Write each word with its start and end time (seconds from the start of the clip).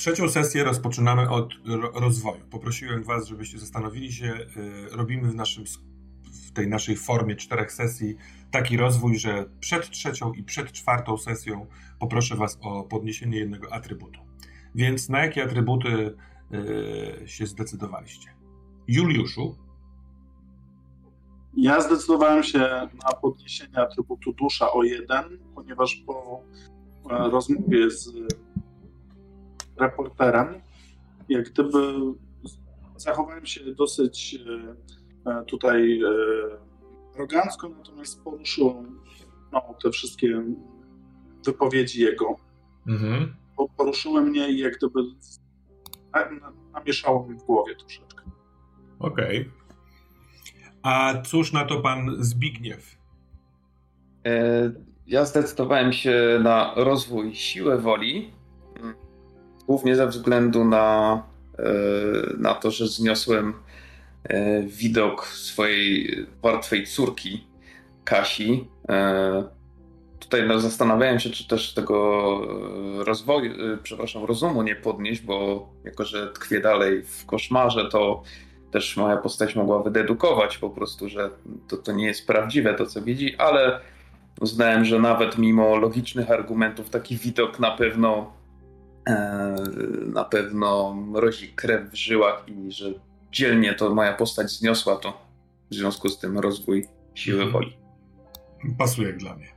Trzecią 0.00 0.28
sesję 0.28 0.64
rozpoczynamy 0.64 1.30
od 1.30 1.52
rozwoju. 1.94 2.40
Poprosiłem 2.50 3.04
Was, 3.04 3.26
żebyście 3.26 3.58
zastanowili 3.58 4.12
się, 4.12 4.34
y, 4.56 4.96
robimy 4.96 5.28
w, 5.28 5.34
naszym, 5.34 5.64
w 6.48 6.52
tej 6.52 6.68
naszej 6.68 6.96
formie 6.96 7.36
czterech 7.36 7.72
sesji 7.72 8.16
taki 8.50 8.76
rozwój, 8.76 9.18
że 9.18 9.44
przed 9.60 9.90
trzecią 9.90 10.32
i 10.32 10.42
przed 10.42 10.72
czwartą 10.72 11.16
sesją 11.16 11.66
poproszę 11.98 12.36
Was 12.36 12.58
o 12.62 12.84
podniesienie 12.84 13.38
jednego 13.38 13.72
atrybutu. 13.72 14.20
Więc 14.74 15.08
na 15.08 15.24
jakie 15.24 15.44
atrybuty 15.44 16.16
y, 17.22 17.28
się 17.28 17.46
zdecydowaliście? 17.46 18.30
Juliuszu? 18.88 19.56
Ja 21.56 21.80
zdecydowałem 21.80 22.42
się 22.42 22.58
na 23.04 23.12
podniesienie 23.22 23.78
atrybutu 23.78 24.32
dusza 24.32 24.72
o 24.72 24.82
jeden, 24.82 25.24
ponieważ 25.54 26.02
po 26.06 26.42
e, 27.10 27.30
rozmowie 27.30 27.90
z 27.90 28.12
reporterem, 29.80 30.60
jak 31.28 31.50
gdyby 31.50 31.78
zachowałem 32.96 33.46
się 33.46 33.74
dosyć 33.74 34.38
e, 35.26 35.30
e, 35.30 35.44
tutaj 35.44 36.00
arogancko, 37.14 37.68
natomiast 37.68 38.24
poruszył 38.24 38.84
no, 39.52 39.74
te 39.82 39.90
wszystkie 39.90 40.42
wypowiedzi 41.44 42.02
jego. 42.02 42.36
Mhm. 42.86 43.34
Poruszyły 43.76 44.22
mnie 44.22 44.50
i 44.50 44.58
jak 44.58 44.76
gdyby 44.76 45.00
namieszało 46.72 47.28
mi 47.28 47.38
w 47.38 47.42
głowie 47.42 47.76
troszeczkę. 47.76 48.22
Okej. 48.98 49.40
Okay. 49.40 49.60
A 50.82 51.22
cóż 51.22 51.52
na 51.52 51.64
to 51.64 51.80
pan 51.80 52.16
Zbigniew? 52.18 52.96
E, 54.26 54.72
ja 55.06 55.24
zdecydowałem 55.24 55.92
się 55.92 56.40
na 56.42 56.74
rozwój 56.76 57.34
siły 57.34 57.78
woli, 57.78 58.32
głównie 59.70 59.96
ze 59.96 60.06
względu 60.06 60.64
na, 60.64 61.22
e, 61.58 61.62
na 62.38 62.54
to, 62.54 62.70
że 62.70 62.88
zniosłem 62.88 63.54
e, 64.24 64.62
widok 64.62 65.26
swojej 65.26 66.26
martwej 66.42 66.86
córki, 66.86 67.46
Kasi. 68.04 68.68
Tutaj 70.20 70.48
no, 70.48 70.60
zastanawiałem 70.60 71.20
się, 71.20 71.30
czy 71.30 71.48
też 71.48 71.74
tego 71.74 72.40
rozwoju, 73.04 73.52
przepraszam, 73.82 74.24
rozumu 74.24 74.62
nie 74.62 74.76
podnieść, 74.76 75.20
bo 75.20 75.68
jako, 75.84 76.04
że 76.04 76.32
tkwię 76.32 76.60
dalej 76.60 77.02
w 77.02 77.26
koszmarze, 77.26 77.88
to 77.88 78.22
też 78.70 78.96
moja 78.96 79.16
postać 79.16 79.56
mogła 79.56 79.82
wydedukować 79.82 80.58
po 80.58 80.70
prostu, 80.70 81.08
że 81.08 81.30
to, 81.68 81.76
to 81.76 81.92
nie 81.92 82.06
jest 82.06 82.26
prawdziwe 82.26 82.74
to, 82.74 82.86
co 82.86 83.02
widzi, 83.02 83.36
ale 83.36 83.80
uznałem, 84.40 84.84
że 84.84 84.98
nawet 84.98 85.38
mimo 85.38 85.76
logicznych 85.76 86.30
argumentów 86.30 86.90
taki 86.90 87.16
widok 87.16 87.60
na 87.60 87.70
pewno 87.70 88.32
e, 88.36 88.39
na 90.06 90.24
pewno 90.24 90.94
mrozi 90.94 91.48
krew 91.48 91.90
w 91.90 91.96
żyłach 91.96 92.44
i 92.48 92.72
że 92.72 92.86
dzielnie 93.32 93.74
to 93.74 93.94
moja 93.94 94.12
postać 94.12 94.50
zniosła 94.50 94.96
to 94.96 95.26
w 95.70 95.74
związku 95.74 96.08
z 96.08 96.18
tym 96.18 96.38
rozwój 96.38 96.86
siły 97.14 97.42
mhm. 97.42 97.52
woli. 97.52 97.76
Pasuje 98.78 99.12
dla 99.12 99.36
mnie. 99.36 99.48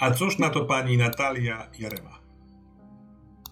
A 0.00 0.10
cóż 0.10 0.38
na 0.38 0.50
to 0.50 0.64
pani 0.64 0.96
Natalia 0.96 1.66
Jarema? 1.78 2.18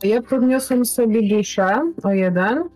Ja 0.02 0.22
podniosłem 0.22 0.84
sobie 0.84 1.36
duszę 1.36 1.92
o 2.02 2.10
jeden 2.10 2.68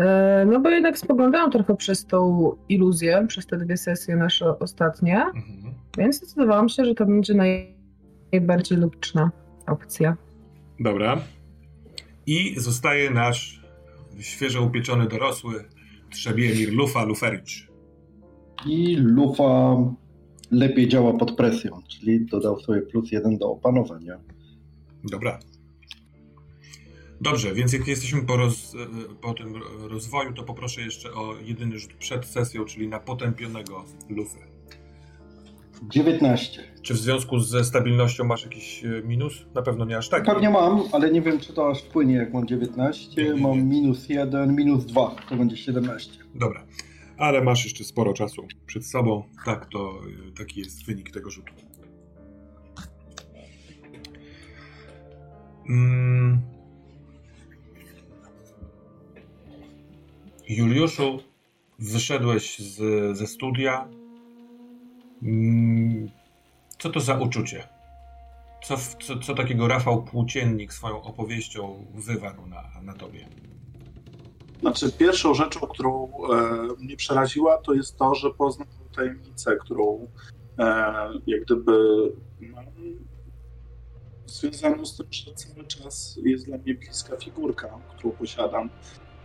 E, 0.00 0.44
no 0.46 0.60
bo 0.60 0.70
jednak 0.70 0.98
spoglądałam 0.98 1.50
trochę 1.50 1.76
przez 1.76 2.06
tą 2.06 2.50
iluzję, 2.68 3.24
przez 3.28 3.46
te 3.46 3.56
dwie 3.56 3.76
sesje 3.76 4.16
nasze 4.16 4.58
ostatnie, 4.58 5.22
mhm. 5.24 5.74
więc 5.98 6.16
zdecydowałam 6.16 6.68
się, 6.68 6.84
że 6.84 6.94
to 6.94 7.06
będzie 7.06 7.34
naj... 7.34 7.76
najbardziej 8.32 8.78
logiczna 8.78 9.30
opcja. 9.66 10.16
Dobra. 10.80 11.18
I 12.30 12.54
zostaje 12.60 13.10
nasz 13.10 13.60
świeżo 14.20 14.62
upieczony 14.62 15.08
dorosły 15.08 15.64
Trzebiemir 16.10 16.72
Lufa 16.72 17.04
Lufericz. 17.04 17.68
I 18.66 18.96
Lufa 18.96 19.76
lepiej 20.50 20.88
działa 20.88 21.18
pod 21.18 21.36
presją, 21.36 21.82
czyli 21.88 22.26
dodał 22.26 22.60
sobie 22.60 22.82
plus 22.82 23.12
jeden 23.12 23.38
do 23.38 23.50
opanowania. 23.50 24.20
Dobra. 25.04 25.38
Dobrze, 27.20 27.54
więc 27.54 27.72
jak 27.72 27.86
jesteśmy 27.86 28.22
po, 28.22 28.36
roz, 28.36 28.76
po 29.20 29.34
tym 29.34 29.54
rozwoju, 29.80 30.32
to 30.32 30.42
poproszę 30.42 30.80
jeszcze 30.80 31.12
o 31.12 31.34
jedyny 31.44 31.78
rzut 31.78 31.94
przed 31.94 32.26
sesją, 32.26 32.64
czyli 32.64 32.88
na 32.88 33.00
potępionego 33.00 33.84
lufy. 34.08 34.49
19. 35.82 36.62
Czy 36.82 36.94
w 36.94 36.96
związku 36.96 37.38
ze 37.38 37.64
stabilnością 37.64 38.24
masz 38.24 38.44
jakiś 38.44 38.84
e, 38.84 39.02
minus? 39.02 39.46
Na 39.54 39.62
pewno 39.62 39.84
nie 39.84 39.98
aż 39.98 40.08
tak. 40.08 40.24
Pewnie 40.24 40.50
mam, 40.50 40.82
ale 40.92 41.10
nie 41.10 41.22
wiem, 41.22 41.40
czy 41.40 41.52
to 41.52 41.70
aż 41.70 41.82
wpłynie, 41.82 42.14
jak 42.14 42.32
mam 42.32 42.46
19. 42.46 43.22
Nie, 43.22 43.28
nie, 43.28 43.34
nie. 43.34 43.40
Mam 43.40 43.62
minus 43.62 44.08
1, 44.08 44.56
minus 44.56 44.86
2, 44.86 45.16
to 45.28 45.36
będzie 45.36 45.56
17. 45.56 46.12
Dobra, 46.34 46.64
ale 47.18 47.42
masz 47.42 47.64
jeszcze 47.64 47.84
sporo 47.84 48.12
czasu 48.12 48.46
przed 48.66 48.86
sobą. 48.86 49.24
Tak, 49.44 49.66
to 49.66 50.00
e, 50.28 50.32
taki 50.38 50.60
jest 50.60 50.86
wynik 50.86 51.10
tego 51.10 51.30
rzutu. 51.30 51.52
Mm. 55.68 56.40
Juliuszu, 60.48 61.18
wyszedłeś 61.78 62.58
z, 62.58 62.78
ze 63.18 63.26
studia. 63.26 63.99
Mm, 65.22 66.10
co 66.78 66.90
to 66.90 67.00
za 67.00 67.18
uczucie? 67.18 67.68
Co, 68.64 68.76
co, 69.00 69.18
co 69.18 69.34
takiego 69.34 69.68
Rafał 69.68 70.02
Płóciennik 70.02 70.72
swoją 70.72 71.02
opowieścią 71.02 71.86
wywarł 71.94 72.46
na, 72.46 72.70
na 72.82 72.94
tobie? 72.94 73.28
Znaczy, 74.60 74.92
pierwszą 74.92 75.34
rzeczą, 75.34 75.60
którą 75.60 76.08
e, 76.32 76.84
mnie 76.84 76.96
przeraziła, 76.96 77.58
to 77.58 77.74
jest 77.74 77.98
to, 77.98 78.14
że 78.14 78.30
poznał 78.30 78.68
tajemnicę, 78.96 79.56
którą 79.56 80.06
e, 80.58 80.64
jak 81.26 81.44
gdyby 81.44 81.72
mam 82.40 82.64
związaną 84.26 84.84
z 84.84 84.96
tym, 84.96 85.06
że 85.10 85.34
cały 85.34 85.66
czas 85.66 86.18
jest 86.24 86.46
dla 86.46 86.58
mnie 86.58 86.74
bliska 86.74 87.16
figurka, 87.16 87.78
którą 87.96 88.12
posiadam 88.12 88.70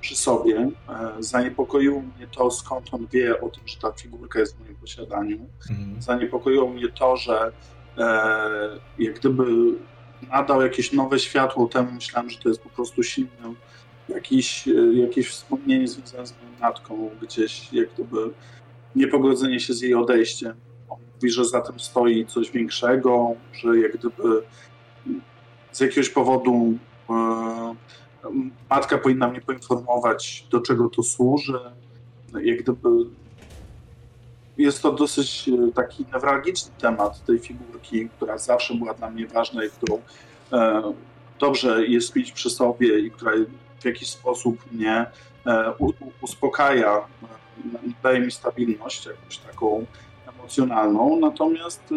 przy 0.06 0.16
sobie. 0.16 0.70
E, 0.90 1.14
zaniepokoiło 1.20 2.02
mnie 2.02 2.28
to, 2.28 2.52
skąd 2.52 2.94
on 2.94 3.08
wie 3.12 3.42
o 3.42 3.50
tym, 3.50 3.68
że 3.68 3.78
ta 3.78 3.92
figurka 3.92 4.40
jest 4.40 4.58
w 4.58 4.60
moim 4.60 4.76
posiadaniu. 4.76 5.38
Mhm. 5.70 6.02
Zaniepokoiło 6.02 6.70
mnie 6.70 6.90
to, 6.90 7.18
że 7.18 7.52
e, 7.98 8.80
jak 9.00 9.20
gdyby 9.20 9.46
nadał 10.32 10.62
jakieś 10.62 10.94
nowe 10.94 11.20
światło 11.20 11.68
temu, 11.68 11.92
myślałem, 11.92 12.30
że 12.30 12.38
to 12.38 12.50
jest 12.50 12.62
po 12.62 12.70
prostu 12.70 13.04
silne 13.04 13.54
jakieś, 14.10 14.68
e, 14.68 14.72
jakieś 14.94 15.30
wspomnienie 15.30 15.88
związane 15.88 16.28
z 16.28 16.32
moją 16.32 16.60
matką, 16.60 17.10
gdzieś 17.22 17.74
jak 17.74 17.94
gdyby 17.94 18.18
niepogodzenie 18.96 19.60
się 19.60 19.74
z 19.74 19.82
jej 19.82 19.94
odejściem. 19.94 20.54
On 20.90 21.00
mówi, 21.16 21.30
że 21.30 21.46
za 21.46 21.62
tym 21.62 21.80
stoi 21.80 22.26
coś 22.26 22.52
większego, 22.52 23.36
że 23.54 23.80
jak 23.80 23.98
gdyby 23.98 24.44
z 25.72 25.80
jakiegoś 25.80 26.10
powodu 26.10 26.78
e, 27.10 27.76
matka 28.70 28.98
powinna 28.98 29.28
mnie 29.28 29.42
poinformować, 29.42 30.48
do 30.52 30.62
czego 30.62 30.90
to 30.90 31.04
służy. 31.04 31.60
Jak 32.44 32.64
gdyby 32.64 32.90
jest 34.58 34.82
to 34.82 34.92
dosyć 34.92 35.50
e, 35.50 35.72
taki 35.72 36.06
newralgiczny 36.14 36.72
temat 36.80 37.26
tej 37.26 37.40
figurki, 37.40 38.10
która 38.10 38.38
zawsze 38.38 38.74
była 38.74 38.94
dla 38.94 39.10
mnie 39.10 39.28
ważna 39.28 39.66
i 39.66 39.70
którą 39.70 40.02
e, 40.54 40.94
dobrze 41.40 41.88
jest 41.88 42.16
mieć 42.16 42.32
przy 42.32 42.50
sobie 42.50 43.00
i 43.00 43.12
która 43.12 43.32
w 43.80 43.86
jakiś 43.86 44.10
sposób 44.10 44.72
mnie 44.72 45.06
e, 45.46 45.74
u, 45.80 45.94
uspokaja, 46.22 46.98
e, 46.98 47.28
daje 48.04 48.20
mi 48.20 48.32
stabilność 48.32 49.06
jakąś 49.06 49.38
taką 49.38 49.86
emocjonalną. 50.28 51.20
Natomiast 51.20 51.84
e, 51.92 51.96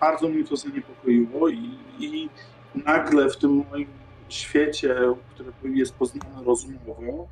bardzo 0.00 0.28
mnie 0.28 0.44
to 0.44 0.56
zaniepokoiło 0.56 1.48
i, 1.48 1.70
i 1.98 2.28
nagle 2.74 3.30
w 3.30 3.36
tym 3.36 3.64
moim 3.70 3.88
świecie, 4.34 4.96
który 5.34 5.76
jest 5.76 5.94
poznany 5.94 6.44
rozumowo, 6.44 7.28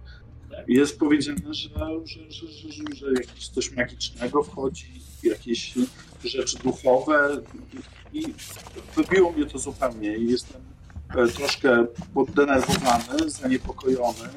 jest 0.69 0.99
powiedziane, 0.99 1.55
że, 1.55 1.69
że, 2.05 2.31
że, 2.31 2.49
że, 2.49 2.85
że 2.95 3.07
jakieś 3.13 3.49
coś 3.49 3.73
magicznego 3.73 4.43
wchodzi, 4.43 4.87
jakieś 5.23 5.75
rzeczy 6.25 6.59
duchowe 6.59 7.43
i 8.13 8.23
wybiło 8.97 9.33
mnie 9.33 9.47
to 9.47 9.59
zupełnie 9.59 10.17
i 10.17 10.31
jestem 10.31 10.63
e, 11.17 11.29
troszkę 11.29 11.87
poddenerwowany, 12.15 13.31
zaniepokojony 13.31 14.29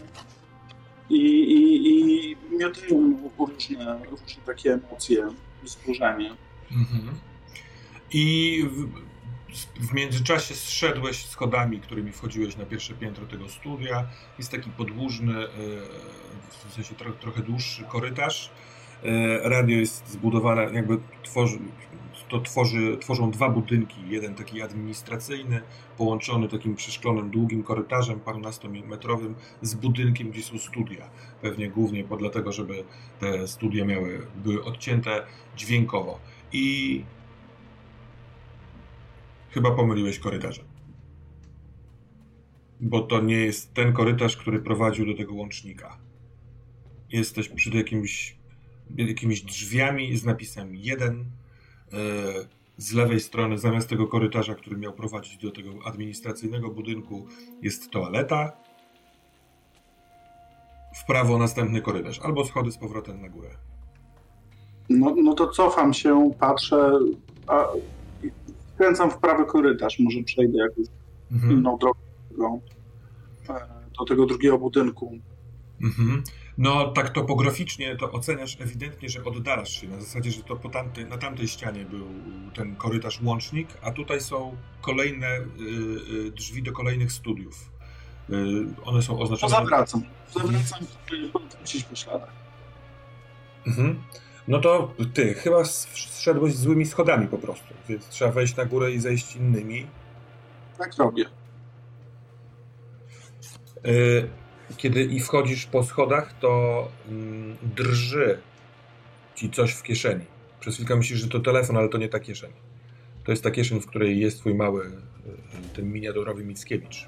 i, 1.10 1.16
i, 1.16 1.90
i 1.90 2.38
miotają 2.58 3.20
różne, 3.40 4.00
różne 4.10 4.42
takie 4.46 4.74
emocje, 4.74 5.28
wzburzenie. 5.64 6.36
Mhm. 6.72 7.16
I 8.14 8.66
w 9.80 9.94
międzyczasie 9.94 10.56
zszedłeś 10.56 11.26
schodami, 11.26 11.80
którymi 11.80 12.12
wchodziłeś 12.12 12.58
na 12.58 12.66
pierwsze 12.66 12.94
piętro 12.94 13.26
tego 13.26 13.50
studia. 13.50 14.08
Jest 14.38 14.52
taki 14.52 14.70
podłużny, 14.70 15.44
e, 15.44 15.50
w 16.70 16.74
sensie 16.74 16.96
trochę, 17.20 17.42
dłuższy 17.42 17.84
korytarz. 17.84 18.52
E, 19.04 19.50
radio 19.50 19.78
jest 19.78 20.08
zbudowane, 20.08 20.62
jakby 20.74 20.98
tworzy, 21.24 21.60
to 22.30 22.42
tworzy, 22.42 22.98
tworzą 22.98 23.32
dwa 23.32 23.50
budynki. 23.50 23.96
Jeden 24.08 24.36
taki 24.36 24.62
administracyjny, 24.62 25.62
połączony 25.98 26.48
takim 26.48 26.76
przeszklonym, 26.76 27.30
długim 27.30 27.64
korytarzem 27.64 28.20
parunastometrowym 28.20 29.36
z 29.62 29.76
budynkiem, 29.76 30.32
gdzie 30.32 30.44
są 30.44 30.58
studia. 30.58 31.10
Pewnie 31.42 31.70
głównie 31.70 32.04
dlatego, 32.20 32.52
żeby 32.52 32.84
te 33.20 33.48
studia 33.48 33.86
miały, 33.86 34.28
były 34.36 34.64
odcięte 34.64 35.26
dźwiękowo. 35.56 36.20
I 36.52 37.04
chyba 39.50 39.72
pomyliłeś 39.72 40.20
korytarze. 40.20 40.64
Bo 42.80 43.02
to 43.02 43.22
nie 43.22 43.36
jest 43.36 43.74
ten 43.74 43.94
korytarz, 43.94 44.38
który 44.38 44.60
prowadził 44.60 45.06
do 45.06 45.14
tego 45.14 45.34
łącznika. 45.34 45.98
Jesteś 47.12 47.50
przed 47.50 47.74
jakimś, 47.74 48.38
jakimiś 48.98 49.42
drzwiami 49.42 50.18
z 50.18 50.26
napisem 50.26 50.76
1. 50.76 51.26
E, 51.94 51.96
z 52.78 52.94
lewej 52.94 53.20
strony, 53.20 53.58
zamiast 53.58 53.90
tego 53.90 54.08
korytarza, 54.08 54.56
który 54.56 54.78
miał 54.78 54.94
prowadzić 54.94 55.38
do 55.38 55.52
tego 55.52 55.70
administracyjnego 55.86 56.70
budynku, 56.70 57.28
jest 57.62 57.92
toaleta. 57.92 58.52
W 60.96 61.06
prawo 61.06 61.38
następny 61.38 61.82
korytarz, 61.82 62.20
albo 62.20 62.46
schody 62.46 62.72
z 62.72 62.78
powrotem 62.78 63.22
na 63.22 63.30
górę. 63.30 63.50
No, 64.90 65.16
no 65.24 65.34
to 65.34 65.48
cofam 65.48 65.94
się, 65.94 66.32
patrzę, 66.40 67.00
a 67.48 67.68
skręcam 68.80 69.12
w 69.12 69.18
prawy 69.18 69.46
korytarz, 69.46 70.00
może 70.00 70.24
przejdę 70.24 70.58
jakąś 70.58 70.88
mhm. 71.32 71.54
inną 71.54 71.78
drogą 71.78 72.00
do, 72.38 72.60
e, 73.54 73.68
do 74.00 74.06
tego 74.06 74.26
drugiego 74.26 74.58
budynku. 74.58 75.20
Mhm. 75.82 76.24
No 76.58 76.92
tak 76.92 77.10
topograficznie 77.10 77.96
to 77.96 78.12
oceniasz 78.12 78.62
ewidentnie, 78.62 79.10
że 79.10 79.24
oddalasz 79.24 79.82
się, 79.82 79.88
na 79.88 80.02
zasadzie, 80.02 80.32
że 80.32 80.44
to 80.44 80.56
po 80.56 80.70
tamty, 80.70 81.06
na 81.06 81.18
tamtej 81.18 81.48
ścianie 81.48 81.86
był 81.86 82.08
ten 82.54 82.76
korytarz 82.76 83.22
łącznik, 83.22 83.68
a 83.82 83.92
tutaj 83.92 84.22
są 84.22 84.58
kolejne 84.82 85.28
y, 85.28 85.44
y, 86.28 86.32
drzwi 86.32 86.64
do 86.64 86.72
kolejnych 86.72 87.12
studiów. 87.12 87.72
Y, 88.30 88.34
one 88.86 89.02
są 89.02 89.20
oznaczone... 89.20 89.52
To 89.52 89.60
zawracam. 89.60 90.02
Zawracam, 90.34 90.80
wrócić 91.58 91.84
po 91.84 91.96
śladach. 91.96 92.32
Mhm. 93.68 94.00
No 94.48 94.60
to 94.60 94.94
ty 95.14 95.34
chyba 95.34 95.66
zszedłeś 95.66 96.56
złymi 96.56 96.86
schodami 96.86 97.28
po 97.28 97.38
prostu, 97.38 97.74
więc 97.90 98.08
trzeba 98.08 98.32
wejść 98.32 98.56
na 98.56 98.66
górę 98.66 98.92
i 98.92 99.00
zejść 99.00 99.36
innymi. 99.36 99.88
Tak 100.78 100.98
robię. 100.98 101.26
Y, 103.88 104.30
kiedy 104.78 105.04
i 105.04 105.20
wchodzisz 105.20 105.66
po 105.66 105.84
schodach, 105.84 106.34
to 106.40 106.88
mm, 107.10 107.58
drży 107.76 108.40
ci 109.36 109.50
coś 109.50 109.74
w 109.74 109.84
kieszeni. 109.84 110.26
Przez 110.60 110.76
chwilkę 110.76 110.96
myślisz, 110.96 111.20
że 111.20 111.28
to 111.28 111.40
telefon, 111.40 111.78
ale 111.78 111.90
to 111.90 111.98
nie 111.98 112.10
ta 112.10 112.20
kieszeń. 112.20 112.52
To 113.24 113.32
jest 113.32 113.44
ta 113.44 113.52
kieszeń, 113.52 113.82
w 113.82 113.88
której 113.88 114.20
jest 114.20 114.40
twój 114.40 114.56
mały, 114.56 114.86
y, 114.86 114.92
ten 115.76 115.92
miniaturowy 115.92 116.44
Mickiewicz. 116.44 117.08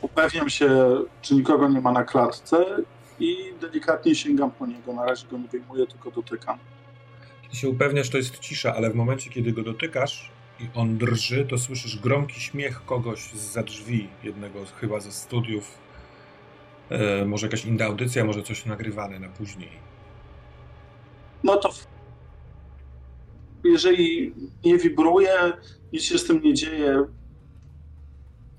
Upewniam 0.00 0.50
się, 0.50 0.96
czy 1.22 1.34
nikogo 1.34 1.68
nie 1.68 1.80
ma 1.80 1.92
na 1.92 2.04
klatce 2.04 2.66
i 3.20 3.36
delikatnie 3.60 4.14
sięgam 4.14 4.50
po 4.50 4.66
niego. 4.66 4.92
Na 4.92 5.04
razie 5.04 5.26
go 5.28 5.38
nie 5.38 5.48
wyjmuję, 5.48 5.86
tylko 5.86 6.10
dotykam. 6.10 6.58
Kiedy 7.42 7.56
się 7.56 7.68
upewniasz, 7.68 8.10
to 8.10 8.16
jest 8.16 8.38
cisza, 8.38 8.74
ale 8.74 8.90
w 8.90 8.94
momencie, 8.94 9.30
kiedy 9.30 9.52
go 9.52 9.62
dotykasz 9.62 10.30
i 10.60 10.68
on 10.74 10.98
drży, 10.98 11.46
to 11.50 11.58
słyszysz 11.58 11.98
gromki 11.98 12.40
śmiech 12.40 12.84
kogoś 12.84 13.32
za 13.32 13.62
drzwi, 13.62 14.08
jednego 14.24 14.64
chyba 14.80 15.00
ze 15.00 15.12
studiów. 15.12 15.78
E, 16.90 17.24
może 17.24 17.46
jakaś 17.46 17.64
inna 17.64 17.84
audycja, 17.84 18.24
może 18.24 18.42
coś 18.42 18.66
nagrywane 18.66 19.18
na 19.18 19.28
później. 19.28 19.70
No 21.44 21.56
to 21.56 21.70
jeżeli 23.64 24.34
nie 24.64 24.78
wibruje, 24.78 25.52
nic 25.92 26.02
się 26.02 26.18
z 26.18 26.24
tym 26.24 26.42
nie 26.42 26.54
dzieje, 26.54 27.04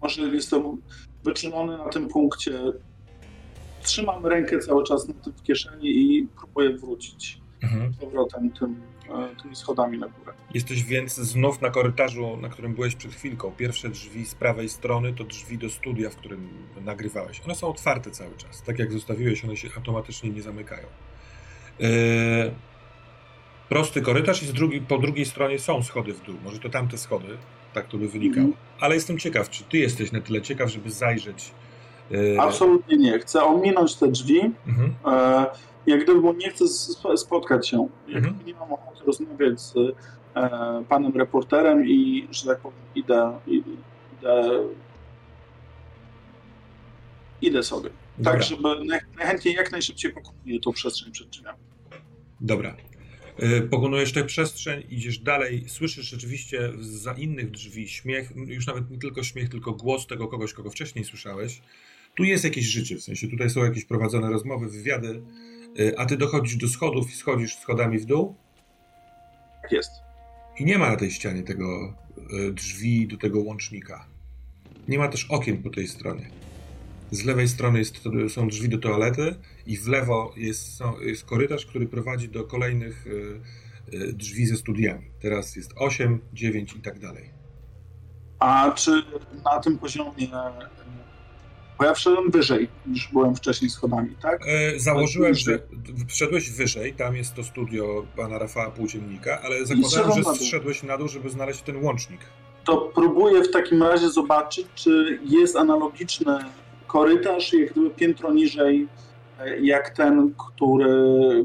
może 0.02 0.22
jestem 0.22 0.82
wyczulony 1.24 1.78
na 1.78 1.90
tym 1.90 2.08
punkcie, 2.08 2.60
trzymam 3.86 4.26
rękę 4.26 4.60
cały 4.60 4.84
czas 4.84 5.08
na 5.08 5.14
tym 5.14 5.34
w 5.34 5.44
kieszeni 5.44 5.88
i 5.88 6.28
próbuję 6.38 6.78
wrócić 6.78 7.42
mhm. 7.64 7.94
powrotem 7.94 8.52
tym, 8.52 8.82
e, 9.10 9.42
tymi 9.42 9.56
schodami 9.56 9.98
na 9.98 10.08
górę. 10.08 10.34
Jesteś 10.54 10.84
więc 10.84 11.16
znów 11.16 11.62
na 11.62 11.70
korytarzu, 11.70 12.38
na 12.38 12.50
którym 12.50 12.74
byłeś 12.74 12.96
przed 12.96 13.14
chwilką. 13.14 13.52
Pierwsze 13.52 13.90
drzwi 13.90 14.26
z 14.26 14.36
prawej 14.36 14.70
strony 14.70 15.14
to 15.14 15.24
drzwi 15.24 15.58
do 15.58 15.70
studia, 15.70 16.10
w 16.10 16.16
którym 16.16 16.50
nagrywałeś. 16.86 17.42
One 17.46 17.56
są 17.56 17.68
otwarte 17.68 18.12
cały 18.12 18.38
czas. 18.38 18.64
Tak 18.64 18.80
jak 18.80 18.92
zostawiłeś, 18.92 19.46
one 19.46 19.58
się 19.58 19.70
automatycznie 19.78 20.30
nie 20.30 20.42
zamykają. 20.42 20.88
Yy... 21.80 21.88
Prosty 23.70 24.02
korytarz 24.02 24.44
i 24.44 24.54
drugi, 24.54 24.82
po 24.82 24.98
drugiej 24.98 25.26
stronie 25.26 25.60
są 25.60 25.84
schody 25.84 26.14
w 26.14 26.22
dół. 26.22 26.36
Może 26.44 26.60
to 26.60 26.70
tamte 26.70 26.98
schody, 26.98 27.38
tak 27.74 27.88
to 27.88 27.98
by 27.98 28.08
wynikało. 28.08 28.48
Mhm. 28.48 28.66
Ale 28.80 28.96
jestem 28.96 29.18
ciekaw, 29.18 29.50
czy 29.50 29.64
ty 29.64 29.78
jesteś 29.78 30.12
na 30.12 30.22
tyle 30.22 30.42
ciekaw, 30.42 30.70
żeby 30.70 30.92
zajrzeć 30.92 31.52
Absolutnie 32.40 32.98
nie. 32.98 33.20
Chcę 33.20 33.44
ominąć 33.44 33.96
te 33.96 34.08
drzwi. 34.08 34.52
Mhm. 34.68 34.96
E, 35.06 35.46
jak 35.86 36.04
gdyby, 36.04 36.22
bo 36.22 36.34
nie 36.34 36.50
chcę 36.50 36.68
spotkać 37.18 37.70
się. 37.70 37.88
Jak 38.08 38.18
mhm. 38.18 38.46
nie 38.46 38.54
mam 38.54 38.74
ochoty 38.74 39.06
rozmawiać 39.06 39.62
z 39.62 39.76
e, 40.36 40.84
panem 40.90 41.18
reporterem 41.18 41.88
i, 41.88 42.28
że 42.32 42.46
tak 42.46 42.60
powiem, 42.60 42.80
idę, 42.96 43.40
idę, 43.48 44.64
idę 47.42 47.64
sobie. 47.64 47.90
Dobra. 48.18 48.34
Tak, 48.34 48.44
żeby 48.44 48.70
najchętniej 49.18 49.56
jak 49.56 49.72
najszybciej 49.72 50.14
pokonuję 50.14 50.60
tą 50.60 50.72
przestrzeń 50.72 51.12
przed 51.12 51.30
drzwiami. 51.30 51.60
Dobra. 52.42 52.76
Pokonujesz 53.70 54.14
tę 54.14 54.24
przestrzeń, 54.24 54.84
idziesz 54.90 55.20
dalej, 55.20 55.64
słyszysz 55.68 56.06
rzeczywiście 56.06 56.72
za 56.80 57.14
innych 57.14 57.52
drzwi 57.52 57.88
śmiech, 57.88 58.32
już 58.36 58.68
nawet 58.68 58.92
nie 58.92 58.98
tylko 58.98 59.24
śmiech, 59.24 59.50
tylko 59.50 59.72
głos 59.72 60.08
tego 60.08 60.28
kogoś, 60.28 60.54
kogo 60.54 60.70
wcześniej 60.70 61.06
słyszałeś 61.06 61.62
tu 62.16 62.24
jest 62.24 62.44
jakieś 62.44 62.66
życie, 62.66 62.96
w 62.96 63.04
sensie 63.04 63.28
tutaj 63.28 63.50
są 63.50 63.64
jakieś 63.64 63.86
prowadzone 63.86 64.30
rozmowy, 64.30 64.70
wywiady, 64.70 65.22
y, 65.80 65.98
a 65.98 66.06
ty 66.06 66.18
dochodzisz 66.18 66.56
do 66.56 66.68
schodów 66.68 67.12
i 67.12 67.16
schodzisz 67.16 67.58
schodami 67.58 68.00
w 68.00 68.06
dół? 68.06 68.36
Tak 69.62 69.72
jest. 69.72 69.92
I 70.60 70.66
nie 70.66 70.78
ma 70.78 70.90
na 70.90 70.96
tej 70.96 71.12
ścianie 71.12 71.44
tego 71.44 71.94
y, 72.48 72.54
drzwi 72.54 73.08
do 73.08 73.18
tego 73.18 73.40
łącznika. 73.40 74.08
Nie 74.88 74.98
ma 74.98 75.08
też 75.08 75.26
okien 75.26 75.64
po 75.64 75.70
tej 75.70 75.88
stronie. 75.88 76.30
Z 77.12 77.26
lewej 77.26 77.48
strony 77.48 77.80
jest, 77.80 78.00
są 78.30 78.48
drzwi 78.48 78.70
do 78.70 78.78
toalety 78.78 79.36
i 79.66 79.78
w 79.78 79.88
lewo 79.88 80.34
jest, 80.38 80.80
jest 81.02 81.26
korytarz, 81.26 81.66
który 81.66 81.88
prowadzi 81.88 82.30
do 82.30 82.44
kolejnych 82.44 83.08
y, 83.08 84.14
drzwi 84.14 84.46
ze 84.46 84.56
studiami. 84.56 85.06
Teraz 85.22 85.56
jest 85.56 85.72
8, 85.76 86.20
9 86.34 86.74
i 86.74 86.82
tak 86.82 87.00
dalej. 87.00 87.30
A 88.40 88.72
czy 88.72 88.92
na 89.46 89.60
tym 89.60 89.78
poziomie 89.78 90.28
bo 91.80 91.86
ja 91.86 91.94
wszedłem 91.94 92.32
wyżej 92.32 92.68
niż 92.88 93.10
byłem 93.14 93.36
wcześniej 93.36 93.70
schodami, 93.70 94.16
tak? 94.22 94.42
E, 94.48 94.80
założyłem, 94.80 95.36
że 95.36 95.60
wszedłeś 96.08 96.52
wyżej, 96.52 96.94
tam 96.94 97.16
jest 97.16 97.34
to 97.34 97.44
studio 97.44 98.06
pana 98.16 98.40
Rafała 98.40 98.72
Płóciennika, 98.72 99.42
ale 99.42 99.66
zakładałem, 99.66 100.24
że 100.24 100.36
zszedłeś 100.36 100.84
na 100.84 100.98
dół, 100.98 101.08
żeby 101.08 101.30
znaleźć 101.30 101.62
ten 101.62 101.84
łącznik. 101.84 102.20
To 102.66 102.92
próbuję 102.96 103.44
w 103.44 103.52
takim 103.52 103.84
razie 103.84 104.10
zobaczyć, 104.10 104.68
czy 104.76 105.20
jest 105.26 105.56
analogiczny 105.56 106.40
korytarz, 106.88 107.54
jak 107.54 107.72
gdyby 107.72 107.90
piętro 107.90 108.34
niżej, 108.34 108.88
e, 109.40 109.60
jak 109.60 109.90
ten, 109.90 110.34
który, 110.38 110.90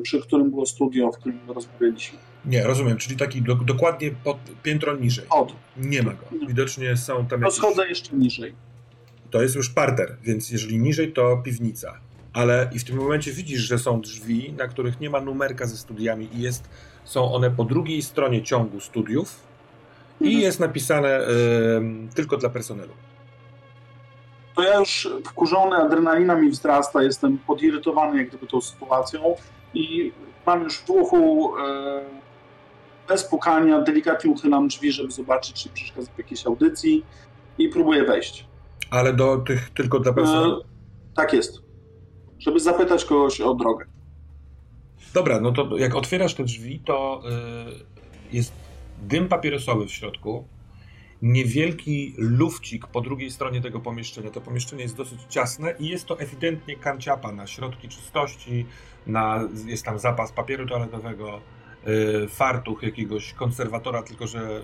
przy 0.03 0.21
którym 0.23 0.51
było 0.51 0.67
studio, 0.67 1.13
w 1.13 1.19
którym 1.19 1.41
rozmawialiśmy. 1.49 2.19
Nie, 2.45 2.65
rozumiem, 2.65 2.97
czyli 2.97 3.17
taki 3.17 3.43
do, 3.43 3.55
dokładnie 3.55 4.11
pod, 4.25 4.37
piętro 4.63 4.97
niżej. 4.97 5.25
Od. 5.31 5.53
Nie 5.77 6.03
ma 6.03 6.11
go. 6.11 6.47
Widocznie 6.49 6.97
są 6.97 7.27
tam 7.27 7.41
jakieś... 7.41 7.57
To 7.57 7.63
schodzę 7.63 7.89
jeszcze 7.89 8.17
niżej 8.17 8.55
to 9.31 9.43
jest 9.43 9.55
już 9.55 9.71
parter, 9.71 10.17
więc 10.23 10.51
jeżeli 10.51 10.79
niżej, 10.79 11.13
to 11.13 11.37
piwnica. 11.37 12.01
Ale 12.33 12.71
i 12.73 12.79
w 12.79 12.85
tym 12.85 12.97
momencie 12.97 13.33
widzisz, 13.33 13.61
że 13.61 13.79
są 13.79 14.01
drzwi, 14.01 14.55
na 14.59 14.69
których 14.69 15.01
nie 15.01 15.11
ma 15.11 15.21
numerka 15.21 15.67
ze 15.67 15.77
studiami 15.77 16.29
i 16.35 16.41
jest, 16.41 16.69
są 17.05 17.33
one 17.33 17.51
po 17.51 17.65
drugiej 17.65 18.03
stronie 18.03 18.43
ciągu 18.43 18.81
studiów 18.81 19.37
mhm. 20.21 20.31
i 20.31 20.43
jest 20.43 20.61
napisane 20.61 21.21
y, 21.21 21.25
tylko 22.15 22.37
dla 22.37 22.51
personelu. 22.51 22.93
To 24.57 24.63
ja 24.63 24.79
już 24.79 25.09
wkurzony, 25.25 25.77
adrenalina 25.77 26.35
mi 26.35 26.51
wzrasta, 26.51 27.03
jestem 27.03 27.39
podirytowany 27.39 28.19
jak 28.19 28.29
gdyby 28.29 28.47
tą 28.47 28.61
sytuacją 28.61 29.37
i 29.75 30.13
mam 30.47 30.63
już 30.63 30.79
w 30.79 30.91
uchu 30.91 31.53
y, 31.57 31.61
bez 33.09 33.25
pukania, 33.25 33.81
delikatnie 33.81 34.31
uchylam 34.31 34.69
drzwi, 34.69 34.93
żeby 34.93 35.13
zobaczyć, 35.13 35.63
czy 35.63 35.69
przeszkadza 35.69 36.11
w 36.15 36.19
jakiejś 36.19 36.47
audycji 36.47 37.05
i 37.59 37.69
próbuję 37.69 38.05
wejść. 38.05 38.50
Ale 38.91 39.13
do 39.13 39.37
tych 39.37 39.71
tylko 39.71 40.01
dla 40.01 40.13
personelu? 40.13 40.61
E, 40.61 40.65
tak 41.17 41.33
jest. 41.33 41.63
Żeby 42.39 42.61
zapytać 42.61 43.05
kogoś 43.05 43.41
o 43.41 43.55
drogę. 43.55 43.87
Dobra, 45.15 45.41
no 45.41 45.53
to 45.53 45.79
jak 45.79 45.95
otwierasz 45.95 46.35
te 46.35 46.45
drzwi, 46.45 46.81
to 46.81 47.23
y, 48.31 48.37
jest 48.37 48.53
dym 49.03 49.29
papierosowy 49.29 49.87
w 49.87 49.91
środku, 49.91 50.45
niewielki 51.23 52.15
lufcik 52.19 52.87
po 52.87 53.01
drugiej 53.01 53.31
stronie 53.31 53.61
tego 53.61 53.81
pomieszczenia. 53.81 54.31
To 54.31 54.41
pomieszczenie 54.41 54.83
jest 54.83 54.97
dosyć 54.97 55.21
ciasne 55.29 55.75
i 55.79 55.89
jest 55.89 56.07
to 56.07 56.21
ewidentnie 56.21 56.77
kanciapa 56.77 57.33
na 57.33 57.47
środki 57.47 57.89
czystości, 57.89 58.67
na, 59.07 59.49
jest 59.67 59.85
tam 59.85 59.99
zapas 59.99 60.33
papieru 60.33 60.67
toaletowego 60.67 61.41
yy, 61.87 62.29
fartuch 62.29 62.83
jakiegoś 62.83 63.33
konserwatora, 63.33 64.03
tylko 64.03 64.27
że 64.27 64.63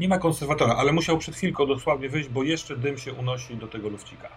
nie 0.00 0.08
ma 0.08 0.18
konserwatora, 0.18 0.74
ale 0.74 0.92
musiał 0.92 1.18
przed 1.18 1.34
chwilką 1.34 1.66
dosłownie 1.66 2.08
wyjść, 2.08 2.28
bo 2.28 2.42
jeszcze 2.42 2.76
dym 2.76 2.98
się 2.98 3.12
unosi 3.12 3.56
do 3.56 3.66
tego 3.66 3.88
lufcika. 3.88 4.28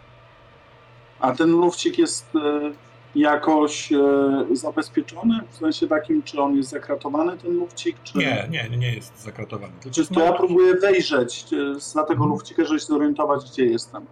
A 1.19 1.31
ten 1.31 1.51
lufcik 1.51 1.97
jest 1.97 2.35
e, 2.35 2.71
jakoś 3.15 3.91
e, 3.91 4.45
zabezpieczony? 4.51 5.39
W 5.49 5.57
sensie 5.57 5.87
takim, 5.87 6.23
czy 6.23 6.41
on 6.41 6.55
jest 6.57 6.69
zakratowany, 6.69 7.37
ten 7.37 7.53
lufcik? 7.53 7.97
Czy... 8.03 8.17
Nie, 8.17 8.47
nie, 8.49 8.77
nie 8.77 8.95
jest 8.95 9.21
zakratowany. 9.21 9.73
Czy 9.91 10.07
to 10.07 10.19
ja 10.19 10.33
próbuję 10.33 10.75
wejrzeć 10.75 11.45
z 11.79 11.93
tego 11.93 12.07
hmm. 12.07 12.29
lufcika, 12.29 12.65
żeby 12.65 12.79
się 12.79 12.85
zorientować, 12.85 13.51
gdzie 13.51 13.65
jestem. 13.65 14.05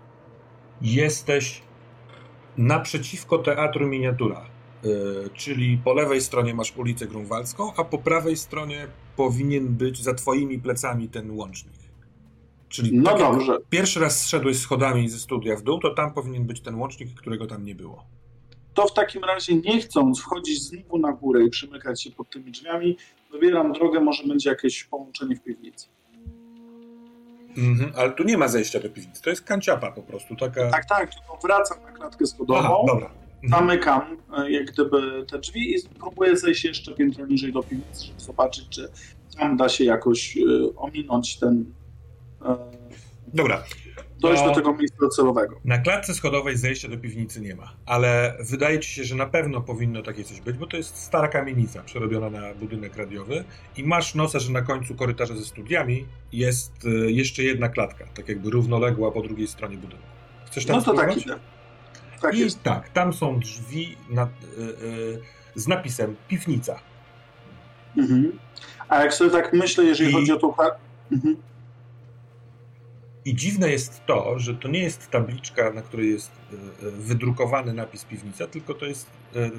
Jesteś 0.81 1.61
naprzeciwko 2.57 3.37
teatru 3.37 3.87
miniatura. 3.87 4.45
Yy, 4.83 5.29
czyli 5.33 5.77
po 5.83 5.93
lewej 5.93 6.21
stronie 6.21 6.53
masz 6.53 6.77
ulicę 6.77 7.07
Grunwaldzką, 7.07 7.73
a 7.77 7.83
po 7.83 7.97
prawej 7.97 8.37
stronie 8.37 8.87
powinien 9.15 9.67
być 9.67 10.03
za 10.03 10.13
twoimi 10.13 10.59
plecami 10.59 11.09
ten 11.09 11.31
łącznik. 11.31 11.73
Czyli 12.69 12.97
no 12.97 13.09
tak 13.09 13.19
dobrze. 13.19 13.57
pierwszy 13.69 13.99
raz 13.99 14.21
zszedłeś 14.21 14.57
schodami 14.57 15.09
ze 15.09 15.19
studia 15.19 15.55
w 15.55 15.61
dół, 15.61 15.79
to 15.79 15.93
tam 15.93 16.13
powinien 16.13 16.45
być 16.45 16.61
ten 16.61 16.75
łącznik, 16.75 17.13
którego 17.13 17.47
tam 17.47 17.65
nie 17.65 17.75
było. 17.75 18.05
To 18.73 18.87
w 18.87 18.93
takim 18.93 19.23
razie 19.23 19.55
nie 19.55 19.81
chcąc 19.81 20.19
wchodzić 20.19 20.63
znowu 20.63 20.97
na 20.97 21.13
górę 21.13 21.43
i 21.43 21.49
przymykać 21.49 22.03
się 22.03 22.11
pod 22.11 22.29
tymi 22.29 22.51
drzwiami, 22.51 22.97
wybieram 23.31 23.73
drogę, 23.73 23.99
może 23.99 24.23
będzie 24.27 24.49
jakieś 24.49 24.83
połączenie 24.83 25.35
w 25.35 25.43
piwnicy. 25.43 25.87
Mhm, 27.57 27.93
ale 27.95 28.11
tu 28.11 28.23
nie 28.23 28.37
ma 28.37 28.47
zejścia 28.47 28.79
do 28.79 28.89
piwnicy, 28.89 29.21
to 29.21 29.29
jest 29.29 29.41
kanciapa 29.41 29.91
po 29.91 30.01
prostu, 30.01 30.35
taka... 30.35 30.71
Tak, 30.71 30.85
tak, 30.85 31.13
tylko 31.13 31.39
wracam 31.43 31.83
na 31.83 31.91
klatkę 31.91 32.25
schodową, 32.25 32.59
Aha, 32.59 32.75
dobra. 32.87 33.09
Mhm. 33.43 33.59
zamykam 33.59 34.17
e, 34.37 34.51
jak 34.51 34.71
gdyby 34.71 35.25
te 35.31 35.39
drzwi 35.39 35.75
i 35.75 35.75
próbuję 35.99 36.37
zejść 36.37 36.65
jeszcze 36.65 36.93
piętro 36.93 37.25
niżej 37.25 37.53
do 37.53 37.63
piwnicy, 37.63 38.05
żeby 38.05 38.19
zobaczyć, 38.19 38.69
czy 38.69 38.89
tam 39.37 39.57
da 39.57 39.69
się 39.69 39.83
jakoś 39.83 40.37
e, 40.37 40.41
ominąć 40.75 41.37
ten... 41.37 41.65
E, 42.45 42.57
dobra. 43.33 43.63
Dojść 44.19 44.43
do 44.43 44.55
tego 44.55 44.73
miejsca 44.73 44.97
docelowego. 45.01 45.59
Na 45.65 45.77
klatce 45.77 46.13
schodowej 46.13 46.57
zejścia 46.57 46.87
do 46.87 46.97
piwnicy 46.97 47.41
nie 47.41 47.55
ma, 47.55 47.73
ale 47.85 48.37
wydaje 48.39 48.79
ci 48.79 48.89
się, 48.89 49.03
że 49.03 49.15
na 49.15 49.25
pewno 49.25 49.61
powinno 49.61 50.01
takie 50.01 50.23
coś 50.23 50.41
być, 50.41 50.57
bo 50.57 50.67
to 50.67 50.77
jest 50.77 50.97
stara 50.97 51.27
kamienica 51.27 51.83
przerobiona 51.83 52.29
na 52.29 52.53
budynek 52.53 52.97
radiowy 52.97 53.43
i 53.77 53.83
masz 53.83 54.15
nosa, 54.15 54.39
że 54.39 54.51
na 54.51 54.61
końcu 54.61 54.95
korytarza 54.95 55.35
ze 55.35 55.45
studiami 55.45 56.05
jest 56.31 56.73
jeszcze 57.07 57.43
jedna 57.43 57.69
klatka, 57.69 58.05
tak 58.13 58.29
jakby 58.29 58.49
równoległa 58.49 59.11
po 59.11 59.21
drugiej 59.21 59.47
stronie 59.47 59.77
budynku. 59.77 60.05
Chcesz 60.45 60.65
tam 60.65 60.75
No 60.75 60.81
to 60.81 60.93
tak 60.93 61.17
idę. 61.17 61.35
Tak 62.21 62.35
I 62.35 62.39
jest. 62.39 62.63
tak, 62.63 62.89
tam 62.89 63.13
są 63.13 63.39
drzwi 63.39 63.97
na, 64.09 64.29
yy, 64.57 65.21
z 65.55 65.67
napisem 65.67 66.15
piwnica. 66.27 66.79
Mhm. 67.97 68.39
A 68.89 69.01
jak 69.03 69.13
sobie 69.13 69.31
tak 69.31 69.53
myślę, 69.53 69.83
jeżeli 69.83 70.09
I, 70.09 70.13
chodzi 70.13 70.31
o 70.31 70.37
tą... 70.37 70.53
Mhm. 71.11 71.37
I 73.25 73.35
dziwne 73.35 73.69
jest 73.69 74.05
to, 74.05 74.39
że 74.39 74.55
to 74.55 74.67
nie 74.67 74.79
jest 74.79 75.09
tabliczka, 75.09 75.71
na 75.71 75.81
której 75.81 76.11
jest 76.11 76.31
yy, 76.81 76.91
wydrukowany 76.91 77.73
napis 77.73 78.05
piwnica, 78.05 78.47
tylko 78.47 78.73
to 78.73 78.85
jest 78.85 79.07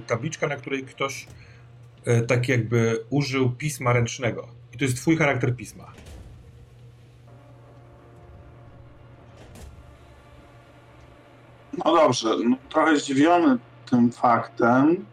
tabliczka, 0.06 0.46
na 0.46 0.56
której 0.56 0.84
ktoś 0.84 1.26
tak 2.28 2.48
jakby 2.48 3.04
użył 3.10 3.50
pisma 3.50 3.92
ręcznego. 3.92 4.48
I 4.74 4.78
to 4.78 4.84
jest 4.84 4.96
twój 4.96 5.16
charakter 5.16 5.56
pisma. 5.56 5.92
No 11.78 11.94
dobrze, 11.94 12.28
no, 12.44 12.56
trochę 12.68 12.96
zdziwiony 12.96 13.58
tym 13.90 14.12
faktem. 14.12 15.06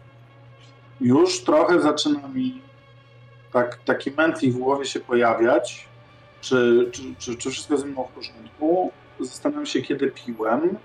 Już 1.02 1.44
trochę 1.44 1.82
zaczyna 1.82 2.28
mi 2.28 2.62
tak, 3.54 3.84
taki 3.86 4.12
mętlik 4.12 4.54
w 4.54 4.58
głowie 4.58 4.86
się 4.86 5.00
pojawiać. 5.00 5.88
Czy, 6.42 6.90
czy, 6.92 7.16
czy, 7.18 7.36
czy 7.36 7.52
wszystko 7.52 7.78
ze 7.78 7.86
mną 7.86 8.04
w 8.04 8.12
porządku? 8.12 8.92
Zastanawiam 9.20 9.66
się, 9.66 9.82
kiedy 9.82 10.12
piłem 10.12 10.78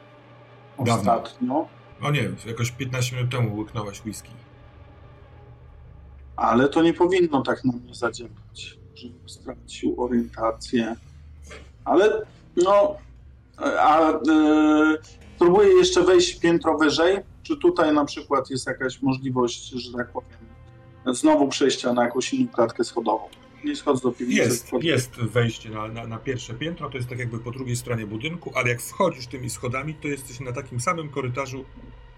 ostatnio. 0.78 1.68
O 2.02 2.10
nie, 2.10 2.30
jakoś 2.46 2.70
15 2.70 3.16
minut 3.16 3.30
temu 3.30 3.56
łyknąłeś 3.56 4.04
whisky. 4.04 4.30
Ale 6.36 6.68
to 6.68 6.82
nie 6.82 6.94
powinno 6.94 7.42
tak 7.42 7.64
na 7.64 7.72
mnie 7.72 7.94
zadziałać, 7.94 8.78
żebym 8.94 9.28
stracił 9.28 10.02
orientację. 10.04 10.96
Ale 11.84 12.22
no, 12.56 12.96
a 13.78 14.12
yy, 14.26 14.98
Spróbuję 15.42 15.68
jeszcze 15.68 16.02
wejść 16.02 16.40
piętro 16.40 16.78
wyżej. 16.78 17.18
Czy 17.42 17.56
tutaj 17.56 17.94
na 17.94 18.04
przykład 18.04 18.50
jest 18.50 18.66
jakaś 18.66 19.02
możliwość, 19.02 19.68
że 19.68 19.92
tak 19.92 20.12
powiem, 20.12 20.28
znowu 21.06 21.48
przejścia 21.48 21.92
na 21.92 22.04
jakąś 22.04 22.34
inną 22.34 22.48
klatkę 22.48 22.84
schodową? 22.84 23.28
Nie 23.64 23.76
schodzę 23.76 24.02
do 24.02 24.12
piwnicy. 24.12 24.40
Jest, 24.40 24.72
jest 24.80 25.10
wejście 25.16 25.70
na, 25.70 25.88
na, 25.88 26.06
na, 26.06 26.18
pierwsze 26.18 26.54
piętro, 26.54 26.90
to 26.90 26.96
jest 26.96 27.08
tak 27.08 27.18
jakby 27.18 27.38
po 27.38 27.50
drugiej 27.50 27.76
stronie 27.76 28.06
budynku, 28.06 28.52
ale 28.54 28.68
jak 28.68 28.82
wchodzisz 28.82 29.26
tymi 29.26 29.50
schodami, 29.50 29.94
to 29.94 30.08
jesteś 30.08 30.40
na 30.40 30.52
takim 30.52 30.80
samym 30.80 31.08
korytarzu 31.08 31.64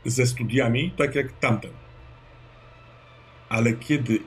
ze 0.05 0.27
studiami, 0.27 0.91
tak 0.97 1.15
jak 1.15 1.33
tamten. 1.33 1.73
Ale 3.49 3.73
kiedy 3.73 4.19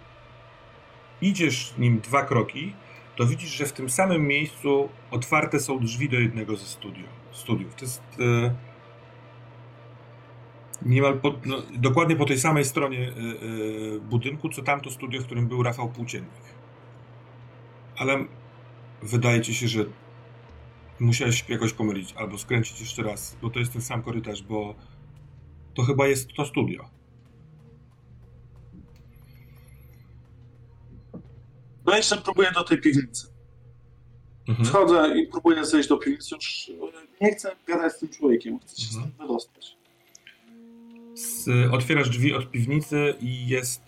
idziesz 1.22 1.74
nim 1.78 2.00
dwa 2.00 2.24
kroki, 2.24 2.74
to 3.16 3.26
widzisz, 3.26 3.50
że 3.50 3.66
w 3.66 3.74
tym 3.74 3.90
samym 3.90 4.28
miejscu 4.28 4.90
otwarte 5.12 5.60
są 5.60 5.80
drzwi 5.80 6.10
do 6.10 6.20
jednego 6.20 6.56
ze 6.56 6.66
studiów. 6.66 7.10
studiów. 7.32 7.76
To 7.76 7.86
jest... 7.86 8.02
Yy 8.20 8.67
Niemal 10.82 11.20
po, 11.20 11.34
no, 11.46 11.62
dokładnie 11.74 12.16
po 12.16 12.26
tej 12.26 12.40
samej 12.40 12.66
stronie 12.66 13.00
y, 13.00 13.12
y, 13.96 14.00
budynku, 14.00 14.50
co 14.50 14.62
tamto 14.62 14.90
studio, 14.90 15.22
w 15.22 15.26
którym 15.26 15.48
był 15.48 15.64
Rafał 15.64 15.90
Płóciennik. 15.90 16.32
Ale 17.98 18.26
wydaje 19.02 19.42
ci 19.42 19.56
się, 19.56 19.68
że 19.68 19.86
musiałeś 21.00 21.50
jakoś 21.50 21.74
pomylić, 21.74 22.14
albo 22.14 22.38
skręcić 22.38 22.80
jeszcze 22.80 23.04
raz, 23.04 23.38
bo 23.42 23.50
to 23.50 23.60
jest 23.60 23.74
ten 23.74 23.82
sam 23.82 24.04
korytarz, 24.04 24.44
bo 24.44 24.76
to 25.74 25.84
chyba 25.84 26.08
jest 26.08 26.34
to 26.34 26.46
studio. 26.46 26.90
No 31.86 31.96
jeszcze 31.96 32.18
próbuję 32.18 32.52
do 32.52 32.64
tej 32.64 32.82
piwnicy. 32.82 33.28
Mhm. 34.48 34.68
Schodzę 34.68 35.14
i 35.16 35.28
próbuję 35.28 35.66
zejść 35.66 35.90
do 35.90 35.98
piwnicy. 35.98 36.36
Już 36.36 36.72
nie 37.22 37.32
chcę 37.32 37.56
gadać 37.68 37.94
z 37.94 38.00
tym 38.00 38.10
człowiekiem, 38.10 38.60
chcę 38.60 38.82
się 38.82 38.88
mhm. 38.88 39.14
stąd 39.14 39.30
wydostać 39.30 39.78
otwierasz 41.72 42.10
drzwi 42.10 42.34
od 42.34 42.52
piwnicy 42.52 43.16
i 43.20 43.48
jest 43.48 43.82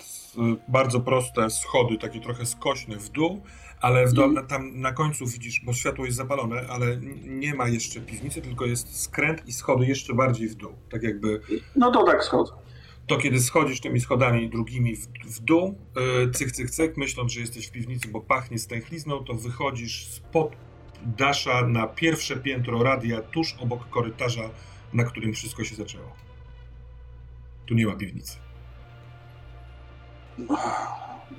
bardzo 0.67 0.99
proste 0.99 1.49
schody, 1.49 1.97
takie 1.97 2.19
trochę 2.19 2.45
skośne 2.45 2.97
w 2.97 3.09
dół, 3.09 3.41
ale 3.81 4.07
w 4.07 4.13
dole, 4.13 4.43
tam 4.43 4.81
na 4.81 4.91
końcu 4.91 5.27
widzisz, 5.27 5.61
bo 5.65 5.73
światło 5.73 6.05
jest 6.05 6.17
zapalone, 6.17 6.65
ale 6.69 6.97
nie 7.23 7.53
ma 7.53 7.67
jeszcze 7.67 8.01
piwnicy, 8.01 8.41
tylko 8.41 8.65
jest 8.65 9.01
skręt 9.01 9.47
i 9.47 9.53
schody 9.53 9.85
jeszcze 9.85 10.13
bardziej 10.13 10.49
w 10.49 10.55
dół. 10.55 10.73
Tak 10.89 11.03
jakby. 11.03 11.41
No 11.75 11.91
to 11.91 12.03
tak 12.03 12.23
schodzę. 12.23 12.53
To 13.07 13.17
kiedy 13.17 13.39
schodzisz 13.39 13.81
tymi 13.81 13.99
schodami 13.99 14.49
drugimi 14.49 14.95
w, 14.95 15.07
w 15.07 15.39
dół, 15.39 15.75
yy, 15.95 16.31
cyk, 16.31 16.51
cyk, 16.51 16.69
cyk, 16.69 16.97
myśląc, 16.97 17.31
że 17.31 17.39
jesteś 17.39 17.67
w 17.67 17.71
piwnicy, 17.71 18.07
bo 18.07 18.21
pachnie 18.21 18.59
stęchlizną, 18.59 19.23
to 19.23 19.33
wychodzisz 19.33 20.07
spod 20.07 20.51
dasza 21.05 21.67
na 21.67 21.87
pierwsze 21.87 22.37
piętro 22.37 22.83
radia, 22.83 23.21
tuż 23.21 23.55
obok 23.59 23.89
korytarza, 23.89 24.49
na 24.93 25.03
którym 25.03 25.33
wszystko 25.33 25.63
się 25.63 25.75
zaczęło. 25.75 26.28
Tu 27.69 27.75
nie 27.75 27.85
ma 27.85 27.95
piwnicy. 27.95 28.37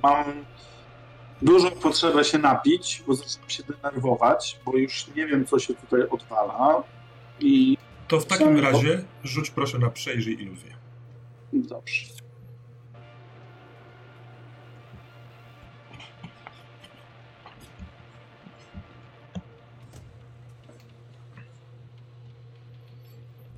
Mam 0.02 0.24
dużą 1.42 1.70
potrzebę 1.70 2.24
się 2.24 2.38
napić, 2.38 3.02
bo 3.06 3.14
zaczynam 3.14 3.50
się 3.50 3.62
denerwować, 3.62 4.60
bo 4.64 4.76
już 4.76 5.08
nie 5.16 5.26
wiem, 5.26 5.46
co 5.46 5.58
się 5.58 5.74
tutaj 5.74 6.02
odwala. 6.08 6.82
I... 7.40 7.76
To 8.08 8.20
w 8.20 8.26
takim 8.26 8.58
razie 8.58 9.04
rzuć 9.24 9.50
proszę 9.50 9.78
na 9.78 9.90
przejrzyj 9.90 10.42
iluzję. 10.42 10.76
Dobrze. 11.52 12.06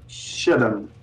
Siedem. 0.08 1.01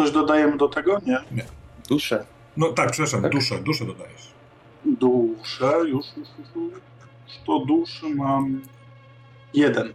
Coś 0.00 0.10
dodajemy 0.10 0.56
do 0.56 0.68
tego? 0.68 1.00
Nie. 1.06 1.18
Nie. 1.32 1.44
Duszę. 1.88 2.26
No 2.56 2.72
tak, 2.72 2.90
przepraszam, 2.90 3.22
tak? 3.22 3.32
duszę, 3.32 3.58
duszę 3.58 3.84
dodajesz. 3.84 4.30
Duszę, 4.84 5.72
już, 5.88 6.06
już, 6.16 6.28
już. 6.56 6.72
To 7.46 7.58
duszy 7.58 8.14
mam 8.14 8.62
jeden. 9.54 9.92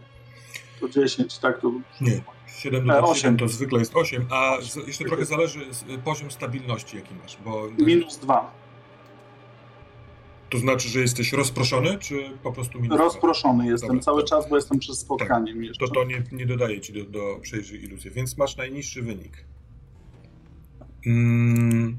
To 0.80 0.88
10, 0.88 1.38
tak? 1.38 1.60
To... 1.60 1.72
Nie. 2.00 2.20
7 2.46 2.86
do 2.86 3.08
8 3.08 3.36
to 3.36 3.48
zwykle 3.48 3.78
jest 3.78 3.96
8, 3.96 4.26
a 4.30 4.60
z, 4.60 4.76
jeszcze 4.76 5.04
trochę 5.04 5.24
zależy 5.24 5.60
poziom 6.04 6.30
stabilności, 6.30 6.96
jaki 6.96 7.14
masz, 7.22 7.38
bo... 7.44 7.68
Minus 7.78 8.16
2. 8.16 8.52
To 10.50 10.58
znaczy, 10.58 10.88
że 10.88 11.00
jesteś 11.00 11.32
rozproszony, 11.32 11.98
czy 11.98 12.30
po 12.42 12.52
prostu 12.52 12.80
minus 12.80 12.98
Rozproszony 12.98 13.64
2? 13.64 13.70
jestem 13.70 13.88
Dobra, 13.88 14.02
cały 14.02 14.22
to, 14.22 14.28
czas, 14.28 14.48
bo 14.50 14.56
jestem 14.56 14.78
przez 14.78 14.98
spotkanie 14.98 15.52
tak, 15.52 15.62
jeszcze. 15.62 15.86
To 15.86 15.92
to 15.92 16.04
nie, 16.04 16.22
nie 16.32 16.46
dodaje 16.46 16.80
ci 16.80 16.92
do, 16.92 17.04
do 17.04 17.38
przejrzyj 17.42 17.84
iluzji, 17.84 18.10
więc 18.10 18.38
masz 18.38 18.56
najniższy 18.56 19.02
wynik. 19.02 19.44
Mm. 21.06 21.96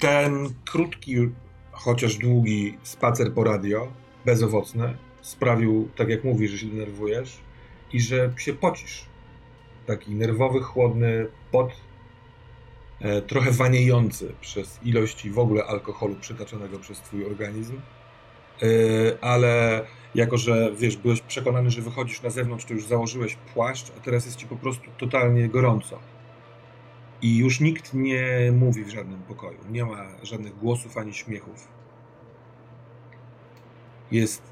Ten 0.00 0.54
krótki, 0.64 1.16
chociaż 1.72 2.16
długi 2.16 2.78
spacer 2.82 3.34
po 3.34 3.44
radio, 3.44 3.92
bezowocny, 4.24 4.96
sprawił, 5.20 5.88
tak 5.96 6.08
jak 6.08 6.24
mówisz, 6.24 6.50
że 6.50 6.58
się 6.58 6.66
denerwujesz 6.66 7.38
i 7.92 8.00
że 8.00 8.32
się 8.36 8.52
pocisz. 8.52 9.06
Taki 9.86 10.14
nerwowy, 10.14 10.60
chłodny 10.60 11.26
pot, 11.50 11.70
e, 13.00 13.22
trochę 13.22 13.50
waniejący 13.50 14.32
przez 14.40 14.80
ilości 14.84 15.30
w 15.30 15.38
ogóle 15.38 15.64
alkoholu 15.64 16.16
przytaczonego 16.16 16.78
przez 16.78 16.98
twój 16.98 17.26
organizm, 17.26 17.80
e, 18.62 18.66
ale 19.24 19.84
jako, 20.14 20.38
że 20.38 20.72
wiesz, 20.76 20.96
byłeś 20.96 21.20
przekonany, 21.20 21.70
że 21.70 21.82
wychodzisz 21.82 22.22
na 22.22 22.30
zewnątrz, 22.30 22.64
to 22.64 22.74
już 22.74 22.86
założyłeś 22.86 23.36
płaszcz, 23.54 23.92
a 23.98 24.00
teraz 24.00 24.24
jest 24.26 24.36
ci 24.36 24.46
po 24.46 24.56
prostu 24.56 24.90
totalnie 24.98 25.48
gorąco. 25.48 25.98
I 27.22 27.36
już 27.36 27.60
nikt 27.60 27.94
nie 27.94 28.52
mówi 28.52 28.84
w 28.84 28.90
żadnym 28.90 29.22
pokoju. 29.22 29.58
Nie 29.70 29.84
ma 29.84 30.06
żadnych 30.22 30.58
głosów 30.58 30.96
ani 30.96 31.14
śmiechów. 31.14 31.68
Jest 34.10 34.42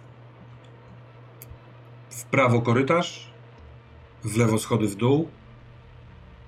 w 2.11 2.25
prawo 2.25 2.62
korytarz, 2.62 3.31
w 4.25 4.37
lewo 4.37 4.59
schody 4.59 4.88
w 4.88 4.95
dół, 4.95 5.29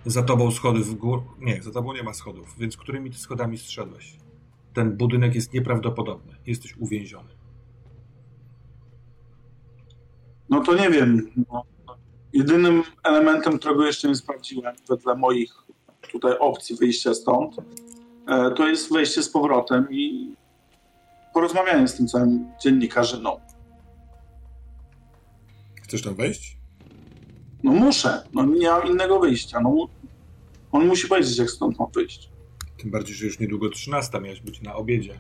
za 0.07 0.23
tobą 0.23 0.50
schody 0.50 0.81
w 0.81 0.95
górę. 0.95 1.23
Nie, 1.40 1.62
za 1.62 1.71
tobą 1.71 1.92
nie 1.92 2.02
ma 2.02 2.12
schodów, 2.12 2.54
więc 2.59 2.76
którymi 2.76 3.11
ty 3.11 3.19
schodami 3.19 3.59
zszedłeś? 3.59 4.16
Ten 4.75 4.97
budynek 4.97 5.35
jest 5.35 5.52
nieprawdopodobny. 5.52 6.37
Jesteś 6.47 6.76
uwięziony. 6.76 7.41
No 10.52 10.61
to 10.61 10.75
nie 10.75 10.90
wiem. 10.90 11.32
No, 11.52 11.64
jedynym 12.32 12.82
elementem, 13.04 13.59
którego 13.59 13.87
jeszcze 13.87 14.09
nie 14.09 14.14
sprawdziłem, 14.14 14.75
wedle 14.88 15.14
moich 15.16 15.54
tutaj 16.12 16.38
opcji 16.38 16.76
wyjścia 16.76 17.14
stąd, 17.14 17.56
e, 18.28 18.50
to 18.50 18.68
jest 18.68 18.92
wejście 18.92 19.23
z 19.23 19.28
powrotem 19.28 19.87
i 19.90 20.35
porozmawianie 21.35 21.88
z 21.88 21.94
tym 21.94 22.09
całym 22.09 22.47
dziennikarzyną. 22.62 23.40
Chcesz 25.82 26.02
tam 26.02 26.14
wejść? 26.14 26.56
No 27.62 27.73
muszę. 27.73 28.23
No 28.32 28.44
nie 28.44 28.68
mam 28.68 28.87
innego 28.87 29.21
wyjścia. 29.21 29.61
No, 29.61 29.88
on 30.73 30.87
musi 30.87 31.09
powiedzieć, 31.09 31.38
jak 31.38 31.50
stąd 31.50 31.78
mam 31.78 31.90
wyjść. 31.90 32.30
Tym 32.76 32.90
bardziej, 32.90 33.16
że 33.16 33.26
już 33.26 33.38
niedługo 33.38 33.71
13 33.71 34.21
miałeś 34.21 34.40
być 34.40 34.62
na 34.62 34.75
obiedzie. 34.75 35.18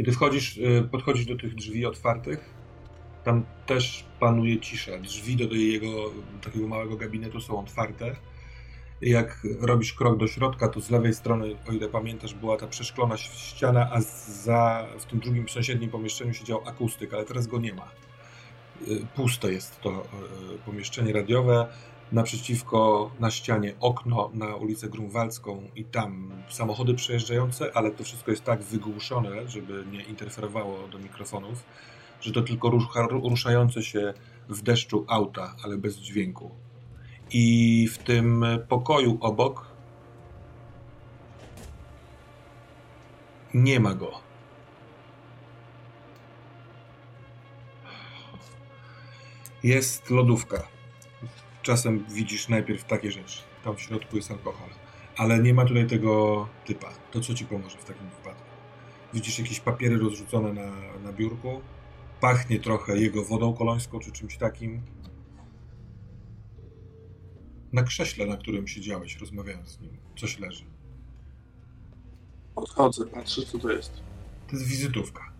Kiedy 0.00 0.12
wchodzisz, 0.12 0.56
y, 0.56 0.88
podchodzisz 0.90 1.26
do 1.26 1.36
tych 1.36 1.54
drzwi 1.54 1.86
otwartych, 1.86 2.54
tam 3.24 3.44
też 3.66 4.04
panuje 4.20 4.60
cisza. 4.60 4.98
Drzwi 4.98 5.36
do 5.36 5.54
jego 5.54 6.10
takiego 6.42 6.68
małego 6.68 6.96
gabinetu 6.96 7.40
są 7.40 7.60
otwarte. 7.60 8.16
Jak 9.02 9.46
robisz 9.60 9.92
krok 9.92 10.18
do 10.18 10.26
środka, 10.26 10.68
to 10.68 10.80
z 10.80 10.90
lewej 10.90 11.14
strony, 11.14 11.56
o 11.68 11.72
ile 11.72 11.88
pamiętasz, 11.88 12.34
była 12.34 12.56
ta 12.56 12.66
przeszklona 12.66 13.16
ściana, 13.16 13.88
a 13.92 14.00
za, 14.44 14.86
w 14.98 15.04
tym 15.04 15.20
drugim 15.20 15.48
sąsiednim 15.48 15.90
pomieszczeniu 15.90 16.34
siedział 16.34 16.68
akustyk, 16.68 17.14
ale 17.14 17.24
teraz 17.24 17.46
go 17.46 17.58
nie 17.58 17.74
ma. 17.74 17.88
Y, 18.88 19.06
puste 19.16 19.52
jest 19.52 19.80
to 19.80 19.90
y, 19.90 20.58
pomieszczenie 20.66 21.12
radiowe 21.12 21.66
naprzeciwko 22.12 23.10
na 23.20 23.30
ścianie 23.30 23.74
okno 23.80 24.30
na 24.34 24.56
ulicę 24.56 24.88
Grunwaldzką 24.88 25.62
i 25.76 25.84
tam 25.84 26.30
samochody 26.48 26.94
przejeżdżające, 26.94 27.76
ale 27.76 27.90
to 27.90 28.04
wszystko 28.04 28.30
jest 28.30 28.44
tak 28.44 28.62
wygłuszone, 28.62 29.48
żeby 29.48 29.84
nie 29.92 30.02
interferowało 30.02 30.88
do 30.88 30.98
mikrofonów, 30.98 31.64
że 32.20 32.32
to 32.32 32.42
tylko 32.42 32.70
rusza, 32.70 33.06
ruszające 33.10 33.82
się 33.82 34.14
w 34.48 34.62
deszczu 34.62 35.04
auta, 35.08 35.56
ale 35.64 35.78
bez 35.78 35.96
dźwięku. 35.96 36.50
I 37.32 37.88
w 37.88 37.98
tym 37.98 38.44
pokoju 38.68 39.18
obok 39.20 39.66
nie 43.54 43.80
ma 43.80 43.94
go. 43.94 44.10
Jest 49.62 50.10
lodówka 50.10 50.79
czasem 51.62 52.04
widzisz 52.08 52.48
najpierw 52.48 52.84
takie 52.84 53.10
rzeczy. 53.10 53.42
Tam 53.64 53.76
w 53.76 53.80
środku 53.80 54.16
jest 54.16 54.30
alkohol. 54.30 54.68
Ale 55.16 55.38
nie 55.38 55.54
ma 55.54 55.64
tutaj 55.64 55.86
tego 55.86 56.48
typa. 56.64 56.88
To 57.10 57.20
co 57.20 57.34
ci 57.34 57.44
pomoże 57.44 57.78
w 57.78 57.84
takim 57.84 58.10
wypadku? 58.10 58.50
Widzisz 59.14 59.38
jakieś 59.38 59.60
papiery 59.60 59.98
rozrzucone 59.98 60.52
na, 60.52 60.70
na 61.04 61.12
biurku. 61.12 61.60
Pachnie 62.20 62.60
trochę 62.60 62.98
jego 62.98 63.24
wodą 63.24 63.54
kolońską 63.54 63.98
czy 63.98 64.12
czymś 64.12 64.36
takim. 64.36 64.82
Na 67.72 67.82
krześle, 67.82 68.26
na 68.26 68.36
którym 68.36 68.68
siedziałeś, 68.68 69.16
rozmawiając 69.16 69.68
z 69.68 69.80
nim, 69.80 69.96
coś 70.16 70.38
leży. 70.38 70.64
Podchodzę, 72.54 73.06
patrzę, 73.06 73.42
co 73.42 73.58
to 73.58 73.70
jest. 73.70 73.92
To 74.46 74.56
jest 74.56 74.66
wizytówka. 74.66 75.32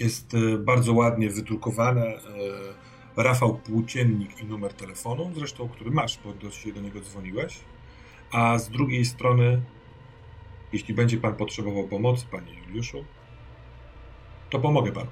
Jest 0.00 0.34
e, 0.34 0.58
bardzo 0.58 0.92
ładnie 0.92 1.30
wydrukowane. 1.30 2.06
E, 2.06 2.20
Rafał 3.16 3.54
Płóciennik 3.54 4.40
i 4.40 4.44
numer 4.44 4.72
telefonu, 4.74 5.30
zresztą 5.34 5.68
który 5.68 5.90
masz, 5.90 6.18
bo 6.24 6.32
do, 6.32 6.50
się 6.50 6.72
do 6.72 6.80
niego 6.80 7.00
dzwoniłeś. 7.00 7.58
A 8.32 8.58
z 8.58 8.70
drugiej 8.70 9.04
strony, 9.04 9.62
jeśli 10.72 10.94
będzie 10.94 11.16
Pan 11.16 11.34
potrzebował 11.34 11.88
pomocy, 11.88 12.26
Panie 12.30 12.52
Juliuszu, 12.54 13.04
to 14.50 14.58
pomogę 14.58 14.92
Panu. 14.92 15.10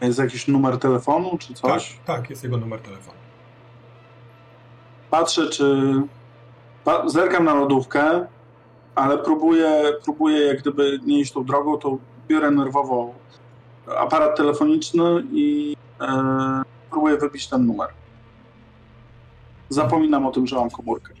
Jest 0.00 0.18
jakiś 0.18 0.48
numer 0.48 0.78
telefonu, 0.78 1.38
czy 1.38 1.54
coś? 1.54 1.92
Tak, 1.92 2.04
tak, 2.04 2.30
jest 2.30 2.44
jego 2.44 2.56
numer 2.56 2.80
telefonu. 2.80 3.18
Patrzę, 5.10 5.48
czy... 5.48 5.94
Zerkam 7.06 7.44
na 7.44 7.54
lodówkę, 7.54 8.26
ale 8.94 9.18
próbuję, 9.18 9.82
próbuję 10.04 10.46
jak 10.46 10.60
gdyby 10.60 11.00
nie 11.06 11.20
iść 11.20 11.32
tą 11.32 11.44
drogą, 11.44 11.78
to 11.78 11.98
biorę 12.28 12.50
nerwowo 12.50 13.14
aparat 13.86 14.36
telefoniczny 14.36 15.24
i 15.32 15.76
e, 16.00 16.62
próbuję 16.90 17.16
wybić 17.16 17.48
ten 17.48 17.66
numer. 17.66 17.88
Zapominam 19.68 20.26
o 20.26 20.30
tym, 20.30 20.46
że 20.46 20.56
mam 20.56 20.70
komórkę. 20.70 21.14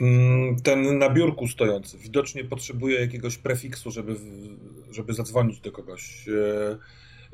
Mm, 0.00 0.56
ten 0.56 0.98
na 0.98 1.10
biurku 1.10 1.48
stojący 1.48 1.98
widocznie 1.98 2.44
potrzebuje 2.44 3.00
jakiegoś 3.00 3.38
prefiksu, 3.38 3.90
żeby, 3.90 4.16
żeby 4.90 5.14
zadzwonić 5.14 5.60
do 5.60 5.72
kogoś. 5.72 6.28
E, 6.28 6.78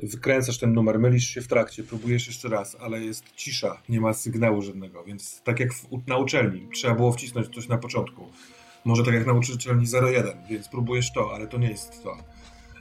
wykręcasz 0.03 0.59
ten 0.59 0.73
numer, 0.73 0.99
mylisz 0.99 1.29
się 1.29 1.41
w 1.41 1.49
trakcie, 1.49 1.83
próbujesz 1.83 2.27
jeszcze 2.27 2.49
raz, 2.49 2.77
ale 2.81 3.01
jest 3.01 3.25
cisza, 3.37 3.83
nie 3.89 4.01
ma 4.01 4.13
sygnału 4.13 4.63
żadnego, 4.63 5.05
więc 5.05 5.43
tak 5.45 5.61
jak 5.61 5.75
w, 5.75 5.89
na 6.07 6.17
uczelni, 6.17 6.69
trzeba 6.75 6.95
było 6.95 7.13
wcisnąć 7.13 7.55
coś 7.55 7.69
na 7.69 7.79
początku. 7.79 8.29
Może 8.87 9.05
tak 9.05 9.15
jak 9.15 9.27
nauczycielni 9.27 9.87
01, 10.13 10.33
więc 10.51 10.69
próbujesz 10.69 11.13
to, 11.13 11.31
ale 11.35 11.47
to 11.47 11.59
nie 11.59 11.71
jest 11.71 12.03
to. 12.03 12.17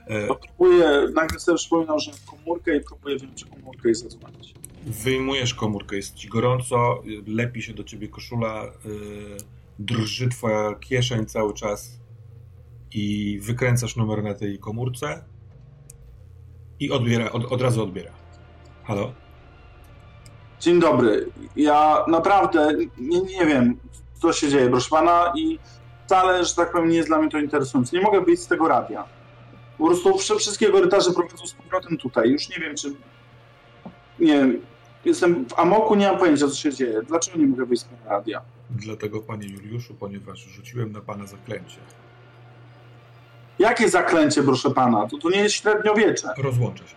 E... 0.06 0.26
Próbuję, 0.26 1.08
nagle 1.14 1.38
sobie 1.38 1.58
przypominam, 1.58 1.98
że 1.98 2.10
komórkę 2.26 2.76
i 2.76 2.80
próbuję 2.80 3.18
wyjąć 3.18 3.44
komórkę 3.44 3.90
i 3.90 3.94
zadzwonić. 3.94 4.54
Wyjmujesz 4.86 5.54
komórkę, 5.54 5.96
jest 5.96 6.14
ci 6.14 6.28
gorąco, 6.28 7.02
lepi 7.26 7.62
się 7.62 7.74
do 7.74 7.84
ciebie 7.84 8.08
koszula, 8.08 8.64
yy, 8.84 9.36
drży 9.78 10.28
twoja 10.28 10.74
kieszeń 10.74 11.26
cały 11.26 11.54
czas 11.54 12.00
i 12.94 13.38
wykręcasz 13.42 13.96
numer 13.96 14.22
na 14.22 14.34
tej 14.34 14.58
komórce 14.58 15.24
i 16.80 16.90
odbiera, 16.90 17.32
od, 17.32 17.52
od 17.52 17.62
razu 17.62 17.82
odbiera. 17.82 18.12
Halo? 18.84 19.12
Dzień 20.60 20.80
dobry. 20.80 21.30
Ja 21.56 22.04
naprawdę 22.08 22.72
nie, 22.98 23.20
nie 23.20 23.46
wiem, 23.46 23.78
co 24.14 24.32
się 24.32 24.48
dzieje, 24.48 24.70
proszę 24.70 24.90
pana, 24.90 25.32
i 25.36 25.58
wcale, 26.06 26.44
że 26.44 26.54
tak 26.54 26.72
powiem, 26.72 26.88
nie 26.88 26.96
jest 26.96 27.08
dla 27.08 27.18
mnie 27.18 27.30
to 27.30 27.38
interesujące. 27.38 27.96
Nie 27.96 28.02
mogę 28.02 28.20
wyjść 28.20 28.42
z 28.42 28.46
tego 28.46 28.68
radia. 28.68 29.04
Po 29.78 29.86
prostu 29.86 30.18
wszystkie 30.38 30.70
korytarze 30.70 31.12
prowadzą 31.12 31.46
z 31.46 31.52
powrotem 31.52 31.96
tutaj. 31.96 32.30
Już 32.30 32.48
nie 32.48 32.56
wiem, 32.56 32.76
czy... 32.76 32.92
Nie 34.18 34.38
wiem, 34.38 34.60
jestem 35.04 35.48
w 35.48 35.58
amoku, 35.58 35.94
nie 35.94 36.06
mam 36.06 36.18
pojęcia, 36.18 36.48
co 36.48 36.54
się 36.54 36.72
dzieje. 36.72 37.02
Dlaczego 37.02 37.38
nie 37.38 37.46
mogę 37.46 37.66
wyjść 37.66 37.82
z 37.82 37.86
tego 37.86 38.00
radia? 38.08 38.42
Dlatego, 38.70 39.20
panie 39.20 39.48
Juliuszu, 39.48 39.94
ponieważ 39.94 40.38
rzuciłem 40.38 40.92
na 40.92 41.00
pana 41.00 41.26
zaklęcie. 41.26 41.78
Jakie 43.58 43.88
zaklęcie, 43.88 44.42
proszę 44.42 44.70
pana? 44.70 45.06
To, 45.08 45.18
to 45.18 45.30
nie 45.30 45.38
jest 45.38 45.54
średniowiecze. 45.54 46.28
Rozłączę 46.38 46.88
się. 46.88 46.96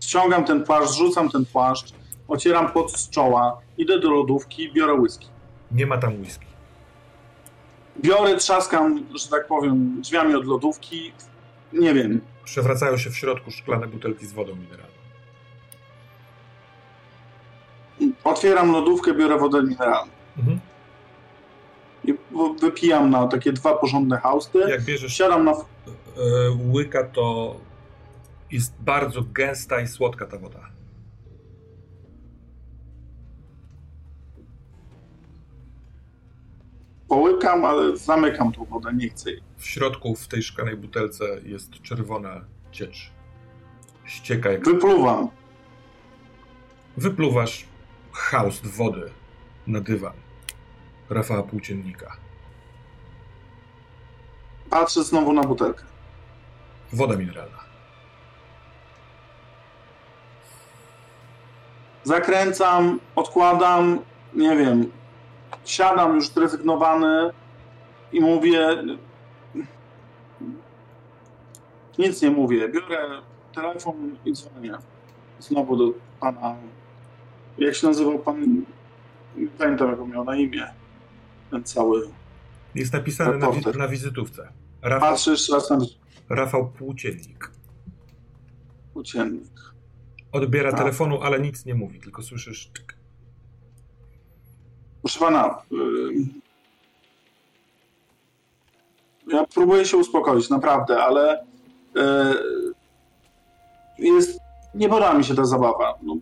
Ściągam 0.00 0.44
ten 0.44 0.64
płaszcz, 0.64 0.98
rzucam 0.98 1.30
ten 1.30 1.44
płaszcz, 1.44 1.92
ocieram 2.28 2.72
pot 2.72 2.92
z 2.92 3.10
czoła, 3.10 3.60
idę 3.78 4.00
do 4.00 4.10
lodówki, 4.10 4.72
biorę 4.72 4.94
whisky. 4.94 5.31
Nie 5.74 5.86
ma 5.86 5.98
tam 5.98 6.20
whisky. 6.20 6.46
Biorę, 8.00 8.36
trzaskam, 8.36 9.06
że 9.14 9.28
tak 9.28 9.46
powiem, 9.46 10.00
drzwiami 10.00 10.34
od 10.34 10.46
lodówki. 10.46 11.12
Nie 11.72 11.94
wiem. 11.94 12.20
Przewracają 12.44 12.96
się 12.96 13.10
w 13.10 13.16
środku 13.16 13.50
szklane 13.50 13.86
butelki 13.86 14.26
z 14.26 14.32
wodą 14.32 14.56
mineralną. 14.56 14.92
Otwieram 18.24 18.72
lodówkę, 18.72 19.14
biorę 19.14 19.38
wodę 19.38 19.62
mineralną. 19.62 20.12
Mhm. 20.38 20.60
I 22.04 22.14
wypijam 22.60 23.10
na 23.10 23.28
takie 23.28 23.52
dwa 23.52 23.76
porządne 23.76 24.18
hausty. 24.18 24.58
Jak 24.58 24.84
bierzesz 24.84 25.16
siadam 25.16 25.44
na... 25.44 25.52
E, 25.52 25.56
łyka, 26.72 27.04
to 27.04 27.56
Jest 28.50 28.74
bardzo 28.80 29.22
gęsta 29.22 29.80
i 29.80 29.88
słodka 29.88 30.26
ta 30.26 30.38
woda. 30.38 30.71
Połykam, 37.12 37.64
ale 37.64 37.96
zamykam 37.96 38.52
tą 38.52 38.64
wodę, 38.64 38.92
nie 38.94 39.08
chcę 39.08 39.30
jej. 39.30 39.42
W 39.56 39.66
środku, 39.66 40.14
w 40.14 40.28
tej 40.28 40.42
szklanej 40.42 40.76
butelce 40.76 41.24
jest 41.44 41.82
czerwona 41.82 42.40
ciecz. 42.70 43.12
Ścieka 44.04 44.52
jak... 44.52 44.64
Wypluwam. 44.64 45.28
Wypluwasz 46.96 47.64
chaos 48.12 48.60
wody 48.60 49.10
na 49.66 49.80
dywan 49.80 50.12
Rafała 51.10 51.42
Płóciennika. 51.42 52.16
Patrzę 54.70 55.04
znowu 55.04 55.32
na 55.32 55.42
butelkę. 55.42 55.84
Woda 56.92 57.16
mineralna. 57.16 57.58
Zakręcam, 62.04 63.00
odkładam, 63.16 63.98
nie 64.34 64.56
wiem, 64.56 64.92
siadam 65.64 66.14
już 66.14 66.28
zrezygnowany 66.28 67.30
i 68.12 68.20
mówię. 68.20 68.68
Nic 71.98 72.22
nie 72.22 72.30
mówię. 72.30 72.68
Biorę 72.68 73.22
telefon 73.54 74.16
i 74.24 74.32
dzwonię. 74.32 74.74
Znowu 75.38 75.76
do 75.76 75.92
pana. 76.20 76.56
Jak 77.58 77.74
się 77.74 77.86
nazywał 77.86 78.18
pan? 78.18 78.64
Nie 79.36 79.46
pamiętam, 79.58 79.90
jak 79.90 80.08
miał 80.08 80.24
na 80.24 80.36
imię. 80.36 80.66
Ten 81.50 81.64
cały. 81.64 82.08
Jest 82.74 82.92
napisane 82.92 83.38
na, 83.38 83.50
wi 83.50 83.78
na, 83.78 83.88
wizytówce. 83.88 84.52
Rafał, 84.82 85.10
Patrzę 85.10 85.30
jeszcze 85.30 85.54
raz 85.54 85.70
na... 85.70 85.78
Rafał 86.28 86.70
Płóciennik. 86.70 87.50
Płóciennik. 88.92 89.50
Odbiera 90.32 90.70
A. 90.70 90.76
telefonu, 90.76 91.22
ale 91.22 91.40
nic 91.40 91.64
nie 91.64 91.74
mówi, 91.74 92.00
tylko 92.00 92.22
słyszysz. 92.22 92.70
Proszę 95.02 95.18
pana, 95.20 95.62
ja 99.32 99.46
próbuję 99.54 99.84
się 99.84 99.96
uspokoić, 99.96 100.50
naprawdę, 100.50 101.02
ale 101.02 101.44
jest. 103.98 104.38
Nie 104.74 104.88
podoba 104.88 105.14
mi 105.14 105.24
się 105.24 105.34
ta 105.34 105.44
zabawa. 105.44 105.98
No, 106.02 106.16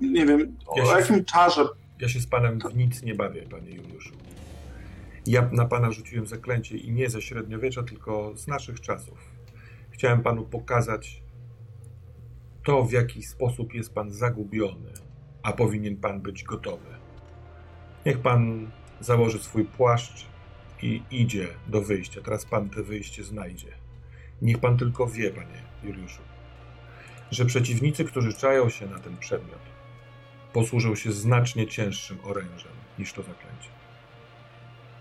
nie 0.00 0.26
wiem, 0.26 0.56
ja 0.76 0.82
o 0.82 0.98
jakim 0.98 1.24
czarze. 1.24 1.68
Ja 2.00 2.08
się 2.08 2.20
z 2.20 2.26
panem 2.26 2.58
w 2.58 2.76
nic 2.76 3.02
nie 3.02 3.14
bawię, 3.14 3.42
panie 3.42 3.70
Juliuszu. 3.70 4.14
Ja 5.26 5.48
na 5.52 5.64
pana 5.64 5.90
rzuciłem 5.90 6.26
zaklęcie 6.26 6.76
i 6.76 6.92
nie 6.92 7.10
ze 7.10 7.22
średniowiecza, 7.22 7.82
tylko 7.82 8.36
z 8.36 8.46
naszych 8.46 8.80
czasów. 8.80 9.18
Chciałem 9.90 10.22
panu 10.22 10.44
pokazać 10.44 11.22
to, 12.64 12.84
w 12.84 12.92
jaki 12.92 13.22
sposób 13.22 13.74
jest 13.74 13.94
pan 13.94 14.10
zagubiony, 14.10 14.92
a 15.42 15.52
powinien 15.52 15.96
pan 15.96 16.20
być 16.20 16.44
gotowy. 16.44 16.99
Niech 18.06 18.18
pan 18.18 18.70
założy 19.00 19.38
swój 19.38 19.64
płaszcz 19.64 20.26
i 20.82 21.02
idzie 21.10 21.48
do 21.66 21.82
wyjścia. 21.82 22.20
Teraz 22.20 22.44
pan 22.44 22.70
te 22.70 22.82
wyjście 22.82 23.24
znajdzie. 23.24 23.68
Niech 24.42 24.58
pan 24.58 24.76
tylko 24.76 25.06
wie, 25.06 25.30
panie 25.30 25.62
Juliuszu, 25.84 26.22
że 27.30 27.44
przeciwnicy, 27.44 28.04
którzy 28.04 28.32
czają 28.34 28.68
się 28.68 28.86
na 28.86 28.98
ten 28.98 29.16
przedmiot, 29.16 29.60
posłużą 30.52 30.94
się 30.94 31.12
znacznie 31.12 31.66
cięższym 31.66 32.18
orężem 32.24 32.72
niż 32.98 33.12
to 33.12 33.22
zaklęcie. 33.22 33.68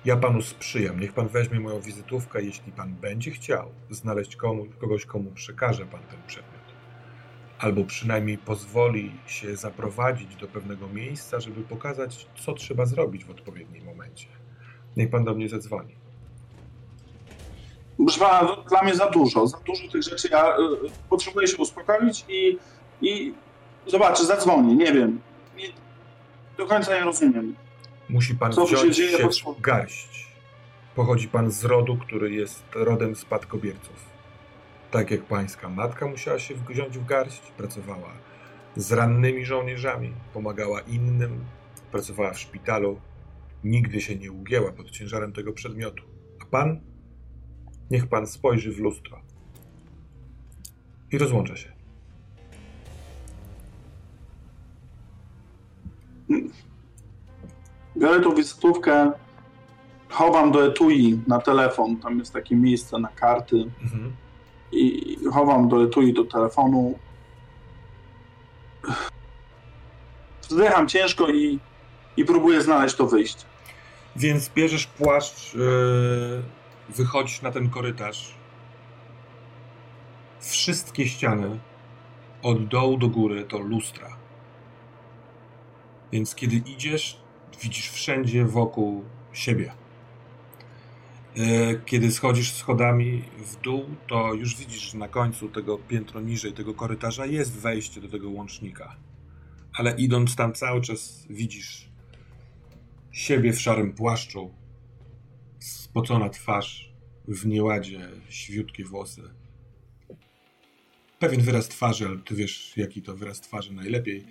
Ja 0.06 0.18
panu 0.18 0.42
sprzyjam. 0.42 1.00
Niech 1.00 1.14
pan 1.14 1.28
weźmie 1.28 1.60
moją 1.60 1.80
wizytówkę, 1.80 2.44
jeśli 2.44 2.72
pan 2.72 2.94
będzie 2.94 3.32
chciał 3.32 3.72
znaleźć 3.90 4.36
komu, 4.36 4.66
kogoś, 4.80 5.06
komu 5.06 5.32
przekaże 5.32 5.86
pan 5.86 6.02
ten 6.02 6.20
przedmiot. 6.28 6.59
Albo 7.60 7.84
przynajmniej 7.84 8.38
pozwoli 8.38 9.12
się 9.28 9.56
zaprowadzić 9.56 10.36
do 10.36 10.48
pewnego 10.48 10.88
miejsca, 10.88 11.40
żeby 11.40 11.62
pokazać, 11.62 12.28
co 12.36 12.54
trzeba 12.54 12.86
zrobić 12.86 13.26
w 13.26 13.30
odpowiednim 13.30 13.86
momencie. 13.86 14.28
Niech 14.98 15.10
pan 15.10 15.24
do 15.24 15.34
mnie 15.34 15.50
zadzwoni. 15.50 15.96
Proszę 17.98 18.20
pana, 18.20 18.56
dla 18.70 18.84
mnie 18.84 18.96
za 18.96 19.10
dużo, 19.10 19.48
za 19.48 19.58
dużo 19.58 19.88
tych 19.92 20.04
rzeczy. 20.04 20.28
Ja 20.32 20.58
y, 20.58 20.60
potrzebuję 21.10 21.48
się 21.48 21.58
uspokoić 21.58 22.26
i, 22.30 22.58
i 23.02 23.34
zobaczę, 23.88 24.26
zadzwoni, 24.26 24.76
nie 24.76 24.94
wiem. 24.94 25.22
Nie, 25.58 25.68
do 26.58 26.66
końca 26.66 26.96
nie 26.96 27.06
rozumiem. 27.06 27.56
Musi 28.10 28.36
pan 28.36 28.54
Co 28.54 28.66
wziąć 28.66 28.82
się, 28.82 28.92
dzieje, 28.92 29.18
się 29.18 29.54
w 29.58 29.62
garść. 29.62 30.28
Pochodzi 30.96 31.28
pan 31.28 31.52
z 31.52 31.66
rodu, 31.66 31.98
który 31.98 32.34
jest 32.34 32.64
rodem 32.76 33.16
spadkobierców. 33.16 34.09
Tak 34.92 35.12
jak 35.12 35.22
pańska 35.22 35.70
matka 35.70 36.08
musiała 36.08 36.40
się 36.40 36.56
wziąć 36.56 36.98
w 36.98 37.06
garść, 37.06 37.42
pracowała 37.58 38.12
z 38.76 38.92
rannymi 38.92 39.46
żołnierzami, 39.46 40.14
pomagała 40.34 40.82
innym, 40.82 41.46
pracowała 41.92 42.34
w 42.34 42.40
szpitalu, 42.40 43.00
nigdy 43.64 44.02
się 44.02 44.16
nie 44.16 44.32
ugięła 44.32 44.72
pod 44.72 44.92
ciężarem 44.92 45.34
tego 45.34 45.54
przedmiotu. 45.54 46.04
A 46.42 46.46
pan? 46.46 46.82
Niech 47.92 48.08
pan 48.08 48.28
spojrzy 48.28 48.72
w 48.72 48.80
lustro. 48.80 49.22
I 51.12 51.18
rozłącza 51.18 51.56
się. 51.56 51.72
Biorę 57.98 58.22
tą 58.22 58.36
wizytówkę, 58.36 59.12
chowam 60.10 60.52
do 60.52 60.66
etui 60.66 61.22
na 61.28 61.40
telefon, 61.40 61.98
tam 61.98 62.20
jest 62.20 62.34
takie 62.34 62.56
miejsce 62.56 63.00
na 63.00 63.08
karty 63.08 63.56
mhm. 63.84 64.14
I 64.72 65.18
chowam 65.34 65.70
do 65.70 65.84
etui 65.84 66.14
do 66.14 66.24
telefonu. 66.26 67.00
Wzdycham 70.42 70.88
ciężko 70.88 71.30
i, 71.30 71.60
i 72.18 72.26
próbuję 72.26 72.62
znaleźć 72.62 72.96
to 72.96 73.08
wyjście. 73.08 73.46
Więc 74.16 74.50
bierzesz 74.50 74.88
płaszcz, 74.88 75.54
yy, 75.54 76.44
wychodzisz 76.90 77.42
na 77.42 77.52
ten 77.52 77.70
korytarz. 77.70 78.36
Wszystkie 80.40 81.08
ściany 81.08 81.60
od 82.44 82.68
dołu 82.68 82.98
do 82.98 83.08
góry 83.08 83.46
to 83.46 83.58
lustra. 83.58 84.18
Więc 86.12 86.36
kiedy 86.36 86.56
idziesz, 86.56 87.22
widzisz 87.62 87.90
wszędzie 87.90 88.46
wokół 88.46 89.04
siebie. 89.34 89.74
E, 91.40 91.76
kiedy 91.86 92.12
schodzisz 92.12 92.52
schodami 92.52 93.24
w 93.38 93.62
dół, 93.62 93.86
to 94.08 94.34
już 94.34 94.56
widzisz, 94.56 94.92
że 94.92 94.98
na 94.98 95.08
końcu 95.08 95.50
tego 95.50 95.78
piętro 95.78 96.22
niżej, 96.22 96.54
tego 96.54 96.74
korytarza 96.74 97.26
jest 97.26 97.52
wejście 97.52 98.02
do 98.02 98.08
tego 98.08 98.30
łącznika. 98.30 98.96
Ale 99.74 99.96
idąc 99.98 100.36
tam 100.36 100.54
cały 100.54 100.82
czas 100.82 101.26
widzisz 101.30 101.90
siebie 103.12 103.54
w 103.54 103.62
szarym 103.62 103.94
płaszczu, 103.94 104.54
spocona 105.60 106.30
twarz, 106.30 106.94
w 107.28 107.46
nieładzie, 107.46 108.10
świutkie 108.30 108.86
włosy. 108.86 109.22
Pewien 111.20 111.42
wyraz 111.42 111.68
twarzy, 111.68 112.08
ale 112.08 112.18
ty 112.18 112.36
wiesz, 112.36 112.78
jaki 112.78 113.02
to 113.02 113.16
wyraz 113.16 113.42
twarzy 113.42 113.74
najlepiej. 113.74 114.26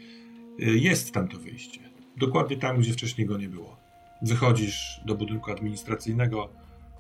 E, 0.61 0.65
jest 0.65 1.13
tam 1.13 1.29
to 1.29 1.39
wyjście 1.39 1.89
dokładnie 2.19 2.57
tam, 2.57 2.79
gdzie 2.79 2.93
wcześniej 2.93 3.27
go 3.27 3.39
nie 3.39 3.49
było. 3.49 3.77
Wychodzisz 4.23 5.01
do 5.07 5.15
budynku 5.15 5.51
administracyjnego, 5.51 6.49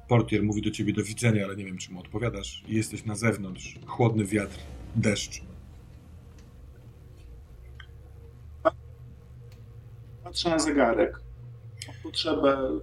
portier 0.08 0.42
mówi 0.42 0.62
do 0.62 0.70
ciebie 0.70 0.92
do 0.92 1.04
widzenia, 1.04 1.44
ale 1.44 1.56
nie 1.56 1.64
wiem, 1.64 1.78
czy 1.78 1.92
mu 1.92 2.00
odpowiadasz. 2.00 2.64
Jesteś 2.68 3.04
na 3.04 3.14
zewnątrz, 3.14 3.78
chłodny 3.86 4.24
wiatr, 4.24 4.58
deszcz. 4.96 5.42
Patrzę 10.24 10.50
na 10.50 10.58
zegarek. 10.58 11.20
Potrzebę 12.02 12.80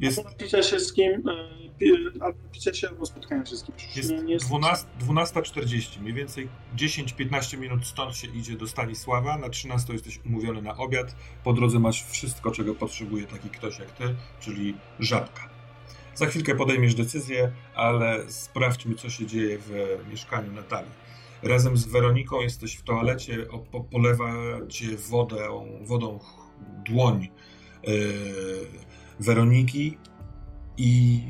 jest... 0.00 0.24
napicia 0.24 0.62
się 0.62 0.80
z 0.80 0.92
kim, 0.92 1.28
e, 1.28 2.18
napicia 2.18 2.74
się 2.74 2.88
albo 2.88 3.06
spotkania 3.06 3.46
się 3.46 3.56
z 3.56 3.64
kimś. 3.64 3.96
Jest 3.96 4.10
nie 4.24 4.38
12.40, 4.38 6.00
mniej 6.00 6.14
więcej 6.14 6.48
10-15 6.76 7.58
minut 7.58 7.86
stąd 7.86 8.16
się 8.16 8.28
idzie 8.28 8.56
do 8.56 8.68
Stanisława, 8.68 9.38
na 9.38 9.48
13 9.48 9.92
jesteś 9.92 10.20
umówiony 10.26 10.62
na 10.62 10.76
obiad, 10.76 11.16
po 11.44 11.52
drodze 11.52 11.78
masz 11.78 12.04
wszystko, 12.04 12.50
czego 12.50 12.74
potrzebuje 12.74 13.26
taki 13.26 13.50
ktoś 13.50 13.78
jak 13.78 13.90
ty, 13.90 14.14
czyli 14.40 14.74
żabka. 15.00 15.59
Za 16.14 16.26
chwilkę 16.26 16.54
podejmiesz 16.54 16.94
decyzję, 16.94 17.52
ale 17.74 18.32
sprawdźmy, 18.32 18.94
co 18.94 19.10
się 19.10 19.26
dzieje 19.26 19.58
w 19.58 19.98
mieszkaniu 20.10 20.52
Natalii. 20.52 20.92
Razem 21.42 21.76
z 21.76 21.86
Weroniką 21.86 22.40
jesteś 22.40 22.74
w 22.76 22.82
toalecie, 22.82 23.46
polewa 23.90 24.32
cię 24.68 24.96
wodą, 24.96 25.36
wodą 25.82 26.18
dłoń. 26.84 27.28
Yy, 27.86 28.00
Weroniki 29.20 29.98
i 30.76 31.22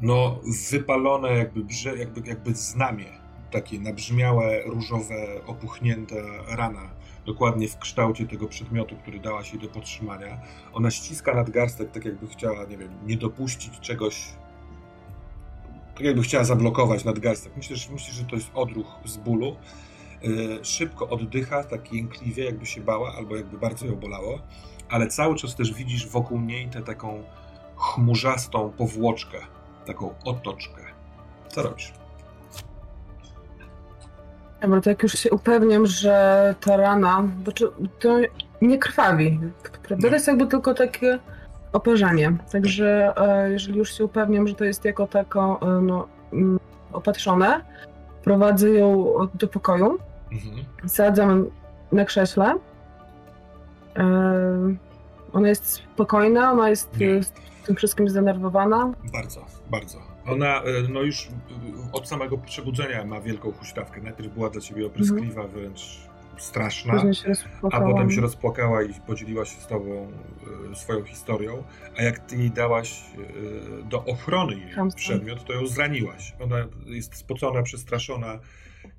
no 0.00 0.40
wypalone 0.70 1.32
jakby, 1.32 1.60
jakby, 1.98 2.28
jakby 2.28 2.54
znamie, 2.54 3.06
takie 3.50 3.80
nabrzmiałe, 3.80 4.62
różowe, 4.66 5.44
opuchnięta 5.46 6.16
rana, 6.48 6.90
dokładnie 7.26 7.68
w 7.68 7.78
kształcie 7.78 8.26
tego 8.26 8.48
przedmiotu, 8.48 8.96
który 8.96 9.20
dała 9.20 9.44
się 9.44 9.58
do 9.58 9.68
podtrzymania. 9.68 10.40
Ona 10.72 10.90
ściska 10.90 11.34
nadgarstek, 11.34 11.90
tak 11.90 12.04
jakby 12.04 12.26
chciała, 12.26 12.64
nie 12.64 12.76
wiem, 12.76 12.90
nie 13.06 13.16
dopuścić 13.16 13.80
czegoś 13.80 14.34
tak 15.94 16.06
jakby 16.06 16.22
chciała 16.22 16.44
zablokować 16.44 17.04
nadgarstek. 17.04 17.56
Myślisz, 17.56 17.88
myślisz 17.88 18.16
że 18.16 18.24
to 18.24 18.36
jest 18.36 18.50
odruch 18.54 18.86
z 19.04 19.16
bólu. 19.16 19.56
Yy, 20.22 20.64
szybko 20.64 21.08
oddycha, 21.08 21.64
tak 21.64 21.92
jękliwie, 21.92 22.44
jakby 22.44 22.66
się 22.66 22.80
bała, 22.80 23.14
albo 23.16 23.36
jakby 23.36 23.58
bardzo 23.58 23.86
ją 23.86 23.96
bolało, 23.96 24.38
ale 24.88 25.06
cały 25.06 25.36
czas 25.36 25.54
też 25.54 25.74
widzisz 25.74 26.06
wokół 26.06 26.40
niej 26.40 26.68
tę 26.68 26.82
taką 26.82 27.22
chmurzastą 27.76 28.70
powłoczkę, 28.70 29.38
taką 29.86 30.14
otoczkę. 30.24 30.82
Co 31.48 31.62
robisz? 31.62 31.92
Dobra, 34.64 34.80
to 34.80 34.90
jak 34.90 35.02
już 35.02 35.12
się 35.12 35.30
upewniam, 35.30 35.86
że 35.86 36.54
ta 36.60 36.76
rana, 36.76 37.22
bo 37.44 37.52
to 38.00 38.18
nie 38.62 38.78
krwawi, 38.78 39.40
prawda? 39.82 40.08
To 40.08 40.14
jest 40.14 40.26
jakby 40.26 40.46
tylko 40.46 40.74
takie 40.74 41.18
oparzenie. 41.72 42.36
Także 42.52 43.12
e, 43.16 43.50
jeżeli 43.50 43.78
już 43.78 43.98
się 43.98 44.04
upewniam, 44.04 44.48
że 44.48 44.54
to 44.54 44.64
jest 44.64 44.84
jako 44.84 45.06
tako 45.06 45.60
e, 45.62 45.80
no, 45.80 46.08
mm, 46.32 46.60
opatrzone, 46.92 47.60
prowadzę 48.22 48.70
ją 48.70 49.06
do 49.34 49.48
pokoju, 49.48 49.98
mhm. 50.32 50.64
sadzam 50.86 51.46
na 51.92 52.04
krześle. 52.04 52.54
E, 53.96 54.04
ona 55.32 55.48
jest 55.48 55.66
spokojna, 55.66 56.52
ona 56.52 56.68
jest 56.70 56.98
nie. 56.98 57.20
tym 57.66 57.76
wszystkim 57.76 58.08
zdenerwowana. 58.08 58.92
Bardzo, 59.12 59.46
bardzo. 59.70 60.13
Ona 60.26 60.62
no 60.88 61.02
już 61.02 61.28
od 61.92 62.08
samego 62.08 62.38
przebudzenia 62.38 63.04
ma 63.04 63.20
wielką 63.20 63.52
huśtawkę. 63.52 64.00
Najpierw 64.00 64.34
była 64.34 64.50
dla 64.50 64.60
ciebie 64.60 64.86
opryskliwa, 64.86 65.42
mhm. 65.42 65.50
wręcz 65.50 66.04
straszna, 66.38 67.02
a 67.72 67.80
potem 67.80 68.10
się 68.10 68.20
rozpłakała 68.20 68.82
i 68.82 68.94
podzieliła 69.06 69.44
się 69.44 69.60
z 69.60 69.66
tobą 69.66 70.12
y, 70.72 70.76
swoją 70.76 71.04
historią, 71.04 71.64
a 71.96 72.02
jak 72.02 72.18
ty 72.18 72.36
jej 72.36 72.50
dałaś 72.50 73.04
do 73.90 74.04
ochrony 74.04 74.54
jej 74.54 74.74
przedmiot, 74.96 75.44
to 75.44 75.52
ją 75.52 75.66
zraniłaś. 75.66 76.34
Ona 76.40 76.56
jest 76.86 77.14
spocona, 77.16 77.62
przestraszona 77.62 78.38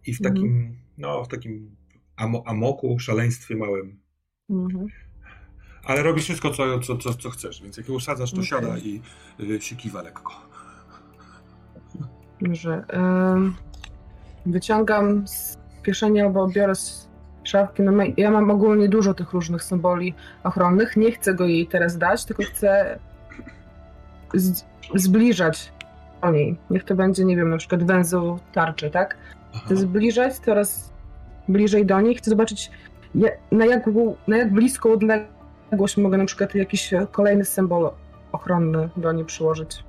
i 0.05 0.13
w 0.13 0.21
takim, 0.21 0.45
mhm. 0.45 0.77
no, 0.97 1.23
w 1.23 1.27
takim 1.27 1.75
amo 2.15 2.43
amoku, 2.45 2.99
szaleństwie 2.99 3.55
małym. 3.55 3.99
Mhm. 4.49 4.88
Ale 5.83 6.03
robi 6.03 6.21
wszystko, 6.21 6.49
co, 6.49 6.79
co, 6.79 6.97
co, 6.97 7.13
co 7.13 7.29
chcesz, 7.29 7.63
więc 7.63 7.77
jak 7.77 7.88
ją 7.88 7.95
usadzasz, 7.95 8.31
to 8.31 8.38
okay. 8.38 8.47
siada 8.47 8.77
i 8.77 9.01
y, 9.39 9.61
się 9.61 9.75
kiwa 9.75 10.01
lekko. 10.01 10.55
Y, 12.41 12.65
wyciągam 14.45 15.28
z 15.28 15.58
kieszeni 15.86 16.21
albo 16.21 16.48
biorę 16.48 16.76
z 16.76 17.10
szafki. 17.43 17.84
No 17.84 17.91
ja 18.17 18.32
mam 18.32 18.52
ogólnie 18.52 18.89
dużo 18.89 19.13
tych 19.13 19.34
różnych 19.34 19.63
symboli 19.63 20.13
ochronnych. 20.43 20.98
Nie 20.98 21.12
chcę 21.12 21.34
go 21.34 21.45
jej 21.45 21.67
teraz 21.67 21.98
dać, 21.98 22.26
tylko 22.26 22.43
chcę 22.43 23.00
zbliżać 24.95 25.71
do 26.21 26.32
niej. 26.32 26.58
Niech 26.69 26.84
to 26.84 26.95
będzie, 26.95 27.26
nie 27.26 27.36
wiem, 27.36 27.50
na 27.50 27.58
przykład 27.58 27.84
węzeł 27.84 28.39
tarczy, 28.54 28.89
tak? 28.89 29.17
Chcę 29.65 29.76
zbliżać 29.76 30.34
coraz 30.34 30.93
bliżej 31.48 31.86
do 31.86 32.02
niej. 32.02 32.15
Chcę 32.15 32.30
zobaczyć, 32.30 32.71
na 33.52 33.65
jak, 33.65 33.89
na 34.28 34.38
jak 34.38 34.54
bliską 34.54 34.93
odległość 34.93 35.98
mogę 35.98 36.17
na 36.17 36.26
przykład 36.26 36.56
jakiś 36.56 36.93
kolejny 37.12 37.45
symbol 37.45 37.91
ochronny 38.32 38.89
do 38.98 39.12
niej 39.12 39.26
przyłożyć. 39.26 39.84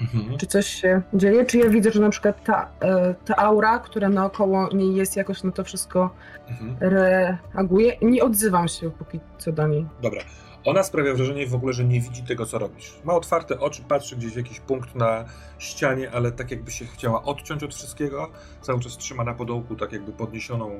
Mhm. 0.00 0.38
Czy 0.38 0.46
coś 0.46 0.66
się 0.66 1.02
dzieje? 1.14 1.44
Czy 1.44 1.58
ja 1.58 1.68
widzę, 1.68 1.90
że 1.90 2.00
na 2.00 2.10
przykład 2.10 2.44
ta, 2.44 2.68
e, 2.82 3.14
ta 3.24 3.36
aura, 3.36 3.78
która 3.78 4.08
naokoło 4.08 4.68
niej 4.72 4.94
jest, 4.94 5.16
jakoś 5.16 5.42
na 5.42 5.52
to 5.52 5.64
wszystko 5.64 6.10
mhm. 6.48 6.76
reaguje? 6.80 7.96
Nie 8.02 8.24
odzywam 8.24 8.68
się 8.68 8.90
póki 8.90 9.20
co 9.38 9.52
do 9.52 9.68
niej. 9.68 9.86
Dobra. 10.02 10.20
Ona 10.66 10.82
sprawia 10.82 11.14
wrażenie 11.14 11.46
w 11.46 11.54
ogóle, 11.54 11.72
że 11.72 11.84
nie 11.84 12.00
widzi 12.00 12.22
tego, 12.22 12.46
co 12.46 12.58
robisz. 12.58 12.94
Ma 13.04 13.14
otwarte 13.14 13.60
oczy, 13.60 13.82
patrzy 13.88 14.16
gdzieś 14.16 14.32
w 14.32 14.36
jakiś 14.36 14.60
punkt 14.60 14.94
na 14.94 15.24
ścianie, 15.58 16.10
ale 16.10 16.32
tak 16.32 16.50
jakby 16.50 16.70
się 16.70 16.84
chciała 16.84 17.22
odciąć 17.22 17.62
od 17.62 17.74
wszystkiego. 17.74 18.30
Cały 18.60 18.80
czas 18.80 18.96
trzyma 18.96 19.24
na 19.24 19.34
podołku, 19.34 19.76
tak 19.76 19.92
jakby 19.92 20.12
podniesioną 20.12 20.70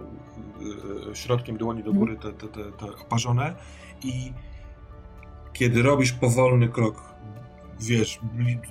yy, 1.08 1.16
środkiem 1.16 1.56
dłoni 1.56 1.82
do 1.82 1.92
góry 1.92 2.16
te, 2.16 2.32
te, 2.32 2.48
te, 2.48 2.72
te 2.72 2.86
oparzone. 3.02 3.54
I 4.04 4.32
kiedy 5.52 5.82
robisz 5.82 6.12
powolny 6.12 6.68
krok 6.68 7.15
wiesz, 7.80 8.20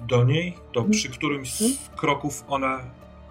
do 0.07 0.23
niej, 0.23 0.53
to 0.73 0.79
mhm. 0.79 0.91
przy 0.91 1.09
którymś 1.09 1.53
z 1.53 1.61
mhm. 1.61 1.97
kroków 1.97 2.43
ona 2.47 2.79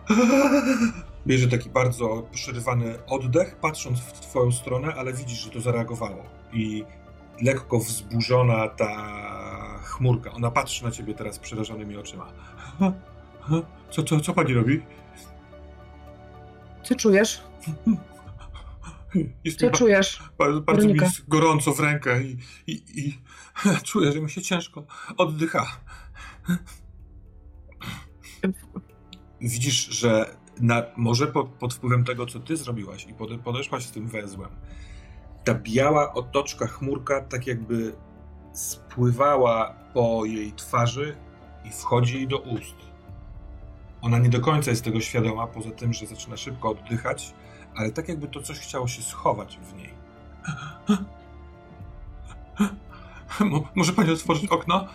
bierze 1.26 1.48
taki 1.48 1.70
bardzo 1.70 2.28
przerywany 2.32 2.98
oddech, 3.06 3.56
patrząc 3.56 4.00
w 4.00 4.12
twoją 4.12 4.52
stronę, 4.52 4.94
ale 4.94 5.12
widzisz, 5.12 5.38
że 5.38 5.50
to 5.50 5.60
zareagowało. 5.60 6.22
I 6.52 6.84
lekko 7.42 7.78
wzburzona 7.78 8.68
ta 8.68 9.14
chmurka, 9.82 10.32
ona 10.32 10.50
patrzy 10.50 10.84
na 10.84 10.90
ciebie 10.90 11.14
teraz 11.14 11.38
przerażonymi 11.38 11.96
oczyma. 11.96 12.32
Co, 13.90 14.02
co, 14.02 14.20
co 14.20 14.34
pani 14.34 14.54
robi? 14.54 14.82
Co 16.82 16.94
czujesz? 16.94 17.42
Jest 19.44 19.60
Co 19.60 19.70
czujesz? 19.70 20.22
Bardzo, 20.38 20.60
bardzo 20.60 20.88
mi 20.88 20.94
gorąco 21.28 21.72
w 21.72 21.80
rękę 21.80 22.22
i, 22.22 22.36
i, 22.66 22.82
i 22.94 23.18
czuję, 23.82 24.12
że 24.12 24.20
mi 24.20 24.30
się 24.30 24.42
ciężko 24.42 24.84
oddycha. 25.16 25.66
Widzisz, 29.40 29.86
że 29.86 30.36
na, 30.60 30.82
może 30.96 31.26
pod, 31.26 31.48
pod 31.48 31.74
wpływem 31.74 32.04
tego, 32.04 32.26
co 32.26 32.40
ty 32.40 32.56
zrobiłaś 32.56 33.06
i 33.06 33.14
pod, 33.14 33.40
podeszłaś 33.40 33.84
z 33.86 33.90
tym 33.90 34.08
węzłem, 34.08 34.50
ta 35.44 35.54
biała 35.54 36.12
otoczka, 36.12 36.66
chmurka 36.66 37.20
tak 37.20 37.46
jakby 37.46 37.94
spływała 38.52 39.74
po 39.94 40.24
jej 40.24 40.52
twarzy 40.52 41.16
i 41.64 41.70
wchodzi 41.70 42.14
jej 42.16 42.28
do 42.28 42.38
ust. 42.38 42.74
Ona 44.02 44.18
nie 44.18 44.28
do 44.28 44.40
końca 44.40 44.70
jest 44.70 44.84
tego 44.84 45.00
świadoma, 45.00 45.46
poza 45.46 45.70
tym, 45.70 45.92
że 45.92 46.06
zaczyna 46.06 46.36
szybko 46.36 46.70
oddychać, 46.70 47.34
ale 47.76 47.92
tak 47.92 48.08
jakby 48.08 48.28
to 48.28 48.42
coś 48.42 48.58
chciało 48.58 48.88
się 48.88 49.02
schować 49.02 49.58
w 49.58 49.74
niej. 49.74 49.94
Może 53.74 53.92
pani 53.92 54.10
otworzyć 54.10 54.50
okno? 54.50 54.86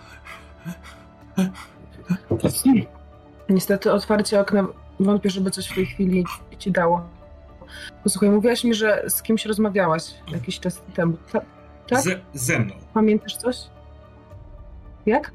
Niestety 3.49 3.91
otwarcie 3.91 4.39
okna 4.39 4.67
wątpię, 4.99 5.29
żeby 5.29 5.51
coś 5.51 5.67
w 5.67 5.75
tej 5.75 5.85
chwili 5.85 6.25
ci 6.59 6.71
dało. 6.71 7.09
Posłuchaj, 8.03 8.29
mówiłaś 8.29 8.63
mi, 8.63 8.73
że 8.73 9.03
z 9.07 9.21
kimś 9.21 9.45
rozmawiałaś 9.45 10.13
jakiś 10.31 10.59
czas 10.59 10.81
temu. 10.95 11.17
Ta, 11.31 11.41
tak? 11.87 12.01
Ze, 12.01 12.19
ze 12.33 12.59
mną. 12.59 12.75
Pamiętasz 12.93 13.35
coś? 13.37 13.57
Jak? 15.05 15.31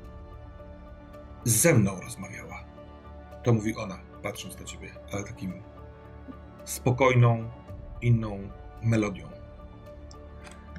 Ze 1.44 1.74
mną 1.74 2.00
rozmawiała. 2.00 2.64
To 3.42 3.52
mówi 3.52 3.76
ona, 3.76 3.98
patrząc 4.22 4.58
na 4.58 4.64
ciebie, 4.64 4.88
ale 5.12 5.24
takim 5.24 5.62
spokojną, 6.64 7.50
inną 8.02 8.38
melodią. 8.82 9.33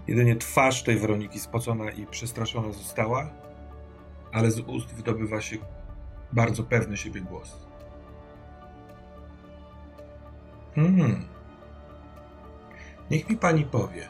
Jedynie 0.07 0.35
twarz 0.35 0.83
tej 0.83 0.99
Weroniki 0.99 1.39
spocona 1.39 1.91
i 1.91 2.07
przestraszona 2.07 2.71
została, 2.71 3.29
ale 4.31 4.51
z 4.51 4.59
ust 4.59 4.93
wydobywa 4.93 5.41
się 5.41 5.57
bardzo 6.33 6.63
pewny 6.63 6.97
siebie 6.97 7.21
głos. 7.21 7.67
Hmm. 10.75 11.25
Niech 13.11 13.29
mi 13.29 13.37
pani 13.37 13.65
powie. 13.65 14.07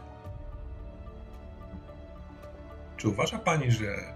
Czy 2.98 3.10
uważa 3.10 3.40
pani, 3.40 3.72
że 3.72 4.16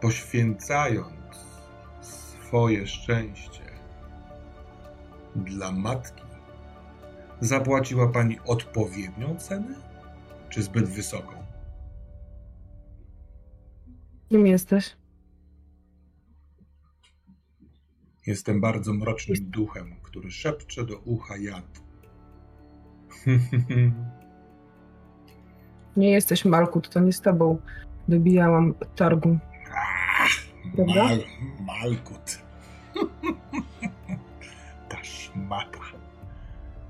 poświęcając 0.00 1.46
swoje 2.00 2.86
szczęście 2.86 3.64
dla 5.36 5.72
matki 5.72 6.33
zapłaciła 7.44 8.08
pani 8.08 8.38
odpowiednią 8.46 9.36
cenę, 9.36 9.74
czy 10.48 10.62
zbyt 10.62 10.84
wysoką? 10.84 11.32
Kim 14.28 14.46
jesteś? 14.46 14.96
Jestem 18.26 18.60
bardzo 18.60 18.92
mrocznym 18.92 19.36
duchem, 19.40 19.94
który 20.02 20.30
szepcze 20.30 20.84
do 20.84 20.98
ucha 20.98 21.36
jad. 21.36 21.82
nie 25.96 26.10
jesteś 26.10 26.44
Malkut, 26.44 26.88
to 26.88 27.00
nie 27.00 27.12
z 27.12 27.20
tobą 27.20 27.58
dobijałam 28.08 28.74
targu. 28.96 29.38
Mal, 30.96 31.18
Malkut. 31.60 32.38
Ta 34.88 35.04
szmata. 35.04 35.93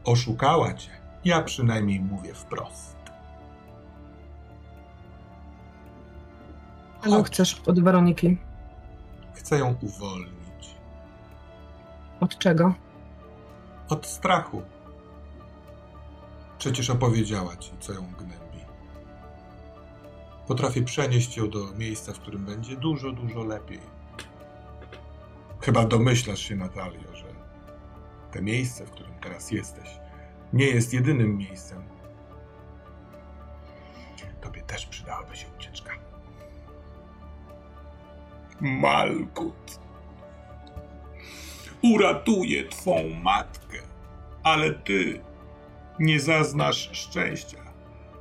Oszukała 0.05 0.75
cię. 0.75 0.91
Ja 1.25 1.43
przynajmniej 1.43 2.01
mówię 2.01 2.35
wprost. 2.35 2.97
Czego 7.05 7.23
chcesz 7.23 7.63
od 7.67 7.81
Weroniki? 7.81 8.39
Chcę 9.35 9.59
ją 9.59 9.75
uwolnić. 9.83 10.75
Od 12.21 12.39
czego? 12.39 12.75
Od 13.89 14.07
strachu. 14.07 14.63
Przecież 16.59 16.91
opowiedziała 16.91 17.57
ci, 17.57 17.71
co 17.81 17.93
ją 17.93 18.01
gnębi. 18.19 18.65
Potrafię 20.47 20.83
przenieść 20.83 21.37
ją 21.37 21.51
do 21.51 21.73
miejsca, 21.73 22.13
w 22.13 22.19
którym 22.19 22.45
będzie 22.45 22.77
dużo, 22.77 23.13
dużo 23.13 23.45
lepiej. 23.45 23.81
Chyba 25.61 25.85
domyślasz 25.85 26.41
się, 26.41 26.57
Natalio, 26.57 27.17
że 27.17 27.34
to 28.35 28.43
miejsce, 28.43 28.87
w 28.87 28.91
którym 28.91 29.15
teraz 29.21 29.51
jesteś, 29.51 29.89
nie 30.53 30.67
jest 30.67 30.95
jedynym 30.95 31.37
miejscem. 31.37 31.83
Tobie 34.41 34.63
też 34.63 34.87
przydałaby 34.87 35.37
się 35.37 35.47
ucieczka. 35.59 35.93
Malkut. 38.61 39.81
Uratuję 41.83 42.69
twą 42.69 43.09
matkę, 43.23 43.79
ale 44.43 44.73
ty 44.73 45.21
nie 45.99 46.21
zaznasz 46.21 46.91
szczęścia. 46.93 47.59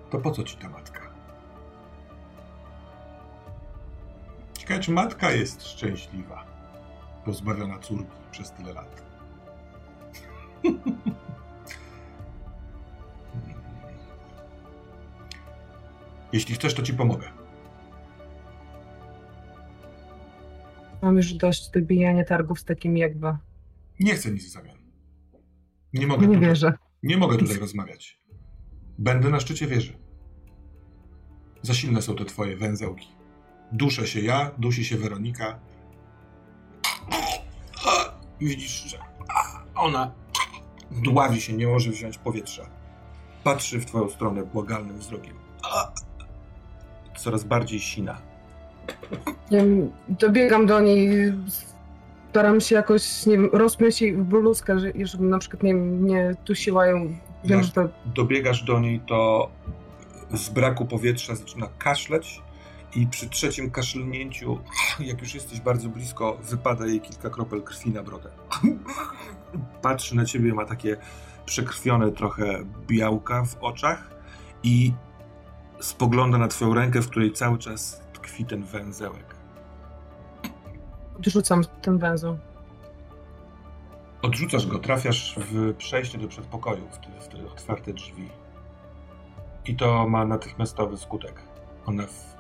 To 0.10 0.18
po 0.18 0.32
co 0.32 0.44
ci 0.44 0.58
ta 0.58 0.70
matka? 0.70 1.02
Ciekawe, 4.58 4.80
czy 4.80 4.92
matka 4.92 5.32
jest 5.32 5.68
szczęśliwa, 5.68 6.46
pozbawiona 7.26 7.80
córki 7.80 8.18
przez 8.32 8.52
tyle 8.52 8.74
lat. 8.74 9.03
Jeśli 16.34 16.56
chcesz, 16.56 16.74
to 16.74 16.82
ci 16.82 16.94
pomogę. 16.94 17.28
Mam 21.02 21.18
już 21.18 21.34
dość 21.34 21.70
dobijania 21.70 22.26
targów 22.26 22.60
z 22.60 22.66
takimi 22.66 23.00
jak 23.00 23.20
wy. 23.20 23.38
Nie 24.00 24.16
chcę 24.16 24.32
nic 24.32 24.46
w 24.46 24.50
zamian. 24.50 24.78
Nie 25.94 26.08
mogę. 26.08 26.28
Nie 26.28 26.34
tutaj, 26.34 26.50
wierzę. 26.50 26.74
Nie 27.04 27.18
mogę 27.18 27.38
tutaj 27.38 27.58
rozmawiać. 27.58 28.20
Będę 28.98 29.30
na 29.30 29.40
szczycie 29.40 29.68
wieży. 29.68 29.98
Za 31.62 31.74
silne 31.74 32.02
są 32.02 32.16
te 32.16 32.26
twoje 32.26 32.58
węzełki. 32.58 33.08
Duszę 33.72 34.08
się 34.08 34.20
ja, 34.20 34.52
dusi 34.58 34.86
się 34.86 34.98
Weronika. 34.98 35.60
Widzisz, 38.40 38.84
że 38.84 38.98
ona 39.76 40.12
dławi 41.02 41.42
się, 41.42 41.54
nie 41.54 41.68
może 41.68 41.92
wziąć 41.92 42.18
powietrza. 42.18 42.64
Patrzy 43.44 43.80
w 43.80 43.86
twoją 43.86 44.10
stronę 44.10 44.44
błagalnym 44.46 44.98
wzrokiem. 44.98 45.34
Coraz 47.18 47.44
bardziej 47.44 47.80
sina. 47.80 48.18
Nie 49.52 49.58
wiem, 49.58 49.92
dobiegam 50.10 50.66
do 50.66 50.80
niej, 50.80 51.34
staram 52.32 52.62
się 52.62 52.76
jakoś, 52.76 53.26
nie 53.26 53.34
wiem, 53.38 53.50
rozpiąć 53.54 54.02
jej 54.02 54.14
w 54.18 54.24
bluzkę, 54.24 54.80
że- 54.80 54.92
żeby 55.04 55.24
na 55.24 55.40
przykład 55.40 55.64
nie, 55.64 55.74
nie 55.74 56.36
tusiła 56.46 56.86
ją. 56.88 56.98
Wiem, 57.00 57.18
Jak 57.58 57.64
że 57.64 57.72
to 57.72 57.90
dobiegasz 58.06 58.64
do 58.64 58.80
niej, 58.80 59.00
to 59.08 59.50
z 60.34 60.50
braku 60.50 60.86
powietrza 60.86 61.36
zaczyna 61.36 61.68
kaszleć 61.78 62.42
i 62.96 63.08
przy 63.08 63.30
trzecim 63.30 63.72
kaszlnięciu, 63.72 64.60
jak 65.00 65.22
już 65.22 65.34
jesteś 65.36 65.60
bardzo 65.62 65.90
blisko, 65.90 66.38
wypada 66.44 66.86
jej 66.86 67.02
kilka 67.02 67.30
kropel 67.30 67.62
krwi 67.62 67.92
na 67.92 68.04
brodę. 68.04 68.30
Patrzy 69.82 70.16
na 70.16 70.26
ciebie, 70.26 70.54
ma 70.54 70.66
takie 70.66 70.98
przekrwione 71.46 72.12
trochę 72.12 72.60
białka 72.88 73.46
w 73.46 73.64
oczach 73.64 74.10
i 74.64 74.94
spogląda 75.80 76.38
na 76.38 76.48
twoją 76.48 76.74
rękę, 76.74 77.02
w 77.02 77.10
której 77.10 77.32
cały 77.32 77.58
czas 77.58 78.02
tkwi 78.14 78.46
ten 78.46 78.64
węzełek. 78.64 79.36
odrzucam 81.18 81.64
ten 81.82 81.98
węzeł. 81.98 82.38
Odrzucasz 84.22 84.68
go, 84.68 84.80
trafiasz 84.80 85.36
w 85.38 85.74
przejście 85.78 86.18
do 86.18 86.28
przedpokoju, 86.28 86.88
w 87.22 87.28
te, 87.28 87.48
otwarte 87.48 87.94
drzwi. 87.94 88.30
I 89.66 89.76
to 89.76 90.10
ma 90.10 90.26
natychmiastowy 90.26 90.98
skutek. 90.98 91.42
Ona 91.86 92.04
w... 92.08 92.36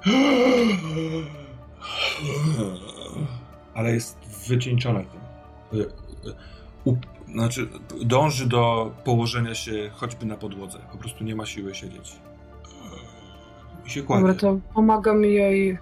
Ale 3.73 3.93
jest 3.93 4.17
wycieńczona 4.47 4.99
tym. 4.99 5.21
U, 6.85 6.95
znaczy, 7.31 7.67
dąży 8.05 8.47
do 8.47 8.91
położenia 9.03 9.55
się 9.55 9.89
choćby 9.93 10.25
na 10.25 10.37
podłodze. 10.37 10.79
Po 10.91 10.97
prostu 10.97 11.23
nie 11.23 11.35
ma 11.35 11.45
siły 11.45 11.75
siedzieć. 11.75 12.15
I 13.85 13.89
się 13.89 14.03
kładzie. 14.03 14.21
Dobra, 14.21 14.35
to 14.39 14.59
pomagam 14.73 15.23
jej 15.23 15.77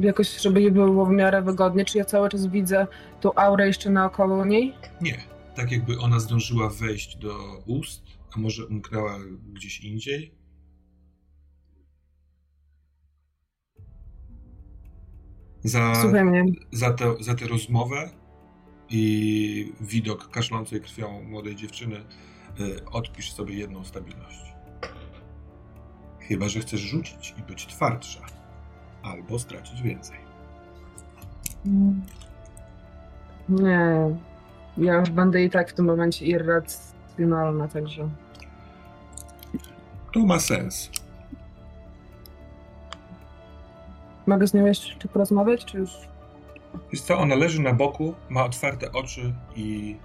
jakoś, 0.00 0.40
żeby 0.40 0.62
jej 0.62 0.72
było 0.72 1.06
w 1.06 1.10
miarę 1.10 1.42
wygodnie. 1.42 1.84
Czy 1.84 1.98
ja 1.98 2.04
cały 2.04 2.28
czas 2.28 2.46
widzę 2.46 2.86
tą 3.20 3.34
aurę 3.34 3.66
jeszcze 3.66 3.90
naokoło 3.90 4.44
niej? 4.44 4.74
Nie. 5.00 5.18
Tak 5.54 5.72
jakby 5.72 5.98
ona 5.98 6.20
zdążyła 6.20 6.68
wejść 6.68 7.16
do 7.16 7.34
ust, 7.66 8.02
a 8.36 8.40
może 8.40 8.66
umknęła 8.66 9.18
gdzieś 9.52 9.80
indziej. 9.84 10.34
Za, 15.64 15.94
Słuchaj 15.94 16.24
mnie. 16.24 16.44
za, 16.72 16.90
tę, 16.92 17.14
za 17.20 17.34
tę 17.34 17.46
rozmowę 17.46 18.10
i 18.90 19.72
widok 19.80 20.30
kaszlącej 20.30 20.80
krwią 20.80 21.22
młodej 21.22 21.56
dziewczyny 21.56 21.96
y, 22.60 22.84
odpisz 22.92 23.32
sobie 23.32 23.54
jedną 23.54 23.84
stabilność. 23.84 24.54
Chyba, 26.20 26.48
że 26.48 26.60
chcesz 26.60 26.80
rzucić 26.80 27.34
i 27.38 27.42
być 27.42 27.66
twardsza. 27.66 28.20
Albo 29.02 29.38
stracić 29.38 29.82
więcej. 29.82 30.16
Nie. 33.48 34.16
Ja 34.76 34.94
już 34.94 35.10
będę 35.10 35.42
i 35.42 35.50
tak 35.50 35.70
w 35.70 35.74
tym 35.74 35.84
momencie 35.84 36.26
irracjonalna, 36.26 37.68
także. 37.68 38.08
To 40.12 40.20
ma 40.20 40.40
sens. 40.40 40.90
Mogę 44.26 44.46
z 44.46 44.54
nią 44.54 44.66
jeszcze 44.66 45.08
porozmawiać, 45.08 45.64
czy 45.64 45.78
już? 45.78 45.90
Wiesz 46.92 47.00
co, 47.00 47.18
ona 47.18 47.34
leży 47.34 47.62
na 47.62 47.72
boku, 47.72 48.14
ma 48.28 48.44
otwarte 48.44 48.92
oczy 48.92 49.34
i 49.56 49.96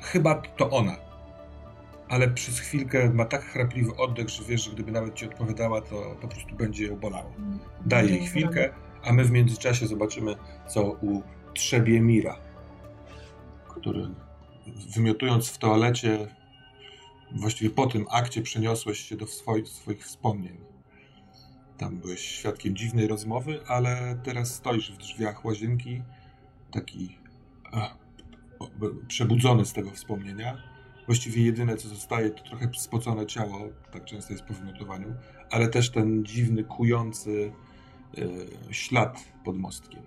chyba 0.00 0.34
to 0.34 0.70
ona. 0.70 0.96
Ale 2.08 2.28
przez 2.28 2.60
chwilkę 2.60 3.10
ma 3.10 3.24
tak 3.24 3.44
chrapliwy 3.44 3.96
oddech, 3.96 4.28
że 4.28 4.44
wiesz, 4.44 4.64
że 4.64 4.70
gdyby 4.70 4.92
nawet 4.92 5.14
ci 5.14 5.26
odpowiadała, 5.26 5.80
to 5.80 6.16
po 6.20 6.28
prostu 6.28 6.56
będzie 6.56 6.86
ją 6.86 6.96
bolało. 6.96 7.32
Daj 7.86 8.08
jej 8.08 8.26
chwilkę, 8.26 8.70
a 9.04 9.12
my 9.12 9.24
w 9.24 9.30
międzyczasie 9.30 9.86
zobaczymy, 9.86 10.36
co 10.68 10.82
u 10.82 11.22
trzebie 11.54 12.00
Mira, 12.00 12.36
który 13.68 14.08
wymiotując 14.94 15.48
w 15.48 15.58
toalecie, 15.58 16.28
właściwie 17.32 17.70
po 17.70 17.86
tym 17.86 18.06
akcie 18.10 18.42
przeniosłeś 18.42 18.98
się 18.98 19.16
do 19.16 19.26
swoich, 19.26 19.68
swoich 19.68 20.04
wspomnień. 20.04 20.65
Tam 21.78 21.96
byłeś 21.96 22.20
świadkiem 22.20 22.76
dziwnej 22.76 23.06
rozmowy, 23.06 23.60
ale 23.66 24.18
teraz 24.22 24.54
stoisz 24.54 24.92
w 24.92 24.96
drzwiach 24.96 25.44
łazienki, 25.44 26.02
taki 26.70 27.18
ach, 27.72 27.96
przebudzony 29.08 29.64
z 29.64 29.72
tego 29.72 29.90
wspomnienia. 29.90 30.56
Właściwie 31.06 31.42
jedyne, 31.42 31.76
co 31.76 31.88
zostaje, 31.88 32.30
to 32.30 32.44
trochę 32.44 32.68
spocone 32.76 33.26
ciało, 33.26 33.58
tak 33.92 34.04
często 34.04 34.32
jest 34.32 34.44
po 34.44 34.54
wymiotowaniu, 34.54 35.14
ale 35.50 35.68
też 35.68 35.90
ten 35.90 36.24
dziwny, 36.24 36.64
kujący 36.64 37.52
y, 38.18 38.48
ślad 38.70 39.24
pod 39.44 39.58
mostkiem. 39.58 40.02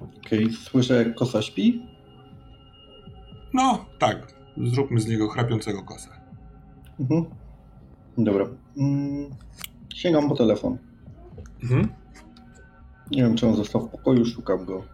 Okej, 0.00 0.52
słyszę 0.52 1.04
jak 1.04 1.14
kosa 1.14 1.42
śpi. 1.42 1.86
No, 3.54 3.86
tak, 3.98 4.34
zróbmy 4.56 5.00
z 5.00 5.06
niego 5.06 5.28
chrapiącego 5.28 5.82
kosę. 5.82 6.10
Mhm. 7.00 7.24
Dobra. 8.18 8.46
Mm, 8.76 9.30
sięgam 9.94 10.28
po 10.28 10.36
telefon. 10.36 10.78
Mhm. 11.62 11.88
Nie 13.10 13.22
wiem, 13.22 13.36
czy 13.36 13.46
on 13.46 13.56
został 13.56 13.86
w 13.86 13.90
pokoju, 13.90 14.24
szukam 14.24 14.64
go, 14.64 14.84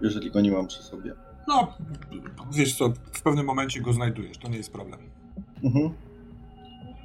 jeżeli 0.00 0.30
go 0.30 0.40
nie 0.40 0.50
mam 0.50 0.66
przy 0.66 0.82
sobie. 0.82 1.12
No, 1.48 1.74
wiesz 2.52 2.76
co, 2.76 2.92
w 3.12 3.22
pewnym 3.22 3.46
momencie 3.46 3.80
go 3.80 3.92
znajdujesz, 3.92 4.38
to 4.38 4.48
nie 4.48 4.56
jest 4.56 4.72
problem. 4.72 5.00
Mhm. 5.64 5.90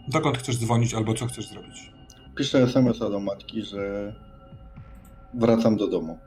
Dokąd 0.07 0.37
chcesz 0.37 0.57
dzwonić 0.57 0.93
albo 0.93 1.13
co 1.13 1.25
chcesz 1.25 1.49
zrobić? 1.49 1.91
Piszę 2.35 2.63
SMS-a 2.63 3.09
do 3.09 3.19
matki, 3.19 3.63
że 3.63 4.13
wracam 5.33 5.77
do 5.77 5.87
domu. 5.87 6.17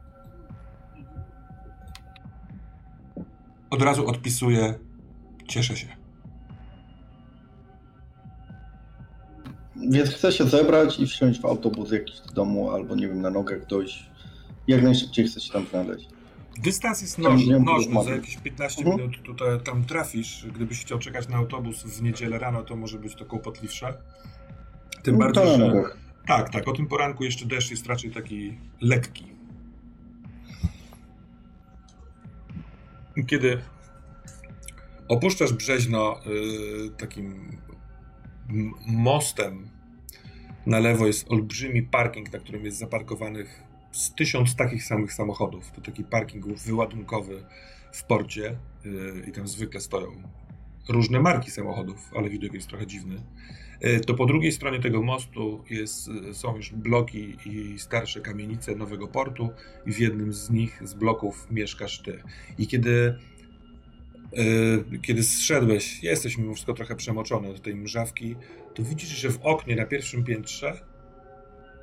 Od 3.70 3.82
razu 3.82 4.07
odpisuję, 4.07 4.78
cieszę 5.49 5.76
się. 5.76 5.95
Więc 9.91 10.11
chcę 10.11 10.32
się 10.32 10.45
zebrać 10.45 11.01
i 11.01 11.07
wsiąść 11.07 11.41
w 11.41 11.45
autobus 11.45 11.93
jakiś 11.93 12.20
do 12.20 12.32
domu, 12.32 12.70
albo 12.70 12.95
nie 12.97 13.09
wiem, 13.09 13.20
na 13.22 13.30
nogach 13.30 13.66
dojść. 13.66 14.11
Jak 14.68 14.82
najszybciej 14.82 15.26
chcę 15.26 15.41
się 15.41 15.53
tam 15.53 15.66
znaleźć. 15.70 16.09
Dystans 16.62 17.03
jest 17.03 17.18
nożny, 17.18 17.61
nożny. 17.61 18.05
za 18.05 18.11
jakieś 18.11 18.37
15 18.37 18.82
Mhm. 18.82 18.97
minut 19.01 19.22
tutaj 19.22 19.61
tam 19.64 19.84
trafisz. 19.84 20.47
Gdybyś 20.55 20.80
chciał 20.80 20.99
czekać 20.99 21.28
na 21.28 21.37
autobus 21.37 21.82
w 21.82 22.03
niedzielę 22.03 22.39
rano, 22.39 22.62
to 22.62 22.76
może 22.76 22.99
być 22.99 23.14
to 23.14 23.24
kłopotliwsze. 23.24 23.95
Tym 25.03 25.14
No, 25.14 25.18
bardziej, 25.20 25.45
na 25.45 25.51
że... 25.57 25.59
nogach. 25.59 25.99
Tak, 26.26 26.51
tak, 26.51 26.68
o 26.68 26.72
tym 26.72 26.87
poranku 26.87 27.24
jeszcze 27.24 27.47
deszcz 27.47 27.70
jest 27.70 27.87
raczej 27.87 28.11
taki 28.11 28.59
lekki. 28.80 29.24
Kiedy 33.26 33.59
opuszczasz 35.09 35.53
Brzeźno 35.53 36.20
y, 36.26 36.91
takim 36.91 37.57
mostem, 38.87 39.68
na 40.66 40.78
lewo 40.78 41.06
jest 41.06 41.32
olbrzymi 41.32 41.82
parking, 41.82 42.32
na 42.32 42.38
którym 42.38 42.64
jest 42.64 42.78
zaparkowanych 42.78 43.62
z 43.92 44.14
tysiąc 44.14 44.56
takich 44.56 44.84
samych 44.84 45.12
samochodów. 45.12 45.70
To 45.70 45.80
taki 45.80 46.04
parking 46.04 46.46
wyładunkowy 46.46 47.44
w 47.92 48.04
porcie 48.04 48.56
yy, 48.84 49.24
i 49.28 49.32
tam 49.32 49.48
zwykle 49.48 49.80
stoją 49.80 50.08
różne 50.88 51.20
marki 51.20 51.50
samochodów, 51.50 52.10
ale 52.16 52.30
widok 52.30 52.54
jest 52.54 52.68
trochę 52.68 52.86
dziwny. 52.86 53.22
Yy, 53.80 54.00
to 54.00 54.14
po 54.14 54.26
drugiej 54.26 54.52
stronie 54.52 54.80
tego 54.80 55.02
mostu 55.02 55.64
jest, 55.70 56.08
yy, 56.08 56.34
są 56.34 56.56
już 56.56 56.72
bloki 56.72 57.36
i 57.46 57.78
starsze 57.78 58.20
kamienice 58.20 58.74
nowego 58.74 59.08
portu 59.08 59.50
i 59.86 59.92
w 59.92 59.98
jednym 59.98 60.32
z 60.32 60.50
nich, 60.50 60.82
z 60.84 60.94
bloków 60.94 61.46
mieszkasz 61.50 62.02
ty. 62.02 62.22
I 62.58 62.66
kiedy 62.66 63.18
kiedy 65.02 65.22
zszedłeś, 65.22 66.02
jesteś 66.02 66.38
mimo 66.38 66.54
wszystko 66.54 66.74
trochę 66.74 66.96
przemoczony 66.96 67.52
do 67.52 67.58
tej 67.58 67.74
mrzawki, 67.74 68.36
to 68.77 68.83
widzisz, 68.83 69.09
że 69.09 69.31
w 69.31 69.39
oknie 69.43 69.77
na 69.77 69.87
pierwszym 69.87 70.24
piętrze 70.24 70.81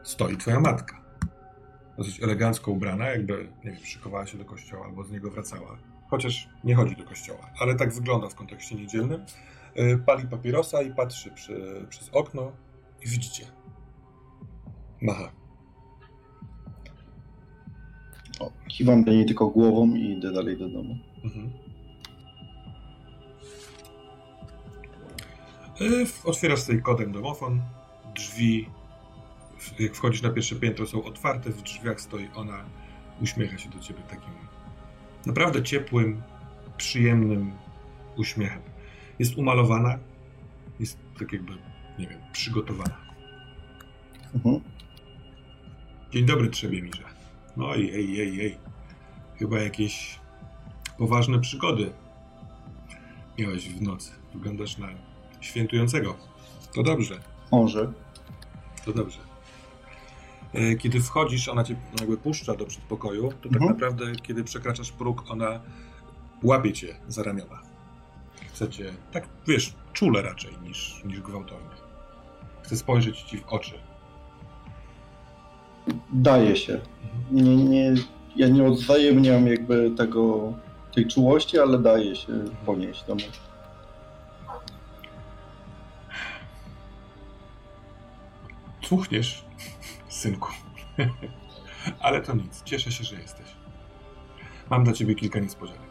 stoi 0.03 0.37
twoja 0.37 0.59
matka 0.59 1.03
dosyć 1.97 2.23
elegancko 2.23 2.71
ubrana, 2.71 3.05
jakby, 3.05 3.47
nie 3.65 3.71
wiem, 3.71 3.85
szykowała 3.85 4.25
się 4.25 4.37
do 4.37 4.45
kościoła 4.45 4.85
albo 4.85 5.03
z 5.03 5.11
niego 5.11 5.31
wracała. 5.31 5.77
Chociaż 6.09 6.49
nie 6.63 6.75
chodzi 6.75 6.95
do 6.95 7.03
kościoła, 7.03 7.49
ale 7.59 7.75
tak 7.75 7.93
wygląda 7.93 8.29
w 8.29 8.35
kontekście 8.35 8.75
niedzielnym. 8.75 9.25
Y, 9.77 9.99
pali 10.05 10.27
papierosa 10.27 10.81
i 10.81 10.93
patrzy 10.93 11.31
przy, 11.31 11.85
przez 11.89 12.09
okno 12.09 12.51
i 13.01 13.07
widzicie. 13.07 13.45
Macha. 15.01 15.31
O, 18.39 18.51
kiwam 18.67 19.03
do 19.03 19.11
niej 19.11 19.25
tylko 19.25 19.47
głową 19.47 19.95
i 19.95 20.11
idę 20.11 20.31
dalej 20.31 20.57
do 20.57 20.69
domu. 20.69 20.97
Mhm. 21.23 21.62
Otwierasz 26.23 26.59
sobie 26.59 26.81
kodem 26.81 27.11
domofon, 27.11 27.61
drzwi 28.15 28.69
jak 29.79 29.95
wchodzisz 29.95 30.21
na 30.21 30.29
pierwsze 30.29 30.55
piętro, 30.55 30.87
są 30.87 31.03
otwarte, 31.03 31.49
w 31.49 31.61
drzwiach 31.61 32.01
stoi 32.01 32.29
ona, 32.35 32.65
uśmiecha 33.21 33.57
się 33.57 33.69
do 33.69 33.79
ciebie 33.79 34.01
takim 34.01 34.33
naprawdę 35.25 35.63
ciepłym, 35.63 36.21
przyjemnym 36.77 37.51
uśmiechem. 38.17 38.61
Jest 39.19 39.37
umalowana, 39.37 39.99
jest 40.79 40.97
tak 41.19 41.33
jakby, 41.33 41.53
nie 41.99 42.07
wiem, 42.07 42.19
przygotowana. 42.31 42.97
Mhm. 44.35 44.59
Dzień 46.11 46.25
dobry, 46.25 46.49
Trzebiemirze. 46.49 47.03
No 47.57 47.75
i 47.75 47.91
ej, 47.91 48.21
ej, 48.21 48.41
ej. 48.41 48.57
Chyba 49.39 49.59
jakieś 49.59 50.19
poważne 50.97 51.39
przygody 51.39 51.93
miałeś 53.39 53.69
w 53.69 53.81
nocy. 53.81 54.11
Wyglądasz 54.33 54.77
na 54.77 54.87
świętującego. 55.43 56.15
To 56.75 56.83
dobrze. 56.83 57.19
Może. 57.51 57.91
To 58.85 58.93
dobrze. 58.93 59.19
E, 60.53 60.75
kiedy 60.75 61.01
wchodzisz, 61.01 61.47
ona 61.47 61.63
cię 61.63 61.75
jakby 61.99 62.17
puszcza 62.17 62.55
do 62.55 62.65
przedpokoju, 62.65 63.29
to 63.41 63.49
tak 63.49 63.61
mhm. 63.61 63.71
naprawdę, 63.71 64.05
kiedy 64.15 64.43
przekraczasz 64.43 64.91
próg, 64.91 65.23
ona 65.29 65.59
łapie 66.43 66.73
cię 66.73 66.95
za 67.07 67.23
ramiona. 67.23 67.61
Chcecie, 68.53 68.93
tak 69.11 69.27
wiesz, 69.47 69.73
czule 69.93 70.21
raczej 70.21 70.51
niż, 70.63 71.01
niż 71.05 71.21
gwałtownie. 71.21 71.75
Chce 72.63 72.77
spojrzeć 72.77 73.21
ci 73.21 73.37
w 73.37 73.47
oczy. 73.47 73.73
Daje 76.13 76.55
się. 76.55 76.73
Mhm. 76.73 77.45
Nie, 77.45 77.55
nie, 77.55 77.93
ja 78.35 78.47
nie 78.47 78.63
odzajemniam 78.63 79.47
jakby 79.47 79.91
tego, 79.97 80.53
tej 80.93 81.07
czułości, 81.07 81.59
ale 81.59 81.79
daje 81.79 82.15
się 82.15 82.45
ponieść 82.65 83.03
do 83.03 83.15
mnie. 83.15 83.25
Cuchniesz 88.93 89.45
synku. 90.09 90.49
Ale 91.99 92.21
to 92.21 92.35
nic, 92.35 92.63
cieszę 92.63 92.91
się, 92.91 93.03
że 93.03 93.15
jesteś. 93.15 93.47
Mam 94.69 94.83
dla 94.83 94.93
ciebie 94.93 95.15
kilka 95.15 95.39
niespodzianek. 95.39 95.89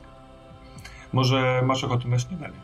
Może 1.12 1.62
masz 1.64 1.84
ochotę 1.84 2.08
na 2.08 2.18
śniadanie? 2.18 2.60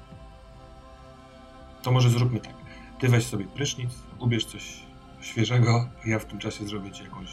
To 1.83 1.93
może 1.93 2.11
zróbmy 2.11 2.41
tak. 2.41 2.55
Ty 2.99 3.09
weź 3.09 3.27
sobie 3.27 3.45
prysznic, 3.45 3.91
ubierz 4.19 4.45
coś 4.45 4.83
świeżego, 5.21 5.89
a 6.05 6.09
ja 6.09 6.19
w 6.19 6.25
tym 6.25 6.39
czasie 6.39 6.67
zrobię 6.67 6.91
ci 6.91 7.05
jakąś 7.05 7.29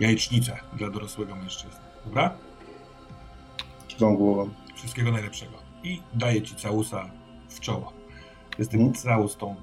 jajecznicę 0.00 0.58
dla 0.72 0.90
dorosłego 0.90 1.36
mężczyzny. 1.36 1.80
Dobra? 2.04 2.36
Kiwam 3.88 4.16
głową. 4.16 4.50
Wszystkiego 4.74 5.12
najlepszego. 5.12 5.52
I 5.82 6.02
daję 6.14 6.42
ci 6.42 6.54
całusa 6.54 7.10
w 7.48 7.60
czoło. 7.60 7.92
Jest 8.58 8.70
ten 8.70 8.80
hmm? 8.80 8.94
całus 8.94 9.36
tą 9.36 9.56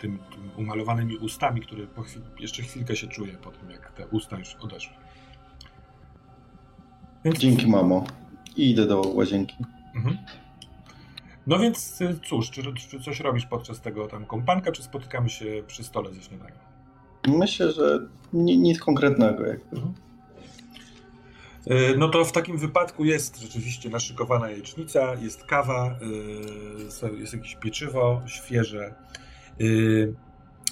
tym, 0.00 0.18
tym 0.18 0.50
umalowanymi 0.56 1.16
ustami, 1.16 1.60
które 1.60 1.86
chwil, 2.04 2.22
jeszcze 2.38 2.62
chwilkę 2.62 2.96
się 2.96 3.06
czuje 3.06 3.32
po 3.32 3.50
tym, 3.50 3.70
jak 3.70 3.92
te 3.92 4.06
usta 4.06 4.38
już 4.38 4.54
odeszły. 4.54 4.94
Więc... 7.24 7.38
Dzięki, 7.38 7.66
mamo. 7.66 8.04
I 8.56 8.70
idę 8.70 8.86
do 8.86 9.00
łazienki. 9.00 9.56
Mhm. 9.94 10.18
No 11.46 11.58
więc 11.58 12.00
y, 12.00 12.18
cóż, 12.24 12.50
czy, 12.50 12.62
czy, 12.74 13.00
coś 13.00 13.20
robisz 13.20 13.46
podczas 13.46 13.80
tego 13.80 14.06
tam 14.06 14.26
kompanka, 14.26 14.72
czy 14.72 14.82
spotykamy 14.82 15.30
się 15.30 15.62
przy 15.66 15.84
stole 15.84 16.12
ze 16.12 16.22
śniadaniem? 16.22 16.58
Myślę, 17.28 17.72
że 17.72 17.98
nic 18.32 18.80
konkretnego. 18.80 19.46
Jakby. 19.46 19.76
Mhm. 19.76 19.94
Y, 21.70 21.96
no 21.98 22.08
to 22.08 22.24
w 22.24 22.32
takim 22.32 22.58
wypadku 22.58 23.04
jest 23.04 23.40
rzeczywiście 23.40 23.90
naszykowana 23.90 24.50
jajecznica, 24.50 25.14
jest 25.14 25.44
kawa, 25.44 25.98
y, 27.12 27.18
jest 27.18 27.32
jakieś 27.32 27.56
pieczywo 27.56 28.22
świeże, 28.26 28.94
Yy, 29.60 30.14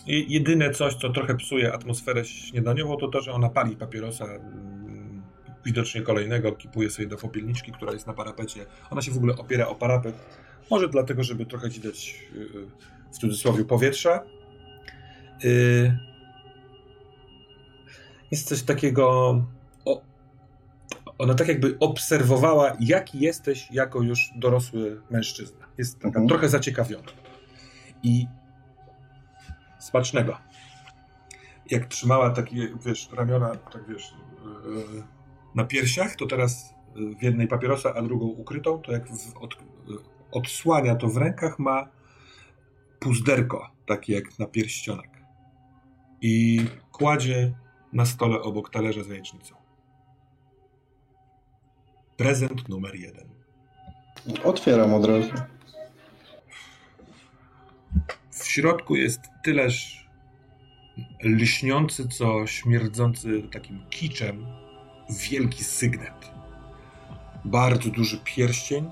jedyne 0.06 0.70
coś, 0.70 0.94
co 0.94 1.08
trochę 1.08 1.36
psuje 1.36 1.72
atmosferę 1.72 2.24
śniadaniową, 2.24 2.96
to 2.96 3.08
to, 3.08 3.20
że 3.20 3.32
ona 3.32 3.48
pali 3.48 3.76
papierosa 3.76 4.24
mm, 4.24 5.22
widocznie 5.64 6.02
kolejnego, 6.02 6.52
kipuje 6.52 6.90
sobie 6.90 7.08
do 7.08 7.16
popielniczki, 7.16 7.72
która 7.72 7.92
jest 7.92 8.06
na 8.06 8.12
parapecie. 8.12 8.66
Ona 8.90 9.02
się 9.02 9.12
w 9.12 9.16
ogóle 9.16 9.36
opiera 9.36 9.66
o 9.66 9.74
parapet. 9.74 10.14
Może 10.70 10.88
dlatego, 10.88 11.24
żeby 11.24 11.46
trochę 11.46 11.70
ci 11.70 11.80
dać 11.80 12.22
yy, 12.34 12.48
w 13.12 13.18
cudzysłowie 13.18 13.64
powietrza. 13.64 14.24
Yy, 15.44 15.98
jest 18.30 18.48
coś 18.48 18.62
takiego. 18.62 19.34
ona 21.18 21.34
tak 21.34 21.48
jakby 21.48 21.76
obserwowała, 21.80 22.76
jaki 22.80 23.20
jesteś 23.20 23.68
jako 23.70 24.02
już 24.02 24.30
dorosły 24.36 25.00
mężczyzna. 25.10 25.66
Jest 25.78 25.94
taka 25.94 26.06
mhm. 26.06 26.28
trochę 26.28 26.48
zaciekawiona. 26.48 27.08
I 28.02 28.26
smacznego. 29.88 30.38
Jak 31.70 31.86
trzymała 31.86 32.30
takie, 32.30 32.68
wiesz, 32.86 33.08
ramiona, 33.12 33.56
tak 33.56 33.88
wiesz, 33.88 34.14
yy, 34.64 35.02
na 35.54 35.64
piersiach, 35.64 36.16
to 36.16 36.26
teraz 36.26 36.74
w 37.18 37.22
jednej 37.22 37.48
papierosa, 37.48 37.94
a 37.94 38.02
drugą 38.02 38.26
ukrytą, 38.26 38.78
to 38.78 38.92
jak 38.92 39.08
w, 39.08 39.36
od, 39.36 39.56
odsłania 40.32 40.94
to 40.94 41.08
w 41.08 41.16
rękach 41.16 41.58
ma 41.58 41.88
puzderko, 43.00 43.70
takie 43.86 44.14
jak 44.14 44.38
na 44.38 44.46
pierścionek. 44.46 45.10
I 46.20 46.64
kładzie 46.92 47.54
na 47.92 48.06
stole 48.06 48.40
obok 48.40 48.70
talerza 48.70 49.02
z 49.02 49.08
jajecznicą. 49.08 49.54
Prezent 52.16 52.68
numer 52.68 52.94
jeden. 52.94 53.28
Otwieram 54.44 54.94
od 54.94 55.04
razu. 55.04 55.32
Środku 58.58 58.96
jest 58.96 59.20
tyleż 59.42 60.06
lśniący, 61.22 62.08
co 62.08 62.46
śmierdzący 62.46 63.42
takim 63.52 63.80
kiczem 63.90 64.46
wielki 65.30 65.64
sygnet. 65.64 66.30
Bardzo 67.44 67.90
duży 67.90 68.18
pierścień, 68.24 68.90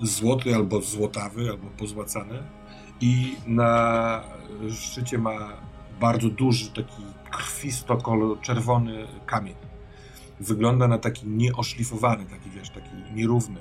złoty 0.00 0.54
albo 0.54 0.80
złotawy, 0.80 1.50
albo 1.50 1.70
pozłacany 1.70 2.42
i 3.00 3.36
na 3.46 4.24
szczycie 4.70 5.18
ma 5.18 5.52
bardzo 6.00 6.28
duży, 6.28 6.70
taki 6.70 7.02
krwisto-czerwony 7.30 9.06
kamień. 9.26 9.54
Wygląda 10.40 10.88
na 10.88 10.98
taki 10.98 11.26
nieoszlifowany, 11.26 12.24
taki 12.26 12.50
wiesz, 12.50 12.70
taki 12.70 12.90
nierówny 13.14 13.60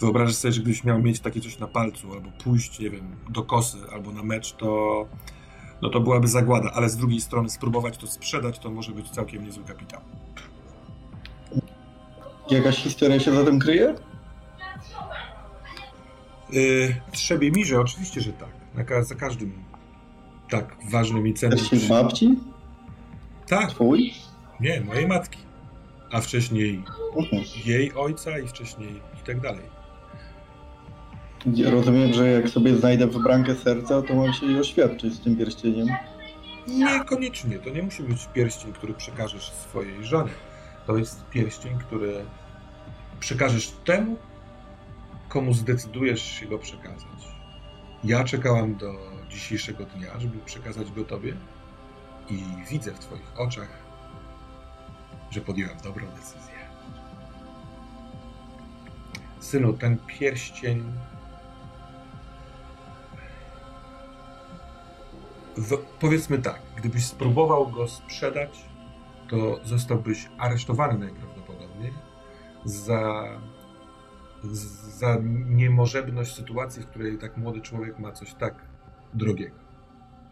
wyobrażasz 0.00 0.34
sobie, 0.34 0.52
że 0.52 0.60
gdybyś 0.60 0.84
miał 0.84 1.02
mieć 1.02 1.20
takie 1.20 1.40
coś 1.40 1.58
na 1.58 1.66
palcu, 1.66 2.12
albo 2.12 2.30
pójść, 2.44 2.78
nie 2.78 2.90
wiem, 2.90 3.16
do 3.28 3.42
kosy, 3.42 3.78
albo 3.92 4.12
na 4.12 4.22
mecz, 4.22 4.52
to 4.52 5.06
no 5.82 5.88
to 5.88 6.00
byłaby 6.00 6.28
zagłada, 6.28 6.70
ale 6.74 6.88
z 6.88 6.96
drugiej 6.96 7.20
strony 7.20 7.50
spróbować 7.50 7.98
to 7.98 8.06
sprzedać, 8.06 8.58
to 8.58 8.70
może 8.70 8.92
być 8.92 9.10
całkiem 9.10 9.44
niezły 9.44 9.64
kapitał. 9.64 10.00
Jakaś 12.50 12.76
historia 12.76 13.20
się 13.20 13.34
za 13.34 13.44
tym 13.44 13.58
kryje? 13.58 13.94
Yy, 16.50 16.96
trzebie 17.12 17.50
mi, 17.50 17.64
że 17.64 17.80
oczywiście, 17.80 18.20
że 18.20 18.32
tak. 18.32 18.48
Na, 18.74 19.02
za 19.02 19.14
każdym 19.14 19.52
tak 20.50 20.76
ważnym 20.90 21.26
i 21.26 21.34
cennym... 21.34 21.58
Też 21.58 21.88
babci? 21.88 22.38
Tak. 23.46 23.70
Twój? 23.70 24.14
Nie, 24.60 24.80
mojej 24.80 25.06
matki. 25.06 25.38
A 26.12 26.20
wcześniej 26.20 26.78
uh 27.14 27.24
mhm. 27.24 27.42
-huh. 27.42 27.66
jej 27.66 27.94
ojca 27.94 28.38
i 28.38 28.48
wcześniej 28.48 28.88
i 29.22 29.26
tak 29.26 29.40
dalej. 29.40 29.75
Rozumiem, 31.46 32.12
że 32.12 32.30
jak 32.30 32.48
sobie 32.48 32.76
znajdę 32.76 33.06
wybrankę 33.06 33.54
serca, 33.54 34.02
to 34.02 34.14
mam 34.14 34.32
się 34.32 34.46
jej 34.46 34.60
oświadczyć 34.60 35.14
z 35.14 35.20
tym 35.20 35.36
pierścieniem. 35.36 35.88
Niekoniecznie. 36.68 37.58
To 37.58 37.70
nie 37.70 37.82
musi 37.82 38.02
być 38.02 38.28
pierścień, 38.34 38.72
który 38.72 38.94
przekażesz 38.94 39.52
swojej 39.52 40.04
żonie. 40.04 40.30
To 40.86 40.96
jest 40.96 41.24
pierścień, 41.30 41.78
który 41.78 42.24
przekażesz 43.20 43.72
temu, 43.84 44.16
komu 45.28 45.54
zdecydujesz 45.54 46.22
się 46.22 46.46
go 46.46 46.58
przekazać. 46.58 47.36
Ja 48.04 48.24
czekałam 48.24 48.76
do 48.76 48.94
dzisiejszego 49.30 49.84
dnia, 49.84 50.20
żeby 50.20 50.38
przekazać 50.38 50.92
go 50.92 51.04
tobie 51.04 51.36
i 52.30 52.42
widzę 52.70 52.92
w 52.92 52.98
twoich 52.98 53.40
oczach, 53.40 53.68
że 55.30 55.40
podjąłem 55.40 55.76
dobrą 55.84 56.06
decyzję. 56.06 56.56
Synu, 59.40 59.72
ten 59.72 59.96
pierścień 60.06 60.92
w, 65.56 65.76
powiedzmy 66.00 66.38
tak, 66.38 66.60
gdybyś 66.76 67.04
spróbował 67.04 67.68
go 67.68 67.88
sprzedać, 67.88 68.64
to 69.28 69.60
zostałbyś 69.64 70.28
aresztowany 70.38 70.98
najprawdopodobniej 70.98 71.92
za, 72.64 73.24
za 74.98 75.18
niemożebność 75.46 76.34
sytuacji, 76.34 76.82
w 76.82 76.86
której 76.86 77.18
tak 77.18 77.36
młody 77.36 77.60
człowiek 77.60 77.98
ma 77.98 78.12
coś 78.12 78.34
tak 78.34 78.54
drogiego. 79.14 79.56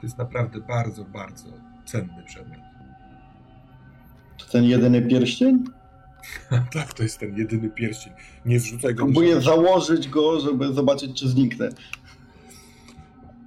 To 0.00 0.06
jest 0.06 0.18
naprawdę 0.18 0.60
bardzo, 0.60 1.04
bardzo 1.04 1.48
cenny 1.84 2.22
przedmiot. 2.26 2.60
To 4.38 4.46
ten 4.52 4.64
jedyny 4.64 5.02
pierścień? 5.02 5.64
tak, 6.74 6.94
to 6.94 7.02
jest 7.02 7.18
ten 7.18 7.36
jedyny 7.38 7.70
pierścień. 7.70 8.12
Nie 8.46 8.58
wrzucaj 8.58 8.94
go 8.94 9.04
Próbuję 9.04 9.40
założyć 9.40 10.08
go, 10.08 10.40
żeby 10.40 10.72
zobaczyć, 10.72 11.20
czy 11.20 11.28
zniknę. 11.28 11.68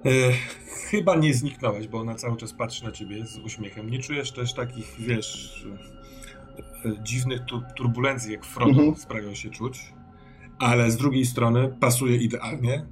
E, 0.04 0.32
chyba 0.90 1.16
nie 1.16 1.34
zniknąłeś, 1.34 1.88
bo 1.88 1.98
ona 1.98 2.14
cały 2.14 2.36
czas 2.36 2.52
patrzy 2.52 2.84
na 2.84 2.92
ciebie 2.92 3.26
z 3.26 3.38
uśmiechem. 3.38 3.90
Nie 3.90 3.98
czujesz 3.98 4.32
też 4.32 4.54
takich, 4.54 4.94
wiesz, 4.98 5.66
e, 6.84 7.02
dziwnych 7.02 7.44
tu 7.44 7.62
turbulencji, 7.76 8.32
jak 8.32 8.44
Frodo 8.44 8.70
mhm. 8.70 8.96
sprawiał 8.96 9.34
się 9.34 9.50
czuć, 9.50 9.92
ale 10.58 10.90
z 10.90 10.96
drugiej 10.96 11.26
strony 11.26 11.76
pasuje 11.80 12.16
idealnie 12.16 12.86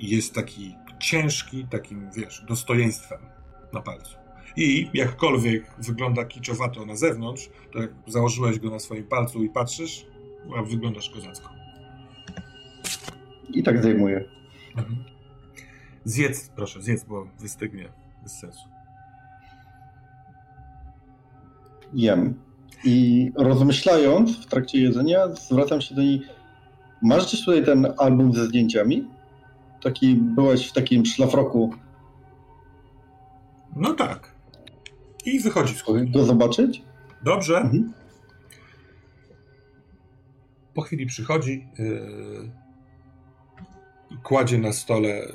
i 0.00 0.08
jest 0.08 0.34
taki 0.34 0.74
ciężki, 1.00 1.66
takim, 1.70 2.10
wiesz, 2.16 2.44
dostojeństwem 2.48 3.18
na 3.72 3.82
palcu. 3.82 4.16
I 4.56 4.90
jakkolwiek 4.94 5.74
wygląda 5.78 6.24
kiczowato 6.24 6.86
na 6.86 6.96
zewnątrz, 6.96 7.50
to 7.72 7.78
jak 7.78 7.90
założyłeś 8.06 8.58
go 8.58 8.70
na 8.70 8.78
swoim 8.78 9.04
palcu 9.04 9.44
i 9.44 9.48
patrzysz, 9.48 10.06
wyglądasz 10.66 11.10
kozacko. 11.10 11.50
I 13.54 13.62
tak 13.62 13.78
zdejmuję. 13.78 14.24
Mhm. 14.76 15.11
Zjedz, 16.04 16.48
proszę, 16.56 16.82
zjedz, 16.82 17.04
bo 17.04 17.26
wystygnie 17.40 17.88
bez 18.22 18.32
sensu. 18.32 18.68
Jem. 21.94 22.34
I 22.84 23.30
rozmyślając 23.36 24.38
w 24.38 24.46
trakcie 24.46 24.82
jedzenia, 24.82 25.28
zwracam 25.28 25.80
się 25.80 25.94
do 25.94 26.02
niej. 26.02 26.22
Masz 27.02 27.26
gdzieś 27.26 27.44
tutaj 27.44 27.64
ten 27.64 27.92
album 27.98 28.32
ze 28.32 28.46
zdjęciami? 28.46 29.08
Taki, 29.82 30.14
byłeś 30.14 30.68
w 30.68 30.72
takim 30.72 31.06
szlafroku. 31.06 31.74
No 33.76 33.94
tak. 33.94 34.34
I 35.24 35.40
wychodzi 35.40 35.74
z 35.74 35.82
kuchni. 35.82 36.10
Go 36.10 36.24
zobaczyć? 36.24 36.82
Dobrze. 37.24 37.56
Mhm. 37.56 37.92
Po 40.74 40.82
chwili 40.82 41.06
przychodzi. 41.06 41.66
Yy 41.78 42.61
kładzie 44.22 44.58
na 44.58 44.72
stole 44.72 45.08
e, 45.08 45.28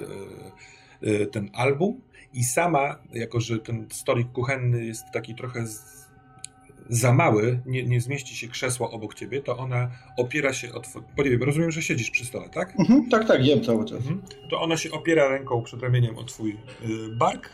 e, 1.01 1.25
ten 1.25 1.49
album 1.53 2.01
i 2.33 2.43
sama, 2.43 2.99
jako 3.13 3.39
że 3.39 3.59
ten 3.59 3.87
stolik 3.91 4.31
kuchenny 4.31 4.85
jest 4.85 5.03
taki 5.13 5.35
trochę 5.35 5.65
za 6.89 7.13
mały, 7.13 7.59
nie, 7.65 7.83
nie 7.83 8.01
zmieści 8.01 8.35
się 8.35 8.47
krzesło 8.47 8.91
obok 8.91 9.13
ciebie, 9.13 9.41
to 9.41 9.57
ona 9.57 9.91
opiera 10.17 10.53
się 10.53 10.73
o 10.73 10.79
twój... 10.79 11.03
rozumiem, 11.39 11.71
że 11.71 11.81
siedzisz 11.81 12.11
przy 12.11 12.25
stole, 12.25 12.49
tak? 12.49 12.79
Mhm, 12.79 13.09
tak, 13.09 13.27
tak, 13.27 13.45
jem 13.45 13.63
cały 13.63 13.85
czas. 13.85 13.97
Mhm. 13.97 14.21
To 14.49 14.61
ona 14.61 14.77
się 14.77 14.91
opiera 14.91 15.29
ręką 15.29 15.63
przed 15.63 15.81
ramieniem 15.81 16.17
o 16.17 16.23
twój 16.23 16.51
y, 16.51 16.55
bark 17.17 17.49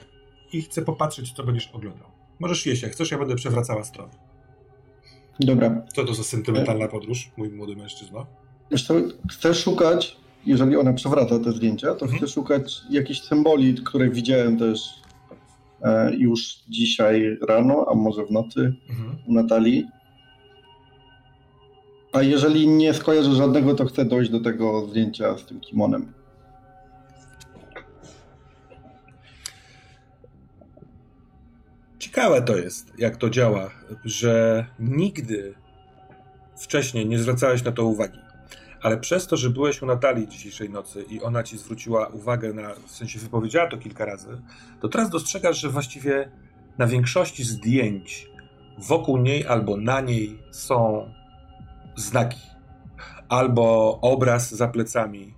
i 0.53 0.61
chce 0.61 0.81
popatrzeć, 0.81 1.31
co 1.31 1.43
będziesz 1.43 1.67
oglądał. 1.73 2.07
Możesz 2.39 2.65
jeść, 2.65 2.83
jak 2.83 2.91
chcesz, 2.91 3.11
ja 3.11 3.17
będę 3.17 3.35
przewracała 3.35 3.83
stronę. 3.83 4.13
Dobra. 5.39 5.85
Co 5.95 6.03
to 6.03 6.13
za 6.13 6.23
sentymentalna 6.23 6.87
podróż, 6.87 7.31
mój 7.37 7.49
młody 7.49 7.75
mężczyzna? 7.75 8.25
Zresztą 8.69 9.01
chcę 9.31 9.53
szukać 9.53 10.17
jeżeli 10.45 10.77
ona 10.77 10.93
przewraca 10.93 11.39
te 11.39 11.51
zdjęcia, 11.51 11.95
to 11.95 12.05
mhm. 12.05 12.17
chcę 12.17 12.27
szukać 12.27 12.81
jakichś 12.89 13.21
symboli, 13.21 13.75
które 13.75 14.09
widziałem 14.09 14.57
też 14.59 14.79
e, 15.81 16.15
już 16.15 16.59
dzisiaj 16.69 17.37
rano, 17.47 17.85
a 17.91 17.95
może 17.95 18.25
w 18.25 18.31
nocy 18.31 18.73
mhm. 18.89 19.17
u 19.27 19.33
Natalii. 19.33 19.87
A 22.13 22.21
jeżeli 22.21 22.67
nie 22.67 22.93
skojarzę 22.93 23.35
żadnego, 23.35 23.75
to 23.75 23.85
chcę 23.85 24.05
dojść 24.05 24.31
do 24.31 24.39
tego 24.39 24.87
zdjęcia 24.87 25.37
z 25.37 25.45
tym 25.45 25.59
kimonem. 25.59 26.13
Ciekawe 31.99 32.41
to 32.41 32.57
jest, 32.57 32.93
jak 32.97 33.17
to 33.17 33.29
działa, 33.29 33.71
że 34.05 34.65
nigdy 34.79 35.53
wcześniej 36.57 37.05
nie 37.05 37.19
zwracałeś 37.19 37.63
na 37.63 37.71
to 37.71 37.85
uwagi 37.85 38.19
ale 38.83 38.97
przez 38.97 39.27
to, 39.27 39.37
że 39.37 39.49
byłeś 39.49 39.81
u 39.81 39.85
Natalii 39.85 40.27
dzisiejszej 40.27 40.69
nocy 40.69 41.05
i 41.09 41.21
ona 41.21 41.43
ci 41.43 41.57
zwróciła 41.57 42.07
uwagę 42.07 42.53
na, 42.53 42.73
w 42.87 42.91
sensie 42.91 43.19
wypowiedziała 43.19 43.69
to 43.69 43.77
kilka 43.77 44.05
razy, 44.05 44.41
to 44.81 44.89
teraz 44.89 45.09
dostrzegasz, 45.09 45.61
że 45.61 45.69
właściwie 45.69 46.31
na 46.77 46.87
większości 46.87 47.43
zdjęć 47.43 48.29
wokół 48.77 49.17
niej 49.17 49.47
albo 49.47 49.77
na 49.77 50.01
niej 50.01 50.39
są 50.51 51.09
znaki. 51.95 52.41
Albo 53.29 53.99
obraz 54.01 54.51
za 54.51 54.67
plecami, 54.67 55.33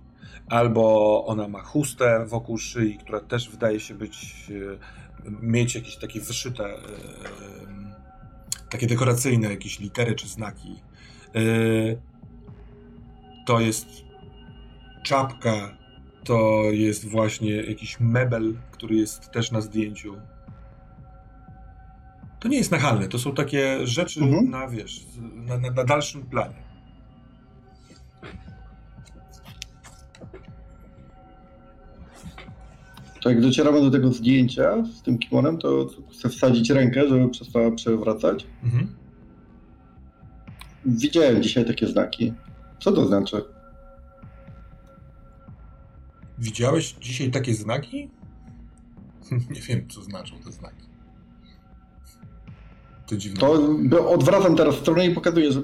albo 0.48 1.24
ona 1.26 1.48
ma 1.48 1.62
chustę 1.62 2.26
wokół 2.26 2.58
szyi, 2.58 2.98
która 2.98 3.20
też 3.20 3.50
wydaje 3.50 3.80
się 3.80 3.94
być, 3.94 4.46
e, 4.50 5.30
mieć 5.42 5.74
jakieś 5.74 5.96
takie 5.96 6.20
wyszyte, 6.20 6.64
e, 6.64 6.78
takie 8.70 8.86
dekoracyjne 8.86 9.50
jakieś 9.50 9.80
litery 9.80 10.14
czy 10.14 10.28
znaki. 10.28 10.76
To 13.46 13.60
jest 13.60 13.86
czapka, 15.02 15.76
to 16.24 16.62
jest 16.70 17.08
właśnie 17.08 17.50
jakiś 17.50 18.00
mebel, 18.00 18.54
który 18.70 18.96
jest 18.96 19.30
też 19.30 19.52
na 19.52 19.60
zdjęciu. 19.60 20.16
To 22.40 22.48
nie 22.48 22.58
jest 22.58 22.70
nachalne, 22.70 23.08
to 23.08 23.18
są 23.18 23.34
takie 23.34 23.86
rzeczy 23.86 24.20
mhm. 24.20 24.50
na, 24.50 24.68
wiesz, 24.68 25.06
na, 25.34 25.58
na, 25.58 25.70
na 25.70 25.84
dalszym 25.84 26.22
planie. 26.22 26.66
To 33.22 33.30
jak 33.30 33.40
docieramy 33.40 33.80
do 33.80 33.90
tego 33.90 34.12
zdjęcia 34.12 34.84
z 34.84 35.02
tym 35.02 35.18
kimonem, 35.18 35.58
to 35.58 35.86
chcę 36.12 36.28
wsadzić 36.28 36.70
rękę, 36.70 37.08
żeby 37.08 37.28
przestała 37.28 37.70
przewracać. 37.70 38.46
Mhm. 38.64 38.96
Widziałem 40.86 41.42
dzisiaj 41.42 41.64
takie 41.64 41.86
znaki. 41.86 42.32
Co 42.78 42.92
to 42.92 43.06
znaczy? 43.06 43.44
Widziałeś 46.38 46.92
dzisiaj 46.92 47.30
takie 47.30 47.54
znaki? 47.54 48.10
Nie 49.54 49.60
wiem, 49.60 49.88
co 49.88 50.02
znaczą 50.02 50.38
te 50.38 50.52
znaki. 50.52 50.86
To 53.06 53.16
dziwne. 53.16 53.40
To 53.90 54.10
odwracam 54.10 54.56
teraz 54.56 54.74
stronę 54.74 55.06
i 55.06 55.14
pokazuję, 55.14 55.52
że 55.52 55.62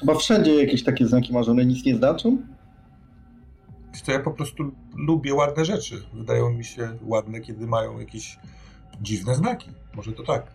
chyba 0.00 0.14
wszędzie 0.14 0.54
jakieś 0.54 0.84
takie 0.84 1.06
znaki 1.06 1.32
masz, 1.32 1.48
one 1.48 1.66
nic 1.66 1.84
nie 1.84 1.96
znaczą? 1.96 2.38
To 4.06 4.12
ja 4.12 4.20
po 4.20 4.30
prostu 4.30 4.72
lubię 4.96 5.34
ładne 5.34 5.64
rzeczy. 5.64 6.02
Wydają 6.12 6.50
mi 6.50 6.64
się 6.64 6.96
ładne, 7.02 7.40
kiedy 7.40 7.66
mają 7.66 7.98
jakieś 7.98 8.38
dziwne 9.02 9.34
znaki. 9.34 9.70
Może 9.94 10.12
to 10.12 10.22
tak. 10.22 10.46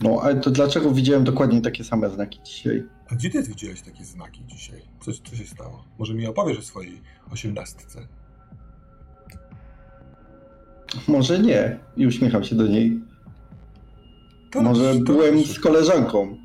No, 0.00 0.20
ale 0.22 0.40
to 0.40 0.50
dlaczego 0.50 0.90
widziałem 0.90 1.24
dokładnie 1.24 1.60
takie 1.60 1.84
same 1.84 2.10
znaki 2.10 2.40
dzisiaj? 2.44 2.86
A 3.12 3.14
gdzie 3.14 3.30
ty 3.30 3.42
widziałeś 3.42 3.82
takie 3.82 4.04
znaki 4.04 4.44
dzisiaj? 4.46 4.82
Co, 5.00 5.12
co 5.12 5.36
się 5.36 5.46
stało? 5.46 5.84
Może 5.98 6.14
mi 6.14 6.26
opowiesz 6.26 6.58
o 6.58 6.62
swojej 6.62 7.02
osiemnastce? 7.30 8.06
Może 11.08 11.38
nie. 11.38 11.78
I 11.96 12.06
uśmiecham 12.06 12.44
się 12.44 12.56
do 12.56 12.66
niej. 12.66 13.00
To 14.50 14.62
Może 14.62 14.94
to 14.94 15.00
byłem 15.00 15.44
z 15.44 15.60
koleżanką. 15.60 16.36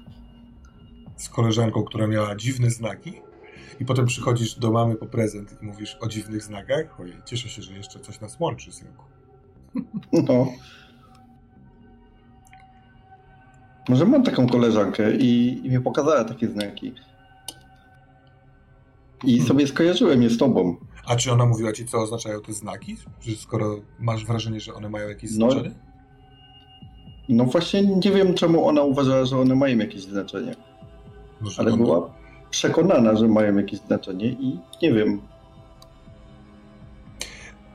Z 1.18 1.30
koleżanką, 1.30 1.84
która 1.84 2.08
miała 2.08 2.36
dziwne 2.36 2.70
znaki? 2.70 3.14
I 3.80 3.86
potem 3.86 4.06
przychodzisz 4.06 4.60
do 4.60 4.72
mamy 4.72 4.96
po 4.96 5.06
prezent 5.06 5.58
i 5.62 5.66
mówisz 5.66 5.98
o 6.02 6.08
dziwnych 6.08 6.44
znakach? 6.44 7.00
Ojej, 7.00 7.16
cieszę 7.26 7.50
się, 7.50 7.62
że 7.62 7.74
jeszcze 7.74 8.00
coś 8.00 8.22
nas 8.22 8.40
łączy, 8.40 8.72
synku. 8.72 9.04
No. 10.14 10.48
Może 13.90 14.06
mam 14.06 14.24
taką 14.24 14.48
koleżankę 14.48 15.16
i, 15.16 15.62
i 15.64 15.70
mi 15.70 15.80
pokazała 15.80 16.24
takie 16.24 16.48
znaki. 16.48 16.94
I 19.24 19.32
hmm. 19.32 19.48
sobie 19.48 19.68
skojarzyłem 19.68 20.24
je 20.24 20.30
z 20.30 20.38
tobą. 20.38 20.76
A 21.08 21.16
czy 21.16 21.32
ona 21.32 21.46
mówiła 21.46 21.74
ci, 21.74 21.86
co 21.86 21.98
oznaczają 21.98 22.42
te 22.42 22.54
znaki? 22.54 22.98
Że 23.22 23.36
skoro 23.36 23.80
masz 24.00 24.26
wrażenie, 24.26 24.60
że 24.60 24.74
one 24.74 24.90
mają 24.90 25.10
jakieś 25.10 25.32
no, 25.32 25.52
znaczenie? 25.52 25.76
No 27.30 27.46
właśnie 27.46 27.82
nie 27.82 28.12
wiem, 28.12 28.34
czemu 28.34 28.68
ona 28.68 28.82
uważała, 28.82 29.26
że 29.26 29.38
one 29.38 29.56
mają 29.56 29.78
jakieś 29.78 30.02
znaczenie. 30.02 30.56
Może 31.42 31.62
Ale 31.62 31.78
była 31.78 32.14
przekonana, 32.50 33.16
że 33.16 33.28
mają 33.28 33.58
jakieś 33.58 33.80
znaczenie 33.80 34.28
i 34.28 34.60
nie 34.82 34.94
wiem. 34.94 35.22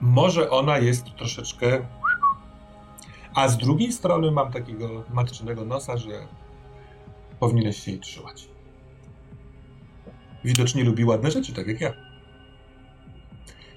Może 0.00 0.50
ona 0.50 0.78
jest 0.78 1.04
troszeczkę. 1.18 1.86
A 3.35 3.49
z 3.49 3.59
drugiej 3.59 3.93
strony 3.93 4.31
mam 4.31 4.53
takiego 4.53 5.05
matczynego 5.11 5.64
nosa, 5.64 5.97
że 5.97 6.26
powinieneś 7.41 7.83
się 7.85 7.91
jej 7.91 8.01
trzymać. 8.01 8.49
Widocznie 10.45 10.85
lubi 10.85 11.05
ładne 11.05 11.31
rzeczy, 11.31 11.53
tak 11.53 11.66
jak 11.66 11.81
ja. 11.81 11.93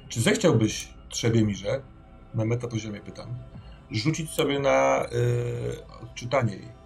Czy 0.10 0.22
zechciałbyś, 0.22 0.94
trzebie 1.10 1.44
mirze, 1.44 1.82
na 2.34 2.46
metapoziomie 2.46 3.00
pytam, 3.00 3.36
rzucić 3.92 4.30
sobie 4.30 4.60
na 4.60 5.06
yy, 5.12 6.02
odczytanie 6.02 6.54
jej? 6.56 6.84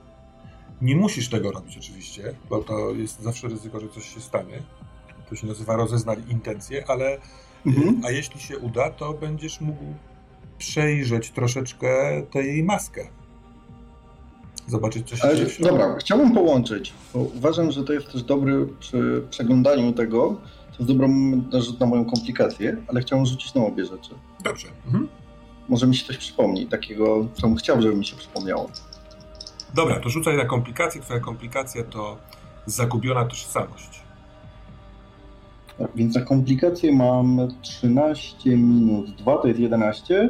Nie 0.81 0.95
musisz 0.95 1.29
tego 1.29 1.51
robić 1.51 1.77
oczywiście, 1.77 2.35
bo 2.49 2.63
to 2.63 2.91
jest 2.91 3.21
zawsze 3.21 3.47
ryzyko, 3.47 3.79
że 3.79 3.89
coś 3.89 4.13
się 4.13 4.21
stanie. 4.21 4.63
To 5.29 5.35
się 5.35 5.47
nazywa 5.47 5.75
rozeznali 5.75 6.31
intencje, 6.31 6.83
ale 6.87 7.17
mhm. 7.65 8.01
a 8.05 8.11
jeśli 8.11 8.39
się 8.39 8.57
uda, 8.57 8.89
to 8.89 9.13
będziesz 9.13 9.61
mógł 9.61 9.93
przejrzeć 10.57 11.31
troszeczkę 11.31 11.87
tę 12.31 12.43
jej 12.43 12.63
maskę. 12.63 13.07
Zobaczyć, 14.67 15.09
co 15.09 15.15
się 15.15 15.35
dzieje. 15.35 15.49
Dobra, 15.59 15.95
chciałbym 15.99 16.33
połączyć, 16.33 16.93
bo 17.13 17.19
uważam, 17.19 17.71
że 17.71 17.83
to 17.83 17.93
jest 17.93 18.11
też 18.11 18.23
dobry 18.23 18.67
przy 18.79 19.23
przeglądaniu 19.29 19.93
tego, 19.93 20.35
to 20.71 20.83
jest 20.83 20.91
dobry 20.91 21.07
rzut 21.61 21.79
na 21.79 21.85
moją 21.85 22.05
komplikację, 22.05 22.77
ale 22.87 23.01
chciałbym 23.01 23.25
rzucić 23.25 23.53
na 23.53 23.61
obie 23.61 23.85
rzeczy. 23.85 24.09
Dobrze. 24.43 24.67
Mhm. 24.85 25.07
Może 25.69 25.87
mi 25.87 25.95
się 25.95 26.05
coś 26.05 26.17
przypomni, 26.17 26.67
takiego, 26.67 27.27
co 27.33 27.47
bym 27.47 27.55
chciał, 27.55 27.81
żeby 27.81 27.95
mi 27.95 28.05
się 28.05 28.15
przypomniało. 28.15 28.69
Dobra, 29.73 29.99
to 29.99 30.09
rzucaj 30.09 30.37
na 30.37 30.45
komplikację. 30.45 31.01
Twoja 31.01 31.19
komplikacja 31.19 31.83
to 31.83 32.17
zagubiona 32.65 33.25
tożsamość. 33.25 34.01
Tak, 35.77 35.87
więc 35.95 36.13
za 36.13 36.21
komplikację 36.21 36.95
mam 36.95 37.47
13 37.61 38.57
minus 38.57 39.11
2 39.11 39.37
to 39.37 39.47
jest 39.47 39.59
11, 39.59 40.29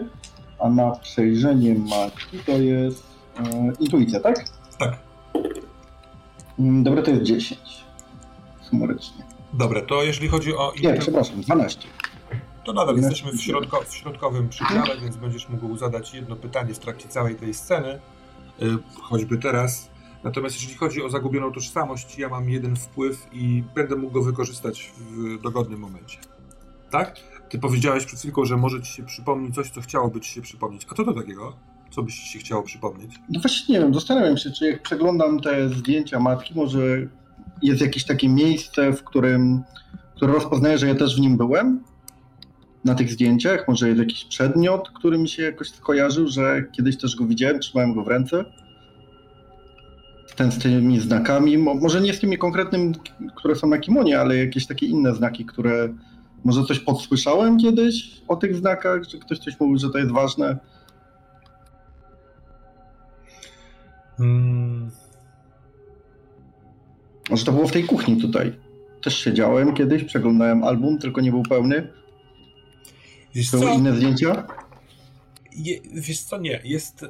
a 0.60 0.70
na 0.70 0.92
przejrzenie 0.92 1.76
matki 1.76 2.38
to 2.46 2.52
jest 2.52 3.04
e, 3.40 3.72
intuicja, 3.80 4.20
tak? 4.20 4.46
Tak. 4.80 5.00
Mm, 6.60 6.84
dobra, 6.84 7.02
to 7.02 7.12
jest 7.12 7.24
10. 7.24 7.60
Sumarycznie. 8.62 9.24
Dobra, 9.54 9.82
to 9.82 10.04
jeżeli 10.04 10.28
chodzi 10.28 10.56
o... 10.56 10.74
Nie, 10.84 10.94
przepraszam, 10.94 11.42
12. 11.42 11.88
To 12.64 12.74
nadal 12.74 12.96
jesteśmy 12.96 13.32
w, 13.32 13.42
środko, 13.42 13.82
w 13.86 13.96
środkowym 13.96 14.50
przydziale, 14.50 14.98
więc 15.02 15.18
będziesz 15.18 15.50
mógł 15.50 15.78
zadać 15.78 16.14
jedno 16.14 16.36
pytanie 16.36 16.74
w 16.74 16.80
trakcie 16.80 17.08
całej 17.08 17.36
tej 17.36 17.54
sceny. 17.54 18.00
Y, 18.62 18.66
choćby 19.02 19.38
teraz. 19.38 19.90
Natomiast 20.24 20.56
jeżeli 20.56 20.76
chodzi 20.76 21.04
o 21.04 21.10
zagubioną 21.10 21.52
tożsamość, 21.52 22.20
ja 22.20 22.30
mam 22.30 22.50
jeden 22.50 22.76
wpływ 22.76 23.28
i 23.34 23.64
będę 23.76 23.96
mógł 23.96 24.14
go 24.14 24.24
wykorzystać 24.24 24.92
w 25.00 25.42
dogodnym 25.42 25.80
momencie. 25.80 26.18
Tak? 26.92 27.20
Ty 27.50 27.60
powiedziałeś 27.60 28.06
przed 28.06 28.20
chwilką, 28.20 28.46
że 28.46 28.58
może 28.58 28.82
ci 28.82 28.94
się 28.94 29.04
przypomnieć 29.04 29.56
coś, 29.56 29.70
co 29.70 29.82
chciałoby 29.82 30.22
ci 30.22 30.32
się 30.32 30.42
przypomnieć. 30.42 30.88
A 30.92 30.96
co 30.96 31.04
to 31.04 31.14
takiego? 31.14 31.54
Co 31.92 32.04
byś 32.04 32.20
ci 32.20 32.28
się 32.30 32.40
chciało 32.40 32.64
przypomnieć? 32.64 33.20
No 33.30 33.40
właśnie 33.40 33.76
nie 33.76 33.82
wiem, 33.82 33.94
zastanawiam 33.94 34.38
się, 34.38 34.52
czy 34.52 34.66
jak 34.66 34.82
przeglądam 34.82 35.40
te 35.40 35.70
zdjęcia 35.70 36.20
matki, 36.20 36.54
może 36.56 37.08
jest 37.62 37.82
jakieś 37.82 38.06
takie 38.06 38.30
miejsce, 38.30 38.94
w 38.94 39.04
którym, 39.04 39.64
które 40.16 40.34
rozpoznaję, 40.34 40.78
że 40.78 40.88
ja 40.88 40.96
też 40.96 41.18
w 41.18 41.20
nim 41.20 41.38
byłem? 41.38 41.84
Na 42.86 42.96
tych 42.96 43.12
zdjęciach? 43.12 43.68
Może 43.68 43.88
jest 43.88 44.00
jakiś 44.00 44.26
przedmiot, 44.26 44.90
który 44.90 45.18
mi 45.18 45.30
się 45.30 45.44
jakoś 45.44 45.70
skojarzył, 45.70 46.28
że 46.28 46.64
kiedyś 46.72 46.98
też 46.98 47.16
go 47.16 47.26
widziałem, 47.26 47.60
trzymałem 47.60 47.94
go 47.94 48.04
w 48.04 48.08
ręce? 48.08 48.46
Ten 50.36 50.52
z 50.52 50.60
tymi 50.60 51.00
znakami, 51.00 51.58
może 51.58 52.02
nie 52.02 52.14
z 52.14 52.20
tymi 52.20 52.38
konkretnymi, 52.38 52.94
które 53.36 53.56
są 53.56 53.68
na 53.68 53.78
kimonie, 53.78 54.20
ale 54.20 54.38
jakieś 54.38 54.68
takie 54.68 54.86
inne 54.86 55.16
znaki, 55.16 55.46
które 55.46 55.90
może 56.44 56.64
coś 56.64 56.80
podsłyszałem 56.80 57.58
kiedyś 57.58 58.22
o 58.28 58.36
tych 58.36 58.56
znakach, 58.56 59.04
że 59.04 59.18
ktoś 59.18 59.40
coś 59.40 59.60
mówił, 59.60 59.78
że 59.78 59.90
to 59.90 59.98
jest 59.98 60.12
ważne. 60.12 60.58
Hmm. 64.18 64.92
Może 67.30 67.46
to 67.46 67.52
było 67.52 67.68
w 67.68 67.72
tej 67.72 67.84
kuchni 67.84 68.22
tutaj. 68.22 68.60
Też 69.04 69.18
siedziałem 69.18 69.74
kiedyś, 69.74 70.04
przeglądałem 70.04 70.64
album, 70.64 70.98
tylko 70.98 71.22
nie 71.22 71.32
był 71.32 71.44
pełny. 71.44 71.94
Wiesz 73.36 73.52
Były 73.52 73.66
co? 73.66 73.74
inne 73.74 73.96
zdjęcia? 73.96 74.48
Je, 75.56 75.80
wiesz 75.94 76.22
co, 76.22 76.38
nie. 76.38 76.62
Jest... 76.64 77.04
Y, 77.04 77.08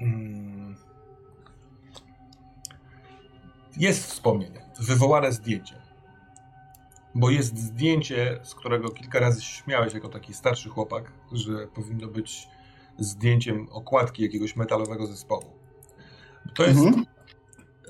mm, 0.00 0.51
jest 3.76 4.06
wspomnienie. 4.06 4.64
Wywołane 4.80 5.32
zdjęcie. 5.32 5.82
Bo 7.14 7.30
jest 7.30 7.58
zdjęcie, 7.58 8.40
z 8.42 8.54
którego 8.54 8.88
kilka 8.90 9.20
razy 9.20 9.42
śmiałeś 9.42 9.94
jako 9.94 10.08
taki 10.08 10.34
starszy 10.34 10.68
chłopak, 10.68 11.12
że 11.32 11.66
powinno 11.66 12.08
być 12.08 12.48
zdjęciem 12.98 13.68
okładki 13.70 14.22
jakiegoś 14.22 14.56
metalowego 14.56 15.06
zespołu. 15.06 15.50
To 16.54 16.62
jest 16.62 16.78
mhm. 16.78 17.06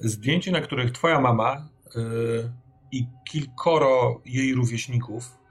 zdjęcie, 0.00 0.52
na 0.52 0.60
których 0.60 0.90
twoja 0.90 1.20
mama 1.20 1.68
y, 1.96 2.52
i 2.92 3.06
kilkoro 3.24 4.20
jej 4.24 4.54
rówieśników 4.54 5.42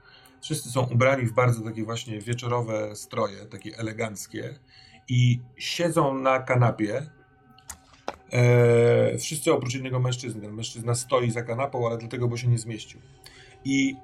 Wszyscy 0.42 0.70
są 0.70 0.82
ubrani 0.82 1.26
w 1.26 1.32
bardzo 1.32 1.62
takie 1.62 1.84
właśnie 1.84 2.20
wieczorowe 2.20 2.96
stroje, 2.96 3.46
takie 3.46 3.78
eleganckie 3.78 4.58
i 5.08 5.40
siedzą 5.56 6.14
na 6.14 6.38
kanapie. 6.38 7.10
E, 8.32 9.18
wszyscy 9.18 9.52
oprócz 9.52 9.74
jednego 9.74 10.00
mężczyzny. 10.00 10.40
Ten 10.40 10.52
mężczyzna 10.52 10.94
stoi 10.94 11.30
za 11.30 11.42
kanapą, 11.42 11.86
ale 11.86 11.98
dlatego, 11.98 12.28
bo 12.28 12.36
się 12.36 12.48
nie 12.48 12.58
zmieścił. 12.58 13.00
I 13.64 13.96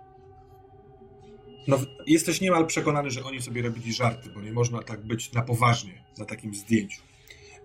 no, 1.68 1.78
jesteś 2.06 2.40
niemal 2.40 2.66
przekonany, 2.66 3.10
że 3.10 3.24
oni 3.24 3.42
sobie 3.42 3.62
robili 3.62 3.92
żarty, 3.92 4.30
bo 4.34 4.40
nie 4.40 4.52
można 4.52 4.82
tak 4.82 5.06
być 5.06 5.32
na 5.32 5.42
poważnie 5.42 6.04
na 6.18 6.24
takim 6.24 6.54
zdjęciu. 6.54 7.02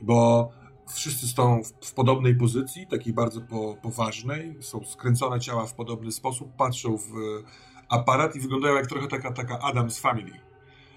Bo 0.01 0.49
wszyscy 0.93 1.27
są 1.27 1.63
w, 1.63 1.87
w 1.87 1.93
podobnej 1.93 2.35
pozycji, 2.35 2.87
takiej 2.87 3.13
bardzo 3.13 3.41
po, 3.41 3.77
poważnej, 3.81 4.55
są 4.59 4.85
skręcone 4.85 5.39
ciała 5.39 5.65
w 5.65 5.73
podobny 5.73 6.11
sposób, 6.11 6.55
patrzą 6.55 6.97
w 6.97 7.11
aparat 7.89 8.35
i 8.35 8.39
wyglądają 8.39 8.75
jak 8.75 8.87
trochę 8.87 9.07
taka, 9.07 9.31
taka 9.31 9.59
Adams 9.59 9.99
Family. 9.99 10.39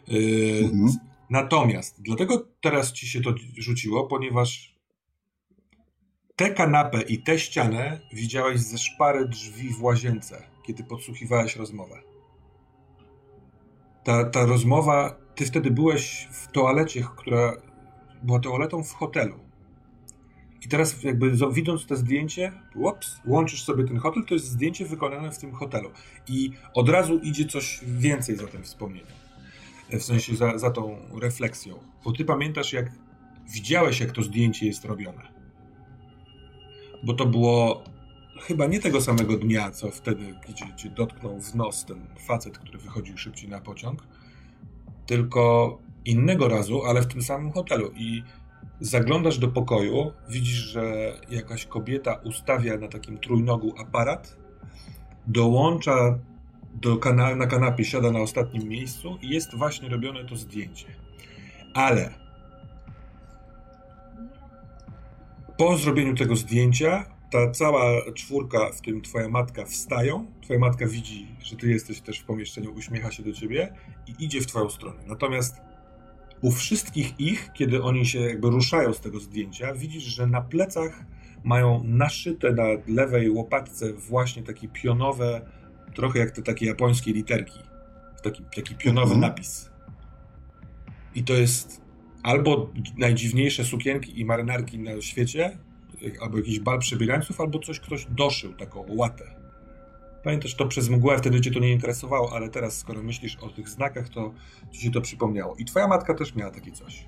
Yy, 0.08 0.64
mhm. 0.64 0.92
Natomiast, 1.30 2.02
dlatego 2.02 2.46
teraz 2.60 2.92
ci 2.92 3.08
się 3.08 3.20
to 3.20 3.34
rzuciło, 3.58 4.06
ponieważ 4.06 4.75
tę 6.36 6.50
kanapę 6.50 7.02
i 7.02 7.18
tę 7.18 7.38
ścianę 7.38 8.00
widziałeś 8.12 8.60
ze 8.60 8.78
szpary 8.78 9.28
drzwi 9.28 9.68
w 9.68 9.82
łazience, 9.82 10.42
kiedy 10.66 10.84
podsłuchiwałeś 10.84 11.56
rozmowę. 11.56 12.02
Ta, 14.04 14.24
ta 14.24 14.46
rozmowa, 14.46 15.16
ty 15.34 15.46
wtedy 15.46 15.70
byłeś 15.70 16.28
w 16.30 16.52
toalecie, 16.52 17.06
która 17.16 17.52
była 18.22 18.40
toaletą 18.40 18.84
w 18.84 18.92
hotelu. 18.92 19.34
I 20.62 20.68
teraz 20.68 21.02
jakby 21.02 21.32
widząc 21.52 21.86
to 21.86 21.96
zdjęcie, 21.96 22.52
ups, 22.74 23.20
łączysz 23.26 23.64
sobie 23.64 23.84
ten 23.84 23.98
hotel, 23.98 24.24
to 24.24 24.34
jest 24.34 24.46
zdjęcie 24.46 24.86
wykonane 24.86 25.32
w 25.32 25.38
tym 25.38 25.52
hotelu. 25.52 25.90
I 26.28 26.50
od 26.74 26.88
razu 26.88 27.18
idzie 27.18 27.44
coś 27.44 27.80
więcej 27.86 28.36
za 28.36 28.46
tym 28.46 28.62
wspomnieniem. 28.62 29.16
W 29.92 30.02
sensie 30.02 30.36
za, 30.36 30.58
za 30.58 30.70
tą 30.70 30.98
refleksją. 31.20 31.78
Bo 32.04 32.12
ty 32.12 32.24
pamiętasz, 32.24 32.72
jak 32.72 32.90
widziałeś, 33.54 34.00
jak 34.00 34.12
to 34.12 34.22
zdjęcie 34.22 34.66
jest 34.66 34.84
robione. 34.84 35.35
Bo 37.02 37.14
to 37.14 37.26
było 37.26 37.84
chyba 38.40 38.66
nie 38.66 38.80
tego 38.80 39.00
samego 39.00 39.36
dnia, 39.36 39.70
co 39.70 39.90
wtedy, 39.90 40.34
gdzie 40.48 40.64
cię 40.76 40.90
dotknął 40.90 41.40
w 41.40 41.54
nos 41.54 41.84
ten 41.84 42.06
facet, 42.26 42.58
który 42.58 42.78
wychodził 42.78 43.18
szybciej 43.18 43.48
na 43.50 43.60
pociąg, 43.60 44.02
tylko 45.06 45.78
innego 46.04 46.48
razu, 46.48 46.82
ale 46.84 47.02
w 47.02 47.06
tym 47.06 47.22
samym 47.22 47.52
hotelu. 47.52 47.92
I 47.96 48.22
Zaglądasz 48.80 49.38
do 49.38 49.48
pokoju, 49.48 50.12
widzisz, 50.28 50.58
że 50.58 51.14
jakaś 51.30 51.66
kobieta 51.66 52.14
ustawia 52.24 52.76
na 52.76 52.88
takim 52.88 53.18
trójnogu 53.18 53.74
aparat, 53.78 54.36
dołącza 55.26 56.18
do 56.74 56.96
kana 56.96 57.36
na 57.36 57.46
kanapie, 57.46 57.84
siada 57.84 58.12
na 58.12 58.20
ostatnim 58.20 58.68
miejscu 58.68 59.18
i 59.22 59.28
jest 59.28 59.54
właśnie 59.54 59.88
robione 59.88 60.24
to 60.24 60.36
zdjęcie. 60.36 60.86
Ale 61.74 62.14
po 65.58 65.76
zrobieniu 65.76 66.14
tego 66.14 66.36
zdjęcia, 66.36 67.04
ta 67.30 67.50
cała 67.50 68.12
czwórka, 68.14 68.70
w 68.72 68.80
tym 68.80 69.02
twoja 69.02 69.28
matka, 69.28 69.64
wstają. 69.64 70.26
Twoja 70.40 70.58
matka 70.58 70.86
widzi, 70.86 71.26
że 71.42 71.56
ty 71.56 71.70
jesteś 71.70 72.00
też 72.00 72.18
w 72.18 72.24
pomieszczeniu, 72.24 72.74
uśmiecha 72.74 73.10
się 73.10 73.22
do 73.22 73.32
ciebie 73.32 73.72
i 74.06 74.24
idzie 74.24 74.40
w 74.40 74.46
twoją 74.46 74.70
stronę. 74.70 75.02
Natomiast 75.06 75.56
u 76.40 76.52
wszystkich 76.52 77.20
ich, 77.20 77.50
kiedy 77.54 77.82
oni 77.82 78.06
się 78.06 78.20
jakby 78.20 78.50
ruszają 78.50 78.92
z 78.92 79.00
tego 79.00 79.20
zdjęcia, 79.20 79.74
widzisz, 79.74 80.02
że 80.02 80.26
na 80.26 80.40
plecach 80.40 81.04
mają 81.44 81.84
naszyte 81.84 82.52
na 82.52 82.64
lewej 82.88 83.30
łopatce 83.30 83.92
właśnie 83.92 84.42
takie 84.42 84.68
pionowe 84.68 85.40
trochę 85.94 86.18
jak 86.18 86.30
te 86.30 86.42
takie 86.42 86.66
japońskie 86.66 87.12
literki. 87.12 87.58
Taki, 88.22 88.42
taki 88.56 88.74
pionowy 88.74 89.14
mhm. 89.14 89.20
napis. 89.20 89.70
I 91.14 91.24
to 91.24 91.32
jest 91.32 91.85
albo 92.26 92.70
najdziwniejsze 92.98 93.64
sukienki 93.64 94.20
i 94.20 94.24
marynarki 94.24 94.78
na 94.78 95.00
świecie, 95.00 95.58
albo 96.20 96.36
jakiś 96.38 96.60
bal 96.60 96.78
przebiegańców, 96.78 97.40
albo 97.40 97.58
coś 97.58 97.80
ktoś 97.80 98.06
doszył, 98.10 98.52
taką 98.52 98.84
łatę. 98.88 99.24
Pamiętasz, 100.24 100.54
to 100.54 100.66
przez 100.66 100.88
mgłę 100.88 101.18
wtedy 101.18 101.40
cię 101.40 101.50
to 101.50 101.58
nie 101.58 101.72
interesowało, 101.72 102.32
ale 102.32 102.48
teraz, 102.48 102.78
skoro 102.78 103.02
myślisz 103.02 103.36
o 103.36 103.48
tych 103.48 103.68
znakach, 103.68 104.08
to 104.08 104.34
ci 104.72 104.80
się 104.80 104.90
to 104.90 105.00
przypomniało. 105.00 105.56
I 105.56 105.64
twoja 105.64 105.88
matka 105.88 106.14
też 106.14 106.34
miała 106.34 106.50
takie 106.50 106.72
coś. 106.72 107.06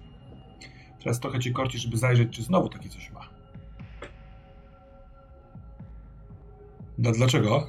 Teraz 0.98 1.20
trochę 1.20 1.40
ci 1.40 1.52
korci, 1.52 1.78
żeby 1.78 1.96
zajrzeć, 1.96 2.36
czy 2.36 2.42
znowu 2.42 2.68
takie 2.68 2.88
coś 2.88 3.10
ma. 3.10 3.28
No 6.98 7.12
dlaczego? 7.12 7.66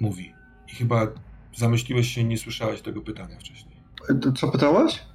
Mówi. 0.00 0.32
I 0.72 0.74
chyba 0.74 1.06
zamyśliłeś 1.56 2.14
się 2.14 2.20
i 2.20 2.24
nie 2.24 2.38
słyszałeś 2.38 2.82
tego 2.82 3.00
pytania 3.00 3.38
wcześniej. 3.38 3.76
Co 4.36 4.50
pytałaś? 4.50 5.13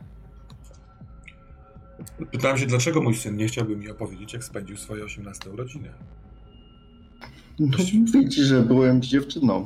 Pytałem 2.31 2.57
się, 2.57 2.65
dlaczego 2.65 3.01
mój 3.01 3.15
syn 3.15 3.37
nie 3.37 3.47
chciałby 3.47 3.75
mi 3.75 3.89
opowiedzieć, 3.89 4.33
jak 4.33 4.43
spędził 4.43 4.77
swoje 4.77 5.03
18 5.03 5.49
urodziny. 5.49 5.89
No, 7.59 7.77
widzi, 8.13 8.43
że 8.43 8.61
byłem 8.61 9.01
dziewczyną. 9.01 9.63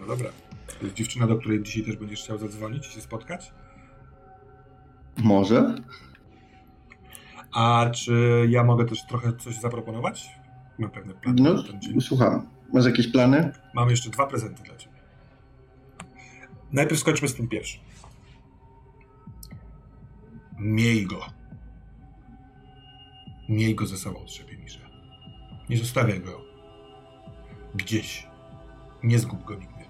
No 0.00 0.06
dobra. 0.06 0.30
To 0.80 0.84
jest 0.86 0.96
dziewczyna, 0.96 1.26
do 1.26 1.36
której 1.36 1.62
dzisiaj 1.62 1.82
też 1.82 1.96
będziesz 1.96 2.22
chciał 2.22 2.38
zadzwonić 2.38 2.88
i 2.88 2.92
się 2.92 3.00
spotkać? 3.00 3.52
Może. 5.16 5.74
A 7.52 7.90
czy 7.94 8.46
ja 8.48 8.64
mogę 8.64 8.84
też 8.84 9.06
trochę 9.06 9.32
coś 9.32 9.60
zaproponować? 9.60 10.28
Mam 10.78 10.90
pewne 10.90 11.14
plany 11.14 11.42
no, 11.42 11.54
na 11.54 11.62
ten 11.62 11.80
dzień. 11.80 12.00
Słucham. 12.00 12.46
Masz 12.72 12.86
jakieś 12.86 13.08
plany? 13.08 13.52
Mam 13.74 13.90
jeszcze 13.90 14.10
dwa 14.10 14.26
prezenty 14.26 14.62
dla 14.62 14.76
ciebie. 14.76 14.96
Najpierw 16.72 17.00
skończmy 17.00 17.28
z 17.28 17.34
tym 17.34 17.48
pierwszym. 17.48 17.80
Miej 20.60 21.06
go. 21.06 21.26
Miej 23.48 23.74
go 23.74 23.86
ze 23.86 23.96
sobą, 23.96 24.24
trzebie 24.24 24.56
Mirze. 24.56 24.80
Nie 25.68 25.78
zostawiaj 25.78 26.20
go 26.20 26.40
gdzieś. 27.74 28.26
Nie 29.02 29.18
zgub 29.18 29.44
go 29.44 29.54
nigdy. 29.54 29.84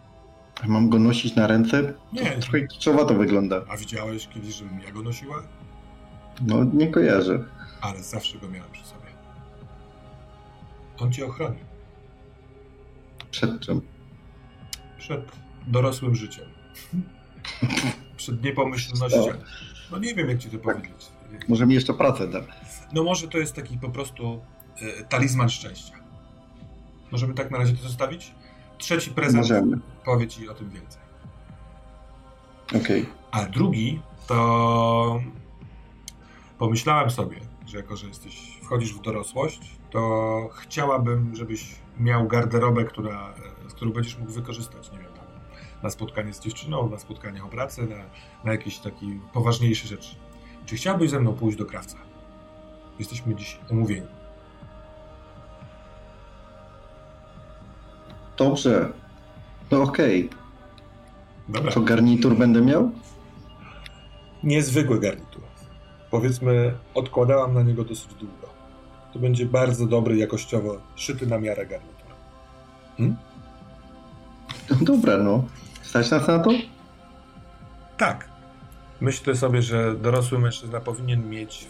A 0.63 0.69
mam 0.69 0.89
go 0.89 0.99
nosić 0.99 1.35
na 1.35 1.47
ręce? 1.47 1.95
Nie. 2.13 2.31
Trochę 2.31 2.67
kiczowa 2.67 3.05
to 3.05 3.15
wygląda. 3.15 3.65
A 3.69 3.77
widziałeś 3.77 4.29
kiedyś, 4.29 4.55
żebym 4.55 4.81
ja 4.81 4.93
go 4.93 5.03
nosiła? 5.03 5.43
No, 6.47 6.65
nie 6.65 6.89
kojarzę. 6.89 7.45
Ale 7.81 8.03
zawsze 8.03 8.39
go 8.39 8.49
miałem 8.49 8.71
przy 8.71 8.85
sobie. 8.85 9.07
On 10.99 11.13
cię 11.13 11.27
ochronił. 11.27 11.65
Przed 13.31 13.61
czym? 13.61 13.81
Przed 14.99 15.21
dorosłym 15.67 16.15
życiem. 16.15 16.45
Przed 18.17 18.45
niepomyślnością. 18.45 19.33
No 19.91 19.99
nie 19.99 20.15
wiem, 20.15 20.29
jak 20.29 20.39
ci 20.39 20.51
to 20.51 20.59
tak. 20.59 20.63
powiedzieć. 20.63 21.09
Może 21.49 21.67
mi 21.67 21.75
jeszcze 21.75 21.95
pracę 21.95 22.29
da. 22.29 22.41
No 22.93 23.05
może 23.05 23.29
to 23.29 23.39
jest 23.39 23.55
taki 23.55 23.79
po 23.79 23.89
prostu 23.89 24.41
e, 24.83 25.05
talizman 25.05 25.49
szczęścia. 25.49 25.95
Możemy 27.13 27.35
tak 27.35 27.51
na 27.51 27.59
razie 27.59 27.73
to 27.77 27.83
zostawić? 27.83 28.35
Trzeci 28.79 29.11
prezent 29.11 29.37
Możemy. 29.37 29.79
powie 30.05 30.29
ci 30.29 30.49
o 30.49 30.55
tym 30.55 30.71
więcej. 30.71 31.03
Okej. 32.69 33.03
Okay. 33.03 33.07
A 33.31 33.45
drugi 33.45 34.01
to 34.27 35.21
pomyślałem 36.59 37.11
sobie, 37.11 37.37
że 37.67 37.77
jako, 37.77 37.97
że 37.97 38.07
jesteś, 38.07 38.59
wchodzisz 38.63 38.95
w 38.95 39.01
dorosłość, 39.01 39.61
to 39.91 40.49
chciałabym, 40.53 41.37
żebyś 41.37 41.75
miał 41.99 42.27
garderobę, 42.27 42.85
która, 42.85 43.35
z 43.69 43.75
którą 43.75 43.93
będziesz 43.93 44.19
mógł 44.19 44.33
wykorzystać, 44.33 44.93
nie 44.93 44.99
wiem, 44.99 45.13
tam, 45.13 45.25
na 45.83 45.91
spotkanie 45.91 46.33
z 46.33 46.41
dziewczyną, 46.41 46.89
na 46.89 46.99
spotkanie 46.99 47.45
o 47.45 47.49
pracy, 47.49 47.87
na, 47.87 47.97
na 48.45 48.53
jakieś 48.53 48.79
takie 48.79 49.07
poważniejsze 49.33 49.89
rzeczy. 49.89 50.15
Czy 50.67 50.77
chciałbyś 50.77 51.11
ze 51.11 51.21
mną 51.21 51.33
pójść 51.33 51.59
do 51.59 51.67
krawca? 51.67 51.97
Jesteśmy 52.99 53.35
dziś 53.35 53.59
umówieni. 53.71 54.07
Dobrze. 58.37 58.93
No 59.71 59.83
okej. 59.83 60.27
Okay. 60.27 60.39
Dobra. 61.49 61.73
To 61.73 61.81
garnitur 61.81 62.37
będę 62.37 62.61
miał? 62.61 62.91
Niezwykły 64.43 65.01
garnitur. 65.01 65.43
Powiedzmy, 66.11 66.75
odkładałam 66.95 67.55
na 67.55 67.63
niego 67.63 67.85
dosyć 67.85 68.15
długo. 68.15 68.49
To 69.13 69.19
będzie 69.19 69.47
bardzo 69.47 69.87
dobry, 69.87 70.17
jakościowo 70.17 70.77
szyty 70.97 71.27
na 71.27 71.39
miarę 71.39 71.67
garnitur. 71.67 72.11
Hmm? 72.97 73.17
No 74.71 74.77
dobra, 74.81 75.19
no. 75.19 75.45
Stać 75.83 76.11
nas 76.11 76.29
na 76.29 76.39
to? 76.39 76.51
Tak. 77.97 78.29
Myślę 79.01 79.37
sobie, 79.37 79.63
że 79.63 79.95
dorosły 79.95 80.39
mężczyzna 80.39 80.81
powinien 80.81 81.29
mieć 81.29 81.67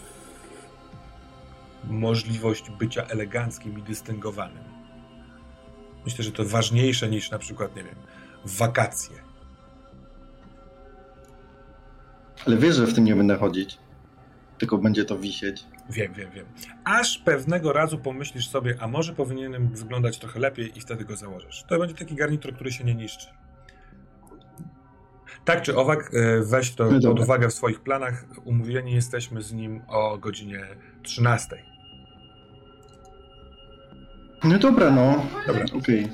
możliwość 1.83 2.69
bycia 2.69 3.03
eleganckim 3.03 3.79
i 3.79 3.81
dystyngowanym. 3.81 4.63
Myślę, 6.05 6.23
że 6.23 6.31
to 6.31 6.45
ważniejsze 6.45 7.09
niż 7.09 7.31
na 7.31 7.39
przykład, 7.39 7.75
nie 7.75 7.83
wiem, 7.83 7.95
wakacje. 8.45 9.15
Ale 12.45 12.57
wiesz, 12.57 12.75
że 12.75 12.87
w 12.87 12.93
tym 12.93 13.03
nie 13.03 13.15
będę 13.15 13.37
chodzić. 13.37 13.77
Tylko 14.57 14.77
będzie 14.77 15.05
to 15.05 15.17
wisieć. 15.17 15.63
Wiem, 15.89 16.13
wiem, 16.13 16.31
wiem. 16.31 16.45
Aż 16.83 17.17
pewnego 17.17 17.73
razu 17.73 17.97
pomyślisz 17.97 18.49
sobie, 18.49 18.75
a 18.79 18.87
może 18.87 19.13
powinienem 19.13 19.67
wyglądać 19.67 20.19
trochę 20.19 20.39
lepiej 20.39 20.77
i 20.77 20.81
wtedy 20.81 21.05
go 21.05 21.15
założysz. 21.15 21.63
To 21.67 21.79
będzie 21.79 21.95
taki 21.95 22.15
garnitur, 22.15 22.53
który 22.53 22.71
się 22.71 22.83
nie 22.83 22.95
niszczy. 22.95 23.27
Tak 25.45 25.61
czy 25.61 25.75
owak, 25.75 26.11
e, 26.13 26.41
weź 26.43 26.75
to 26.75 26.91
no 26.91 26.99
pod 27.01 27.19
uwagę 27.19 27.49
w 27.49 27.53
swoich 27.53 27.79
planach. 27.79 28.25
Umówieni 28.43 28.93
jesteśmy 28.93 29.41
z 29.41 29.53
nim 29.53 29.81
o 29.87 30.17
godzinie 30.17 30.65
13. 31.03 31.63
No 34.43 34.59
dobra, 34.59 34.91
no. 34.91 35.25
Dobra. 35.47 35.63
Okej. 35.63 36.05
Okay. 36.05 36.09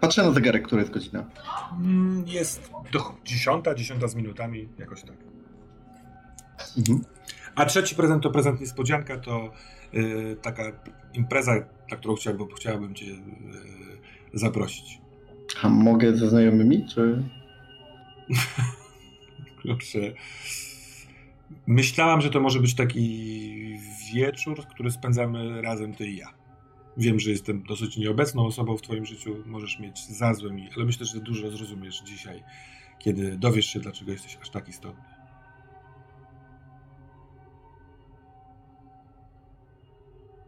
Patrzę 0.00 0.22
na 0.22 0.30
zegarek, 0.30 0.66
która 0.66 0.80
jest 0.80 0.92
godzina. 0.92 1.24
Mm, 1.72 2.24
jest 2.26 2.70
do 2.92 3.14
10, 3.24 3.64
10 3.76 4.10
z 4.10 4.14
minutami, 4.14 4.68
jakoś 4.78 5.02
tak. 5.02 5.16
Mhm. 6.78 7.04
A 7.54 7.64
trzeci 7.64 7.94
prezent 7.94 8.22
to 8.22 8.30
prezent 8.30 8.60
niespodzianka, 8.60 9.18
to 9.18 9.52
yy, 9.92 10.36
taka 10.42 10.62
impreza, 11.14 11.52
na 11.90 11.96
którą 11.96 12.14
chciałbym, 12.14 12.48
chciałbym 12.56 12.94
cię 12.94 13.06
yy, 13.06 13.18
zaprosić. 14.32 14.98
A 15.62 15.68
mogę 15.68 16.16
ze 16.16 16.28
znajomymi, 16.28 16.86
czy... 16.94 17.22
Kurczę. 19.62 19.98
Myślałam, 21.66 22.20
że 22.20 22.30
to 22.30 22.40
może 22.40 22.60
być 22.60 22.74
taki 22.74 23.78
wieczór, 24.14 24.66
który 24.66 24.90
spędzamy 24.90 25.62
razem 25.62 25.94
ty 25.94 26.06
i 26.06 26.16
ja. 26.16 26.28
Wiem, 26.96 27.20
że 27.20 27.30
jestem 27.30 27.62
dosyć 27.62 27.96
nieobecną 27.96 28.46
osobą 28.46 28.76
w 28.76 28.82
twoim 28.82 29.06
życiu, 29.06 29.36
możesz 29.46 29.78
mieć 29.78 30.06
za 30.06 30.34
złe 30.34 30.52
mi, 30.52 30.68
ale 30.76 30.84
myślę, 30.84 31.06
że 31.06 31.20
dużo 31.20 31.50
zrozumiesz 31.50 32.02
dzisiaj, 32.06 32.42
kiedy 32.98 33.38
dowiesz 33.38 33.66
się, 33.66 33.80
dlaczego 33.80 34.12
jesteś 34.12 34.38
aż 34.40 34.50
tak 34.50 34.68
istotny. 34.68 35.11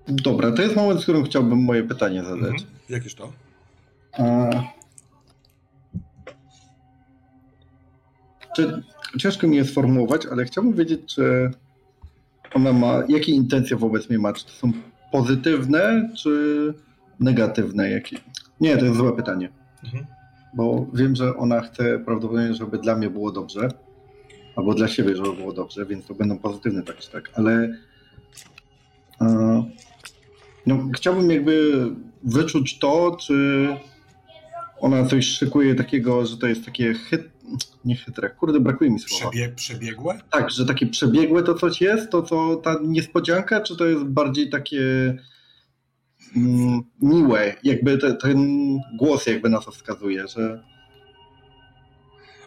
Dobra, 0.09 0.52
to 0.52 0.62
jest 0.62 0.76
moment, 0.76 1.00
w 1.00 1.02
którym 1.02 1.24
chciałbym 1.24 1.59
moje 1.59 1.82
pytanie 1.82 2.24
zadać. 2.24 2.52
Mhm. 2.52 2.70
Jakież 2.88 3.14
to? 3.14 3.32
A... 4.18 4.50
Czy, 8.57 8.82
ciężko 9.18 9.46
mi 9.46 9.57
je 9.57 9.64
sformułować, 9.64 10.26
ale 10.26 10.44
chciałbym 10.44 10.72
wiedzieć, 10.74 11.00
czy 11.14 11.50
ona 12.55 12.72
ma, 12.72 13.02
jakie 13.09 13.32
intencje 13.32 13.76
wobec 13.76 14.11
mnie 14.11 14.18
ma? 14.18 14.32
Czy 14.32 14.44
to 14.44 14.50
są 14.50 14.72
pozytywne, 15.12 16.11
czy 16.16 16.74
negatywne? 17.20 17.90
Jakie? 17.90 18.16
Nie, 18.61 18.76
to 18.76 18.84
jest 18.84 18.96
złe 18.96 19.16
pytanie. 19.16 19.48
Mhm. 19.84 20.07
Bo 20.55 20.86
wiem, 20.92 21.16
że 21.16 21.36
ona 21.36 21.61
chce 21.61 21.98
prawdopodobnie, 21.98 22.55
żeby 22.55 22.78
dla 22.78 22.96
mnie 22.96 23.11
było 23.11 23.32
dobrze, 23.32 23.68
albo 24.57 24.74
dla 24.74 24.88
siebie, 24.88 25.16
żeby 25.16 25.32
było 25.32 25.52
dobrze, 25.52 25.86
więc 25.86 26.07
to 26.07 26.14
będą 26.14 26.38
pozytywne 26.38 26.82
tak 26.82 26.96
czy 26.96 27.11
tak, 27.11 27.30
ale 27.34 27.78
no, 30.67 30.89
chciałbym 30.97 31.31
jakby 31.31 31.87
wyczuć 32.23 32.79
to, 32.79 33.17
czy 33.21 33.69
ona 34.81 35.07
coś 35.07 35.27
szykuje 35.27 35.75
takiego, 35.75 36.27
że 36.27 36.37
to 36.37 36.47
jest 36.47 36.65
takie 36.65 36.95
chyt... 36.95 37.31
nie 37.85 37.97
chytre, 37.97 38.31
kurde, 38.31 38.61
brakuje 38.61 38.91
mi 38.91 38.99
słowa. 38.99 39.31
Przebie 39.31 39.49
przebiegłe? 39.49 40.21
Tak, 40.31 40.51
że 40.51 40.67
takie 40.67 40.87
przebiegłe 40.87 41.43
to 41.43 41.55
coś 41.55 41.81
jest, 41.81 42.11
to 42.11 42.23
co 42.23 42.57
ta 42.57 42.77
niespodzianka, 42.83 43.61
czy 43.61 43.77
to 43.77 43.87
jest 43.87 44.05
bardziej 44.05 44.51
takie 44.51 45.15
mm, 46.37 46.83
miłe, 47.03 47.55
jakby 47.62 47.99
te, 47.99 48.15
ten 48.15 48.39
głos 48.99 49.27
jakby 49.27 49.49
na 49.49 49.61
to 49.61 49.71
wskazuje, 49.71 50.29
że... 50.29 50.62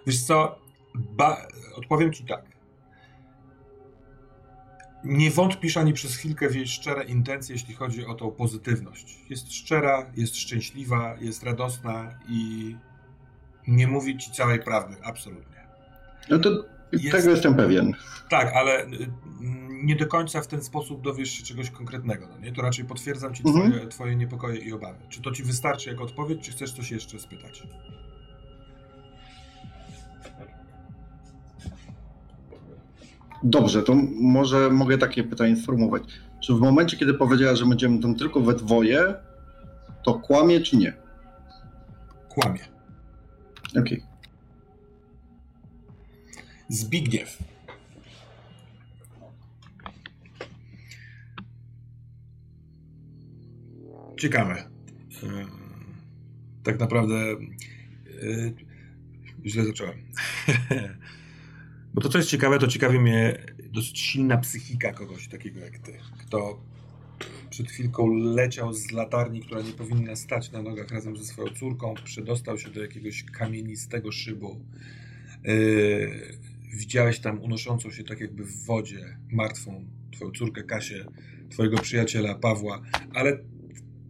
Wiesz 0.08 0.22
co, 0.22 0.60
ba... 0.96 1.48
odpowiem 1.76 2.14
ci 2.14 2.26
tak. 2.26 2.57
Nie 5.08 5.32
wątpisz 5.32 5.78
ani 5.78 5.94
przez 5.94 6.16
chwilkę 6.16 6.50
w 6.50 6.56
jej 6.56 6.68
szczere 6.68 7.04
intencje, 7.04 7.56
jeśli 7.56 7.74
chodzi 7.76 8.06
o 8.06 8.14
tą 8.14 8.32
pozytywność. 8.32 9.18
Jest 9.30 9.54
szczera, 9.54 10.12
jest 10.18 10.36
szczęśliwa, 10.38 11.16
jest 11.22 11.44
radosna 11.44 12.20
i 12.30 12.76
nie 13.68 13.88
mówi 13.88 14.18
ci 14.18 14.32
całej 14.32 14.60
prawdy, 14.60 14.96
absolutnie. 15.04 15.68
No 16.30 16.40
to 16.40 16.50
jest, 16.92 17.12
tego 17.12 17.30
jestem 17.30 17.56
pewien. 17.56 17.94
Tak, 18.30 18.54
ale 18.54 18.86
y, 18.86 18.88
nie 19.70 19.96
do 19.96 20.08
końca 20.08 20.42
w 20.42 20.48
ten 20.48 20.64
sposób 20.64 21.02
dowiesz 21.02 21.30
się 21.30 21.44
czegoś 21.44 21.70
konkretnego. 21.70 22.28
No 22.28 22.38
nie? 22.38 22.52
To 22.52 22.62
raczej 22.62 22.86
potwierdzam 22.86 23.34
ci 23.34 23.44
mhm. 23.48 23.72
twoje, 23.72 23.88
twoje 23.88 24.16
niepokoje 24.16 24.58
i 24.58 24.74
obawy. 24.74 25.00
Czy 25.10 25.22
to 25.22 25.32
ci 25.32 25.44
wystarczy 25.44 25.90
jako 25.90 26.04
odpowiedź, 26.04 26.42
czy 26.42 26.52
chcesz 26.52 26.74
coś 26.74 26.92
jeszcze 26.92 27.20
spytać? 27.20 27.64
Dobrze, 33.44 33.84
to 33.84 33.96
może 34.22 34.70
mogę 34.70 34.98
takie 34.98 35.24
pytanie 35.24 35.56
sformułować. 35.56 36.04
Czy 36.44 36.54
w 36.54 36.60
momencie, 36.60 36.98
kiedy 36.98 37.14
powiedziała, 37.14 37.56
że 37.56 37.66
będziemy 37.66 38.02
tam 38.02 38.16
tylko 38.16 38.42
we 38.42 38.54
dwoje, 38.54 39.16
to 40.04 40.14
kłamie 40.14 40.62
czy 40.62 40.78
nie? 40.78 40.94
Kłamie. 42.30 42.66
Okej. 43.70 43.82
Okay. 43.82 44.02
Zbigniew. 46.70 47.38
Ciekawe. 54.20 54.70
Tak 56.64 56.80
naprawdę 56.80 57.16
yy, 58.06 58.54
źle 59.46 59.66
zacząłem. 59.66 59.98
Bo 61.98 62.02
to, 62.02 62.10
co 62.10 62.18
jest 62.18 62.30
ciekawe, 62.30 62.60
to 62.60 62.68
ciekawi 62.68 63.00
mnie 63.00 63.38
dosyć 63.74 64.00
silna 64.00 64.38
psychika 64.38 64.94
kogoś 64.94 65.28
takiego 65.28 65.60
jak 65.60 65.80
ty, 65.80 65.94
kto 66.20 66.62
przed 67.50 67.68
chwilką 67.68 68.08
leciał 68.14 68.74
z 68.74 68.92
latarni, 68.92 69.42
która 69.42 69.62
nie 69.62 69.72
powinna 69.72 70.16
stać 70.16 70.52
na 70.52 70.62
nogach 70.62 70.92
razem 70.92 71.18
ze 71.18 71.26
swoją 71.26 71.48
córką, 71.50 71.94
przedostał 72.04 72.58
się 72.58 72.70
do 72.70 72.82
jakiegoś 72.82 73.24
kamienistego 73.24 74.12
szybu. 74.12 74.66
Yy, 75.44 76.38
widziałeś 76.74 77.20
tam 77.20 77.42
unoszącą 77.42 77.92
się 77.92 78.04
tak 78.04 78.20
jakby 78.20 78.44
w 78.44 78.66
wodzie 78.66 79.18
martwą 79.32 79.86
twoją 80.12 80.32
córkę 80.32 80.64
Kasię, 80.64 81.06
twojego 81.50 81.78
przyjaciela 81.78 82.36
Pawła, 82.36 82.82
ale 83.14 83.40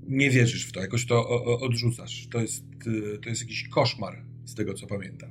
nie 0.08 0.30
wierzysz 0.30 0.68
w 0.68 0.72
to, 0.72 0.82
jakoś 0.82 1.06
to 1.06 1.44
odrzucasz. 1.60 2.28
To 2.32 2.42
jest, 2.42 2.64
yy, 2.86 3.20
to 3.24 3.30
jest 3.30 3.42
jakiś 3.42 3.68
koszmar, 3.68 4.26
z 4.46 4.56
tego 4.56 4.74
co 4.74 4.88
pamiętam. 4.88 5.30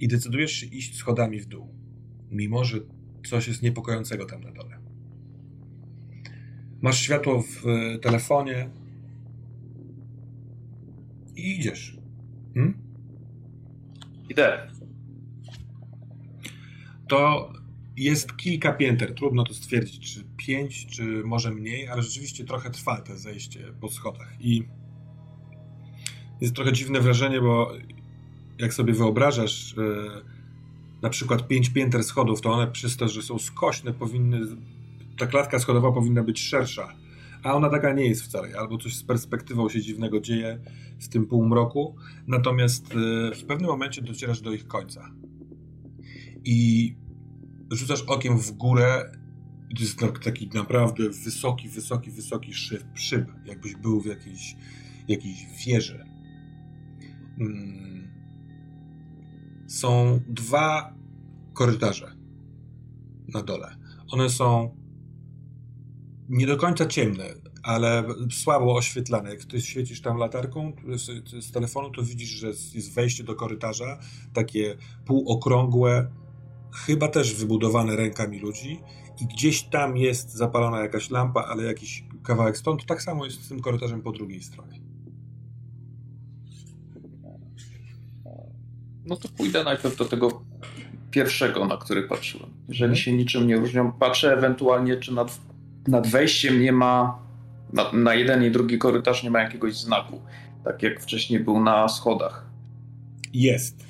I 0.00 0.08
decydujesz 0.08 0.52
się 0.52 0.66
iść 0.66 0.96
schodami 0.96 1.40
w 1.40 1.46
dół 1.46 1.83
mimo 2.34 2.64
że 2.64 2.78
coś 3.26 3.48
jest 3.48 3.62
niepokojącego 3.62 4.26
tam 4.26 4.42
na 4.42 4.52
dole. 4.52 4.78
Masz 6.82 7.00
światło 7.00 7.42
w 7.42 7.66
e, 7.66 7.98
telefonie 7.98 8.70
i 11.36 11.58
idziesz. 11.58 11.96
Hmm? 12.54 12.78
Idę. 14.28 14.70
To 17.08 17.52
jest 17.96 18.36
kilka 18.36 18.72
pięter. 18.72 19.14
Trudno 19.14 19.44
to 19.44 19.54
stwierdzić, 19.54 20.14
czy 20.14 20.24
pięć, 20.36 20.86
czy 20.86 21.04
może 21.24 21.50
mniej, 21.50 21.88
ale 21.88 22.02
rzeczywiście 22.02 22.44
trochę 22.44 22.70
trwa 22.70 23.00
to 23.00 23.18
zejście 23.18 23.72
po 23.80 23.88
schodach. 23.88 24.36
I 24.40 24.62
jest 26.40 26.54
trochę 26.54 26.72
dziwne 26.72 27.00
wrażenie, 27.00 27.40
bo 27.40 27.72
jak 28.58 28.74
sobie 28.74 28.92
wyobrażasz, 28.92 29.74
yy, 29.76 30.33
na 31.04 31.10
przykład 31.10 31.48
pięć 31.48 31.70
pięter 31.70 32.04
schodów, 32.04 32.40
to 32.40 32.52
one 32.52 32.66
przez 32.72 32.96
to, 32.96 33.08
że 33.08 33.22
są 33.22 33.38
skośne, 33.38 33.92
powinny, 33.92 34.40
ta 35.18 35.26
klatka 35.26 35.58
schodowa 35.58 35.92
powinna 35.92 36.22
być 36.22 36.40
szersza, 36.40 36.94
a 37.42 37.54
ona 37.54 37.70
taka 37.70 37.92
nie 37.92 38.06
jest 38.06 38.22
wcale, 38.22 38.58
albo 38.58 38.78
coś 38.78 38.96
z 38.96 39.04
perspektywą 39.04 39.68
się 39.68 39.80
dziwnego 39.80 40.20
dzieje 40.20 40.58
w 41.00 41.08
tym 41.08 41.26
półmroku, 41.26 41.96
natomiast 42.26 42.86
e, 42.86 43.34
w 43.34 43.44
pewnym 43.44 43.70
momencie 43.70 44.02
docierasz 44.02 44.40
do 44.40 44.52
ich 44.52 44.66
końca. 44.66 45.10
I 46.44 46.94
rzucasz 47.70 48.02
okiem 48.02 48.38
w 48.38 48.52
górę 48.52 49.12
to 49.76 49.82
jest 49.82 50.22
taki 50.24 50.50
naprawdę 50.54 51.08
wysoki, 51.08 51.68
wysoki, 51.68 52.10
wysoki 52.10 52.54
szyb, 52.54 52.84
szyb. 52.94 53.26
Jakbyś 53.44 53.74
był 53.74 54.00
w 54.00 54.06
jakiejś, 54.06 54.56
jakiejś 55.08 55.46
wieży. 55.66 56.04
Hmm 57.38 57.93
są 59.66 60.20
dwa 60.28 60.94
korytarze 61.52 62.16
na 63.28 63.42
dole. 63.42 63.76
One 64.12 64.30
są 64.30 64.76
nie 66.28 66.46
do 66.46 66.56
końca 66.56 66.86
ciemne, 66.86 67.24
ale 67.62 68.04
słabo 68.30 68.76
oświetlane. 68.76 69.30
Jak 69.30 69.44
ty 69.44 69.60
świecisz 69.60 70.00
tam 70.00 70.16
latarką 70.16 70.72
z, 70.94 71.28
z 71.44 71.52
telefonu, 71.52 71.90
to 71.90 72.02
widzisz, 72.02 72.28
że 72.28 72.46
jest 72.46 72.94
wejście 72.94 73.24
do 73.24 73.34
korytarza, 73.34 73.98
takie 74.32 74.76
półokrągłe, 75.06 76.10
chyba 76.74 77.08
też 77.08 77.34
wybudowane 77.34 77.96
rękami 77.96 78.40
ludzi 78.40 78.80
i 79.20 79.26
gdzieś 79.26 79.62
tam 79.62 79.96
jest 79.96 80.30
zapalona 80.30 80.80
jakaś 80.80 81.10
lampa, 81.10 81.44
ale 81.44 81.62
jakiś 81.62 82.04
kawałek 82.22 82.58
stąd. 82.58 82.86
Tak 82.86 83.02
samo 83.02 83.24
jest 83.24 83.44
z 83.44 83.48
tym 83.48 83.60
korytarzem 83.60 84.02
po 84.02 84.12
drugiej 84.12 84.42
stronie. 84.42 84.83
No 89.06 89.16
to 89.16 89.28
pójdę 89.28 89.64
najpierw 89.64 89.96
do 89.96 90.04
tego 90.04 90.42
pierwszego, 91.10 91.64
na 91.64 91.76
który 91.76 92.02
patrzyłem. 92.02 92.50
Jeżeli 92.68 92.84
mhm. 92.84 92.96
się 92.96 93.12
niczym 93.12 93.46
nie 93.46 93.56
różnią, 93.56 93.92
patrzę 93.92 94.32
ewentualnie, 94.32 94.96
czy 94.96 95.14
nad, 95.14 95.40
nad 95.88 96.06
wejściem 96.06 96.62
nie 96.62 96.72
ma, 96.72 97.18
na, 97.72 97.92
na 97.92 98.14
jeden 98.14 98.44
i 98.44 98.50
drugi 98.50 98.78
korytarz 98.78 99.22
nie 99.22 99.30
ma 99.30 99.40
jakiegoś 99.40 99.76
znaku, 99.76 100.20
tak 100.64 100.82
jak 100.82 101.00
wcześniej 101.00 101.40
był 101.40 101.60
na 101.60 101.88
schodach. 101.88 102.46
Jest. 103.32 103.84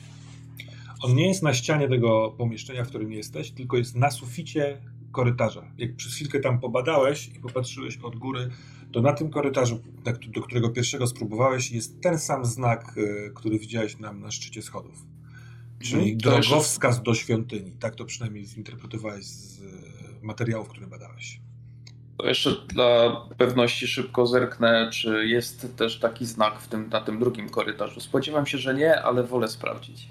On 1.02 1.14
nie 1.14 1.28
jest 1.28 1.42
na 1.42 1.54
ścianie 1.54 1.88
tego 1.88 2.34
pomieszczenia, 2.38 2.84
w 2.84 2.88
którym 2.88 3.12
jesteś, 3.12 3.50
tylko 3.50 3.76
jest 3.76 3.96
na 3.96 4.10
suficie 4.10 4.78
korytarza. 5.12 5.62
Jak 5.78 5.96
przez 5.96 6.14
chwilkę 6.14 6.40
tam 6.40 6.60
pobadałeś 6.60 7.28
i 7.28 7.40
popatrzyłeś 7.40 7.98
od 7.98 8.16
góry, 8.16 8.50
to 8.95 9.03
na 9.03 9.12
tym 9.12 9.30
korytarzu, 9.30 9.80
do 10.28 10.42
którego 10.42 10.70
pierwszego 10.70 11.07
spróbowałeś, 11.07 11.70
jest 11.70 12.01
ten 12.01 12.18
sam 12.18 12.45
znak, 12.45 12.95
e, 12.97 13.30
który 13.30 13.59
widziałeś 13.59 13.99
nam 13.99 14.20
na 14.20 14.30
szczycie 14.30 14.62
schodów. 14.62 15.07
Czyli 15.78 16.03
hmm, 16.03 16.18
drogowskaz 16.18 17.03
do 17.03 17.14
świątyni. 17.14 17.72
Tak 17.72 17.95
to 17.95 18.05
przynajmniej 18.05 18.47
zinterpretowałeś 18.47 19.24
z 19.24 19.62
e, 19.62 19.64
materiałów, 20.22 20.68
które 20.68 20.86
badałeś. 20.86 21.40
To 22.18 22.26
jeszcze 22.26 22.51
dla 22.68 23.20
pewności 23.38 23.86
szybko 23.86 24.26
zerknę, 24.26 24.90
czy 24.92 25.26
jest 25.26 25.76
też 25.76 25.99
taki 25.99 26.26
znak 26.26 26.61
w 26.61 26.68
tym, 26.68 26.88
na 26.88 27.01
tym 27.01 27.18
drugim 27.18 27.49
korytarzu. 27.49 28.01
Spodziewam 28.01 28.47
się, 28.47 28.59
że 28.59 28.74
nie, 28.74 29.03
ale 29.03 29.22
wolę 29.22 29.49
sprawdzić. 29.49 30.09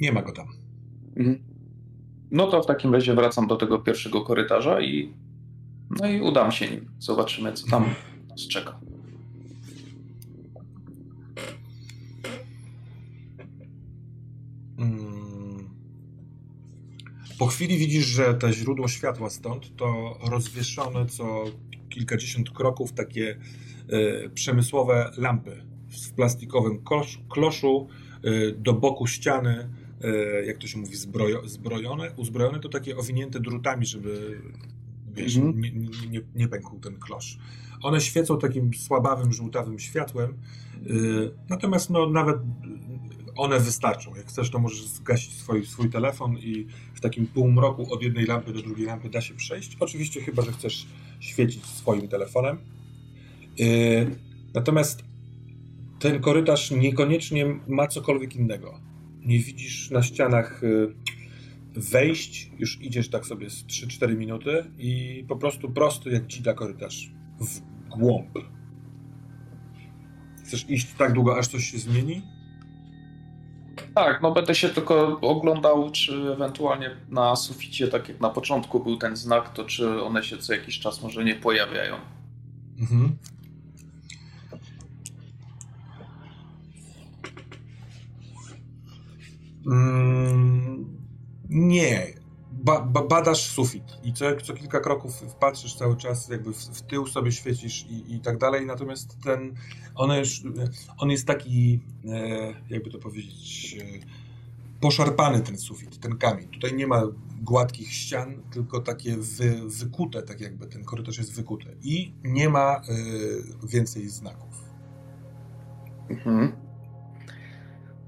Nie 0.00 0.12
ma 0.12 0.22
go 0.22 0.32
tam. 0.32 0.46
Mhm. 1.16 1.42
No 2.30 2.46
to 2.46 2.62
w 2.62 2.66
takim 2.66 2.94
razie 2.94 3.14
wracam 3.14 3.46
do 3.46 3.56
tego 3.56 3.78
pierwszego 3.78 4.20
korytarza 4.20 4.80
i 4.80 5.14
no 6.00 6.08
i 6.08 6.20
udam 6.20 6.52
się 6.52 6.70
nim. 6.70 6.90
Zobaczymy, 6.98 7.52
co 7.52 7.66
tam 7.66 7.94
nas 8.28 8.48
czeka. 8.48 8.80
Mm. 14.78 15.70
Po 17.38 17.46
chwili 17.46 17.78
widzisz, 17.78 18.06
że 18.06 18.34
to 18.34 18.52
źródło 18.52 18.88
światła 18.88 19.30
stąd 19.30 19.76
to 19.76 20.18
rozwieszone 20.30 21.06
co 21.06 21.44
kilkadziesiąt 21.88 22.50
kroków 22.50 22.92
takie 22.92 23.38
y, 23.92 24.30
przemysłowe 24.34 25.10
lampy 25.16 25.64
w 25.88 26.12
plastikowym 26.12 26.82
kloszu 27.28 27.88
y, 28.24 28.54
do 28.58 28.72
boku 28.72 29.06
ściany, 29.06 29.68
y, 30.04 30.46
jak 30.46 30.58
to 30.58 30.66
się 30.66 30.78
mówi, 30.78 30.96
zbrojo, 30.96 31.48
zbrojone. 31.48 32.12
Uzbrojone 32.16 32.60
to 32.60 32.68
takie 32.68 32.96
owinięte 32.96 33.40
drutami, 33.40 33.86
żeby 33.86 34.40
wiesz, 35.14 35.36
mm. 35.36 35.60
nie, 35.60 35.70
nie, 35.70 36.08
nie, 36.10 36.20
nie 36.34 36.48
pękł 36.48 36.78
ten 36.78 36.98
klosz. 36.98 37.38
One 37.82 38.00
świecą 38.00 38.38
takim 38.38 38.74
słabawym, 38.74 39.32
żółtawym 39.32 39.78
światłem, 39.78 40.34
yy, 40.82 41.34
natomiast 41.48 41.90
no, 41.90 42.10
nawet 42.10 42.36
one 43.36 43.60
wystarczą. 43.60 44.14
Jak 44.16 44.26
chcesz, 44.26 44.50
to 44.50 44.58
możesz 44.58 44.86
zgasić 44.86 45.34
swój, 45.34 45.66
swój 45.66 45.90
telefon 45.90 46.38
i 46.38 46.66
w 46.94 47.00
takim 47.00 47.26
półmroku 47.26 47.94
od 47.94 48.02
jednej 48.02 48.26
lampy 48.26 48.52
do 48.52 48.62
drugiej 48.62 48.86
lampy 48.86 49.08
da 49.10 49.20
się 49.20 49.34
przejść. 49.34 49.76
Oczywiście 49.80 50.20
chyba, 50.20 50.42
że 50.42 50.52
chcesz 50.52 50.86
świecić 51.20 51.66
swoim 51.66 52.08
telefonem. 52.08 52.58
Yy, 53.58 53.66
natomiast 54.54 55.04
ten 55.98 56.20
korytarz 56.20 56.70
niekoniecznie 56.70 57.46
ma 57.68 57.86
cokolwiek 57.86 58.36
innego. 58.36 58.80
Nie 59.20 59.38
widzisz 59.38 59.90
na 59.90 60.02
ścianach... 60.02 60.60
Yy, 60.62 61.01
wejść, 61.74 62.50
już 62.58 62.80
idziesz 62.80 63.10
tak 63.10 63.26
sobie 63.26 63.50
z 63.50 63.64
3-4 63.64 64.16
minuty 64.16 64.64
i 64.78 65.24
po 65.28 65.36
prostu 65.36 65.70
prosty 65.70 66.10
jak 66.10 66.26
dzida 66.26 66.54
korytarz 66.54 67.10
w 67.40 67.60
głąb. 67.88 68.38
Chcesz 70.44 70.70
iść 70.70 70.94
tak 70.98 71.12
długo, 71.12 71.38
aż 71.38 71.46
coś 71.48 71.64
się 71.64 71.78
zmieni? 71.78 72.22
Tak, 73.94 74.22
no 74.22 74.32
będę 74.32 74.54
się 74.54 74.68
tylko 74.68 75.20
oglądał, 75.20 75.90
czy 75.90 76.12
ewentualnie 76.32 76.90
na 77.08 77.36
suficie, 77.36 77.88
tak 77.88 78.08
jak 78.08 78.20
na 78.20 78.30
początku 78.30 78.80
był 78.80 78.96
ten 78.96 79.16
znak, 79.16 79.52
to 79.52 79.64
czy 79.64 80.02
one 80.02 80.24
się 80.24 80.38
co 80.38 80.52
jakiś 80.52 80.78
czas 80.78 81.02
może 81.02 81.24
nie 81.24 81.34
pojawiają. 81.34 81.96
Mhm. 82.80 83.16
Mm, 89.66 90.91
nie. 91.52 92.06
Ba, 92.52 92.80
ba, 92.80 93.02
badasz 93.02 93.50
sufit 93.50 93.84
i 94.04 94.12
co, 94.12 94.36
co 94.36 94.54
kilka 94.54 94.80
kroków 94.80 95.22
patrzysz 95.40 95.74
cały 95.74 95.96
czas, 95.96 96.28
jakby 96.28 96.52
w, 96.52 96.56
w 96.56 96.82
tył 96.82 97.06
sobie 97.06 97.32
świecisz 97.32 97.86
i, 97.90 98.14
i, 98.14 98.20
tak 98.20 98.38
dalej, 98.38 98.66
natomiast 98.66 99.16
ten, 99.24 99.54
on, 99.94 100.10
już, 100.10 100.42
on 100.98 101.10
jest 101.10 101.26
taki, 101.26 101.80
e, 102.08 102.54
jakby 102.70 102.90
to 102.90 102.98
powiedzieć, 102.98 103.76
e, 103.80 103.84
poszarpany 104.80 105.40
ten 105.40 105.58
sufit, 105.58 106.00
ten 106.00 106.18
kamień. 106.18 106.48
Tutaj 106.48 106.74
nie 106.74 106.86
ma 106.86 107.02
gładkich 107.42 107.92
ścian, 107.92 108.42
tylko 108.50 108.80
takie 108.80 109.16
wy, 109.16 109.60
wykute, 109.66 110.22
tak 110.22 110.40
jakby 110.40 110.66
ten 110.66 110.84
korytarz 110.84 111.18
jest 111.18 111.34
wykuty 111.34 111.76
i 111.82 112.14
nie 112.24 112.48
ma 112.48 112.76
e, 112.76 112.82
więcej 113.66 114.08
znaków. 114.08 114.64
Mhm. 116.10 116.52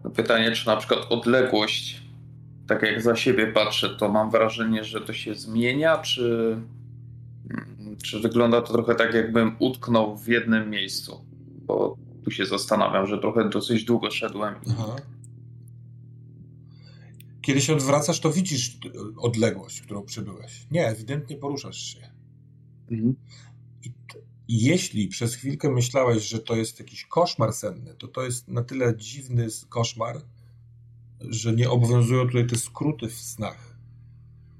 No 0.05 0.11
pytanie, 0.11 0.53
czy 0.53 0.67
na 0.67 0.77
przykład 0.77 1.07
odległość, 1.11 2.04
tak 2.67 2.83
jak 2.83 3.03
za 3.03 3.17
siebie 3.17 3.47
patrzę, 3.47 3.97
to 3.99 4.09
mam 4.09 4.31
wrażenie, 4.31 4.85
że 4.85 5.01
to 5.01 5.13
się 5.13 5.35
zmienia, 5.35 5.99
czy, 5.99 6.57
mm, 7.51 7.97
czy 8.05 8.21
wygląda 8.21 8.63
to 8.63 8.73
trochę 8.73 8.95
tak, 8.95 9.15
jakbym 9.15 9.57
utknął 9.59 10.17
w 10.17 10.29
jednym 10.29 10.71
miejscu? 10.71 11.25
Bo 11.67 11.97
tu 12.25 12.31
się 12.31 12.47
zastanawiam, 12.47 13.07
że 13.07 13.19
trochę 13.19 13.49
dosyć 13.49 13.85
długo 13.85 14.11
szedłem. 14.11 14.55
Aha. 14.71 14.97
Kiedy 17.43 17.61
się 17.61 17.73
odwracasz, 17.73 18.21
to 18.21 18.33
widzisz 18.33 18.79
odległość, 19.17 19.81
którą 19.81 20.03
przybyłeś. 20.03 20.67
Nie, 20.71 20.87
ewidentnie 20.87 21.37
poruszasz 21.37 21.79
się. 21.79 22.11
Mhm. 22.91 23.15
Jeśli 24.49 25.09
przez 25.09 25.35
chwilkę 25.35 25.71
myślałeś, 25.71 26.23
że 26.29 26.39
to 26.39 26.57
jest 26.57 26.79
jakiś 26.79 27.07
koszmar 27.07 27.53
senny, 27.53 27.95
to 27.95 28.09
to 28.09 28.23
jest 28.23 28.49
na 28.49 28.63
tyle 28.63 28.97
dziwny 28.97 29.47
koszmar, 29.69 30.21
że 31.31 31.53
nie 31.53 31.71
obowiązują 31.71 32.27
tutaj 32.27 32.47
te 32.47 32.57
skróty 32.57 33.09
w 33.09 33.15
snach. 33.15 33.77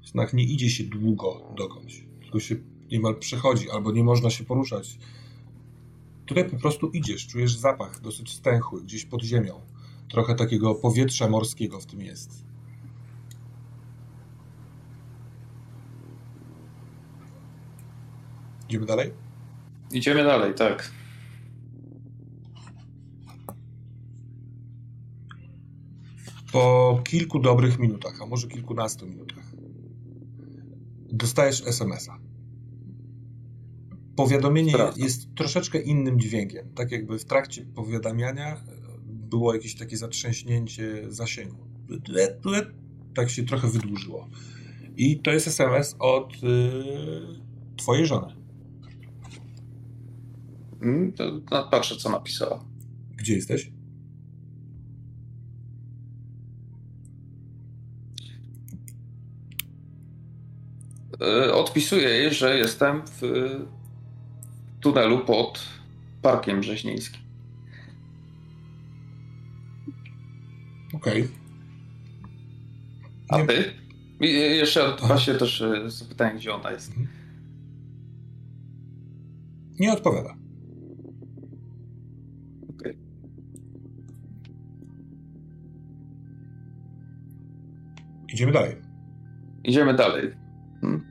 W 0.03 0.09
snach 0.09 0.33
nie 0.33 0.43
idzie 0.43 0.69
się 0.69 0.83
długo 0.83 1.53
dokądś, 1.57 2.05
tylko 2.21 2.39
się 2.39 2.55
niemal 2.91 3.15
przechodzi, 3.15 3.71
albo 3.71 3.91
nie 3.91 4.03
można 4.03 4.29
się 4.29 4.43
poruszać. 4.43 4.97
Tutaj 6.25 6.49
po 6.49 6.57
prostu 6.57 6.89
idziesz, 6.89 7.27
czujesz 7.27 7.57
zapach 7.57 8.01
dosyć 8.01 8.33
stęchły, 8.33 8.83
gdzieś 8.83 9.05
pod 9.05 9.23
ziemią. 9.23 9.61
Trochę 10.09 10.35
takiego 10.35 10.75
powietrza 10.75 11.29
morskiego 11.29 11.79
w 11.79 11.85
tym 11.85 12.01
jest. 12.01 12.45
Idziemy 18.69 18.85
dalej? 18.85 19.11
Idziemy 19.91 20.23
dalej, 20.23 20.53
tak. 20.53 20.91
Po 26.55 27.01
kilku 27.03 27.39
dobrych 27.39 27.79
minutach, 27.79 28.21
a 28.21 28.25
może 28.25 28.47
kilkunastu 28.47 29.07
minutach, 29.07 29.51
dostajesz 31.11 31.67
SMS-a. 31.67 32.19
Powiadomienie 34.15 34.73
jest 34.97 35.35
troszeczkę 35.35 35.81
innym 35.81 36.19
dźwiękiem. 36.19 36.73
Tak 36.75 36.91
jakby 36.91 37.19
w 37.19 37.25
trakcie 37.25 37.65
powiadamiania 37.65 38.61
było 39.05 39.53
jakieś 39.53 39.75
takie 39.75 39.97
zatrzęśnięcie 39.97 41.03
zasięgu. 41.07 41.67
Tak 43.15 43.29
się 43.29 43.43
trochę 43.43 43.67
wydłużyło. 43.67 44.29
I 44.97 45.19
to 45.19 45.31
jest 45.31 45.47
SMS 45.47 45.95
od 45.99 46.43
yy, 46.43 46.51
twojej 47.77 48.05
żony. 48.05 48.35
Mm, 50.81 51.13
to 51.13 51.41
patrzę, 51.71 51.95
co 51.95 52.09
napisała. 52.09 52.65
Gdzie 53.17 53.35
jesteś? 53.35 53.74
Odpisuję 61.53 62.09
jej, 62.09 62.33
że 62.33 62.57
jestem 62.57 63.01
w 63.05 63.21
tunelu 64.81 65.19
pod 65.19 65.63
Parkiem 66.21 66.59
Brzeźnieńskim. 66.59 67.21
Okej. 70.93 71.21
Okay. 71.21 71.45
A 73.29 73.45
ty? 73.45 73.73
I 74.21 74.33
jeszcze 74.33 74.95
właśnie 75.07 75.33
też 75.33 75.61
e, 75.61 75.89
zapytałem, 75.89 76.37
gdzie 76.37 76.53
ona 76.53 76.71
jest. 76.71 76.89
Mhm. 76.89 77.07
Nie 79.79 79.93
odpowiada. 79.93 80.35
Idziemy 88.33 88.51
dalej. 88.51 88.75
Idziemy 89.63 89.93
dalej. 89.93 90.44
Hmm? 90.85 91.01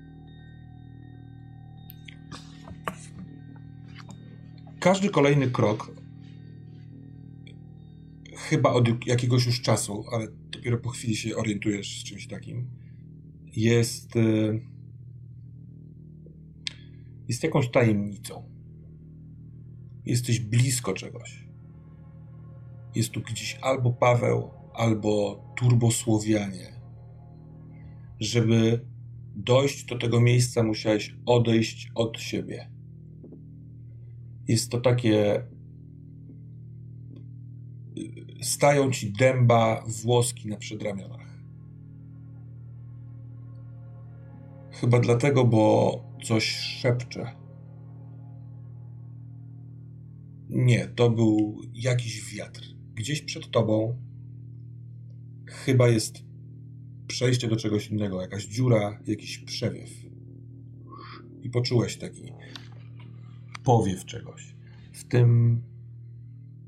Każdy 4.80 5.08
kolejny 5.08 5.50
krok, 5.50 5.94
chyba 8.36 8.72
od 8.72 9.06
jakiegoś 9.06 9.46
już 9.46 9.62
czasu, 9.62 10.04
ale 10.12 10.28
dopiero 10.50 10.78
po 10.78 10.88
chwili 10.88 11.16
się 11.16 11.36
orientujesz 11.36 12.00
z 12.00 12.04
czymś 12.04 12.26
takim, 12.26 12.70
jest, 13.56 14.16
e, 14.16 14.20
jest 17.28 17.42
jakąś 17.42 17.70
tajemnicą. 17.70 18.50
Jesteś 20.06 20.40
blisko 20.40 20.92
czegoś. 20.92 21.48
Jest 22.94 23.10
tu 23.10 23.20
gdzieś 23.20 23.58
albo 23.62 23.92
Paweł, 23.92 24.50
albo 24.74 25.44
turbosłowianie 25.56 26.74
żeby 28.20 28.86
dojść 29.34 29.84
do 29.84 29.98
tego 29.98 30.20
miejsca, 30.20 30.62
musiałeś 30.62 31.16
odejść 31.26 31.90
od 31.94 32.20
siebie. 32.20 32.70
Jest 34.48 34.70
to 34.70 34.80
takie. 34.80 35.44
Stają 38.42 38.90
ci 38.90 39.12
dęba 39.12 39.84
włoski 40.02 40.48
na 40.48 40.56
przedramionach. 40.56 41.24
Chyba 44.70 45.00
dlatego, 45.00 45.44
bo 45.44 46.04
coś 46.24 46.44
szepcze. 46.56 47.32
Nie, 50.48 50.86
to 50.88 51.10
był 51.10 51.60
jakiś 51.74 52.34
wiatr. 52.34 52.62
Gdzieś 52.94 53.22
przed 53.22 53.50
tobą 53.50 53.96
chyba 55.46 55.88
jest 55.88 56.24
przejście 57.14 57.48
do 57.48 57.56
czegoś 57.56 57.90
innego, 57.90 58.20
jakaś 58.20 58.46
dziura, 58.46 59.00
jakiś 59.06 59.38
przewiew. 59.38 59.90
I 61.42 61.50
poczułeś 61.50 61.96
taki 61.96 62.32
powiew 63.64 64.04
czegoś. 64.04 64.56
W 64.92 65.04
tym 65.04 65.62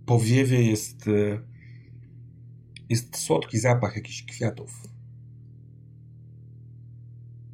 powiewie 0.06 0.62
jest, 0.62 1.08
e, 1.08 1.40
jest 2.88 3.16
słodki 3.16 3.58
zapach 3.58 3.96
jakichś 3.96 4.22
kwiatów. 4.22 4.82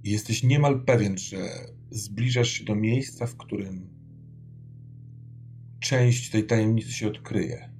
I 0.05 0.11
jesteś 0.11 0.43
niemal 0.43 0.84
pewien, 0.84 1.18
że 1.18 1.38
zbliżasz 1.90 2.49
się 2.49 2.64
do 2.64 2.74
miejsca, 2.74 3.26
w 3.26 3.36
którym 3.36 3.88
część 5.80 6.30
tej 6.30 6.47
tajemnicy 6.47 6.93
się 6.93 7.09
odkryje. 7.09 7.71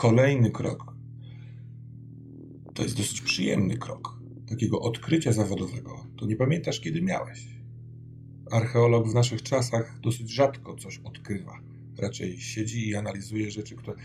Kolejny 0.00 0.50
krok 0.50 0.94
to 2.74 2.82
jest 2.82 2.96
dosyć 2.96 3.20
przyjemny 3.20 3.78
krok 3.78 4.20
takiego 4.48 4.80
odkrycia 4.80 5.32
zawodowego. 5.32 6.06
To 6.18 6.26
nie 6.26 6.36
pamiętasz, 6.36 6.80
kiedy 6.80 7.02
miałeś. 7.02 7.48
Archeolog 8.50 9.08
w 9.08 9.14
naszych 9.14 9.42
czasach 9.42 10.00
dosyć 10.00 10.30
rzadko 10.30 10.76
coś 10.76 10.98
odkrywa. 10.98 11.58
Raczej 11.98 12.40
siedzi 12.40 12.88
i 12.88 12.96
analizuje 12.96 13.50
rzeczy, 13.50 13.76
które 13.76 13.96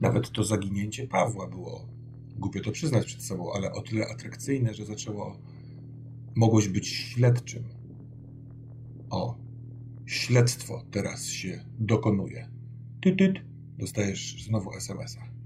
nawet 0.00 0.30
to 0.30 0.44
zaginięcie 0.44 1.06
Pawła 1.06 1.46
było, 1.46 1.88
głupio 2.36 2.60
to 2.60 2.72
przyznać 2.72 3.06
przed 3.06 3.22
sobą, 3.22 3.52
ale 3.52 3.72
o 3.72 3.82
tyle 3.82 4.06
atrakcyjne, 4.06 4.74
że 4.74 4.84
zaczęło, 4.84 5.38
mogłeś 6.34 6.68
być 6.68 6.88
śledczym. 6.88 7.64
O, 9.10 9.38
śledztwo 10.06 10.82
teraz 10.90 11.26
się 11.26 11.64
dokonuje. 11.78 12.50
Tyt, 13.02 13.18
tyt 13.18 13.36
dostajesz 13.78 14.44
znowu 14.44 14.72
SMS-a. 14.72 15.37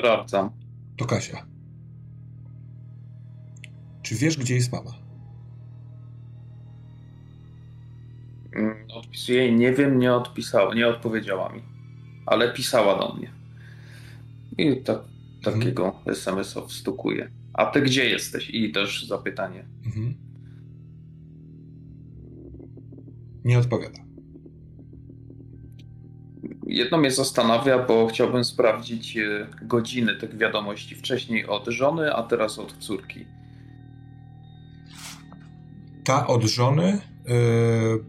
Sprawdzam. 0.00 0.50
To 0.96 1.04
Kasia. 1.04 1.46
Czy 4.02 4.14
wiesz, 4.14 4.36
gdzie 4.36 4.54
jest 4.54 4.72
mama? 4.72 4.90
Mm, 8.52 8.90
odpisuję 8.94 9.52
nie 9.52 9.72
wiem, 9.72 9.98
nie 9.98 10.14
odpisała, 10.14 10.74
nie 10.74 10.88
odpowiedziała 10.88 11.52
mi, 11.52 11.62
ale 12.26 12.52
pisała 12.52 12.98
do 12.98 13.14
mnie. 13.14 13.32
I 14.58 14.82
tak, 14.82 14.98
takiego 15.42 15.86
mhm. 15.86 16.10
SMS-a 16.10 16.60
wstukuje. 16.66 17.30
A 17.52 17.66
ty 17.66 17.80
gdzie 17.80 18.10
jesteś? 18.10 18.50
I 18.50 18.72
też 18.72 19.06
zapytanie. 19.06 19.64
Mhm. 19.86 20.14
Nie 23.44 23.58
odpowiada. 23.58 23.98
Jedno 26.70 26.98
mnie 26.98 27.10
zastanawia, 27.10 27.86
bo 27.86 28.06
chciałbym 28.06 28.44
sprawdzić 28.44 29.16
e, 29.16 29.46
godziny 29.62 30.16
tych 30.16 30.36
wiadomości. 30.36 30.94
Wcześniej 30.94 31.46
od 31.46 31.68
żony, 31.68 32.14
a 32.14 32.22
teraz 32.22 32.58
od 32.58 32.76
córki. 32.76 33.24
Ta 36.04 36.26
od 36.26 36.42
żony 36.42 37.00
yy, 37.26 38.04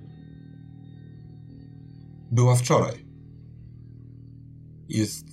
była 2.32 2.56
wczoraj. 2.56 3.06
Jest 4.90 5.26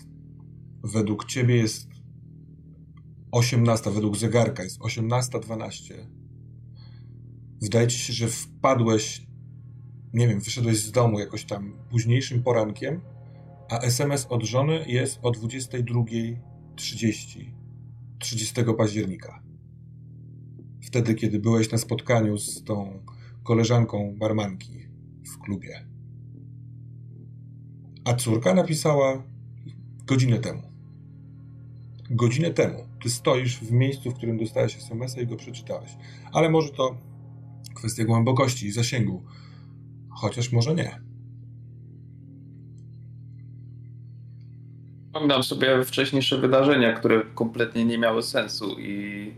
według 0.85 1.25
ciebie 1.25 1.57
jest 1.57 1.89
18, 3.33 3.91
według 3.91 4.17
zegarka 4.17 4.63
jest 4.63 4.81
18.12. 4.81 5.95
Wydaje 7.63 7.89
ci 7.89 7.99
się, 7.99 8.13
że 8.13 8.29
wpadłeś, 8.29 9.27
nie 10.13 10.29
wiem, 10.29 10.41
wyszedłeś 10.41 10.79
z 10.79 10.93
domu 10.93 11.19
jakoś 11.19 11.45
tam 11.45 11.73
późniejszym 11.91 12.43
porankiem, 12.43 13.01
a 13.71 13.79
SMS 13.79 14.27
od 14.31 14.45
żony 14.45 14.85
jest 14.87 15.19
o 15.23 15.31
22.30 15.31 17.59
30 18.19 18.55
października. 18.79 19.43
Wtedy, 20.83 21.15
kiedy 21.15 21.39
byłeś 21.39 21.73
na 21.73 21.79
spotkaniu 21.79 22.39
z 22.39 22.65
tą 22.65 23.03
koleżanką 23.43 24.15
barmanki 24.19 24.89
w 25.35 25.39
klubie. 25.39 25.87
A 28.05 28.15
córka 28.15 28.55
napisała 28.55 29.23
godzinę 30.05 30.39
temu. 30.39 30.63
Godzinę 32.11 32.51
temu. 32.51 32.89
Ty 33.03 33.11
stoisz 33.11 33.61
w 33.61 33.73
miejscu, 33.73 34.11
w 34.11 34.15
którym 34.15 34.39
dostałeś 34.39 34.77
SMS-a 34.77 35.21
i 35.21 35.27
go 35.27 35.37
przeczytałeś. 35.37 35.97
Ale 36.33 36.51
może 36.51 36.69
to 36.69 36.99
kwestia 37.75 38.05
głębokości 38.05 38.67
i 38.67 38.73
zasięgu. 38.73 39.25
Chociaż 40.11 40.53
może 40.53 40.75
nie. 40.75 41.08
Pamiętam 45.19 45.43
sobie 45.43 45.85
wcześniejsze 45.85 46.39
wydarzenia, 46.39 46.93
które 46.93 47.23
kompletnie 47.35 47.85
nie 47.85 47.99
miały 47.99 48.23
sensu 48.23 48.79
i 48.79 49.33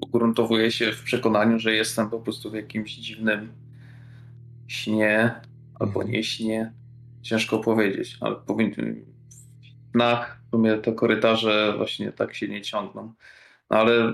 ugruntowuję 0.00 0.70
się 0.70 0.92
w 0.92 1.02
przekonaniu, 1.02 1.58
że 1.58 1.72
jestem 1.74 2.10
po 2.10 2.20
prostu 2.20 2.50
w 2.50 2.54
jakimś 2.54 2.94
dziwnym 2.94 3.52
śnie 4.66 5.34
albo 5.74 6.02
nie 6.02 6.24
śnie. 6.24 6.72
Ciężko 7.22 7.58
powiedzieć, 7.58 8.18
ale 8.20 8.36
powinien 8.36 9.04
w 9.94 10.50
sumie 10.50 10.78
te 10.78 10.92
korytarze 10.92 11.74
właśnie 11.76 12.12
tak 12.12 12.34
się 12.34 12.48
nie 12.48 12.62
ciągną. 12.62 13.14
No 13.70 13.76
ale 13.78 14.12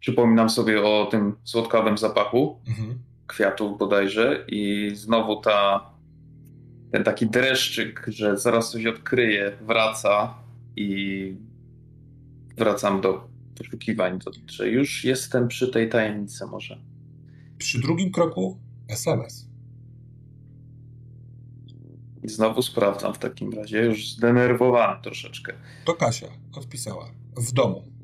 przypominam 0.00 0.50
sobie 0.50 0.82
o 0.82 1.08
tym 1.10 1.36
słodkawym 1.44 1.98
zapachu 1.98 2.60
mhm. 2.68 2.98
kwiatów 3.26 3.78
bodajże 3.78 4.44
i 4.48 4.90
znowu 4.94 5.40
ta 5.40 5.90
ten 6.92 7.04
taki 7.04 7.26
dreszczyk, 7.26 8.06
że 8.08 8.38
zaraz 8.38 8.70
coś 8.70 8.86
odkryję, 8.86 9.56
wraca 9.60 10.34
i 10.76 11.34
wracam 12.56 13.00
do 13.00 13.28
poszukiwań, 13.58 14.18
to, 14.18 14.30
że 14.46 14.68
już 14.68 15.04
jestem 15.04 15.48
przy 15.48 15.68
tej 15.68 15.88
tajemnicy 15.88 16.46
może. 16.46 16.78
Przy 17.58 17.80
drugim 17.80 18.12
kroku 18.12 18.58
SMS. 18.88 19.48
I 22.22 22.28
znowu 22.28 22.62
sprawdzam 22.62 23.14
w 23.14 23.18
takim 23.18 23.52
razie, 23.52 23.84
już 23.84 24.12
zdenerwowany 24.12 25.02
troszeczkę. 25.02 25.52
To 25.84 25.94
Kasia 25.94 26.26
odpisała. 26.52 27.10
W 27.36 27.52
domu. 27.52 27.95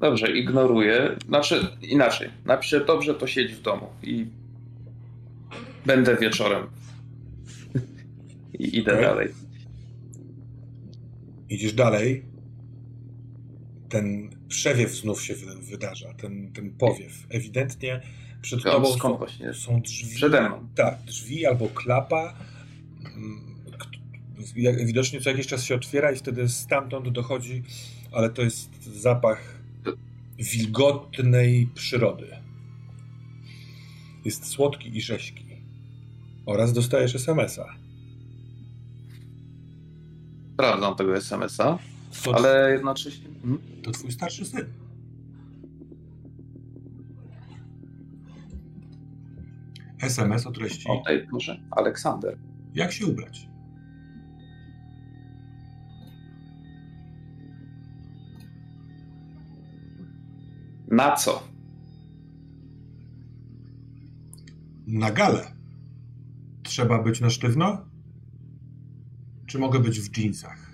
Dobrze, 0.00 0.30
ignoruję. 0.32 1.16
Znaczy, 1.28 1.66
inaczej. 1.82 2.30
Napiszę 2.44 2.84
dobrze, 2.84 3.14
to 3.14 3.26
siedź 3.26 3.54
w 3.54 3.62
domu 3.62 3.86
i 4.02 4.26
będę 5.86 6.16
wieczorem. 6.16 6.66
I 8.58 8.78
idę 8.78 8.92
okay. 8.92 9.04
dalej. 9.04 9.28
Idziesz 11.48 11.72
dalej. 11.72 12.24
Ten 13.88 14.30
przewiew 14.48 14.90
znów 14.90 15.22
się 15.22 15.34
wydarza, 15.60 16.14
ten, 16.14 16.52
ten 16.52 16.70
powiew. 16.70 17.26
Ewidentnie 17.28 18.00
przed 18.42 18.62
tobą 18.62 18.98
są, 18.98 19.16
właśnie? 19.16 19.54
są 19.54 19.80
drzwi. 19.80 20.16
Przede 20.16 20.48
mną. 20.48 20.68
Tak, 20.74 20.98
drzwi 21.06 21.46
albo 21.46 21.68
klapa. 21.68 22.34
Mm, 23.16 23.56
widocznie 24.86 25.20
co 25.20 25.30
jakiś 25.30 25.46
czas 25.46 25.64
się 25.64 25.74
otwiera 25.74 26.12
i 26.12 26.16
wtedy 26.16 26.48
stamtąd 26.48 27.08
dochodzi, 27.08 27.62
ale 28.12 28.30
to 28.30 28.42
jest 28.42 28.84
zapach 28.84 29.55
wilgotnej 30.38 31.68
przyrody. 31.74 32.26
Jest 34.24 34.46
słodki 34.46 34.96
i 34.96 35.00
rześki. 35.00 35.46
Oraz 36.46 36.72
dostajesz 36.72 37.14
SMS-a. 37.14 37.74
Sprawdzam 40.54 40.96
tego 40.96 41.16
SMS-a, 41.16 41.78
to 42.24 42.34
ale 42.34 42.72
jednocześnie... 42.72 43.28
Hmm? 43.42 43.58
To 43.82 43.90
twój 43.90 44.12
starszy 44.12 44.44
syn. 44.44 44.66
SMS 50.02 50.46
o 50.46 50.52
treści. 50.52 50.88
O 50.88 51.02
tej 51.06 51.28
porze. 51.28 51.60
Aleksander. 51.70 52.38
Jak 52.74 52.92
się 52.92 53.06
ubrać? 53.06 53.48
Na 60.90 61.16
co? 61.16 61.42
Na 64.86 65.10
galę. 65.10 65.52
Trzeba 66.62 67.02
być 67.02 67.20
na 67.20 67.30
sztywno? 67.30 67.86
Czy 69.46 69.58
mogę 69.58 69.78
być 69.78 70.00
w 70.00 70.18
jeansach? 70.18 70.70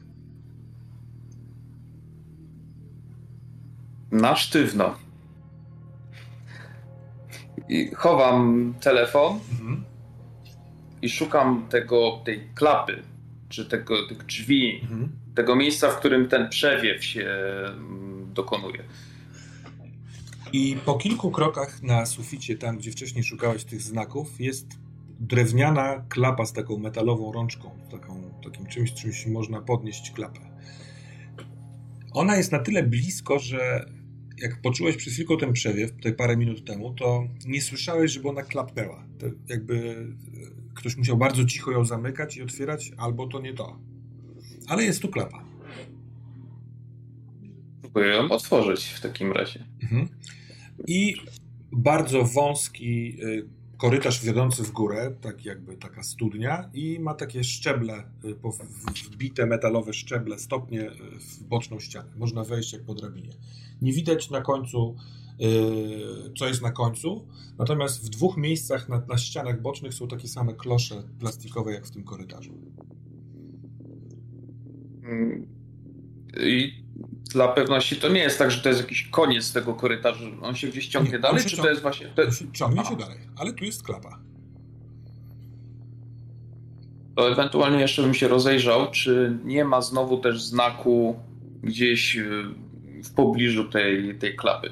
Na 4.11 4.37
sztywno. 4.37 4.95
I 7.69 7.91
chowam 7.95 8.75
telefon 8.81 9.39
mhm. 9.53 9.85
i 11.03 11.09
szukam 11.09 11.67
tego, 11.69 12.21
tej 12.25 12.49
klapy, 12.55 13.03
czy 13.49 13.65
tego, 13.67 14.07
tych 14.09 14.27
drzwi, 14.27 14.81
mhm. 14.83 15.09
tego 15.35 15.57
miejsca, 15.57 15.91
w 15.91 15.99
którym 15.99 16.29
ten 16.29 16.49
przewiew 16.49 17.05
się 17.05 17.27
mm, 17.67 18.33
dokonuje. 18.35 18.85
I 20.53 20.77
po 20.85 20.95
kilku 20.95 21.31
krokach 21.31 21.83
na 21.83 22.07
suficie, 22.07 22.57
tam 22.57 22.79
gdzie 22.79 22.91
wcześniej 22.91 23.25
szukałeś 23.25 23.65
tych 23.65 23.83
znaków, 23.83 24.41
jest 24.41 24.67
drewniana 25.21 26.05
klapa 26.09 26.47
z 26.47 26.53
taką 26.53 26.79
metalową 26.79 27.33
rączką, 27.33 27.71
taką, 27.91 28.41
takim 28.45 28.67
czymś, 28.67 28.93
czymś 28.93 29.27
można 29.27 29.61
podnieść 29.61 30.11
klapę. 30.11 30.41
Ona 32.13 32.37
jest 32.37 32.53
na 32.53 32.59
tyle 32.59 32.83
blisko, 32.83 33.39
że 33.39 33.87
jak 34.39 34.61
poczułeś 34.61 34.97
przez 34.97 35.13
chwilkę 35.13 35.37
ten 35.37 35.53
przewiew, 35.53 35.93
tutaj 35.93 36.15
parę 36.15 36.37
minut 36.37 36.65
temu, 36.65 36.95
to 36.95 37.25
nie 37.47 37.63
słyszałeś, 37.63 38.13
żeby 38.13 38.29
ona 38.29 38.43
klapnęła. 38.43 39.05
To 39.19 39.27
jakby 39.49 39.77
e, 39.79 40.75
ktoś 40.75 40.97
musiał 40.97 41.17
bardzo 41.17 41.45
cicho 41.45 41.71
ją 41.71 41.85
zamykać 41.85 42.37
i 42.37 42.43
otwierać, 42.43 42.93
albo 42.97 43.27
to 43.27 43.41
nie 43.41 43.55
to. 43.55 43.79
Ale 44.69 44.85
jest 44.85 45.03
tu 45.03 45.09
klapa. 45.09 45.45
Próbuję 47.81 48.07
ją 48.07 48.31
otworzyć 48.31 48.85
w 48.85 49.01
takim 49.01 49.33
razie. 49.33 49.65
Mhm. 49.83 50.09
I 50.87 51.15
bardzo 51.73 52.25
wąski 52.25 53.23
y, 53.25 53.49
korytarz 53.79 54.25
wiodący 54.25 54.63
w 54.63 54.71
górę, 54.71 55.15
tak 55.21 55.45
jakby 55.45 55.77
taka 55.77 56.03
studnia 56.03 56.71
i 56.75 56.99
ma 57.01 57.15
takie 57.15 57.45
szczeble, 57.45 58.05
y, 58.25 58.35
wbite 59.11 59.47
metalowe 59.47 59.93
szczeble, 59.93 60.39
stopnie 60.39 60.91
y, 60.91 60.95
w 61.21 61.45
boczną 61.45 61.81
ścianę. 61.81 62.13
Można 62.17 62.45
wejść 62.45 62.73
jak 62.73 62.83
po 62.83 62.95
drabinie. 62.95 63.33
Nie 63.83 63.93
widać 63.93 64.31
na 64.31 64.41
końcu, 64.41 64.97
co 66.39 66.49
jest 66.49 66.63
na 66.63 66.71
końcu, 66.71 67.27
natomiast 67.59 68.07
w 68.07 68.09
dwóch 68.09 68.37
miejscach 68.37 68.89
na, 68.89 69.03
na 69.09 69.19
ścianach 69.19 69.63
bocznych 69.63 69.95
są 69.95 70.09
takie 70.09 70.29
same 70.29 70.55
klosze 70.55 71.03
plastikowe 71.19 71.73
jak 71.73 71.87
w 71.87 71.91
tym 71.91 72.05
korytarzu. 72.05 72.53
Mm. 75.03 75.47
I 76.41 76.83
dla 77.31 77.49
pewności 77.49 77.97
to 77.97 78.09
nie 78.09 78.21
jest 78.21 78.39
tak, 78.39 78.51
że 78.51 78.61
to 78.61 78.69
jest 78.69 78.81
jakiś 78.81 79.09
koniec 79.09 79.53
tego 79.53 79.75
korytarza, 79.75 80.25
on 80.43 80.55
się 80.55 80.69
gdzieś 80.69 80.89
ciągnie 80.89 81.13
nie, 81.13 81.19
dalej, 81.19 81.45
czy 81.45 81.57
to 81.57 81.71
jest 81.71 81.83
właśnie... 81.83 82.07
To... 82.07 82.23
Ciągnie 82.53 82.85
się 82.85 82.97
dalej, 82.97 83.19
ale 83.37 83.53
tu 83.53 83.65
jest 83.65 83.83
klapa. 83.83 84.19
to 87.17 87.33
ewentualnie 87.33 87.81
jeszcze 87.81 88.03
bym 88.03 88.15
się 88.15 88.29
rozejrzał, 88.29 88.91
czy 88.91 89.39
nie 89.45 89.65
ma 89.65 89.81
znowu 89.81 90.19
też 90.19 90.43
znaku 90.43 91.17
gdzieś 91.63 92.17
y, 92.17 92.45
w 93.05 93.15
pobliżu 93.15 93.65
tej, 93.65 94.19
tej 94.19 94.37
klapy. 94.37 94.71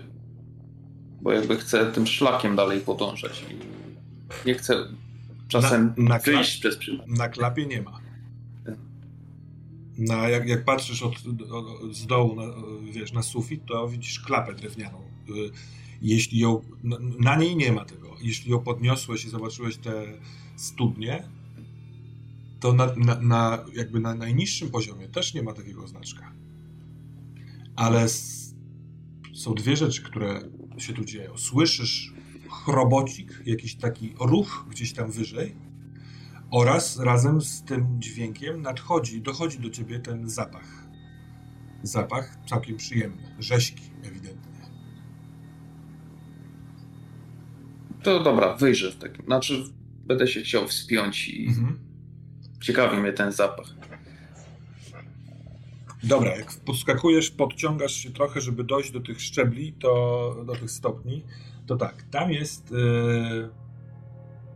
Bo 1.20 1.32
jakby 1.32 1.56
chcę 1.56 1.92
tym 1.92 2.06
szlakiem 2.06 2.56
dalej 2.56 2.80
podążać 2.80 3.44
nie 4.46 4.54
chcę 4.54 4.74
czasem 5.48 5.94
na, 5.96 6.08
na 6.08 6.18
wyjść 6.18 6.60
przez 6.60 6.76
przypadek. 6.76 7.08
Na 7.08 7.28
klapie 7.28 7.66
nie 7.66 7.82
ma. 7.82 7.99
Na, 10.00 10.28
jak, 10.28 10.48
jak 10.48 10.64
patrzysz 10.64 11.02
od, 11.02 11.14
z 11.92 12.06
dołu 12.06 12.34
na, 12.34 12.42
wiesz, 12.92 13.12
na 13.12 13.22
sufit, 13.22 13.66
to 13.66 13.88
widzisz 13.88 14.20
klapę 14.20 14.54
drewnianą. 14.54 14.98
Y, 15.28 15.50
jeśli 16.02 16.38
ją, 16.38 16.62
na, 16.82 16.96
na 17.18 17.36
niej 17.36 17.56
nie 17.56 17.72
ma 17.72 17.84
tego. 17.84 18.16
Jeśli 18.20 18.50
ją 18.50 18.60
podniosłeś 18.60 19.24
i 19.24 19.30
zobaczyłeś 19.30 19.76
te 19.76 20.18
studnie, 20.56 21.28
to 22.60 22.72
na, 22.72 22.94
na, 22.96 23.20
na, 23.20 23.64
jakby 23.74 24.00
na 24.00 24.14
najniższym 24.14 24.70
poziomie 24.70 25.08
też 25.08 25.34
nie 25.34 25.42
ma 25.42 25.52
takiego 25.52 25.86
znaczka. 25.86 26.32
Ale 27.76 28.02
s, 28.02 28.54
są 29.34 29.54
dwie 29.54 29.76
rzeczy, 29.76 30.02
które 30.02 30.40
się 30.78 30.92
tu 30.92 31.04
dzieją. 31.04 31.38
Słyszysz 31.38 32.12
chrobocik, 32.50 33.42
jakiś 33.46 33.74
taki 33.74 34.14
ruch 34.20 34.66
gdzieś 34.70 34.92
tam 34.92 35.10
wyżej 35.10 35.69
oraz 36.50 36.98
razem 36.98 37.40
z 37.40 37.62
tym 37.62 37.86
dźwiękiem 37.98 38.62
nadchodzi, 38.62 39.22
dochodzi 39.22 39.58
do 39.58 39.70
ciebie 39.70 40.00
ten 40.00 40.30
zapach. 40.30 40.88
Zapach 41.82 42.36
całkiem 42.46 42.76
przyjemny, 42.76 43.34
rzeźki 43.38 43.82
ewidentnie. 44.02 44.50
To 48.02 48.22
dobra, 48.22 48.56
wyjrzę 48.56 48.90
w 48.90 48.96
takim. 48.96 49.24
Znaczy, 49.24 49.64
będę 50.06 50.26
się 50.26 50.40
chciał 50.40 50.68
wspiąć 50.68 51.28
i 51.28 51.46
mhm. 51.46 51.78
ciekawi 52.62 52.96
mnie 52.96 53.12
ten 53.12 53.32
zapach. 53.32 53.66
Dobra, 56.02 56.36
jak 56.36 56.54
podskakujesz, 56.54 57.30
podciągasz 57.30 57.92
się 57.92 58.10
trochę, 58.10 58.40
żeby 58.40 58.64
dojść 58.64 58.90
do 58.90 59.00
tych 59.00 59.20
szczebli, 59.20 59.72
to 59.72 60.44
do 60.46 60.52
tych 60.52 60.70
stopni, 60.70 61.24
to 61.66 61.76
tak, 61.76 62.02
tam 62.10 62.32
jest 62.32 62.70
yy, 62.70 63.48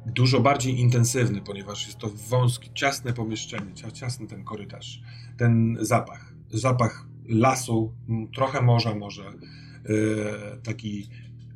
dużo 0.07 0.41
bardziej 0.41 0.81
intensywny, 0.81 1.41
ponieważ 1.41 1.87
jest 1.87 1.99
to 1.99 2.11
wąskie, 2.29 2.69
ciasne 2.75 3.13
pomieszczenie, 3.13 3.75
ciasny 3.93 4.27
ten 4.27 4.45
korytarz, 4.45 5.03
ten 5.37 5.77
zapach, 5.81 6.35
zapach 6.51 7.07
lasu, 7.29 7.93
trochę 8.35 8.63
morza 8.63 8.95
może, 8.95 9.23
yy, 9.25 10.61
taki 10.63 11.09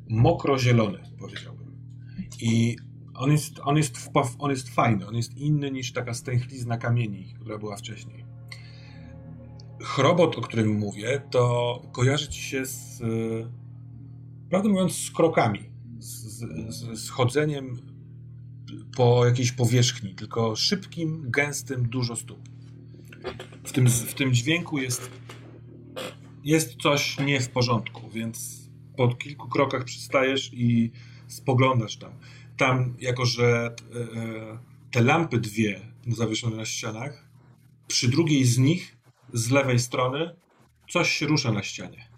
mokro-zielony, 0.09 0.99
powiedziałbym. 1.19 1.77
I 2.41 2.75
on 3.15 3.31
jest, 3.31 3.59
on, 3.63 3.77
jest, 3.77 4.09
on 4.39 4.51
jest 4.51 4.69
fajny, 4.69 5.07
on 5.07 5.15
jest 5.15 5.37
inny 5.37 5.71
niż 5.71 5.93
taka 5.93 6.13
stęchlizna 6.13 6.77
kamieni, 6.77 7.33
która 7.39 7.57
była 7.57 7.77
wcześniej. 7.77 8.25
Chrobot, 9.81 10.37
o 10.37 10.41
którym 10.41 10.77
mówię, 10.77 11.21
to 11.31 11.81
kojarzy 11.91 12.29
ci 12.29 12.41
się 12.41 12.65
z, 12.65 13.01
prawdę 14.49 14.69
mówiąc, 14.69 14.97
z 14.97 15.11
krokami, 15.11 15.69
z, 15.99 16.07
z, 16.69 16.99
z 16.99 17.09
chodzeniem 17.09 17.88
po 18.95 19.25
jakiejś 19.25 19.51
powierzchni, 19.51 20.15
tylko 20.15 20.55
szybkim, 20.55 21.31
gęstym, 21.31 21.89
dużo 21.89 22.15
stóp. 22.15 22.49
W 23.63 23.71
tym, 23.71 23.89
w 23.89 24.13
tym 24.13 24.33
dźwięku 24.33 24.77
jest, 24.77 25.09
jest 26.43 26.75
coś 26.75 27.19
nie 27.19 27.39
w 27.39 27.49
porządku, 27.49 28.09
więc 28.09 28.69
po 28.97 29.15
kilku 29.15 29.49
krokach 29.49 29.83
przystajesz 29.83 30.53
i 30.53 30.91
spoglądasz 31.27 31.97
tam. 31.97 32.11
Tam, 32.57 32.95
jako 32.99 33.25
że 33.25 33.75
e, 33.95 34.19
e, 34.19 34.59
te 34.91 35.01
lampy 35.01 35.39
dwie 35.39 35.81
zawieszone 36.07 36.55
na 36.55 36.65
ścianach, 36.65 37.29
przy 37.87 38.07
drugiej 38.07 38.45
z 38.45 38.57
nich, 38.57 38.97
z 39.33 39.49
lewej 39.49 39.79
strony, 39.79 40.35
coś 40.89 41.11
się 41.11 41.27
rusza 41.27 41.51
na 41.51 41.63
ścianie. 41.63 42.09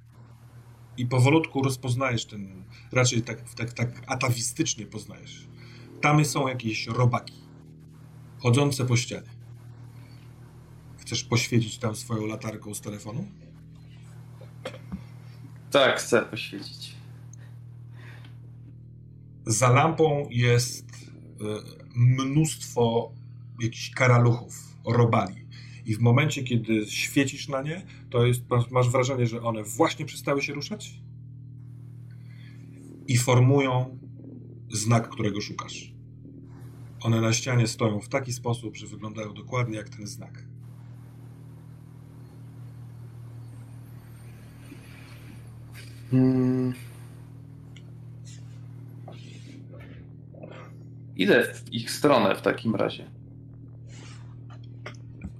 I 0.97 1.05
powolutku 1.05 1.63
rozpoznajesz 1.63 2.25
ten, 2.25 2.63
raczej 2.91 3.21
tak, 3.21 3.53
tak, 3.53 3.73
tak 3.73 4.03
atawistycznie 4.07 4.85
poznajesz. 4.85 5.47
Tam 6.01 6.25
są 6.25 6.47
jakieś 6.47 6.87
robaki, 6.87 7.33
chodzące 8.37 8.85
po 8.85 8.97
ścianie. 8.97 9.29
Chcesz 10.97 11.23
poświecić 11.23 11.77
tam 11.77 11.95
swoją 11.95 12.25
latarką 12.25 12.73
z 12.73 12.81
telefonu? 12.81 13.27
Tak, 15.71 15.99
chcę 15.99 16.21
poświecić. 16.21 16.95
Za 19.45 19.69
lampą 19.69 20.27
jest 20.29 20.85
e, 20.91 21.43
mnóstwo 21.95 23.11
jakichś 23.61 23.91
karaluchów, 23.91 24.77
robali. 24.85 25.35
I 25.85 25.95
w 25.95 25.99
momencie, 25.99 26.43
kiedy 26.43 26.85
świecisz 26.85 27.47
na 27.47 27.61
nie, 27.61 27.85
to 28.09 28.25
jest, 28.25 28.41
masz 28.71 28.89
wrażenie, 28.89 29.27
że 29.27 29.41
one 29.41 29.63
właśnie 29.63 30.05
przestały 30.05 30.41
się 30.41 30.53
ruszać 30.53 31.01
i 33.07 33.17
formują 33.17 33.97
znak, 34.69 35.09
którego 35.09 35.41
szukasz. 35.41 35.90
One 37.01 37.21
na 37.21 37.33
ścianie 37.33 37.67
stoją 37.67 37.99
w 37.99 38.09
taki 38.09 38.33
sposób, 38.33 38.75
że 38.75 38.87
wyglądają 38.87 39.33
dokładnie 39.33 39.77
jak 39.77 39.89
ten 39.89 40.07
znak. 40.07 40.43
Hmm. 46.11 46.73
Idę 51.15 51.53
w 51.53 51.73
ich 51.73 51.91
stronę 51.91 52.35
w 52.35 52.41
takim 52.41 52.75
razie. 52.75 53.11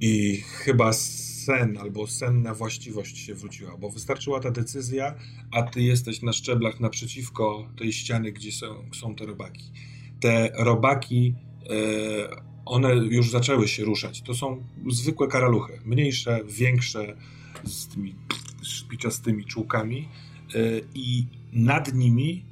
I 0.01 0.37
chyba 0.37 0.93
sen 0.93 1.77
albo 1.77 2.07
senna 2.07 2.53
właściwość 2.53 3.17
się 3.17 3.35
wróciła, 3.35 3.77
bo 3.77 3.89
wystarczyła 3.89 4.39
ta 4.39 4.51
decyzja, 4.51 5.15
a 5.51 5.63
ty 5.63 5.81
jesteś 5.81 6.21
na 6.21 6.33
szczeblach 6.33 6.79
naprzeciwko 6.79 7.69
tej 7.77 7.93
ściany, 7.93 8.31
gdzie 8.31 8.51
są, 8.51 8.89
są 8.93 9.15
te 9.15 9.25
robaki. 9.25 9.71
Te 10.19 10.49
robaki, 10.57 11.35
one 12.65 12.95
już 12.95 13.31
zaczęły 13.31 13.67
się 13.67 13.83
ruszać. 13.83 14.21
To 14.21 14.33
są 14.33 14.63
zwykłe 14.89 15.27
karaluchy, 15.27 15.73
mniejsze, 15.85 16.39
większe, 16.47 17.15
z 17.63 17.87
tymi 17.87 18.15
szpiczastymi 18.61 19.45
czułkami 19.45 20.09
e, 20.55 20.59
i 20.95 21.27
nad 21.53 21.93
nimi 21.93 22.45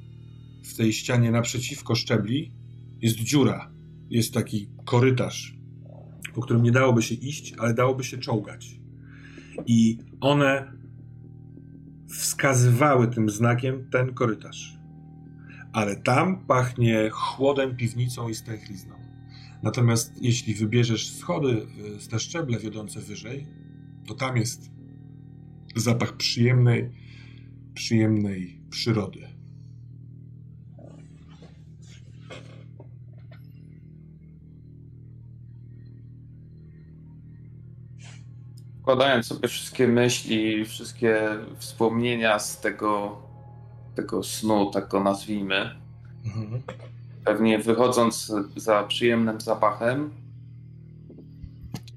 w 0.64 0.76
tej 0.76 0.92
ścianie 0.92 1.30
naprzeciwko 1.30 1.94
szczebli 1.94 2.52
jest 3.02 3.16
dziura, 3.16 3.70
jest 4.10 4.34
taki 4.34 4.68
korytarz, 4.84 5.54
po 6.34 6.40
którym 6.40 6.62
nie 6.62 6.72
dałoby 6.72 7.02
się 7.02 7.14
iść, 7.14 7.54
ale 7.58 7.74
dałoby 7.74 8.04
się 8.04 8.18
czołgać. 8.18 8.80
I 9.66 9.98
one 10.20 10.72
wskazywały 12.08 13.08
tym 13.08 13.30
znakiem 13.30 13.90
ten 13.90 14.14
korytarz. 14.14 14.78
Ale 15.72 15.96
tam 15.96 16.46
pachnie 16.46 17.10
chłodem, 17.10 17.76
piwnicą 17.76 18.28
i 18.28 18.34
stęchlizną. 18.34 18.99
Natomiast 19.62 20.22
jeśli 20.22 20.54
wybierzesz 20.54 21.12
schody, 21.12 21.66
y, 22.06 22.08
te 22.08 22.18
szczeble 22.18 22.58
wiodące 22.58 23.00
wyżej, 23.00 23.46
to 24.06 24.14
tam 24.14 24.36
jest 24.36 24.70
zapach 25.76 26.16
przyjemnej, 26.16 26.90
przyjemnej 27.74 28.60
przyrody. 28.70 29.28
Składając 38.80 39.26
sobie 39.26 39.48
wszystkie 39.48 39.88
myśli, 39.88 40.64
wszystkie 40.64 41.28
wspomnienia 41.58 42.38
z 42.38 42.60
tego, 42.60 43.22
tego 43.94 44.22
snu, 44.22 44.70
tak 44.70 44.88
go 44.88 45.04
nazwijmy, 45.04 45.80
mhm. 46.24 46.62
Pewnie 47.24 47.58
wychodząc 47.58 48.32
za 48.56 48.84
przyjemnym 48.84 49.40
zapachem, 49.40 50.10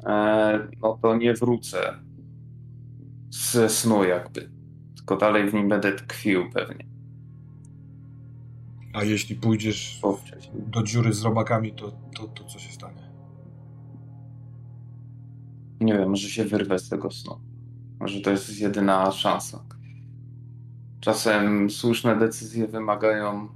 e, 0.05 0.67
no 0.81 0.99
to 1.01 1.15
nie 1.15 1.33
wrócę 1.33 1.99
ze 3.29 3.69
snu 3.69 4.03
jakby, 4.03 4.49
tylko 4.95 5.17
dalej 5.17 5.49
w 5.49 5.53
nim 5.53 5.69
będę 5.69 5.91
tkwił 5.91 6.49
pewnie. 6.51 6.85
A 8.93 9.03
jeśli 9.03 9.35
pójdziesz 9.35 10.01
do 10.53 10.83
dziury 10.83 11.13
z 11.13 11.23
robakami, 11.23 11.73
to, 11.73 11.91
to, 12.15 12.27
to 12.27 12.43
co 12.43 12.59
się 12.59 12.71
stanie? 12.71 13.03
Nie 15.81 15.93
wiem, 15.93 16.09
może 16.09 16.29
się 16.29 16.45
wyrwę 16.45 16.79
z 16.79 16.89
tego 16.89 17.11
snu. 17.11 17.39
Może 17.99 18.21
to 18.21 18.31
jest 18.31 18.59
jedyna 18.59 19.11
szansa. 19.11 19.63
Czasem 20.99 21.69
słuszne 21.69 22.15
decyzje 22.15 22.67
wymagają 22.67 23.47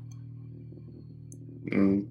mm, 1.72 2.08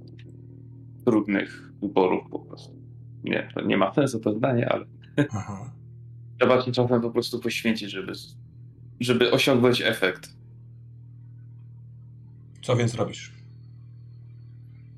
trudnych 1.05 1.73
wyborów 1.83 2.31
po 2.31 2.39
prostu. 2.39 2.77
Nie, 3.25 3.49
to 3.55 3.61
nie 3.61 3.77
ma 3.77 3.95
sensu 3.95 4.21
to 4.21 4.33
zdanie, 4.33 4.73
ale 4.73 4.87
Aha. 5.33 5.71
trzeba 6.39 6.63
się 6.63 6.73
czasem 6.73 7.01
po 7.01 7.11
prostu 7.11 7.41
poświęcić, 7.41 7.91
żeby, 7.91 8.13
żeby 9.01 9.33
osiągnąć 9.33 9.83
efekt. 9.83 10.37
Co 12.63 12.77
więc 12.77 12.95
robisz? 12.95 13.33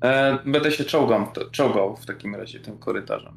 E, 0.01 0.39
będę 0.45 0.71
się 0.71 0.85
czołgał, 0.85 1.27
czołgał 1.51 1.95
w 1.95 2.05
takim 2.05 2.35
razie 2.35 2.59
tym 2.59 2.77
korytarzem. 2.77 3.33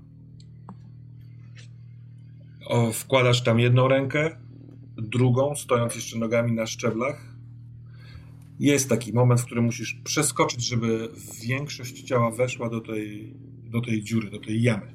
O, 2.67 2.93
wkładasz 2.93 3.43
tam 3.43 3.61
jedną 3.61 3.89
rękę, 3.89 4.37
drugą, 4.97 5.55
stojąc 5.55 5.95
jeszcze 5.95 6.19
nogami 6.19 6.53
na 6.53 6.67
szczeblach. 6.67 7.32
Jest 8.63 8.89
taki 8.89 9.13
moment, 9.13 9.41
w 9.41 9.45
którym 9.45 9.65
musisz 9.65 9.95
przeskoczyć, 10.05 10.67
żeby 10.67 11.09
większość 11.43 12.03
ciała 12.03 12.31
weszła 12.31 12.69
do 12.69 12.81
tej, 12.81 13.35
do 13.65 13.81
tej 13.81 14.03
dziury, 14.03 14.31
do 14.31 14.41
tej 14.41 14.63
jamy. 14.63 14.95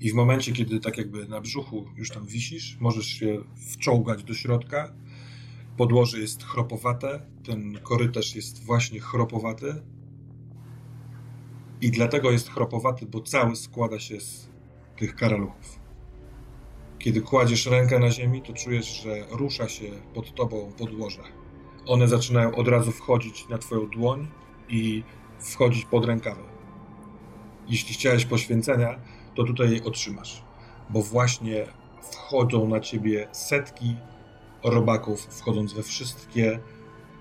I 0.00 0.10
w 0.10 0.14
momencie, 0.14 0.52
kiedy 0.52 0.80
tak 0.80 0.98
jakby 0.98 1.28
na 1.28 1.40
brzuchu 1.40 1.86
już 1.96 2.10
tam 2.10 2.26
wisisz, 2.26 2.76
możesz 2.80 3.06
się 3.06 3.44
wczołgać 3.72 4.24
do 4.24 4.34
środka. 4.34 4.94
Podłoże 5.76 6.18
jest 6.18 6.44
chropowate, 6.44 7.26
ten 7.44 7.78
korytarz 7.82 8.34
jest 8.36 8.64
właśnie 8.64 9.00
chropowaty. 9.00 9.74
I 11.80 11.90
dlatego 11.90 12.30
jest 12.30 12.50
chropowaty, 12.50 13.06
bo 13.06 13.20
cały 13.20 13.56
składa 13.56 13.98
się 13.98 14.20
z 14.20 14.48
tych 14.96 15.14
karaluchów. 15.14 15.78
Kiedy 16.98 17.20
kładziesz 17.20 17.66
rękę 17.66 17.98
na 17.98 18.10
ziemi, 18.10 18.42
to 18.42 18.52
czujesz, 18.52 19.02
że 19.02 19.26
rusza 19.30 19.68
się 19.68 19.90
pod 20.14 20.34
tobą 20.34 20.72
podłoże. 20.78 21.43
One 21.86 22.08
zaczynają 22.08 22.54
od 22.54 22.68
razu 22.68 22.92
wchodzić 22.92 23.48
na 23.48 23.58
twoją 23.58 23.86
dłoń 23.86 24.26
i 24.68 25.02
wchodzić 25.38 25.84
pod 25.84 26.04
rękawy. 26.04 26.42
Jeśli 27.68 27.94
chciałeś 27.94 28.24
poświęcenia, 28.24 28.98
to 29.34 29.44
tutaj 29.44 29.72
je 29.72 29.84
otrzymasz, 29.84 30.42
bo 30.90 31.02
właśnie 31.02 31.66
wchodzą 32.12 32.68
na 32.68 32.80
ciebie 32.80 33.28
setki 33.32 33.96
robaków, 34.64 35.20
wchodząc 35.20 35.72
we 35.72 35.82
wszystkie 35.82 36.58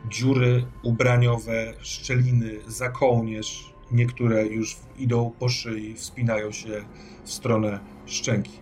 dziury 0.09 0.65
ubraniowe, 0.83 1.73
szczeliny, 1.81 2.59
za 2.67 2.89
kołnierz. 2.89 3.73
Niektóre 3.91 4.47
już 4.47 4.77
idą 4.97 5.31
po 5.39 5.49
szyi, 5.49 5.93
wspinają 5.93 6.51
się 6.51 6.85
w 7.23 7.31
stronę 7.31 7.79
szczęki. 8.05 8.59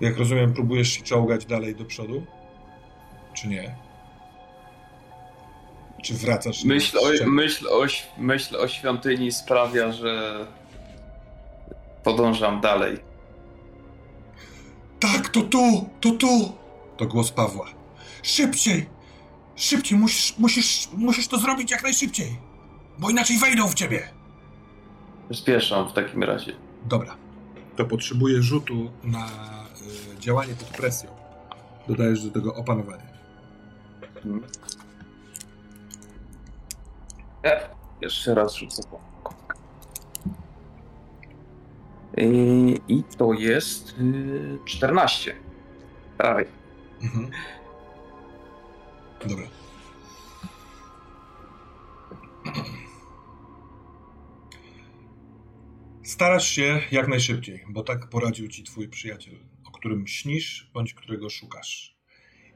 Jak 0.00 0.18
rozumiem, 0.18 0.52
próbujesz 0.52 0.88
się 0.88 1.02
czołgać 1.02 1.46
dalej 1.46 1.76
do 1.76 1.84
przodu? 1.84 2.26
Czy 3.34 3.48
nie? 3.48 3.87
Czy 6.02 6.14
wracasz? 6.14 6.64
Myśl 6.64 6.98
o, 6.98 7.26
myśl, 7.26 7.68
o, 7.68 7.86
myśl 8.18 8.56
o 8.56 8.68
świątyni 8.68 9.32
sprawia, 9.32 9.92
że 9.92 10.46
podążam 12.04 12.60
dalej. 12.60 12.98
Tak, 15.00 15.28
to 15.28 15.42
tu, 15.42 15.90
to 16.00 16.10
tu! 16.10 16.52
To 16.96 17.06
głos 17.06 17.30
Pawła. 17.30 17.66
Szybciej! 18.22 18.86
Szybciej, 19.56 19.98
musisz, 19.98 20.38
musisz, 20.38 20.88
musisz 20.92 21.28
to 21.28 21.38
zrobić 21.38 21.70
jak 21.70 21.82
najszybciej, 21.82 22.36
bo 22.98 23.10
inaczej 23.10 23.38
wejdą 23.38 23.68
w 23.68 23.74
ciebie. 23.74 24.08
Spieszam 25.32 25.88
w 25.88 25.92
takim 25.92 26.22
razie. 26.22 26.52
Dobra. 26.84 27.16
To 27.76 27.84
potrzebuję 27.84 28.42
rzutu 28.42 28.90
na 29.04 29.26
y, 30.16 30.20
działanie 30.20 30.54
pod 30.54 30.68
presją. 30.68 31.10
Dodajesz 31.88 32.22
do 32.22 32.30
tego 32.30 32.54
opanowanie. 32.54 33.06
Hmm. 34.22 34.42
Jeszcze 38.00 38.34
raz 38.34 38.54
rzucę. 38.54 38.82
Yy, 42.16 42.78
I 42.88 43.04
to 43.18 43.32
jest 43.32 43.94
14. 44.64 45.30
Yy, 45.30 45.36
Dawaj. 46.18 46.46
Mhm. 47.02 47.30
Dobra. 49.20 49.48
Starasz 56.02 56.48
się 56.48 56.80
jak 56.92 57.08
najszybciej, 57.08 57.64
bo 57.68 57.82
tak 57.82 58.08
poradził 58.08 58.48
ci 58.48 58.62
twój 58.62 58.88
przyjaciel, 58.88 59.34
o 59.64 59.70
którym 59.70 60.06
śnisz 60.06 60.70
bądź 60.74 60.94
którego 60.94 61.30
szukasz. 61.30 61.97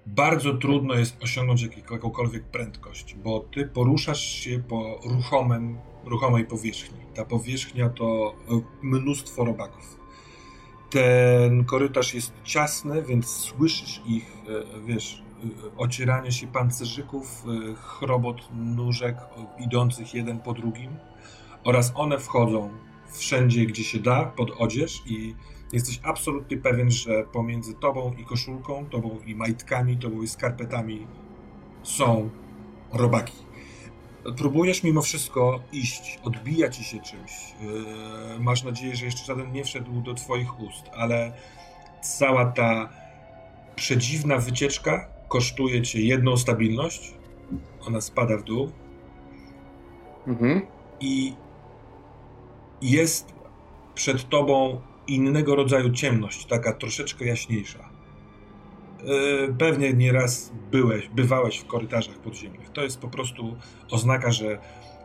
Bardzo 0.06 0.54
trudno 0.54 0.94
jest 0.94 1.22
osiągnąć 1.22 1.62
jakąkolwiek 1.90 2.44
prędkość, 2.44 3.14
bo 3.14 3.40
ty 3.40 3.66
poruszasz 3.66 4.20
się 4.20 4.62
po 4.68 5.00
ruchomym, 5.04 5.78
ruchomej 6.04 6.44
powierzchni. 6.44 6.98
Ta 7.14 7.24
powierzchnia 7.24 7.88
to 7.88 8.34
e, 8.50 8.60
mnóstwo 8.82 9.44
robaków. 9.44 9.96
Ten 10.90 11.64
korytarz 11.64 12.14
jest 12.14 12.32
ciasny, 12.44 13.02
więc 13.02 13.26
słyszysz 13.26 14.02
ich, 14.06 14.36
e, 14.48 14.80
wiesz, 14.86 15.22
e, 15.44 15.76
ocieranie 15.76 16.32
się 16.32 16.46
pancerzyków, 16.46 17.44
chrobot 17.76 18.36
nóżek 18.54 19.16
idących 19.58 20.14
jeden 20.14 20.38
po 20.40 20.52
drugim 20.52 20.96
oraz 21.64 21.92
one 21.94 22.18
wchodzą 22.18 22.70
wszędzie, 23.12 23.66
gdzie 23.66 23.84
się 23.84 23.98
da, 23.98 24.24
pod 24.24 24.50
odzież 24.58 25.02
i 25.06 25.34
jesteś 25.72 26.00
absolutnie 26.02 26.56
pewien, 26.56 26.90
że 26.90 27.24
pomiędzy 27.24 27.74
tobą 27.74 28.12
i 28.18 28.24
koszulką, 28.24 28.86
tobą 28.86 29.18
i 29.26 29.34
majtkami, 29.34 29.96
tobą 29.96 30.22
i 30.22 30.28
skarpetami 30.28 31.06
są 31.82 32.30
robaki. 32.92 33.32
Próbujesz 34.36 34.82
mimo 34.82 35.02
wszystko 35.02 35.60
iść, 35.72 36.18
odbija 36.24 36.68
ci 36.68 36.84
się 36.84 37.00
czymś. 37.00 37.54
Yy, 37.60 38.40
masz 38.40 38.64
nadzieję, 38.64 38.96
że 38.96 39.04
jeszcze 39.04 39.24
żaden 39.24 39.52
nie 39.52 39.64
wszedł 39.64 40.00
do 40.00 40.14
twoich 40.14 40.60
ust, 40.60 40.90
ale 40.94 41.32
cała 42.02 42.44
ta 42.44 42.88
przedziwna 43.76 44.38
wycieczka 44.38 45.08
kosztuje 45.28 45.82
cię 45.82 46.00
jedną 46.00 46.36
stabilność. 46.36 47.14
Ona 47.86 48.00
spada 48.00 48.36
w 48.36 48.42
dół. 48.42 48.70
Mhm. 50.26 50.66
I 51.00 51.34
jest 52.82 53.34
przed 53.94 54.28
tobą 54.28 54.80
innego 55.14 55.54
rodzaju 55.56 55.90
ciemność, 55.90 56.46
taka 56.46 56.72
troszeczkę 56.72 57.24
jaśniejsza. 57.24 57.78
E, 57.78 59.52
pewnie 59.58 59.92
nieraz 59.92 60.52
byłeś, 60.70 61.08
bywałeś 61.08 61.58
w 61.58 61.66
korytarzach 61.66 62.18
podziemnych. 62.18 62.70
To 62.70 62.82
jest 62.82 63.00
po 63.00 63.08
prostu 63.08 63.56
oznaka, 63.90 64.32
że 64.32 64.58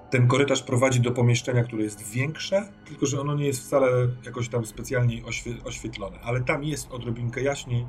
ten 0.09 0.27
korytarz 0.27 0.63
prowadzi 0.63 0.99
do 0.99 1.11
pomieszczenia, 1.11 1.63
które 1.63 1.84
jest 1.84 2.09
większe, 2.11 2.71
tylko 2.85 3.05
że 3.05 3.21
ono 3.21 3.35
nie 3.35 3.45
jest 3.45 3.61
wcale 3.61 3.88
jakoś 4.25 4.49
tam 4.49 4.65
specjalnie 4.65 5.21
oświetlone. 5.65 6.19
Ale 6.23 6.41
tam 6.41 6.63
jest 6.63 6.91
odrobinkę 6.91 7.41
jaśniej, 7.41 7.85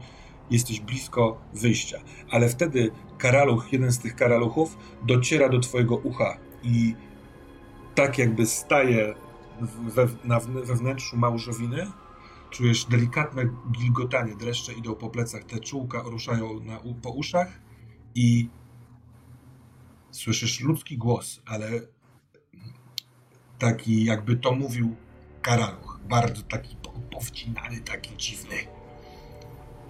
jesteś 0.51 0.81
blisko 0.81 1.41
wyjścia. 1.55 1.99
Ale 2.31 2.49
wtedy 2.49 2.91
karaluch, 3.19 3.73
jeden 3.73 3.93
z 3.93 3.99
tych 3.99 4.17
karaluchów, 4.17 4.77
dociera 5.03 5.49
do 5.49 5.59
twojego 5.59 5.97
ucha 5.97 6.37
i 6.63 6.95
tak 7.95 8.19
jakby 8.19 8.47
staje 8.47 9.15
we, 9.87 10.09
na, 10.25 10.41
we 10.41 10.75
wnętrzu 10.75 11.17
małżowiny, 11.17 11.87
czujesz 12.51 12.85
delikatne 12.85 13.43
gilgotanie, 13.73 14.37
dreszcze 14.37 14.73
idą 14.73 14.95
po 14.95 15.11
plecach, 15.11 15.45
te 15.45 15.61
czółka 15.61 16.03
ruszają 16.03 16.61
na, 16.61 16.81
po 17.03 17.11
uszach 17.11 17.61
i 18.15 18.49
słyszysz 20.11 20.61
ludzki 20.61 20.99
głos, 20.99 21.41
ale 21.47 21.69
taki 23.59 24.05
jakby 24.05 24.37
to 24.37 24.53
mówił 24.53 24.97
Karaluch, 25.43 26.01
bardzo 26.09 26.43
taki 26.43 26.77
powcinany, 27.11 27.81
taki 27.81 28.17
dziwny. 28.17 28.57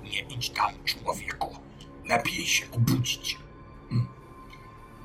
Nie 0.03 0.21
idź 0.21 0.51
tam, 0.51 0.71
człowieku. 0.85 1.57
Lepiej 2.09 2.47
się 2.47 2.71
obudzić. 2.71 3.39
Hmm. 3.89 4.09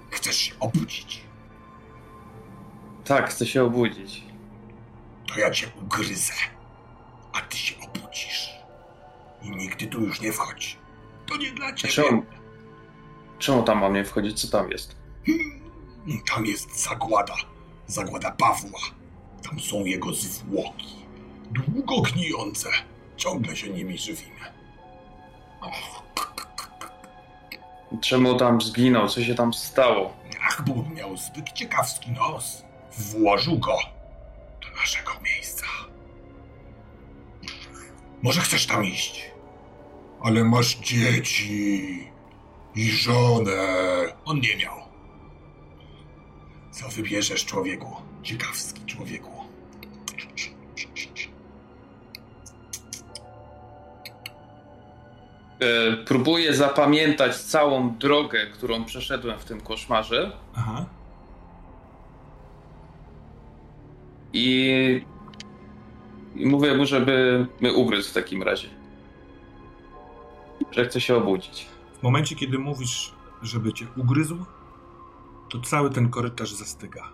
Chcesz 0.10 0.36
się 0.36 0.60
obudzić? 0.60 1.24
Tak, 3.04 3.30
chcę 3.30 3.46
się 3.46 3.64
obudzić 3.64 4.34
to 5.34 5.40
ja 5.40 5.52
cię 5.52 5.68
ugryzę, 5.82 6.34
a 7.34 7.42
ty 7.42 7.58
się 7.58 7.76
obudzisz. 7.82 8.50
I 9.42 9.50
nigdy 9.50 9.88
tu 9.88 10.02
już 10.02 10.22
nie 10.22 10.32
wchodź. 10.34 10.78
To 11.26 11.38
nie 11.38 11.52
dla 11.52 11.74
ciebie. 11.74 11.94
Czemu, 11.94 12.26
czemu 13.40 13.64
tam 13.64 13.80
mam 13.80 13.94
nie 13.94 14.06
wchodzić? 14.06 14.42
Co 14.42 14.58
tam 14.58 14.72
jest? 14.72 14.96
Hmm, 15.26 15.62
tam 16.36 16.46
jest 16.46 16.84
zagłada. 16.84 17.36
Zagłada 17.88 18.32
Pawła. 18.32 18.80
Tam 19.50 19.60
są 19.60 19.86
jego 19.86 20.14
zwłoki. 20.14 20.96
Długo 21.52 22.02
gnijące. 22.02 22.70
Ciągle 23.18 23.56
się 23.56 23.70
nimi 23.70 23.98
żywimy. 23.98 24.54
Czemu 28.02 28.36
tam 28.36 28.62
zginął? 28.62 29.10
Co 29.10 29.24
się 29.24 29.36
tam 29.36 29.54
stało? 29.54 30.14
Ach, 30.42 30.62
bo 30.68 30.96
miał 30.96 31.18
zbyt 31.18 31.52
ciekawski 31.52 32.12
nos. 32.12 32.64
Włożył 32.98 33.60
go 33.60 33.78
naszego 34.76 35.12
miejsca. 35.24 35.63
Może 38.24 38.42
chcesz 38.42 38.68
tam 38.68 38.86
iść, 38.86 39.32
ale 40.22 40.44
masz 40.44 40.76
dzieci 40.76 42.08
i 42.76 42.92
żonę. 42.92 43.52
On 44.26 44.40
nie 44.40 44.58
miał. 44.58 44.76
Co 46.72 46.90
wybierzesz, 46.90 47.46
człowieku? 47.46 47.96
Ciekawski 48.24 48.86
człowieku. 48.86 49.32
E, 55.60 55.98
próbuję 56.06 56.54
zapamiętać 56.54 57.38
całą 57.38 57.98
drogę, 57.98 58.48
którą 58.48 58.86
przeszedłem 58.86 59.40
w 59.40 59.46
tym 59.46 59.62
koszmarze. 59.62 60.32
Aha. 60.56 60.86
I, 64.34 65.06
i 66.36 66.46
mówię 66.46 66.76
mu, 66.78 66.86
żeby 66.86 67.48
mnie 67.62 67.74
ugryzł 67.74 68.10
w 68.10 68.14
takim 68.14 68.44
razie. 68.44 68.70
że 70.72 70.86
chce 70.86 71.02
się 71.02 71.16
obudzić. 71.16 71.68
W 72.00 72.04
momencie, 72.04 72.36
kiedy 72.36 72.60
mówisz, 72.60 73.14
żeby 73.42 73.74
cię 73.74 73.88
ugryzł, 73.98 74.46
to 75.50 75.62
cały 75.62 75.90
ten 75.90 76.10
korytarz 76.10 76.54
zastyga. 76.54 77.14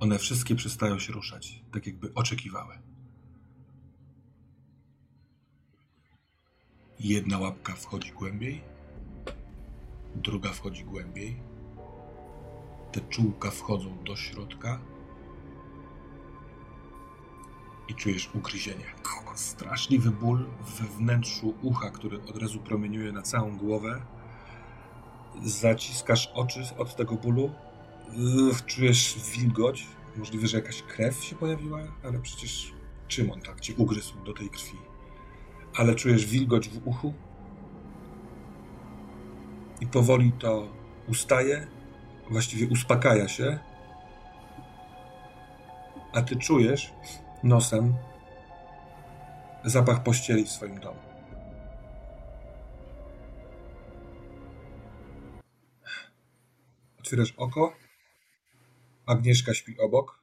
One 0.00 0.18
wszystkie 0.18 0.54
przestają 0.54 0.98
się 0.98 1.12
ruszać, 1.12 1.62
tak 1.72 1.86
jakby 1.86 2.14
oczekiwały. 2.14 2.78
Jedna 7.00 7.38
łapka 7.38 7.72
wchodzi 7.72 8.12
głębiej, 8.12 8.60
druga 10.14 10.52
wchodzi 10.52 10.84
głębiej. 10.84 11.36
Te 12.92 13.00
czułka 13.00 13.50
wchodzą 13.50 14.04
do 14.04 14.16
środka 14.16 14.80
i 17.88 17.94
czujesz 17.94 18.30
ugryzienie. 18.34 18.84
Straszliwy 19.34 20.10
ból 20.10 20.46
we 20.78 20.84
wnętrzu 20.84 21.54
ucha, 21.62 21.90
który 21.90 22.22
od 22.22 22.36
razu 22.36 22.60
promieniuje 22.60 23.12
na 23.12 23.22
całą 23.22 23.56
głowę. 23.56 24.02
Zaciskasz 25.44 26.30
oczy 26.34 26.60
od 26.78 26.96
tego 26.96 27.14
bólu. 27.14 27.50
Czujesz 28.66 29.18
wilgoć. 29.36 29.86
Możliwe, 30.16 30.46
że 30.46 30.56
jakaś 30.56 30.82
krew 30.82 31.24
się 31.24 31.36
pojawiła, 31.36 31.80
ale 32.04 32.18
przecież 32.18 32.72
czym 33.08 33.30
on 33.30 33.40
tak 33.40 33.60
cię 33.60 33.74
ugryzł 33.76 34.24
do 34.24 34.32
tej 34.32 34.50
krwi? 34.50 34.76
Ale 35.74 35.94
czujesz 35.94 36.26
wilgoć 36.26 36.68
w 36.68 36.86
uchu 36.86 37.14
i 39.80 39.86
powoli 39.86 40.32
to 40.32 40.68
ustaje, 41.08 41.66
właściwie 42.30 42.66
uspokaja 42.66 43.28
się, 43.28 43.58
a 46.12 46.22
ty 46.22 46.36
czujesz 46.36 46.92
nosem 47.42 47.94
zapach 49.64 50.02
pościeli 50.02 50.44
w 50.44 50.50
swoim 50.50 50.80
domu. 50.80 51.00
Otwierasz 56.98 57.34
oko. 57.36 57.76
Agnieszka 59.06 59.54
śpi 59.54 59.78
obok. 59.80 60.18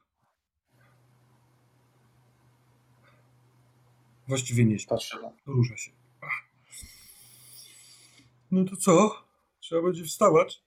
Właściwie 4.28 4.64
nie 4.64 4.78
śpi. 4.78 4.88
Patrzę. 4.88 5.18
Rusza 5.46 5.76
się. 5.76 5.90
No 8.50 8.64
to 8.64 8.76
co? 8.76 9.24
Trzeba 9.60 9.82
będzie 9.82 10.04
wstawać. 10.04 10.62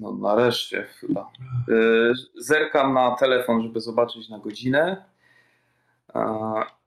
No 0.00 0.12
nareszcie 0.12 0.82
chyba. 0.82 1.32
Yy, 1.68 2.14
zerkam 2.36 2.94
na 2.94 3.16
telefon, 3.16 3.62
żeby 3.62 3.80
zobaczyć 3.80 4.28
na 4.28 4.38
godzinę. 4.38 5.04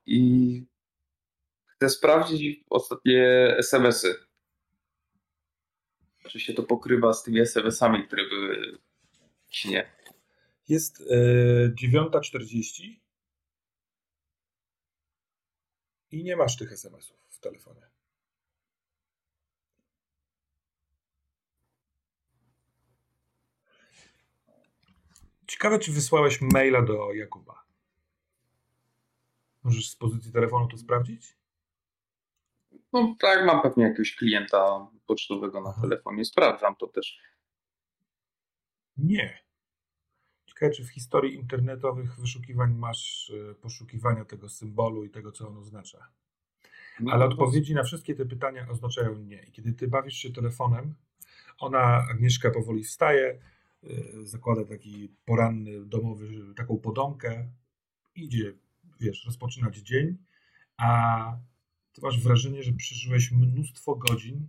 I 0.06 0.62
chcę 1.66 1.90
sprawdzić 1.90 2.64
ostatnie 2.70 3.54
SMS-y. 3.58 4.14
Czy 6.28 6.40
się 6.40 6.54
to 6.54 6.62
pokrywa 6.62 7.12
z 7.12 7.22
tymi 7.22 7.40
SMS-ami, 7.40 8.06
które 8.06 8.28
były 8.28 8.78
w 9.46 9.56
śnie. 9.56 9.90
Jest 10.68 11.00
e, 11.00 11.68
9.40 11.68 13.00
i 16.10 16.24
nie 16.24 16.36
masz 16.36 16.56
tych 16.56 16.72
SMS-ów 16.72 17.16
w 17.28 17.40
telefonie. 17.40 17.93
Ciekawe, 25.54 25.78
czy 25.78 25.92
wysłałeś 25.92 26.40
maila 26.40 26.82
do 26.82 27.12
Jakuba. 27.12 27.64
Możesz 29.64 29.90
z 29.90 29.96
pozycji 29.96 30.32
telefonu 30.32 30.68
to 30.68 30.78
sprawdzić? 30.78 31.36
No 32.92 33.16
tak, 33.20 33.46
mam 33.46 33.62
pewnie 33.62 33.84
jakiegoś 33.84 34.16
klienta 34.16 34.88
pocztowego 35.06 35.60
na 35.60 35.72
telefonie. 35.72 36.24
Sprawdzam 36.24 36.76
to 36.76 36.86
też. 36.86 37.18
Nie. 38.96 39.44
Ciekawe, 40.46 40.72
czy 40.72 40.84
w 40.84 40.90
historii 40.90 41.34
internetowych 41.34 42.20
wyszukiwań 42.20 42.74
masz 42.74 43.32
e, 43.50 43.54
poszukiwania 43.54 44.24
tego 44.24 44.48
symbolu 44.48 45.04
i 45.04 45.10
tego, 45.10 45.32
co 45.32 45.48
on 45.48 45.56
oznacza. 45.56 46.08
No, 47.00 47.12
Ale 47.12 47.24
odpowiedzi 47.24 47.74
na 47.74 47.82
wszystkie 47.82 48.14
te 48.14 48.26
pytania 48.26 48.66
oznaczają 48.70 49.14
nie. 49.14 49.42
I 49.42 49.52
kiedy 49.52 49.72
ty 49.72 49.88
bawisz 49.88 50.14
się 50.14 50.32
telefonem, 50.32 50.94
ona, 51.58 52.06
Agnieszka, 52.10 52.50
powoli 52.50 52.84
wstaje, 52.84 53.38
zakłada 54.22 54.64
taki 54.64 55.08
poranny, 55.24 55.86
domowy, 55.86 56.54
taką 56.56 56.78
podomkę, 56.78 57.48
idzie, 58.14 58.52
wiesz, 59.00 59.24
rozpoczynać 59.24 59.76
dzień, 59.76 60.16
a 60.76 61.38
ty 61.92 62.00
masz 62.02 62.20
wrażenie, 62.20 62.62
że 62.62 62.72
przeżyłeś 62.72 63.32
mnóstwo 63.32 63.96
godzin, 63.96 64.48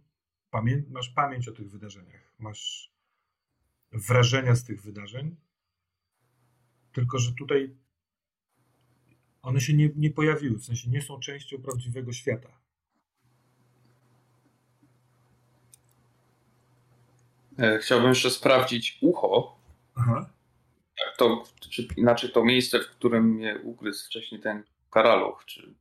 pamię 0.50 0.84
masz 0.90 1.10
pamięć 1.10 1.48
o 1.48 1.52
tych 1.52 1.72
wydarzeniach, 1.72 2.34
masz 2.40 2.94
wrażenia 3.92 4.56
z 4.56 4.64
tych 4.64 4.82
wydarzeń, 4.82 5.36
tylko 6.92 7.20
że 7.20 7.34
tutaj 7.34 7.76
one 9.42 9.62
się 9.62 9.74
nie, 9.74 9.90
nie 9.96 10.12
pojawiły, 10.12 10.58
w 10.58 10.66
sensie 10.66 10.90
nie 10.90 11.02
są 11.02 11.20
częścią 11.20 11.62
prawdziwego 11.62 12.14
świata. 12.14 12.65
Chciałbym 17.82 18.10
jeszcze 18.10 18.30
sprawdzić 18.30 18.98
ucho. 19.02 19.58
Aha. 19.96 20.30
To, 21.18 21.44
czy 21.70 21.88
inaczej 21.98 22.32
to 22.32 22.46
miejsce, 22.46 22.80
w 22.80 22.88
którym 22.88 23.26
mnie 23.26 23.60
ugryzł 23.64 24.06
wcześniej 24.06 24.42
ten 24.42 24.64
karaluch, 24.90 25.44
czy 25.46 25.76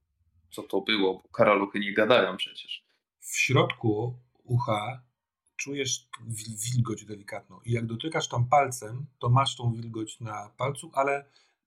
co 0.50 0.62
to 0.62 0.80
było, 0.80 1.14
bo 1.14 1.28
karaluchy 1.28 1.80
nie 1.80 1.94
gadają 1.94 2.36
przecież. 2.36 2.84
W 3.20 3.36
środku 3.36 4.14
ucha 4.44 5.02
czujesz 5.56 6.08
wilgoć 6.74 7.04
delikatną 7.04 7.60
i 7.64 7.72
jak 7.72 7.86
dotykasz 7.86 8.28
tam 8.28 8.48
palcem, 8.48 9.06
to 9.18 9.28
masz 9.28 9.56
tą 9.56 9.72
wilgoć 9.72 10.20
na 10.20 10.50
palcu, 10.56 10.90
ale 10.94 11.24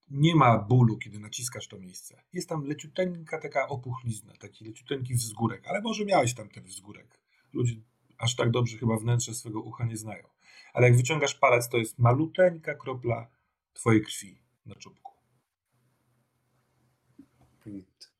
nie 0.10 0.36
ma 0.36 0.58
bólu, 0.58 0.98
kiedy 0.98 1.20
naciskasz 1.20 1.68
to 1.68 1.80
miejsce. 1.80 2.24
Jest 2.34 2.50
tam 2.50 2.66
leciuteńka 2.68 3.40
taka 3.40 3.68
opuchlizna, 3.68 4.34
taki 4.40 4.66
leciuteńki 4.66 5.14
wzgórek, 5.14 5.68
ale 5.68 5.82
może 5.82 6.06
miałeś 6.06 6.34
tam 6.34 6.50
ten 6.50 6.64
wzgórek. 6.64 7.20
Ludzie 7.54 7.76
aż 8.18 8.36
tak 8.36 8.52
dobrze 8.52 8.78
chyba 8.78 8.98
wnętrze 8.98 9.34
swego 9.34 9.62
ucha 9.62 9.86
nie 9.86 9.98
znają. 9.98 10.28
Ale 10.74 10.88
jak 10.88 10.98
wyciągasz 10.98 11.36
palec, 11.36 11.70
to 11.70 11.78
jest 11.78 12.00
maluteńka 12.00 12.76
kropla 12.76 13.28
twojej 13.74 14.02
krwi 14.02 14.40
na 14.66 14.76
czubku. 14.76 15.14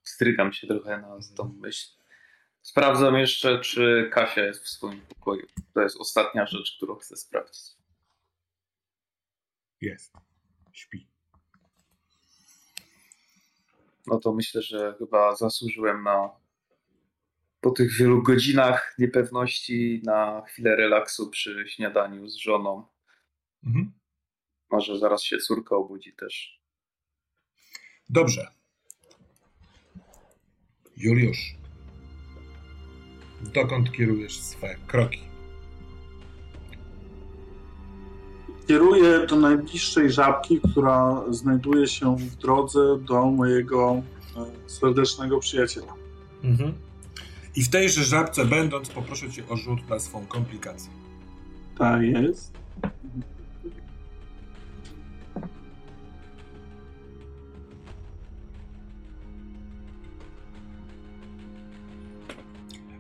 Strygam 0.04 0.54
się 0.54 0.68
trochę 0.68 0.98
na 0.98 1.20
tą 1.36 1.54
myśl. 1.60 1.98
Sprawdzam 2.62 3.16
jeszcze, 3.16 3.60
czy 3.60 4.10
Kasia 4.14 4.42
jest 4.42 4.64
w 4.64 4.70
swoim 4.70 5.02
pokoju. 5.02 5.48
To 5.74 5.82
jest 5.82 5.98
ostatnia 5.98 6.46
rzecz, 6.46 6.76
którą 6.78 6.96
chcę 6.96 7.18
sprawdzić. 7.18 7.64
Jest. 9.82 10.14
Śpi. 10.74 11.08
No 14.08 14.20
to 14.20 14.34
myślę, 14.34 14.62
że 14.62 14.96
chyba 15.00 15.36
zasłużyłem 15.36 16.04
na 16.04 16.30
po 17.68 17.72
tych 17.72 17.98
wielu 17.98 18.24
godzinach 18.24 18.96
niepewności 19.00 20.02
na 20.06 20.42
chwilę 20.48 20.76
relaksu 20.76 21.30
przy 21.30 21.66
śniadaniu 21.68 22.30
z 22.30 22.36
żoną. 22.36 22.86
Mhm. 23.66 23.92
Może 24.72 25.00
zaraz 25.00 25.24
się 25.24 25.38
córka 25.38 25.76
obudzi 25.76 26.14
też. 26.14 26.62
Dobrze. 28.10 28.48
Juliusz, 30.98 31.56
dokąd 33.54 33.92
kierujesz 33.92 34.40
swoje 34.42 34.76
kroki? 34.88 35.22
Kieruję 38.68 39.28
do 39.28 39.36
najbliższej 39.36 40.12
żabki, 40.12 40.62
która 40.72 41.24
znajduje 41.30 41.88
się 41.88 42.18
w 42.18 42.36
drodze 42.36 42.98
do 43.00 43.26
mojego 43.26 44.04
e, 44.38 44.70
serdecznego 44.70 45.40
przyjaciela. 45.40 45.94
Mhm. 46.44 46.87
I 47.58 47.64
w 47.64 47.70
tejże 47.70 48.04
żabce 48.04 48.46
będąc, 48.46 48.90
poproszę 48.90 49.32
cię 49.32 49.48
o 49.50 49.58
rzut 49.58 49.90
na 49.90 50.00
swą 50.00 50.26
komplikację. 50.26 50.92
Tak 51.78 52.02
jest. 52.02 52.54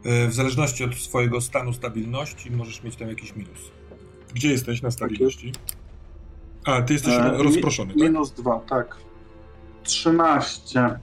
E, 0.04 0.28
w 0.28 0.34
zależności 0.34 0.84
od 0.84 0.96
swojego 0.96 1.42
stanu 1.42 1.74
stabilności 1.74 2.52
możesz 2.52 2.84
mieć 2.84 2.96
tam 2.96 3.10
jakiś 3.10 3.36
minus. 3.36 3.72
Gdzie 4.34 4.52
jesteś 4.52 4.82
na 4.82 4.92
stabilności? 4.92 5.52
A, 6.66 6.82
ty 6.82 6.94
jesteś 6.94 7.14
e, 7.14 7.38
rozproszony, 7.38 7.94
mi, 7.94 8.00
tak? 8.00 8.10
Minus 8.10 8.32
dwa, 8.32 8.60
tak. 8.60 8.98
13 9.84 11.00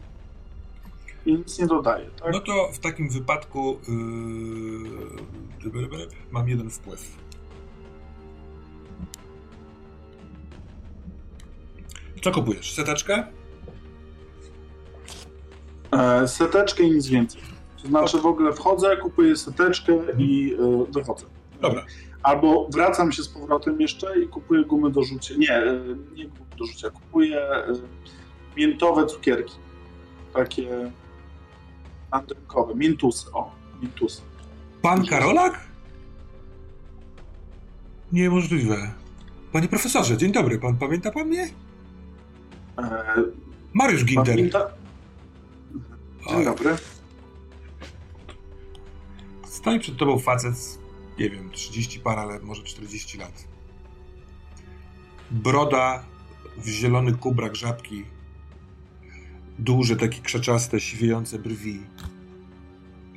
i 1.27 1.35
nic 1.35 1.59
nie 1.59 1.67
dodaje. 1.67 2.11
Tak? 2.11 2.33
No 2.33 2.41
to 2.41 2.71
w 2.73 2.79
takim 2.79 3.11
wypadku 3.11 3.79
yy, 5.65 6.09
mam 6.31 6.49
jeden 6.49 6.71
wpływ. 6.71 7.17
Co 12.23 12.33
kupujesz? 12.33 12.73
Seteczkę? 12.73 13.27
E, 15.93 16.29
seteczkę 16.29 16.83
i 16.83 16.91
nic 16.91 17.07
więcej. 17.07 17.43
To 17.83 17.89
znaczy 17.89 18.19
w 18.19 18.27
ogóle 18.27 18.53
wchodzę, 18.53 18.97
kupuję 18.97 19.37
seteczkę 19.37 19.99
i 20.19 20.55
e, 20.55 20.93
wychodzę. 20.93 21.27
Dobra. 21.61 21.85
Albo 22.23 22.69
wracam 22.73 23.13
się 23.13 23.23
z 23.23 23.29
powrotem 23.29 23.81
jeszcze 23.81 24.21
i 24.21 24.29
kupuję 24.29 24.65
gumy 24.65 24.91
do 24.91 25.03
rzucia. 25.03 25.35
Nie, 25.39 25.53
e, 25.53 25.81
nie 26.15 26.25
gumy 26.25 26.51
do 26.59 26.65
rzucia. 26.65 26.91
Kupuję 26.91 27.41
e, 27.41 27.73
miętowe 28.57 29.07
cukierki. 29.07 29.55
Takie 30.35 30.93
andrynkowe. 32.15 32.75
Mintusy, 32.75 33.27
o. 33.33 33.51
Mintusy. 33.83 34.23
Pan 34.83 35.07
Karolak? 35.07 35.61
Niemożliwe. 38.13 38.93
Panie 39.53 39.69
profesorze, 39.69 40.17
dzień 40.17 40.33
dobry. 40.33 40.59
Pan 40.59 40.77
pamięta 40.77 41.11
pan 41.11 41.29
mnie? 41.29 41.49
E, 42.79 43.15
Mariusz 43.75 44.05
Ginter. 44.05 44.35
pamięta... 44.37 44.71
Dzień 46.29 46.37
Oj. 46.37 46.45
dobry. 46.45 46.77
Stoi 49.47 49.81
przed 49.81 49.97
tobą 49.97 50.19
facet, 50.19 50.59
z, 50.59 50.79
nie 51.19 51.31
wiem, 51.31 51.51
30 51.51 52.01
parę 52.01 52.27
lat, 52.27 52.43
może 52.43 52.63
40 52.63 53.19
lat. 53.19 53.45
Broda 55.31 56.05
w 56.57 56.69
zielony 56.69 57.13
kubrak 57.13 57.57
żabki. 57.57 58.05
Duże, 59.59 59.97
takie 59.97 60.21
krzaczaste, 60.23 60.81
siwiejące 60.81 61.39
brwi. 61.39 61.81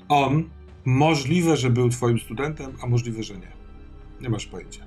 On 0.09 0.49
możliwe, 0.85 1.57
że 1.57 1.69
był 1.69 1.89
twoim 1.89 2.19
studentem, 2.19 2.73
a 2.81 2.87
możliwe, 2.87 3.23
że 3.23 3.37
nie. 3.37 3.51
Nie 4.21 4.29
masz 4.29 4.45
pojęcia. 4.45 4.85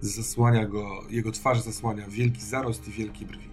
Zasłania 0.00 0.66
go, 0.66 1.04
jego 1.10 1.32
twarz 1.32 1.60
zasłania 1.60 2.08
wielki 2.08 2.40
zarost 2.40 2.88
i 2.88 2.90
wielkie 2.90 3.26
brwi. 3.26 3.48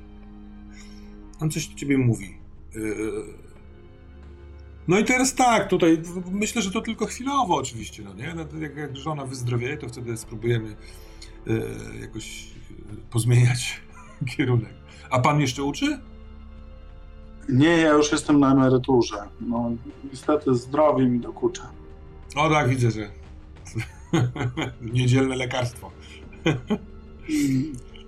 On 1.39 1.52
coś 1.52 1.68
do 1.68 1.76
ciebie 1.76 1.97
mówi. 1.97 2.38
Yy, 2.76 3.45
no 4.88 4.99
i 4.99 5.03
teraz 5.03 5.35
tak, 5.35 5.69
tutaj 5.69 6.02
myślę, 6.31 6.61
że 6.61 6.72
to 6.72 6.81
tylko 6.81 7.06
chwilowo 7.06 7.56
oczywiście, 7.56 8.03
no 8.03 8.14
nie? 8.14 8.34
No 8.35 8.60
jak, 8.60 8.77
jak 8.77 8.97
żona 8.97 9.26
wyzdrowieje, 9.26 9.77
to 9.77 9.89
wtedy 9.89 10.18
spróbujemy 10.18 10.76
e, 11.47 11.53
jakoś 12.02 12.43
e, 12.43 12.95
pozmieniać 13.10 13.81
kierunek. 14.38 14.73
A 15.10 15.19
pan 15.19 15.41
jeszcze 15.41 15.64
uczy? 15.64 15.99
Nie, 17.49 17.77
ja 17.77 17.89
już 17.89 18.11
jestem 18.11 18.39
na 18.39 18.51
emeryturze. 18.51 19.15
No, 19.41 19.72
niestety 20.11 20.55
zdrowie 20.55 21.05
mi 21.05 21.19
dokucza. 21.19 21.72
O 22.35 22.49
tak, 22.49 22.69
widzę, 22.69 22.91
że 22.91 23.09
niedzielne 24.93 25.35
lekarstwo. 25.35 25.91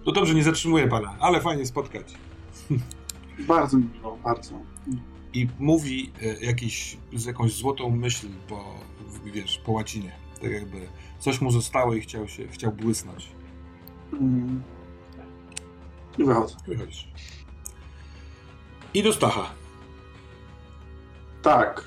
No 0.05 0.13
dobrze, 0.13 0.33
nie 0.33 0.43
zatrzymuję 0.43 0.87
pana, 0.87 1.15
ale 1.19 1.41
fajnie 1.41 1.65
spotkać. 1.65 2.13
Bardzo 3.47 3.77
mi 3.77 3.83
miło, 3.93 4.17
bardzo. 4.23 4.55
I 5.33 5.47
mówi 5.59 6.11
e, 6.21 6.45
jakiś, 6.45 6.97
z 7.13 7.25
jakąś 7.25 7.53
złotą 7.53 7.89
myśl 7.89 8.27
po, 8.47 8.75
wiesz, 9.25 9.61
po 9.65 9.71
łacinie. 9.71 10.11
Tak 10.41 10.51
jakby 10.51 10.87
coś 11.19 11.41
mu 11.41 11.51
zostało 11.51 11.93
i 11.93 12.01
chciał 12.01 12.27
się, 12.27 12.47
chciał 12.47 12.71
błysnąć. 12.71 13.29
Mm. 14.13 14.63
I 16.17 16.23
wychodzę. 16.23 16.55
Wychodzisz. 16.67 17.07
I 18.93 19.03
do 19.03 19.13
Stacha. 19.13 19.49
Tak. 21.41 21.83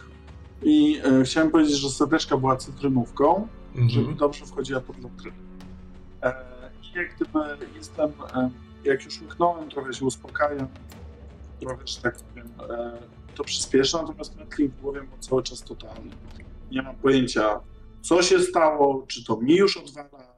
I 0.63 1.01
e, 1.05 1.25
chciałem 1.25 1.51
powiedzieć, 1.51 1.77
że 1.79 1.91
seteczka 1.91 2.37
była 2.37 2.57
cytrynówką, 2.57 3.49
żeby 3.75 4.01
Mhm. 4.01 4.17
dobrze 4.17 4.47
wchodziła 4.47 4.81
pod 4.81 4.99
lutry. 4.99 5.33
E, 6.23 6.35
I 6.83 6.97
jak 6.99 7.15
gdyby 7.17 7.39
jestem, 7.77 8.11
e, 8.35 8.51
jak 8.85 9.05
już 9.05 9.23
łyknąłem, 9.23 9.71
trochę 9.71 9.93
się 9.93 10.05
uspokajam, 10.05 10.69
trochę, 11.61 11.87
że 11.87 12.01
tak 12.01 12.17
powiem, 12.17 12.49
to 13.35 13.45
przyspiesza, 13.45 14.03
natomiast 14.03 14.37
mętli 14.37 14.69
w 14.69 14.81
głowie 14.81 15.03
mam 15.11 15.21
cały 15.21 15.43
czas 15.43 15.63
totalny. 15.63 16.11
Nie 16.71 16.83
mam 16.83 16.97
pojęcia, 16.97 17.61
co 18.03 18.23
się 18.23 18.39
stało, 18.41 19.05
czy 19.09 19.25
to 19.25 19.37
mi 19.37 19.57
już 19.57 19.77
odwala, 19.77 20.35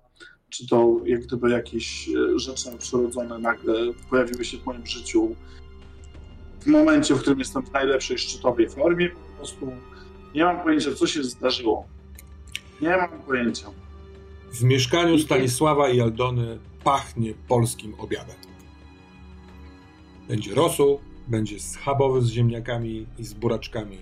czy 0.49 0.67
to 0.69 0.97
jak 1.05 1.21
gdyby 1.27 1.51
jakieś 1.51 2.09
e, 2.09 2.39
rzeczy 2.39 2.71
nadprzyrodzone 2.71 3.39
nagle 3.39 3.75
pojawiły 4.11 4.45
się 4.45 4.59
w 4.59 4.67
moim 4.67 4.87
życiu 4.87 5.37
w 6.63 6.67
momencie, 6.67 7.15
w 7.15 7.21
którym 7.21 7.39
jestem 7.39 7.63
w 7.63 7.73
najlepszej 7.73 8.19
szczytowej 8.19 8.69
formie, 8.69 9.09
po 9.09 9.37
prostu 9.37 9.73
nie 10.35 10.45
mam 10.45 10.63
pojęcia, 10.63 10.95
co 10.95 11.07
się 11.07 11.23
zdarzyło. 11.23 11.87
Nie 12.81 12.97
mam 12.97 13.23
pojęcia. 13.23 13.67
W 14.53 14.63
mieszkaniu 14.63 15.19
Stanisława 15.19 15.89
i 15.89 16.01
Aldony 16.01 16.59
pachnie 16.85 17.35
polskim 17.49 17.95
obiadem. 17.99 18.37
Będzie 20.29 20.55
rosół, 20.55 21.01
będzie 21.29 21.61
schabowy 21.61 22.23
z 22.23 22.29
ziemniakami 22.29 23.07
i 23.19 23.25
z 23.25 23.35
buraczkami. 23.35 23.99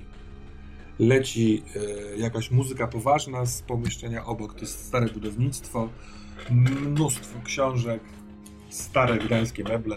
Leci 0.99 1.63
e, 1.77 2.17
jakaś 2.17 2.51
muzyka 2.51 2.87
poważna 2.87 3.47
z 3.47 3.63
pomieszczenia 3.63 4.25
obok. 4.25 4.55
To 4.55 4.61
jest 4.61 4.87
stare 4.87 5.07
budownictwo, 5.07 5.89
mnóstwo 6.51 7.41
książek, 7.45 8.01
stare 8.69 9.19
gdańskie 9.19 9.65
meble. 9.65 9.97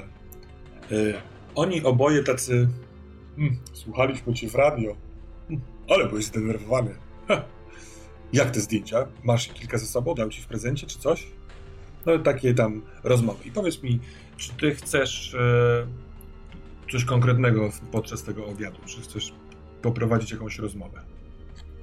E, 0.91 1.21
oni 1.55 1.83
oboje 1.83 2.23
tacy. 2.23 2.69
Hmm, 3.35 3.57
słuchaliśmy 3.73 4.33
cię 4.33 4.49
w 4.49 4.55
radio, 4.55 4.95
hmm, 5.47 5.65
ale 5.89 6.07
byłeś 6.07 6.25
zdenerwowany. 6.25 6.95
Ha. 7.27 7.43
Jak 8.33 8.51
te 8.51 8.59
zdjęcia? 8.59 9.07
Masz 9.23 9.47
kilka 9.47 9.77
ze 9.77 9.85
sobą? 9.85 10.15
Dał 10.15 10.29
ci 10.29 10.41
w 10.41 10.47
prezencie 10.47 10.87
czy 10.87 10.99
coś? 10.99 11.27
No 12.05 12.19
takie 12.19 12.53
tam 12.53 12.81
rozmowy. 13.03 13.43
I 13.45 13.51
powiedz 13.51 13.83
mi, 13.83 13.99
czy 14.37 14.53
ty 14.53 14.75
chcesz 14.75 15.33
e, 15.33 15.87
coś 16.91 17.05
konkretnego 17.05 17.69
podczas 17.91 18.23
tego 18.23 18.45
obiadu? 18.45 18.77
Czy 18.85 19.01
chcesz 19.01 19.33
poprowadzić 19.81 20.31
jakąś 20.31 20.59
rozmowę? 20.59 21.01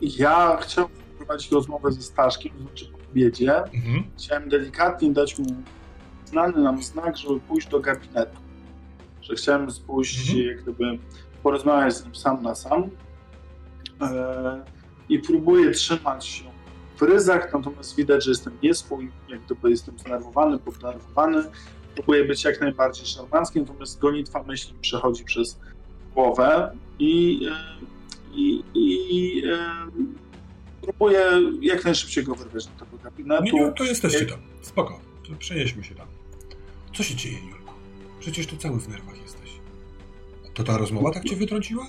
Ja 0.01 0.59
chciałem 0.61 0.91
prowadzić 1.17 1.53
rozmowę 1.53 1.93
ze 1.93 2.03
Staszkiem, 2.03 2.53
to 2.53 2.63
znaczy 2.63 2.87
po 2.93 3.11
obiedzie. 3.11 3.57
Mhm. 3.57 4.05
Chciałem 4.19 4.49
delikatnie 4.49 5.11
dać 5.11 5.39
mu 5.39 5.47
znany 6.25 6.63
nam 6.63 6.83
znak, 6.83 7.17
żeby 7.17 7.41
pójść 7.41 7.69
do 7.69 7.81
gabinetu. 7.81 8.37
Że 9.31 9.37
chciałem 9.37 9.69
pójść, 9.87 10.29
Mhm. 10.31 10.47
jak 10.49 10.63
gdyby 10.63 10.99
porozmawiać 11.43 11.95
z 11.95 12.05
nim 12.05 12.15
sam 12.15 12.43
na 12.43 12.55
sam. 12.55 12.91
E, 14.01 14.65
I 15.09 15.19
próbuję 15.19 15.71
trzymać 15.71 16.27
się 16.27 16.45
w 16.99 17.03
ryzach, 17.03 17.53
natomiast 17.53 17.97
widać, 17.97 18.25
że 18.25 18.31
jestem 18.31 18.53
nieswój, 18.63 19.11
jak 19.29 19.41
gdyby 19.41 19.71
jestem 19.71 19.99
zdenerwowany, 19.99 20.59
poddenerwowany. 20.59 21.45
Próbuję 21.95 22.25
być 22.25 22.45
jak 22.45 22.61
najbardziej 22.61 23.07
szarmancki, 23.07 23.61
natomiast 23.61 23.99
gonitwa 23.99 24.43
myśli 24.43 24.75
przechodzi 24.81 25.25
przez 25.25 25.59
głowę 26.15 26.77
i, 26.99 27.41
e, 27.53 27.77
i, 28.35 28.63
i 28.75 29.43
e, 29.53 29.59
próbuję 30.83 31.21
jak 31.61 31.85
najszybciej 31.85 32.25
go 32.25 32.35
wyrwać 32.35 32.67
do 32.67 32.85
tego 32.85 32.99
gabinetu. 33.05 33.43
Nie, 33.45 33.53
nie, 33.53 33.73
to 33.73 33.85
jesteście 33.85 34.27
tam. 34.27 34.39
Spoko. 34.63 35.01
To 35.29 35.35
przenieśmy 35.39 35.85
się 35.85 35.95
tam. 35.95 36.07
Co 36.95 37.03
się 37.03 37.15
dzieje, 37.15 37.39
Julku? 37.39 37.60
Przecież 38.21 38.47
tu 38.47 38.57
cały 38.57 38.81
w 38.81 38.89
nerwach 38.89 39.23
jesteś. 39.23 39.51
To 40.55 40.65
ta 40.65 40.79
rozmowa 40.79 41.11
tak 41.11 41.25
cię 41.25 41.37
wytrąciła? 41.37 41.87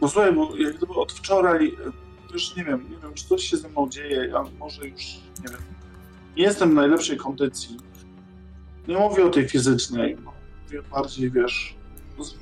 Bo 0.00 0.08
słuchaj, 0.08 0.32
bo 0.32 0.56
jak 0.56 0.76
gdyby 0.76 0.92
od 0.92 1.12
wczoraj, 1.12 1.66
e, 1.66 2.32
już 2.32 2.56
nie 2.56 2.64
wiem, 2.64 2.86
nie 2.90 2.96
wiem, 3.02 3.14
czy 3.14 3.24
coś 3.24 3.42
się 3.42 3.56
ze 3.56 3.68
mną 3.68 3.88
dzieje, 3.88 4.32
a 4.36 4.58
może 4.58 4.88
już, 4.88 5.04
nie 5.44 5.48
wiem, 5.50 5.60
nie 6.36 6.42
jestem 6.42 6.70
w 6.70 6.74
najlepszej 6.74 7.16
kondycji. 7.16 7.76
Nie 8.88 8.98
mówię 8.98 9.24
o 9.24 9.28
tej 9.30 9.48
fizycznej, 9.48 10.16
no, 10.24 10.32
mówię 10.64 10.82
bardziej, 10.82 11.30
wiesz, 11.30 11.76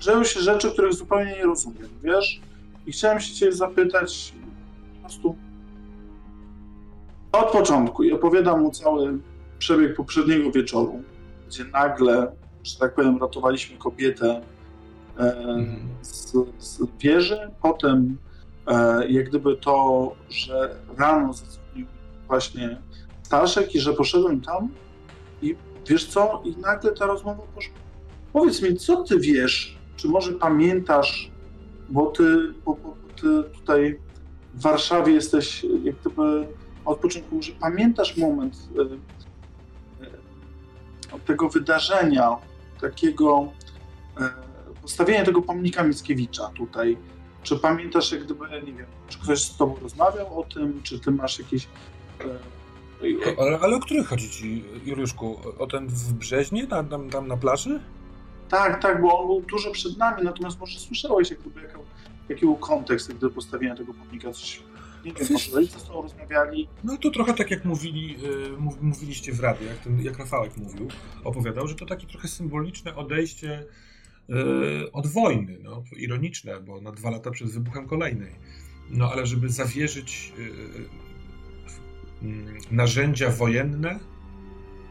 dzieją 0.00 0.24
się 0.24 0.40
rzeczy, 0.40 0.70
których 0.70 0.94
zupełnie 0.94 1.32
nie 1.32 1.44
rozumiem, 1.44 1.88
wiesz? 2.02 2.40
I 2.86 2.92
chciałem 2.92 3.20
się 3.20 3.34
cię 3.34 3.52
zapytać 3.52 4.34
po 4.94 5.00
prostu 5.00 5.36
od 7.32 7.52
początku 7.52 8.02
i 8.02 8.12
opowiadam 8.12 8.62
mu 8.62 8.70
cały 8.70 9.18
przebieg 9.58 9.96
poprzedniego 9.96 10.52
wieczoru, 10.52 11.02
gdzie 11.48 11.64
nagle, 11.64 12.32
że 12.66 12.78
tak 12.78 12.94
powiem, 12.94 13.18
ratowaliśmy 13.18 13.76
kobietę 13.76 14.42
e, 15.18 15.36
z, 16.02 16.32
z 16.58 16.80
wieży, 17.00 17.50
potem 17.62 18.16
e, 18.66 19.08
jak 19.08 19.28
gdyby 19.28 19.56
to, 19.56 20.12
że 20.30 20.76
rano 20.98 21.32
zadzwonił 21.32 21.86
właśnie 22.26 22.78
Staszek 23.22 23.74
i 23.74 23.80
że 23.80 23.92
poszedłem 23.92 24.40
tam 24.40 24.68
i 25.42 25.56
wiesz 25.86 26.06
co, 26.06 26.42
i 26.44 26.56
nagle 26.56 26.92
ta 26.92 27.06
rozmowa 27.06 27.42
poszła. 27.54 27.74
Powiedz 28.32 28.62
mi, 28.62 28.76
co 28.76 29.04
ty 29.04 29.20
wiesz, 29.20 29.78
czy 29.96 30.08
może 30.08 30.32
pamiętasz, 30.32 31.30
bo 31.88 32.06
ty, 32.06 32.54
bo, 32.64 32.74
bo, 32.74 32.96
ty 33.20 33.58
tutaj 33.58 34.00
w 34.54 34.62
Warszawie 34.62 35.12
jesteś 35.12 35.66
jak 35.84 35.96
gdyby 35.96 36.46
od 36.84 36.98
początku, 36.98 37.42
że 37.42 37.52
pamiętasz 37.52 38.16
moment 38.16 38.54
e, 41.12 41.18
tego 41.26 41.48
wydarzenia, 41.48 42.36
takiego 42.80 43.52
e, 44.20 44.30
postawienia 44.82 45.24
tego 45.24 45.42
pomnika 45.42 45.82
Mickiewicza 45.82 46.48
tutaj. 46.48 46.96
Czy 47.42 47.56
pamiętasz, 47.58 48.12
jak 48.12 48.24
gdyby, 48.24 48.44
nie 48.50 48.72
wiem, 48.72 48.86
czy 49.08 49.18
ktoś 49.18 49.42
z 49.42 49.56
tobą 49.56 49.76
rozmawiał 49.82 50.40
o 50.40 50.44
tym, 50.44 50.82
czy 50.82 51.00
ty 51.00 51.10
masz 51.10 51.38
jakieś... 51.38 51.68
E, 52.20 53.36
Ale, 53.38 53.58
ale 53.62 53.76
o 53.76 53.80
który 53.80 54.04
chodzi 54.04 54.30
ci, 54.30 54.64
Juliuszku? 54.84 55.40
O 55.58 55.66
ten 55.66 55.88
w 55.88 56.12
Brzeźnie, 56.12 56.66
tam, 56.66 56.88
tam, 56.88 57.10
tam 57.10 57.28
na 57.28 57.36
plaży? 57.36 57.80
tak, 58.48 58.82
tak, 58.82 59.02
bo 59.02 59.20
on 59.20 59.26
był 59.26 59.40
dużo 59.40 59.70
przed 59.70 59.98
nami, 59.98 60.22
natomiast 60.24 60.60
może 60.60 60.78
słyszałeś, 60.78 61.30
jak 61.30 61.40
gdyby, 61.40 61.60
jaki 62.28 62.40
był 62.40 62.56
kontekst 62.56 63.12
gdy 63.12 63.30
postawienia 63.30 63.76
tego 63.76 63.94
pomnika? 63.94 64.32
Coś, 64.32 64.62
nie 65.06 65.12
wiem, 65.12 65.26
może 65.32 65.52
rodzice 65.52 65.80
z 65.80 65.84
tobą 65.84 66.02
rozmawiali? 66.02 66.68
No 66.84 66.96
to 66.96 67.10
trochę 67.10 67.34
tak 67.34 67.50
jak 67.50 67.64
mówili, 67.64 68.22
yy, 68.22 68.56
mówiliście 68.80 69.32
w 69.32 69.40
radiu, 69.40 69.66
jak, 69.66 69.78
ten, 69.78 70.02
jak 70.02 70.18
Rafałek 70.18 70.56
mówił, 70.56 70.88
opowiadał, 71.24 71.68
że 71.68 71.74
to 71.74 71.86
takie 71.86 72.06
trochę 72.06 72.28
symboliczne 72.28 72.94
odejście 72.94 73.66
yy, 74.28 74.92
od 74.92 75.06
wojny, 75.06 75.58
no, 75.62 75.84
ironiczne, 75.96 76.60
bo 76.60 76.80
na 76.80 76.92
dwa 76.92 77.10
lata 77.10 77.30
przed 77.30 77.48
wybuchem 77.48 77.86
kolejnej. 77.86 78.32
No 78.90 79.12
ale 79.12 79.26
żeby 79.26 79.48
zawierzyć 79.48 80.32
yy, 82.22 82.66
narzędzia 82.70 83.30
wojenne 83.30 83.98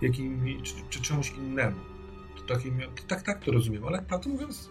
jakimi, 0.01 0.61
czy, 0.61 0.73
czy 0.89 1.01
czemuś 1.01 1.33
innemu. 1.37 1.79
To 2.37 2.55
takie, 2.55 2.71
tak, 3.07 3.21
tak 3.21 3.45
to 3.45 3.51
rozumiem, 3.51 3.85
ale 3.85 4.01
prawdę 4.01 4.29
mówiąc, 4.29 4.69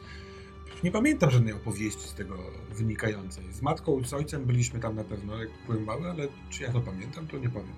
nie 0.85 0.91
pamiętam 0.91 1.31
żadnej 1.31 1.55
opowieści 1.55 2.09
z 2.09 2.15
tego 2.15 2.35
wynikającej. 2.71 3.45
Z 3.53 3.63
matką 3.63 4.05
z 4.05 4.13
ojcem 4.13 4.45
byliśmy 4.45 4.81
tam 4.81 4.97
na 4.97 5.05
pewno, 5.05 5.39
jak 5.39 5.49
byłem 5.67 5.85
mały, 5.85 6.11
ale 6.11 6.29
czy 6.51 6.63
ja 6.63 6.73
to 6.73 6.81
pamiętam, 6.81 7.27
to 7.27 7.39
nie 7.39 7.49
powiem. 7.49 7.75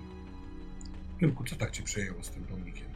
Jurku, 1.21 1.43
co 1.43 1.55
tak 1.55 1.71
cię 1.71 1.83
przejęło 1.83 2.23
z 2.23 2.29
tym 2.29 2.43
pomnikiem? 2.43 2.87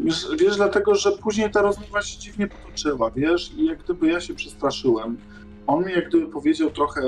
Wiesz, 0.00 0.26
wiesz, 0.38 0.56
dlatego, 0.56 0.94
że 0.94 1.12
później 1.12 1.50
ta 1.50 1.62
rozmowa 1.62 2.02
się 2.02 2.18
dziwnie 2.18 2.46
potoczyła, 2.46 3.10
wiesz, 3.10 3.52
i 3.56 3.66
jak 3.66 3.82
gdyby 3.82 4.06
ja 4.06 4.20
się 4.20 4.34
przestraszyłem. 4.34 5.18
On 5.66 5.84
mi 5.84 5.92
jak 5.92 6.08
gdyby 6.08 6.26
powiedział 6.26 6.70
trochę, 6.70 7.02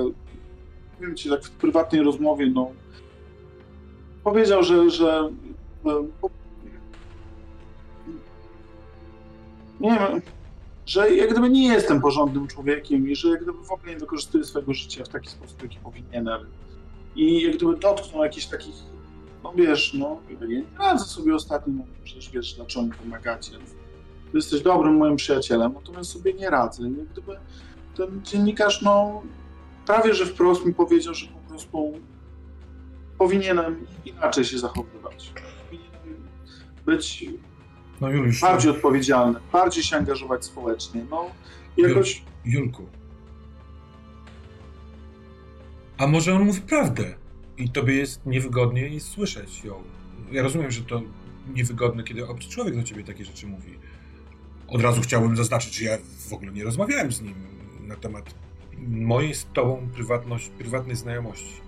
powiem 0.99 1.17
ci 1.17 1.29
tak 1.29 1.45
w 1.45 1.51
prywatnej 1.51 2.03
rozmowie, 2.03 2.51
no, 2.51 2.71
powiedział, 4.25 4.63
że, 4.63 4.91
że 4.91 5.31
nie 9.81 9.91
wiem, 9.91 10.23
że 10.87 11.15
jak 11.15 11.31
gdyby 11.31 11.51
nie 11.51 11.69
jestem 11.69 12.01
porządnym 12.01 12.47
człowiekiem 12.47 13.11
i 13.11 13.17
że 13.17 13.29
jak 13.29 13.43
gdyby 13.43 13.65
w 13.65 13.73
ogóle 13.73 13.93
nie 13.93 13.99
wykorzystuję 13.99 14.45
swojego 14.45 14.75
życia 14.75 15.05
w 15.05 15.09
taki 15.09 15.29
sposób, 15.29 15.63
jaki 15.63 15.79
powinienem. 15.79 16.41
I 17.17 17.43
jak 17.43 17.57
gdyby 17.57 17.77
dotknął 17.77 18.25
jakichś 18.25 18.47
takich, 18.47 18.75
no 19.45 19.53
wiesz, 19.57 19.95
no, 19.95 20.21
nie 20.49 20.63
radzę 20.79 21.05
sobie 21.05 21.35
ostatnio, 21.35 21.73
no 21.75 21.85
przecież 22.05 22.31
wiesz, 22.31 22.55
dlaczego 22.55 22.87
mi 22.87 22.93
pomagacie. 22.93 23.53
Ty 24.33 24.37
jesteś 24.39 24.63
dobrym 24.63 24.97
moim 24.97 25.17
przyjacielem, 25.17 25.73
natomiast 25.73 26.11
sobie 26.11 26.35
nie 26.35 26.51
radzę. 26.51 26.83
Jak 26.83 27.09
gdyby 27.09 27.37
ten 27.97 28.23
dziennikarz, 28.25 28.83
no, 28.83 29.23
prawie 29.87 30.15
że 30.15 30.27
wprost 30.27 30.67
mi 30.67 30.75
powiedział, 30.75 31.15
że 31.15 31.27
po 31.27 31.49
prostu 31.49 31.93
powinienem 33.19 33.87
inaczej 34.05 34.45
się 34.45 34.59
zachowywać. 34.59 35.33
Powinienem 35.65 36.29
być 36.87 37.25
no 38.01 38.11
Juliusz, 38.11 38.41
bardziej 38.41 38.71
odpowiedzialny, 38.71 39.41
bardziej 39.53 39.85
się 39.85 39.97
angażować 39.97 40.45
społecznie. 40.45 41.05
No, 41.11 41.31
jakoś... 41.77 42.23
Julku, 42.45 42.87
a 46.01 46.07
może 46.07 46.35
on 46.35 46.43
mówi 46.43 46.61
prawdę 46.61 47.15
i 47.59 47.71
tobie 47.71 47.95
jest 47.95 48.27
niewygodnie 48.27 48.89
i 48.89 49.01
słyszeć 49.01 49.65
ją. 49.65 49.83
Ja 50.33 50.43
rozumiem, 50.43 50.71
że 50.71 50.83
to 50.83 51.03
niewygodne, 51.55 52.05
kiedy 52.05 52.29
obcy 52.29 52.49
człowiek 52.49 52.77
do 52.77 52.83
ciebie 52.83 53.05
takie 53.05 53.25
rzeczy 53.25 53.47
mówi. 53.47 53.79
Od 54.69 54.83
razu 54.83 55.01
chciałbym 55.01 55.37
zaznaczyć, 55.37 55.75
że 55.75 55.85
ja 55.85 55.99
w 56.29 56.33
ogóle 56.33 56.53
nie 56.53 56.65
rozmawiałem 56.65 57.13
z 57.13 57.21
nim 57.21 57.35
na 57.81 57.97
temat 57.97 58.35
mojej 58.89 59.35
z 59.35 59.47
tobą 59.53 59.89
prywatność, 59.95 60.49
prywatnej 60.49 60.97
znajomości. 60.97 61.61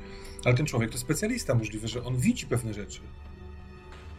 Ale 0.45 0.55
ten 0.55 0.67
człowiek 0.67 0.91
to 0.91 0.99
specjalista, 0.99 1.55
możliwe, 1.55 1.89
że 1.89 2.05
on 2.05 2.17
widzi 2.17 2.47
pewne 2.47 2.75
rzeczy. 2.75 3.01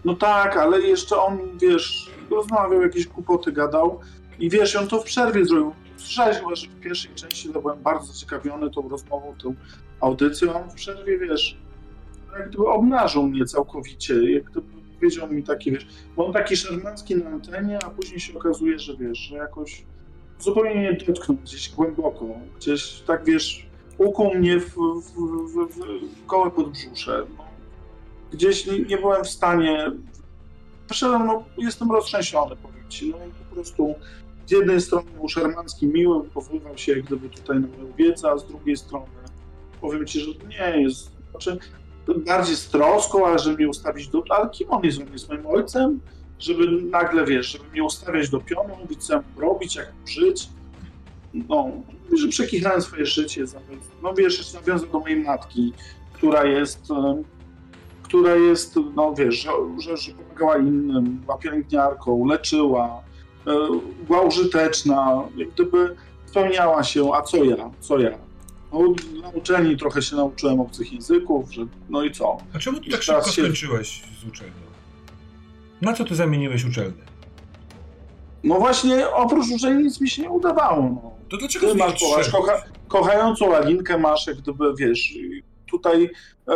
No 0.05 0.15
tak, 0.15 0.57
ale 0.57 0.81
jeszcze 0.81 1.17
on, 1.17 1.39
wiesz, 1.57 2.11
rozmawiał, 2.29 2.81
jakieś 2.81 3.07
głupoty 3.07 3.51
gadał 3.51 3.99
i 4.39 4.49
wiesz, 4.49 4.75
on 4.75 4.87
to 4.87 5.01
w 5.01 5.03
przerwie 5.03 5.45
zrobił. 5.45 5.73
Słyszałeś 5.97 6.37
że 6.53 6.67
w 6.67 6.79
pierwszej 6.79 7.15
części 7.15 7.49
to 7.49 7.61
byłem 7.61 7.83
bardzo 7.83 8.13
zaciekawiony 8.13 8.69
tą 8.69 8.89
rozmową, 8.89 9.35
tą 9.43 9.55
audycją, 9.99 10.63
on 10.63 10.69
w 10.69 10.73
przerwie, 10.73 11.19
wiesz, 11.19 11.57
jak 12.39 12.49
gdyby 12.49 12.67
obnażył 12.67 13.23
mnie 13.23 13.45
całkowicie, 13.45 14.33
jak 14.33 14.43
gdyby 14.43 14.67
powiedział 14.99 15.31
mi 15.31 15.43
taki, 15.43 15.71
wiesz, 15.71 15.87
bo 16.15 16.25
on 16.25 16.33
taki 16.33 16.57
szarmancki 16.57 17.15
na 17.15 17.29
antenie, 17.29 17.79
a 17.85 17.89
później 17.89 18.19
się 18.19 18.37
okazuje, 18.37 18.79
że 18.79 18.97
wiesz, 18.97 19.17
że 19.17 19.35
jakoś 19.35 19.85
zupełnie 20.39 20.75
nie 20.81 20.93
dotknął 20.93 21.37
gdzieś 21.37 21.69
głęboko, 21.69 22.25
gdzieś 22.57 23.01
tak, 23.07 23.25
wiesz, 23.25 23.65
ukuł 23.97 24.35
mnie 24.35 24.59
w, 24.59 24.69
w, 24.69 25.13
w, 25.53 25.75
w 26.23 26.25
koło 26.25 26.51
podbrzusze. 26.51 27.25
No, 27.37 27.42
gdzieś 28.33 28.65
nie, 28.65 28.79
nie, 28.79 28.97
byłem 28.97 29.23
w 29.23 29.29
stanie. 29.29 29.91
Poszedłem, 30.87 31.25
no, 31.25 31.43
jestem 31.57 31.91
roztrzęsiony, 31.91 32.55
powiem 32.55 32.89
ci. 32.89 33.09
No, 33.09 33.17
po 33.49 33.55
prostu 33.55 33.95
z 34.45 34.51
jednej 34.51 34.81
strony 34.81 35.11
był 35.11 35.29
szermancki 35.29 35.87
miły, 35.87 36.23
powoływał 36.23 36.77
się 36.77 36.91
jak 36.91 37.05
gdyby 37.05 37.29
tutaj 37.29 37.59
na 37.59 37.67
moją 37.67 37.93
wiedzę, 37.97 38.31
a 38.31 38.37
z 38.37 38.47
drugiej 38.47 38.77
strony 38.77 39.05
powiem 39.81 40.05
ci, 40.05 40.19
że 40.19 40.31
nie 40.49 40.81
jest. 40.81 41.11
Znaczy, 41.31 41.57
bardziej 42.25 42.55
z 42.55 42.69
troską, 42.69 43.25
ale 43.25 43.39
żeby 43.39 43.55
mnie 43.55 43.69
ustawić 43.69 44.07
do. 44.07 44.23
Ale 44.29 44.49
kim 44.49 44.71
on 44.71 44.83
jest? 44.83 44.99
On 45.01 45.13
jest 45.13 45.29
moim 45.29 45.45
ojcem? 45.45 45.99
Żeby 46.39 46.71
nagle 46.71 47.25
wiesz, 47.25 47.47
żeby 47.47 47.69
mnie 47.71 47.83
ustawiać 47.83 48.29
do 48.29 48.39
pionu, 48.39 48.77
mówić, 48.81 49.03
co 49.03 49.21
robić, 49.37 49.75
jak 49.75 49.93
żyć 50.07 50.49
no, 51.33 51.71
że 52.17 52.27
przekichałem 52.27 52.81
swoje 52.81 53.05
życie. 53.05 53.45
No 54.03 54.13
wiesz, 54.13 54.37
jeszcze 54.37 54.59
nawiązał 54.59 54.89
do 54.89 54.99
mojej 54.99 55.19
matki, 55.19 55.73
która 56.13 56.45
jest, 56.45 56.91
która 58.13 58.35
jest, 58.35 58.79
no 58.95 59.13
wiesz, 59.13 59.35
że, 59.35 59.49
że, 59.79 59.97
że 59.97 60.11
pomagała 60.11 60.57
innym, 60.57 61.17
była 61.17 61.37
pielęgniarką, 61.37 62.25
leczyła, 62.25 63.03
e, 63.47 63.53
była 64.07 64.21
użyteczna, 64.21 65.23
jak 65.35 65.49
gdyby 65.49 65.95
spełniała 66.25 66.83
się, 66.83 67.13
a 67.13 67.21
co 67.21 67.43
ja, 67.43 67.71
co 67.79 67.99
ja? 67.99 68.17
No, 68.73 68.79
na 69.21 69.29
uczelni 69.29 69.77
trochę 69.77 70.01
się 70.01 70.15
nauczyłem 70.15 70.59
obcych 70.59 70.93
języków, 70.93 71.53
że 71.53 71.65
no 71.89 72.03
i 72.03 72.11
co? 72.11 72.37
A 72.55 72.59
czemu 72.59 72.79
ty 72.79 72.85
I 72.85 72.91
tak 72.91 73.03
szybko 73.03 73.29
się... 73.31 73.41
skończyłeś 73.41 74.03
z 74.21 74.27
uczelnią? 74.27 74.53
Na 75.81 75.93
co 75.93 76.05
ty 76.05 76.15
zamieniłeś 76.15 76.65
uczelnię? 76.65 77.03
No 78.43 78.55
właśnie, 78.55 79.09
oprócz 79.09 79.51
uczelni 79.55 79.83
nic 79.83 80.01
mi 80.01 80.09
się 80.09 80.21
nie 80.21 80.29
udawało. 80.29 80.81
No. 80.81 81.11
To 81.29 81.37
dlaczego 81.37 81.67
Ty 81.67 81.75
masz 81.75 82.29
kocha, 82.31 82.63
kochającą 82.87 83.55
Alinkę 83.55 83.97
masz, 83.97 84.27
jak 84.27 84.37
gdyby, 84.37 84.73
wiesz, 84.77 85.13
tutaj 85.65 86.09
e, 86.47 86.53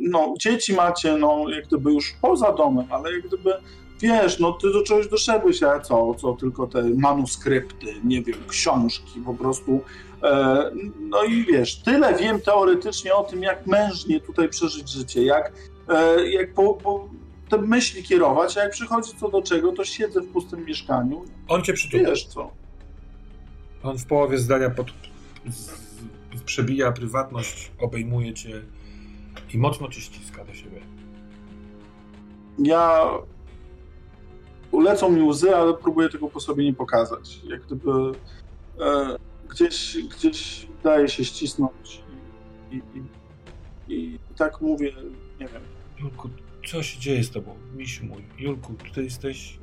no, 0.00 0.34
dzieci 0.40 0.74
macie, 0.74 1.16
no, 1.16 1.44
jak 1.48 1.66
gdyby 1.66 1.92
już 1.92 2.14
poza 2.22 2.52
domem, 2.52 2.86
ale 2.90 3.12
jak 3.12 3.26
gdyby, 3.26 3.52
wiesz, 4.00 4.38
no, 4.38 4.52
ty 4.52 4.72
do 4.72 4.82
czegoś 4.82 5.08
doszedłeś, 5.08 5.62
a 5.62 5.80
co, 5.80 6.14
co 6.14 6.32
tylko 6.32 6.66
te 6.66 6.82
manuskrypty, 6.82 7.86
nie 8.04 8.22
wiem, 8.22 8.38
książki, 8.48 9.20
po 9.24 9.34
prostu, 9.34 9.80
e, 10.22 10.70
no 11.00 11.24
i 11.24 11.44
wiesz, 11.44 11.76
tyle 11.76 12.14
wiem 12.14 12.40
teoretycznie 12.40 13.14
o 13.14 13.24
tym, 13.24 13.42
jak 13.42 13.66
mężnie 13.66 14.20
tutaj 14.20 14.48
przeżyć 14.48 14.88
życie, 14.88 15.24
jak, 15.24 15.52
e, 15.88 16.28
jak 16.30 16.54
po, 16.54 16.74
po 16.74 17.08
te 17.48 17.58
myśli 17.58 18.02
kierować, 18.02 18.58
a 18.58 18.62
jak 18.62 18.72
przychodzi 18.72 19.12
co 19.20 19.28
do 19.28 19.42
czego, 19.42 19.72
to 19.72 19.84
siedzę 19.84 20.20
w 20.20 20.26
pustym 20.26 20.64
mieszkaniu. 20.64 21.24
On 21.48 21.62
cię 21.62 21.72
przytula. 21.72 22.10
Wiesz 22.10 22.24
co. 22.24 22.50
On 23.82 23.98
w 23.98 24.06
połowie 24.06 24.38
zdania 24.38 24.70
pod, 24.70 24.86
z, 25.48 25.84
przebija 26.44 26.92
prywatność, 26.92 27.70
obejmuje 27.80 28.34
cię 28.34 28.62
i 29.54 29.58
mocno 29.58 29.88
cię 29.88 30.00
ściska 30.00 30.44
do 30.44 30.54
siebie. 30.54 30.80
Ja 32.58 33.10
ulecą 34.70 35.10
mi 35.10 35.22
łzy, 35.22 35.56
ale 35.56 35.74
próbuję 35.74 36.08
tego 36.08 36.28
po 36.28 36.40
sobie 36.40 36.64
nie 36.64 36.74
pokazać. 36.74 37.40
Jak 37.44 37.66
gdyby 37.66 37.90
e, 38.80 39.16
gdzieś, 39.48 39.96
gdzieś 40.10 40.66
daje 40.82 41.08
się 41.08 41.24
ścisnąć 41.24 42.02
i, 42.70 42.76
i, 42.76 43.02
i, 43.94 44.14
i 44.14 44.34
tak 44.36 44.60
mówię, 44.60 44.92
nie 45.40 45.48
wiem. 45.48 45.62
Julku, 46.00 46.30
co 46.66 46.82
się 46.82 47.00
dzieje 47.00 47.24
z 47.24 47.30
tobą, 47.30 47.54
misiu 47.76 48.06
mój? 48.06 48.24
Julku, 48.38 48.74
ty 48.94 49.04
jesteś... 49.04 49.58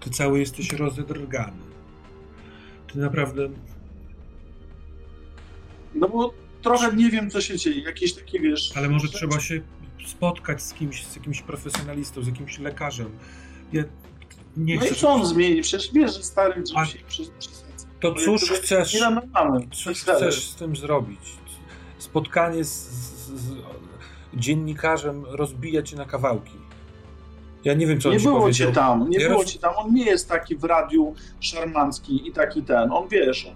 Ty 0.00 0.10
cały 0.10 0.38
jesteś 0.38 0.72
rozedrgany. 0.72 1.62
Ty 2.92 2.98
naprawdę... 2.98 3.48
No 5.94 6.08
bo 6.08 6.34
trochę 6.62 6.96
nie 6.96 7.10
wiem, 7.10 7.30
co 7.30 7.40
się 7.40 7.56
dzieje. 7.56 7.82
Jakieś 7.82 8.14
takie, 8.14 8.40
wiesz... 8.40 8.72
Ale 8.76 8.88
może 8.88 9.08
trzeba 9.08 9.40
się 9.40 9.60
spotkać 10.06 10.62
z 10.62 10.74
kimś, 10.74 11.06
z 11.06 11.16
jakimś 11.16 11.42
profesjonalistą, 11.42 12.22
z 12.22 12.26
jakimś 12.26 12.58
lekarzem. 12.58 13.10
Ja 13.72 13.84
nie 14.56 14.74
no 14.74 14.80
chcę... 14.80 14.94
i 14.94 14.96
co 14.96 15.08
on 15.08 15.26
zmieni? 15.26 15.62
Przecież 15.62 15.92
wiesz, 15.92 16.16
że 16.16 16.22
stary 16.22 16.62
A... 16.74 16.84
się 16.84 16.98
To 18.00 18.14
cóż 18.14 18.50
chcesz... 18.50 18.98
Cóż 19.72 20.00
chcesz 20.00 20.50
z 20.50 20.54
tym 20.54 20.76
zrobić? 20.76 21.20
Spotkanie 21.98 22.64
z, 22.64 22.70
z, 22.70 23.40
z 23.40 23.54
dziennikarzem 24.34 25.24
rozbija 25.26 25.82
cię 25.82 25.96
na 25.96 26.04
kawałki. 26.04 26.58
Ja 27.64 27.74
nie 27.74 27.86
wiem, 27.86 28.00
co 28.00 28.10
nie 28.10 28.16
on 28.16 28.22
było 28.22 28.40
powiedział. 28.40 28.68
cię 28.68 28.74
tam, 28.74 29.10
nie 29.10 29.18
ja 29.18 29.28
było 29.28 29.42
roz... 29.42 29.52
cię 29.52 29.58
tam. 29.58 29.74
On 29.76 29.94
nie 29.94 30.04
jest 30.04 30.28
taki 30.28 30.56
w 30.56 30.64
radiu 30.64 31.14
szarmancki 31.40 32.28
i 32.28 32.32
taki 32.32 32.62
ten. 32.62 32.92
On 32.92 33.08
wiesz, 33.08 33.46
on... 33.46 33.54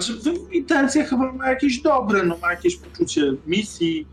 Znaczy, 0.00 0.38
intencje 0.52 1.04
chyba 1.04 1.32
ma 1.32 1.50
jakieś 1.50 1.82
dobre, 1.82 2.22
no 2.22 2.36
ma 2.42 2.50
jakieś 2.50 2.76
poczucie 2.76 3.32
misji, 3.46 4.06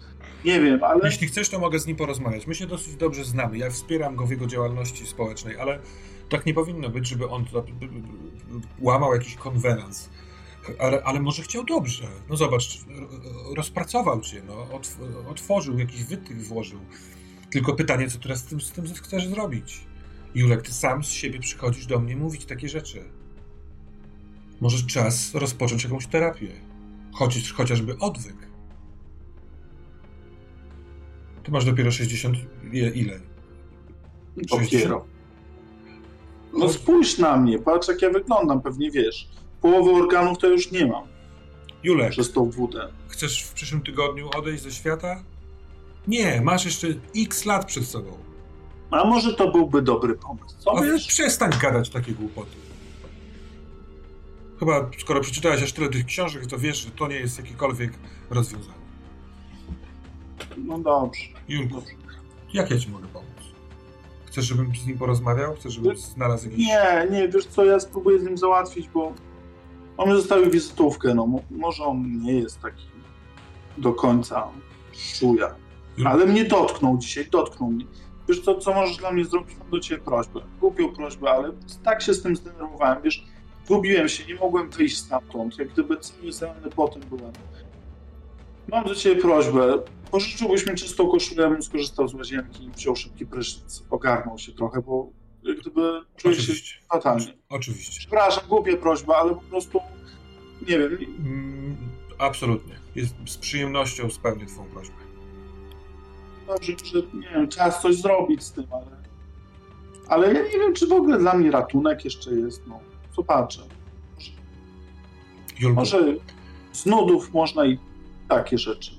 nie 0.45 0.61
wiem, 0.61 0.83
ale... 0.83 0.99
Jeśli 1.03 1.27
chcesz, 1.27 1.49
to 1.49 1.59
mogę 1.59 1.79
z 1.79 1.87
nim 1.87 1.95
porozmawiać. 1.95 2.47
My 2.47 2.55
się 2.55 2.67
dosyć 2.67 2.95
dobrze 2.95 3.25
znamy. 3.25 3.57
Ja 3.57 3.69
wspieram 3.69 4.15
go 4.15 4.25
w 4.25 4.31
jego 4.31 4.47
działalności 4.47 5.07
społecznej, 5.07 5.57
ale 5.59 5.79
Tak 6.29 6.45
nie 6.45 6.53
powinno 6.53 6.89
być, 6.89 7.07
żeby 7.07 7.29
on 7.29 7.45
łamał 8.79 9.13
jakiś 9.13 9.35
konwenans. 9.35 10.09
Ale, 10.79 11.03
ale 11.03 11.21
może 11.21 11.43
chciał 11.43 11.63
dobrze. 11.63 12.07
No 12.29 12.35
zobacz, 12.35 12.79
rozpracował 13.55 14.21
cię, 14.21 14.41
no, 14.47 14.67
otworzył, 15.29 15.79
jakiś 15.79 16.03
wytych 16.03 16.47
włożył. 16.47 16.79
Tylko 17.51 17.73
pytanie, 17.73 18.09
co 18.09 18.19
teraz 18.19 18.39
z 18.39 18.43
tym, 18.43 18.61
z 18.61 18.71
tym 18.71 18.85
chcesz 18.85 19.27
zrobić? 19.27 19.87
Julek, 20.35 20.61
ty 20.61 20.73
sam 20.73 21.03
z 21.03 21.09
siebie 21.09 21.39
przychodzisz 21.39 21.85
do 21.85 21.99
mnie 21.99 22.15
mówić 22.15 22.45
takie 22.45 22.69
rzeczy. 22.69 23.03
Może 24.61 24.87
czas 24.87 25.35
rozpocząć 25.35 25.83
jakąś 25.83 26.07
terapię. 26.07 26.47
Chociaż, 27.13 27.53
chociażby 27.53 27.97
odwyk. 27.99 28.35
Ty 31.43 31.51
masz 31.51 31.65
dopiero 31.65 31.91
60... 31.91 32.37
Ile? 32.71 33.19
Dopiero. 34.37 35.05
No 36.53 36.69
spójrz 36.69 37.17
na 37.17 37.37
mnie, 37.37 37.59
patrz 37.59 37.87
jak 37.87 38.01
ja 38.01 38.09
wyglądam, 38.09 38.61
pewnie 38.61 38.91
wiesz. 38.91 39.29
Połowy 39.61 39.91
organów 39.91 40.37
to 40.37 40.47
już 40.47 40.71
nie 40.71 40.85
mam. 40.85 41.03
Julek, 41.83 42.11
przez 42.11 42.31
tą 42.31 42.49
wódę. 42.49 42.87
Chcesz 43.07 43.43
w 43.43 43.53
przyszłym 43.53 43.81
tygodniu 43.81 44.29
odejść 44.37 44.63
ze 44.63 44.71
świata? 44.71 45.23
Nie, 46.07 46.41
masz 46.41 46.65
jeszcze 46.65 46.87
x 47.15 47.45
lat 47.45 47.65
przed 47.65 47.85
sobą. 47.85 48.17
A 48.91 49.03
może 49.03 49.33
to 49.33 49.51
byłby 49.51 49.81
dobry 49.81 50.15
pomysł, 50.15 50.55
co 50.59 50.77
A 50.77 50.81
wiesz? 50.81 51.07
Przestań 51.07 51.51
gadać 51.61 51.89
takie 51.89 52.11
głupoty. 52.11 52.70
Chyba, 54.61 54.89
skoro 54.97 55.21
przeczytałeś 55.21 55.63
aż 55.63 55.73
tyle 55.73 55.89
tych 55.89 56.05
książek, 56.05 56.45
to 56.47 56.57
wiesz, 56.57 56.77
że 56.77 56.91
to 56.91 57.07
nie 57.07 57.15
jest 57.15 57.37
jakiekolwiek 57.37 57.91
rozwiązanie. 58.29 58.81
No 60.57 60.79
dobrze. 60.79 61.23
Julku, 61.47 61.75
dobrze. 61.75 61.93
jak 62.53 62.71
ja 62.71 62.79
ci 62.79 62.89
mogę 62.89 63.07
pomóc? 63.07 63.27
Chcesz, 64.25 64.45
żebym 64.45 64.75
z 64.75 64.87
nim 64.87 64.97
porozmawiał? 64.97 65.55
Chcesz, 65.55 65.73
żebym 65.73 65.97
znalazł 65.97 66.49
jakiś... 66.49 66.67
Nie, 66.67 67.07
nie, 67.11 67.27
wiesz 67.27 67.45
co, 67.45 67.65
ja 67.65 67.79
spróbuję 67.79 68.19
z 68.19 68.23
nim 68.23 68.37
załatwić, 68.37 68.89
bo 68.89 69.13
on 69.97 70.09
mi 70.09 70.15
zostawił 70.15 70.51
wizytówkę, 70.51 71.13
no 71.13 71.27
może 71.51 71.83
on 71.83 72.21
nie 72.21 72.33
jest 72.33 72.61
taki 72.61 72.85
do 73.77 73.93
końca 73.93 74.47
szuja. 74.93 75.55
Ale 76.05 76.25
mnie 76.25 76.45
dotknął 76.45 76.97
dzisiaj, 76.97 77.25
dotknął 77.31 77.69
mnie. 77.71 77.85
Wiesz 78.29 78.41
co, 78.41 78.55
co 78.55 78.73
możesz 78.73 78.97
dla 78.97 79.11
mnie 79.11 79.25
zrobić? 79.25 79.57
Mam 79.59 79.69
do 79.69 79.79
ciebie 79.79 80.01
prośbę. 80.01 80.41
Głupią 80.59 80.93
prośbę, 80.93 81.31
ale 81.31 81.51
tak 81.83 82.01
się 82.01 82.13
z 82.13 82.21
tym 82.21 82.35
zdenerwowałem, 82.35 83.01
wiesz, 83.03 83.25
gubiłem 83.75 84.09
się, 84.09 84.25
nie 84.25 84.35
mogłem 84.35 84.69
wyjść 84.69 84.97
stamtąd, 84.97 85.59
jak 85.59 85.67
gdyby 85.67 85.97
cały 85.97 86.31
zrany 86.31 86.69
potem 86.75 87.01
byłem. 87.09 87.33
Mam 88.67 88.85
do 88.85 88.95
ciebie 88.95 89.21
prośbę, 89.21 89.83
pożyczyłbyś 90.11 90.67
mi 90.67 90.75
czystą 90.75 91.07
koszulę, 91.07 91.49
bym 91.49 91.63
skorzystał 91.63 92.07
z 92.07 92.13
łazienki 92.13 92.65
i 92.65 92.69
wziął 92.69 92.95
szybki 92.95 93.25
prysznic, 93.25 93.83
ogarnął 93.89 94.37
się 94.37 94.51
trochę, 94.51 94.81
bo 94.81 95.09
jak 95.43 95.57
gdyby 95.57 96.01
czuję 96.17 96.35
się 96.35 96.53
fatalnie. 96.89 97.33
Oczywiście. 97.49 97.99
Przepraszam, 97.99 98.43
głupia 98.49 98.77
prośba, 98.77 99.15
ale 99.15 99.35
po 99.35 99.41
prostu 99.41 99.79
nie 100.61 100.79
wiem. 100.79 100.97
Mm, 101.19 101.77
absolutnie. 102.17 102.75
Jest, 102.95 103.13
z 103.25 103.37
przyjemnością 103.37 104.09
spełnię 104.09 104.45
twoją 104.45 104.67
prośbę 104.69 105.01
dobrze, 106.53 106.73
że 106.85 107.01
nie 107.13 107.29
wiem, 107.33 107.47
trzeba 107.47 107.71
coś 107.71 107.95
zrobić 107.95 108.43
z 108.43 108.51
tym, 108.51 108.65
ale. 108.71 109.01
Ale 110.07 110.33
ja 110.33 110.43
nie 110.43 110.59
wiem, 110.59 110.73
czy 110.73 110.87
w 110.87 110.93
ogóle 110.93 111.17
dla 111.17 111.33
mnie 111.33 111.51
ratunek 111.51 112.05
jeszcze 112.05 112.31
jest. 112.31 112.67
No, 112.67 112.79
zobaczę. 113.15 113.61
Może, 115.61 115.73
może 115.73 116.15
z 116.71 116.85
nudów 116.85 117.33
można 117.33 117.65
i 117.65 117.79
takie 118.29 118.57
rzeczy 118.57 118.91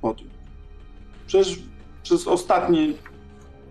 podjąć. 0.00 0.32
Przecież 1.26 1.58
przez 2.02 2.26
ostatnie 2.26 2.92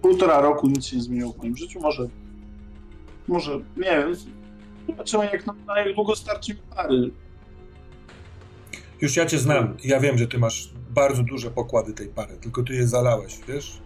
półtora 0.02 0.42
roku 0.42 0.68
nic 0.68 0.86
się 0.86 0.96
nie 0.96 1.02
zmieniło 1.04 1.34
w 1.34 1.38
moim 1.38 1.58
życiu. 1.58 1.80
Może, 1.80 2.08
może 3.28 3.58
nie 3.58 3.84
wiem, 3.84 4.16
zobaczymy 4.88 5.26
jak 5.26 5.48
na, 5.48 5.54
na 5.68 5.80
jak 5.80 5.96
długo 5.96 6.16
starczy 6.16 6.54
mi 6.54 6.60
pary. 6.76 7.12
Już 9.02 9.16
ja 9.16 9.26
cię 9.26 9.40
znam. 9.40 9.78
Ja 9.84 10.00
wiem, 10.00 10.18
że 10.18 10.28
ty 10.28 10.38
masz 10.38 10.70
bardzo 10.90 11.24
duże 11.24 11.52
pokłady 11.52 11.94
tej 11.94 12.08
pary, 12.08 12.38
tylko 12.38 12.64
ty 12.64 12.74
je 12.74 12.88
zalałeś, 12.88 13.40
wiesz? 13.48 13.82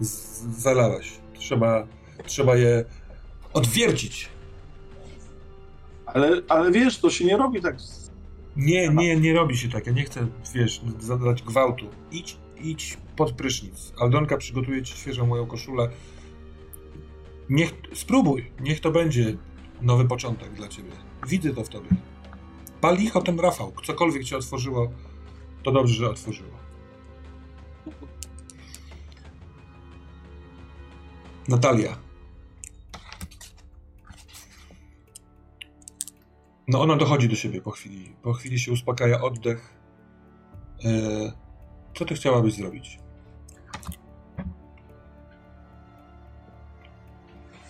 Z 0.00 0.40
zalałeś. 0.62 1.12
Trzeba, 1.38 1.86
trzeba 2.26 2.56
je 2.56 2.84
odwiercić. 3.52 4.28
Ale, 6.14 6.42
ale 6.48 6.72
wiesz, 6.72 6.98
to 6.98 7.10
się 7.10 7.24
nie 7.24 7.36
robi 7.36 7.60
tak. 7.60 7.76
Nie, 8.56 8.88
nie, 8.88 9.16
nie 9.16 9.34
robi 9.34 9.56
się 9.56 9.68
tak. 9.68 9.86
Ja 9.86 9.92
nie 9.92 10.04
chcę, 10.04 10.26
wiesz, 10.54 10.80
zadać 10.98 11.42
gwałtu. 11.42 11.86
Idź, 12.12 12.36
idź 12.60 12.98
pod 13.16 13.32
prysznic. 13.32 13.92
Aldonka 14.00 14.36
przygotuje 14.36 14.82
ci 14.82 14.94
świeżą 14.96 15.26
moją 15.26 15.46
koszulę. 15.46 15.88
Niech, 17.50 17.74
spróbuj. 17.94 18.50
Niech 18.60 18.80
to 18.80 18.90
będzie 18.90 19.36
nowy 19.82 20.04
początek 20.04 20.52
dla 20.52 20.68
ciebie. 20.68 20.90
Widzę 21.28 21.54
to 21.54 21.64
w 21.64 21.68
tobie. 21.68 21.88
Pal 22.80 22.96
licho 22.96 23.20
ten 23.20 23.40
Rafał. 23.40 23.72
Cokolwiek 23.84 24.24
cię 24.24 24.36
otworzyło, 24.36 24.92
to 25.62 25.72
dobrze, 25.72 25.94
że 25.94 26.10
otworzyło. 26.10 26.58
Natalia. 31.48 32.07
No 36.68 36.80
ona 36.80 36.96
dochodzi 36.96 37.28
do 37.28 37.34
siebie 37.34 37.60
po 37.60 37.70
chwili. 37.70 38.16
Po 38.22 38.32
chwili 38.32 38.58
się 38.58 38.72
uspokaja 38.72 39.20
oddech. 39.20 39.74
Eee, 40.84 41.32
co 41.94 42.04
ty 42.04 42.14
chciałabyś 42.14 42.54
zrobić? 42.54 42.98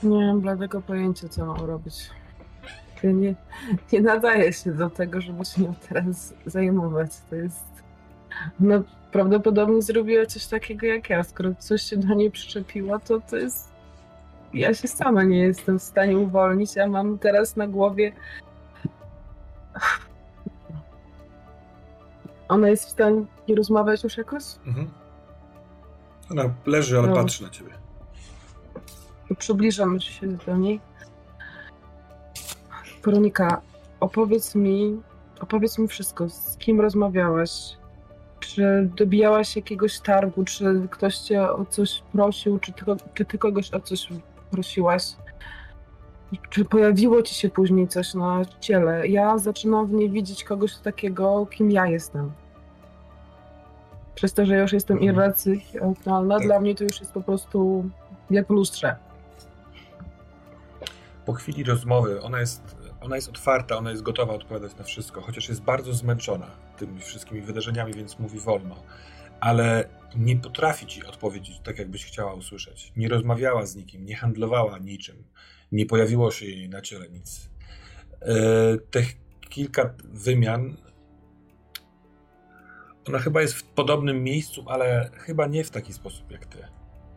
Nie 0.02 0.26
mam 0.26 0.40
bladego 0.40 0.82
pojęcia, 0.82 1.28
co 1.28 1.46
mam 1.46 1.64
robić. 1.64 2.10
Nie, 3.04 3.34
nie 3.92 4.00
nadaje 4.00 4.52
się 4.52 4.72
do 4.72 4.90
tego, 4.90 5.20
żeby 5.20 5.44
się 5.44 5.62
nią 5.62 5.74
teraz 5.88 6.34
zajmować. 6.46 7.10
To 7.30 7.36
jest 7.36 7.66
no, 8.60 8.82
prawdopodobnie 9.12 9.82
zrobiła 9.82 10.26
coś 10.26 10.46
takiego 10.46 10.86
jak 10.86 11.10
ja. 11.10 11.24
Skoro 11.24 11.54
coś 11.54 11.82
się 11.82 11.96
do 11.96 12.14
niej 12.14 12.30
przyczepiło, 12.30 12.98
to 12.98 13.20
to 13.20 13.36
jest. 13.36 13.68
Ja 14.54 14.74
się 14.74 14.88
sama 14.88 15.22
nie 15.22 15.38
jestem 15.38 15.78
w 15.78 15.82
stanie 15.82 16.18
uwolnić. 16.18 16.76
Ja 16.76 16.88
mam 16.88 17.18
teraz 17.18 17.56
na 17.56 17.66
głowie. 17.66 18.12
Ona 22.48 22.68
jest 22.68 22.86
w 22.86 22.90
stanie 22.90 23.24
nie 23.48 23.54
rozmawiać 23.54 24.04
już 24.04 24.16
jakoś? 24.16 24.44
Mhm. 24.66 24.90
Ona 26.30 26.44
leży, 26.66 26.98
ale 26.98 27.08
no. 27.08 27.14
patrzy 27.14 27.42
na 27.42 27.50
ciebie. 27.50 27.70
Przybliżam 29.38 30.00
się 30.00 30.26
do 30.26 30.56
niej. 30.56 30.80
Weronika, 33.04 33.60
opowiedz 34.00 34.54
mi, 34.54 35.00
opowiedz 35.40 35.78
mi 35.78 35.88
wszystko. 35.88 36.28
Z 36.28 36.56
kim 36.56 36.80
rozmawiałaś? 36.80 37.50
Czy 38.40 38.90
dobijałaś 38.96 39.56
jakiegoś 39.56 40.00
targu, 40.00 40.44
czy 40.44 40.88
ktoś 40.90 41.18
cię 41.18 41.42
o 41.50 41.64
coś 41.64 42.02
prosił, 42.12 42.58
czy 42.58 42.72
ty, 42.72 42.84
czy 43.14 43.24
ty 43.24 43.38
kogoś 43.38 43.74
o 43.74 43.80
coś 43.80 44.08
prosiłaś? 44.50 45.02
Czy 46.50 46.64
pojawiło 46.64 47.22
ci 47.22 47.34
się 47.34 47.48
później 47.48 47.88
coś 47.88 48.14
na 48.14 48.42
ciele? 48.60 49.08
Ja 49.08 49.38
zaczynam 49.38 49.86
w 49.86 49.92
niej 49.92 50.10
widzieć 50.10 50.44
kogoś 50.44 50.76
takiego, 50.76 51.46
kim 51.46 51.70
ja 51.70 51.86
jestem. 51.86 52.32
Przez 54.14 54.34
to, 54.34 54.46
że 54.46 54.54
ja 54.54 54.60
już 54.62 54.72
jestem 54.72 54.98
mhm. 54.98 55.14
irracjonalna, 55.14 56.38
tak. 56.38 56.46
dla 56.46 56.60
mnie 56.60 56.74
to 56.74 56.84
już 56.84 57.00
jest 57.00 57.12
po 57.12 57.20
prostu 57.20 57.90
jak 58.30 58.50
lustrze. 58.50 58.96
Po 61.26 61.32
chwili 61.32 61.64
rozmowy, 61.64 62.22
ona 62.22 62.40
jest 62.40 62.78
ona 63.00 63.16
jest 63.16 63.28
otwarta, 63.28 63.76
ona 63.76 63.90
jest 63.90 64.02
gotowa 64.02 64.34
odpowiadać 64.34 64.76
na 64.76 64.84
wszystko, 64.84 65.20
chociaż 65.20 65.48
jest 65.48 65.62
bardzo 65.62 65.92
zmęczona 65.92 66.46
tymi 66.78 67.00
wszystkimi 67.00 67.40
wydarzeniami, 67.40 67.94
więc 67.94 68.18
mówi 68.18 68.40
wolno. 68.40 68.76
Ale 69.40 69.88
nie 70.16 70.36
potrafi 70.36 70.86
ci 70.86 71.04
odpowiedzieć 71.04 71.60
tak, 71.60 71.78
jakbyś 71.78 72.04
chciała 72.04 72.34
usłyszeć. 72.34 72.92
Nie 72.96 73.08
rozmawiała 73.08 73.66
z 73.66 73.76
nikim, 73.76 74.04
nie 74.04 74.16
handlowała 74.16 74.78
niczym, 74.78 75.24
nie 75.72 75.86
pojawiło 75.86 76.30
się 76.30 76.46
jej 76.46 76.68
na 76.68 76.80
ciele 76.80 77.08
nic. 77.08 77.50
E, 78.22 78.34
te 78.90 79.02
kilka 79.48 79.94
wymian. 80.04 80.76
Ona 83.08 83.18
chyba 83.18 83.40
jest 83.40 83.54
w 83.54 83.62
podobnym 83.64 84.24
miejscu, 84.24 84.64
ale 84.66 85.10
chyba 85.14 85.46
nie 85.46 85.64
w 85.64 85.70
taki 85.70 85.92
sposób 85.92 86.30
jak 86.30 86.46
ty. 86.46 86.58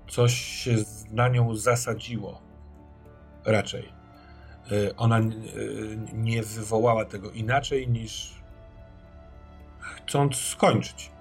Coś 0.09 0.33
się 0.33 0.75
na 1.11 1.27
nią 1.27 1.55
zasadziło. 1.55 2.41
Raczej. 3.45 3.93
Y, 4.71 4.95
ona 4.95 5.19
y, 5.19 5.23
nie 6.13 6.43
wywołała 6.43 7.05
tego 7.05 7.31
inaczej 7.31 7.87
niż 7.87 8.41
chcąc 9.79 10.35
skończyć. 10.35 11.11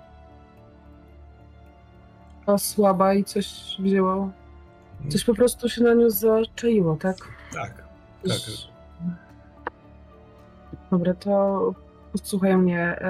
A 2.46 2.58
słaba 2.58 3.14
i 3.14 3.24
coś 3.24 3.76
wzięło. 3.78 4.30
Coś 5.08 5.24
po 5.24 5.34
prostu 5.34 5.68
się 5.68 5.82
na 5.82 5.94
nią 5.94 6.10
zaczaiło, 6.10 6.96
tak? 6.96 7.16
Tak, 7.52 7.74
tak. 8.28 8.38
Dobra, 10.90 11.14
to 11.14 11.74
słuchaj 12.22 12.56
mnie. 12.56 13.00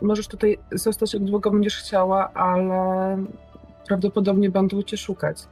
Y, 0.00 0.04
możesz 0.04 0.28
tutaj 0.28 0.58
zostać 0.72 1.14
jak 1.14 1.24
długo 1.24 1.50
będziesz 1.50 1.76
chciała, 1.76 2.32
ale 2.32 3.16
prawdopodobnie 3.86 4.50
będą 4.50 4.82
cię 4.82 4.96
szukać. 4.96 5.48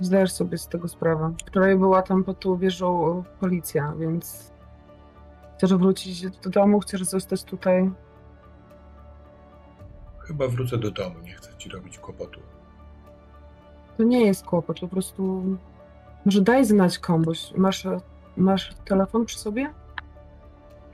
Zdajesz 0.00 0.32
sobie 0.32 0.58
z 0.58 0.68
tego 0.68 0.88
sprawę. 0.88 1.34
Wczoraj 1.46 1.76
była 1.76 2.02
tam 2.02 2.24
pod 2.24 2.40
tą 2.40 2.56
wieżą 2.56 3.24
policja, 3.40 3.94
więc 3.98 4.52
chcesz 5.56 5.74
wrócić 5.74 6.30
do 6.30 6.50
domu, 6.50 6.80
chcesz 6.80 7.04
zostać 7.04 7.44
tutaj. 7.44 7.90
Chyba 10.18 10.48
wrócę 10.48 10.78
do 10.78 10.90
domu, 10.90 11.20
nie 11.20 11.34
chcę 11.34 11.50
ci 11.58 11.68
robić 11.68 11.98
kłopotu. 11.98 12.40
To 13.98 14.04
nie 14.04 14.26
jest 14.26 14.44
kłopot, 14.44 14.80
po 14.80 14.88
prostu 14.88 15.44
może 16.24 16.40
daj 16.40 16.64
znać 16.64 16.98
komuś. 16.98 17.52
Masz, 17.56 17.86
masz 18.36 18.74
telefon 18.84 19.24
przy 19.24 19.38
sobie? 19.38 19.72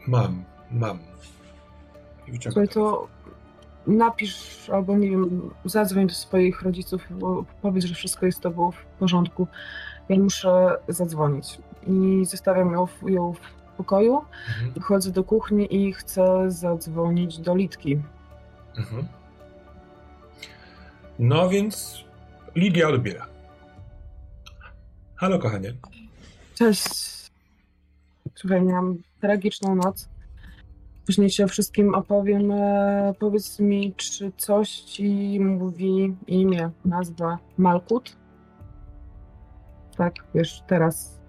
Mam, 0.06 0.44
mam. 0.70 0.98
Słuchaj, 2.43 2.68
to 2.68 3.09
napisz 3.86 4.70
albo 4.70 4.97
nie 4.97 5.10
wiem, 5.10 5.51
zadzwoń 5.64 6.06
do 6.06 6.14
swoich 6.14 6.62
rodziców, 6.62 7.06
bo 7.10 7.44
powiedz, 7.62 7.85
że 7.85 7.94
wszystko 7.94 8.26
jest 8.26 8.39
z 8.39 8.40
tobą 8.40 8.70
w 8.70 8.85
porządku. 8.85 9.47
Ja 10.09 10.18
muszę 10.18 10.76
zadzwonić. 10.89 11.59
I 11.86 12.24
zostawiam 12.24 12.72
ją 12.72 12.86
w, 12.86 13.10
ją 13.10 13.32
w 13.32 13.76
pokoju, 13.76 14.24
mhm. 14.48 14.82
chodzę 14.82 15.10
do 15.10 15.24
kuchni 15.24 15.76
i 15.76 15.93
chcę 15.93 16.51
zadzwonić 16.51 17.39
do 17.39 17.56
Litki. 17.56 18.02
Mhm. 18.78 19.06
No 21.18 21.48
więc 21.48 22.05
Lidia 22.55 22.89
odbiera. 22.89 23.26
Halo, 25.16 25.39
kochanie. 25.39 25.74
Cześć. 26.55 26.85
Słuchaj, 28.35 28.62
miałam 28.62 28.97
tragiczną 29.20 29.74
noc. 29.74 30.09
Później 31.06 31.31
ci 31.31 31.43
o 31.43 31.48
wszystkim 31.48 31.94
opowiem. 31.94 32.51
E, 32.51 33.14
powiedz 33.18 33.60
mi, 33.60 33.94
czy 33.97 34.32
coś 34.36 34.68
ci 34.70 35.40
mówi 35.40 36.16
imię, 36.26 36.70
nazwa 36.85 37.39
Malkut? 37.59 38.16
Tak, 39.97 40.14
wiesz, 40.35 40.62
teraz. 40.66 41.20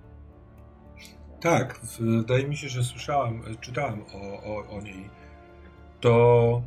Tak, 1.42 1.80
wydaje 2.00 2.48
mi 2.48 2.58
się, 2.58 2.70
że 2.70 2.84
słyszałam, 2.84 3.42
czytałam 3.62 4.02
o, 4.02 4.44
o, 4.44 4.78
o 4.78 4.82
niej. 4.82 5.10
To. 6.02 6.62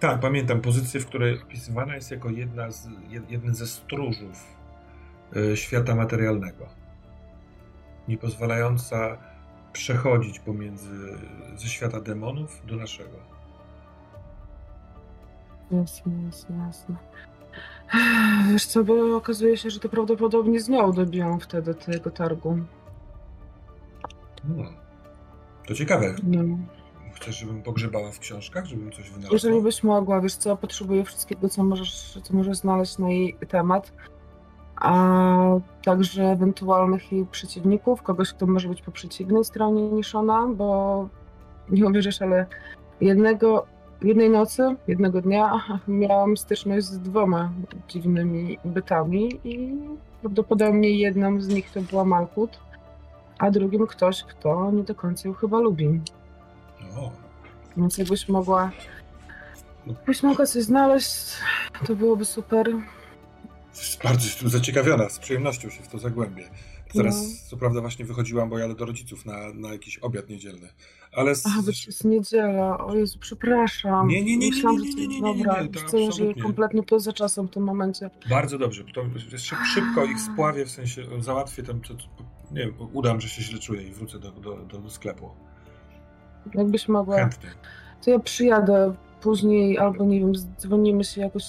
Tak, 0.00 0.20
pamiętam 0.20 0.60
pozycję, 0.60 1.00
w 1.00 1.06
której 1.06 1.42
opisywana 1.42 1.94
jest 1.94 2.10
jako 2.10 2.30
jedna 2.30 2.70
z, 2.70 2.88
jeden 3.28 3.54
ze 3.54 3.66
stróżów 3.66 4.56
e, 5.36 5.56
świata 5.56 5.94
materialnego. 5.94 6.66
Nie 8.08 8.18
pozwalająca 8.18 9.16
przechodzić 9.72 10.40
pomiędzy 10.40 11.18
ze 11.56 11.68
świata 11.68 12.00
demonów 12.00 12.62
do 12.66 12.76
naszego. 12.76 13.16
Jasne, 15.70 16.12
jasne, 16.26 16.56
jasne. 16.66 16.96
Wiesz 18.52 18.66
co, 18.66 18.84
bo 18.84 19.16
okazuje 19.16 19.56
się, 19.56 19.70
że 19.70 19.80
to 19.80 19.88
prawdopodobnie 19.88 20.60
z 20.60 20.68
nią 20.68 20.92
dobiłam 20.92 21.40
wtedy 21.40 21.74
tego 21.74 22.10
targu. 22.10 22.58
Hmm. 24.42 24.74
To 25.66 25.74
ciekawe. 25.74 26.14
No. 26.22 26.58
Chcesz, 27.20 27.38
żebym 27.38 27.62
pogrzebała 27.62 28.10
w 28.10 28.18
książkach, 28.18 28.66
żebym 28.66 28.92
coś 28.92 29.10
wynalazła? 29.10 29.32
Jeżeli 29.32 29.62
byś 29.62 29.82
mogła, 29.82 30.20
wiesz 30.20 30.36
co, 30.36 30.56
potrzebuję 30.56 31.04
wszystkiego, 31.04 31.48
co 31.48 31.64
możesz, 31.64 32.18
co 32.22 32.34
możesz 32.34 32.56
znaleźć 32.56 32.98
na 32.98 33.10
jej 33.10 33.36
temat 33.48 33.92
a 34.80 34.92
także 35.84 36.24
ewentualnych 36.24 37.12
jej 37.12 37.26
przeciwników, 37.26 38.02
kogoś, 38.02 38.32
kto 38.32 38.46
może 38.46 38.68
być 38.68 38.82
po 38.82 38.92
przeciwnej 38.92 39.44
stronie 39.44 39.82
niż 39.82 40.14
ona, 40.14 40.46
bo 40.46 41.08
nie 41.70 41.86
uwierzysz, 41.86 42.22
ale 42.22 42.46
jednego, 43.00 43.66
jednej 44.02 44.30
nocy, 44.30 44.76
jednego 44.88 45.22
dnia 45.22 45.52
miałam 45.88 46.36
styczność 46.36 46.86
z 46.86 46.98
dwoma 46.98 47.52
dziwnymi 47.88 48.58
bytami 48.64 49.40
i 49.44 49.78
prawdopodobnie 50.20 50.90
jedną 50.90 51.40
z 51.40 51.48
nich 51.48 51.70
to 51.70 51.80
była 51.80 52.04
Malkut, 52.04 52.60
a 53.38 53.50
drugim 53.50 53.86
ktoś, 53.86 54.24
kto 54.24 54.70
nie 54.70 54.82
do 54.82 54.94
końca 54.94 55.28
ją 55.28 55.34
chyba 55.34 55.60
lubi. 55.60 56.00
No. 56.94 57.12
Więc 57.76 57.98
jakbyś 57.98 58.28
mogła. 58.28 58.70
Jakbyś 59.86 60.22
mogła 60.22 60.46
coś 60.46 60.62
znaleźć, 60.62 61.14
to 61.86 61.96
byłoby 61.96 62.24
super. 62.24 62.72
Bardzo 64.04 64.26
jestem 64.26 64.48
zaciekawiona, 64.48 65.08
z 65.08 65.18
przyjemnością 65.18 65.70
się 65.70 65.82
w 65.82 65.88
to 65.88 65.98
zagłębię. 65.98 66.50
Teraz 66.94 67.22
no. 67.22 67.50
co 67.50 67.56
prawda, 67.56 67.80
właśnie 67.80 68.04
wychodziłam, 68.04 68.48
bo 68.50 68.58
jadę 68.58 68.74
do 68.74 68.86
rodziców 68.86 69.26
na, 69.26 69.52
na 69.54 69.72
jakiś 69.72 69.98
obiad 69.98 70.28
niedzielny. 70.28 70.68
Ale 71.12 71.34
z... 71.34 71.46
Aha, 71.46 71.56
bo 71.66 71.72
to 71.72 71.78
jest 71.86 72.04
niedziela. 72.04 72.78
O 72.78 72.96
Jezu, 72.96 73.18
przepraszam. 73.20 74.08
Nie, 74.08 74.22
nie, 74.22 74.36
nie, 74.36 74.36
nie, 74.36 74.50
Myślałam, 74.50 74.80
nie, 74.80 74.94
nie, 74.94 75.08
nie, 75.08 75.20
nie, 75.20 75.34
nie, 75.34 75.44
Dobra, 75.44 75.66
chcę, 75.86 76.12
że 76.12 76.34
kompletnie 76.42 76.82
poza 76.82 77.12
czasem 77.12 77.48
w 77.48 77.50
tym 77.50 77.62
momencie. 77.62 78.10
Bardzo 78.30 78.58
dobrze. 78.58 78.84
To 78.94 79.04
szybko 79.74 80.04
ich 80.04 80.20
spławię, 80.20 80.64
w 80.66 80.70
sensie 80.70 81.02
załatwię 81.20 81.62
tam, 81.62 81.80
nie 82.50 82.60
wiem, 82.60 82.74
udam, 82.92 83.20
że 83.20 83.28
się 83.28 83.42
źle 83.42 83.58
czuję 83.58 83.82
i 83.82 83.92
wrócę 83.92 84.18
do, 84.18 84.30
do, 84.30 84.56
do 84.56 84.90
sklepu. 84.90 85.30
Jakbyś 86.54 86.88
mogła. 86.88 87.16
Chętnie. 87.16 87.50
To 88.04 88.10
ja 88.10 88.18
przyjadę 88.18 88.94
później, 89.20 89.78
albo 89.78 90.04
nie 90.04 90.20
wiem, 90.20 90.32
dzwonimy 90.58 91.04
się 91.04 91.20
jakoś, 91.20 91.44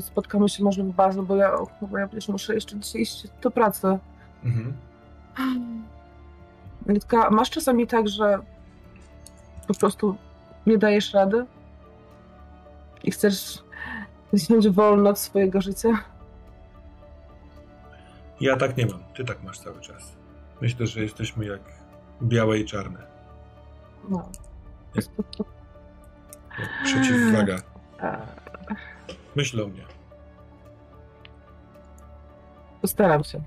spotkamy 0.00 0.48
się 0.48 0.64
może 0.64 0.82
w 0.82 0.92
barze, 0.92 1.22
bo 1.22 1.36
ja, 1.36 1.52
bo 1.82 1.98
ja 1.98 2.08
przecież 2.08 2.28
muszę 2.28 2.54
jeszcze 2.54 2.78
dzisiaj 2.78 3.02
iść 3.02 3.28
do 3.42 3.50
pracy. 3.50 3.98
Mhm. 4.44 4.72
Litka, 6.86 7.30
masz 7.30 7.50
czasami 7.50 7.86
tak, 7.86 8.08
że 8.08 8.38
po 9.68 9.74
prostu 9.74 10.16
nie 10.66 10.78
dajesz 10.78 11.14
rady 11.14 11.46
i 13.04 13.10
chcesz 13.10 13.64
wziąć 14.32 14.68
wolno 14.68 15.10
od 15.10 15.18
swojego 15.18 15.60
życia? 15.60 15.88
Ja 18.40 18.56
tak 18.56 18.76
nie 18.76 18.86
mam. 18.86 19.00
Ty 19.16 19.24
tak 19.24 19.42
masz 19.42 19.58
cały 19.58 19.80
czas. 19.80 20.16
Myślę, 20.60 20.86
że 20.86 21.00
jesteśmy 21.00 21.46
jak 21.46 21.60
białe 22.22 22.58
i 22.58 22.64
czarne. 22.64 23.09
No. 24.10 24.28
Przeciwwaga. 26.84 27.56
Myśl 29.36 29.62
o 29.62 29.66
mnie. 29.66 29.84
Postaram 32.80 33.24
się. 33.24 33.42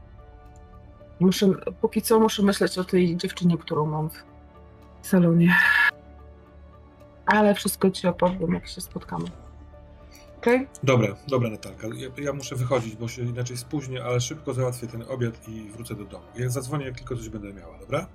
Muszę, 1.19 1.47
póki 1.81 2.01
co 2.01 2.19
muszę 2.19 2.43
myśleć 2.43 2.77
o 2.77 2.83
tej 2.83 3.17
dziewczynie, 3.17 3.57
którą 3.57 3.85
mam 3.85 4.09
w 5.01 5.07
salonie. 5.07 5.55
Ale 7.25 7.55
wszystko 7.55 7.91
ci 7.91 8.07
opowiem, 8.07 8.53
jak 8.53 8.67
się 8.67 8.81
spotkamy. 8.81 9.25
Okay? 10.37 10.67
Dobra, 10.83 11.15
dobra 11.27 11.49
Natalka. 11.49 11.87
Ja, 11.87 12.23
ja, 12.23 12.33
muszę 12.33 12.55
wychodzić, 12.55 12.95
bo 12.95 13.07
się 13.07 13.21
inaczej 13.21 13.57
spóźnię, 13.57 14.03
ale 14.03 14.21
szybko 14.21 14.53
załatwię 14.53 14.87
ten 14.87 15.03
obiad 15.09 15.47
i 15.47 15.69
wrócę 15.69 15.95
do 15.95 16.05
domu. 16.05 16.25
Ja 16.35 16.49
zadzwonię, 16.49 16.85
jak 16.85 16.97
tylko 16.97 17.15
coś 17.15 17.29
będę 17.29 17.53
miała, 17.53 17.77
dobra? 17.79 18.07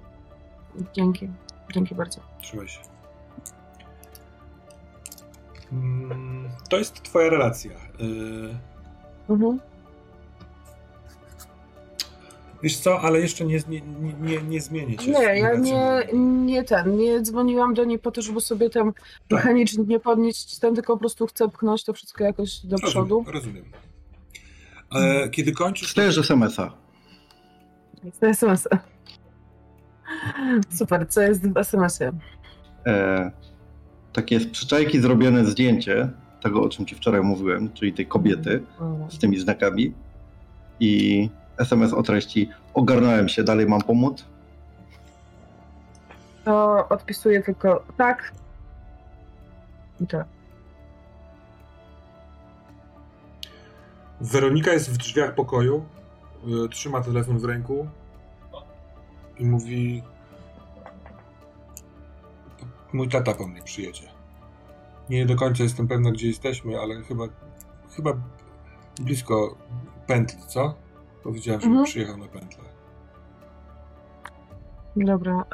Dzięki. 0.93 1.29
Dzięki 1.74 1.95
bardzo. 1.95 2.20
Trzymaj 2.40 2.69
się. 2.69 2.81
Mm, 5.73 6.49
to 6.70 6.78
jest 6.78 7.03
twoja 7.03 7.31
relacja. 7.31 7.70
Y, 7.70 8.59
mhm. 9.28 9.61
Wiesz 12.62 12.77
co, 12.77 13.01
ale 13.01 13.20
jeszcze 13.20 13.45
nie, 13.45 13.61
nie, 13.69 13.81
nie, 14.20 14.43
nie 14.43 14.61
zmienię 14.61 14.97
cię. 14.97 15.11
Nie, 15.11 15.39
ja 15.39 15.55
nie, 15.55 16.09
nie 16.45 16.65
ten, 16.65 16.97
nie 16.97 17.23
dzwoniłam 17.23 17.74
do 17.74 17.85
niej 17.85 17.99
po 17.99 18.11
to, 18.11 18.23
żeby 18.23 18.40
sobie 18.40 18.70
tam 18.70 18.93
tak. 18.93 19.03
mechanicznie 19.31 19.85
nie 19.85 20.01
podnieść 20.01 20.59
ten, 20.59 20.74
tylko 20.74 20.93
po 20.93 21.01
prostu 21.01 21.27
chcę 21.27 21.49
pchnąć 21.49 21.85
to 21.85 21.93
wszystko 21.93 22.24
jakoś 22.24 22.66
do 22.66 22.77
rozumiem, 22.77 22.90
przodu. 22.90 23.24
Rozumiem. 23.27 23.65
E, 24.95 25.28
kiedy 25.28 25.53
kończysz... 25.53 25.95
Czujesz 25.95 26.19
SMS-a. 26.19 26.73
SMS-a. 28.23 28.78
Super, 30.70 31.09
co 31.09 31.20
jest 31.20 31.52
w 31.52 31.56
SMS-ie? 31.56 32.12
E, 32.86 33.30
takie 34.12 34.40
z 34.40 34.47
przyczajki 34.47 35.01
zrobione 35.01 35.44
zdjęcie 35.44 36.09
tego, 36.43 36.62
o 36.62 36.68
czym 36.68 36.86
ci 36.86 36.94
wczoraj 36.94 37.22
mówiłem, 37.22 37.72
czyli 37.72 37.93
tej 37.93 38.06
kobiety 38.06 38.62
z 39.09 39.18
tymi 39.18 39.39
znakami 39.40 39.94
i 40.80 41.30
SMS 41.59 41.93
o 41.93 42.02
treści 42.02 42.51
ogarnąłem 42.74 43.28
się, 43.28 43.44
dalej 43.44 43.66
mam 43.66 43.80
pomóc? 43.80 44.24
To 46.44 46.89
odpisuję 46.89 47.43
tylko 47.43 47.85
tak 47.97 48.32
i 50.01 50.06
tak. 50.06 50.26
Weronika 54.20 54.72
jest 54.72 54.90
w 54.90 54.97
drzwiach 54.97 55.35
pokoju, 55.35 55.85
y, 56.64 56.68
trzyma 56.68 57.01
telefon 57.01 57.39
w 57.39 57.44
ręku 57.44 57.86
i 59.39 59.47
mówi 59.47 60.02
Mój 62.93 63.09
tata 63.09 63.35
po 63.35 63.47
mnie 63.47 63.62
przyjedzie. 63.62 64.09
Nie 65.10 65.27
do 65.27 65.36
końca 65.36 65.62
jestem 65.62 65.89
pewna, 65.89 66.10
gdzie 66.10 66.27
jesteśmy, 66.27 66.81
ale 66.81 67.02
chyba, 67.02 67.24
chyba 67.97 68.12
blisko 69.01 69.56
pętli, 70.06 70.43
co? 70.47 70.74
Powiedziałem, 71.23 71.60
że 71.60 71.66
mhm. 71.66 71.85
przyjechał 71.85 72.16
na 72.16 72.28
pętlę. 72.28 72.65
Dobra. 74.97 75.44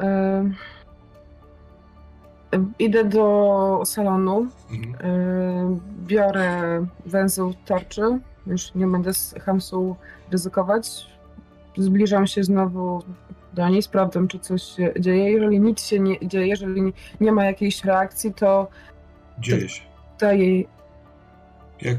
idę 2.78 3.04
do 3.04 3.82
salonu. 3.84 4.46
Mhm. 4.70 5.80
biorę 6.06 6.86
węzeł 7.06 7.54
tarczy 7.66 8.20
Już 8.46 8.74
nie 8.74 8.86
będę 8.86 9.14
z 9.14 9.34
Hamsą 9.40 9.96
ryzykować. 10.30 11.06
Zbliżam 11.78 12.26
się 12.26 12.44
znowu 12.44 13.02
do 13.54 13.68
niej, 13.68 13.82
sprawdzam, 13.82 14.28
czy 14.28 14.38
coś 14.38 14.62
się 14.62 14.92
dzieje. 15.00 15.30
Jeżeli 15.30 15.60
nic 15.60 15.86
się 15.86 16.00
nie 16.00 16.28
dzieje, 16.28 16.46
jeżeli 16.46 16.92
nie, 17.20 17.32
ma 17.32 17.44
jakiejś 17.44 17.84
reakcji, 17.84 18.34
to. 18.34 18.68
Dzieje 19.38 19.68
się. 19.68 19.82
Daję 20.20 20.46
jej. 20.46 20.68
Jak 21.80 21.98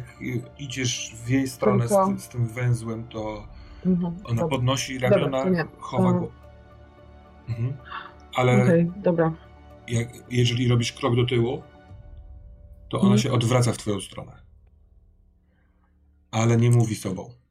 idziesz 0.59 1.15
w 1.25 1.29
jej 1.29 1.47
stronę 1.47 1.87
Tylko... 1.87 2.05
z, 2.05 2.07
tym, 2.07 2.19
z, 2.19 2.29
tym 2.29 2.47
węzłem, 2.47 3.07
to 3.07 3.47
mhm, 3.85 4.15
ona 4.23 4.41
dobra. 4.41 4.57
podnosi 4.57 4.99
ramiona, 4.99 5.45
dobra, 5.45 5.67
chowa 5.77 6.13
go. 6.13 6.31
Mhm. 7.49 7.73
Ale. 8.35 8.63
Okay, 8.63 8.91
dobra. 8.95 9.33
Jak, 9.87 10.09
jeżeli 10.31 10.67
robisz 10.67 10.93
krok 10.93 11.15
do 11.15 11.25
tyłu, 11.25 11.63
to 12.89 12.97
ona 12.97 13.13
mhm. 13.13 13.19
się 13.19 13.31
odwraca 13.31 13.73
w 13.73 13.77
twoją 13.77 14.01
stronę. 14.01 14.31
Ale 16.31 16.57
nie 16.57 16.69
mówi 16.69 16.95
sobą. 16.95 17.44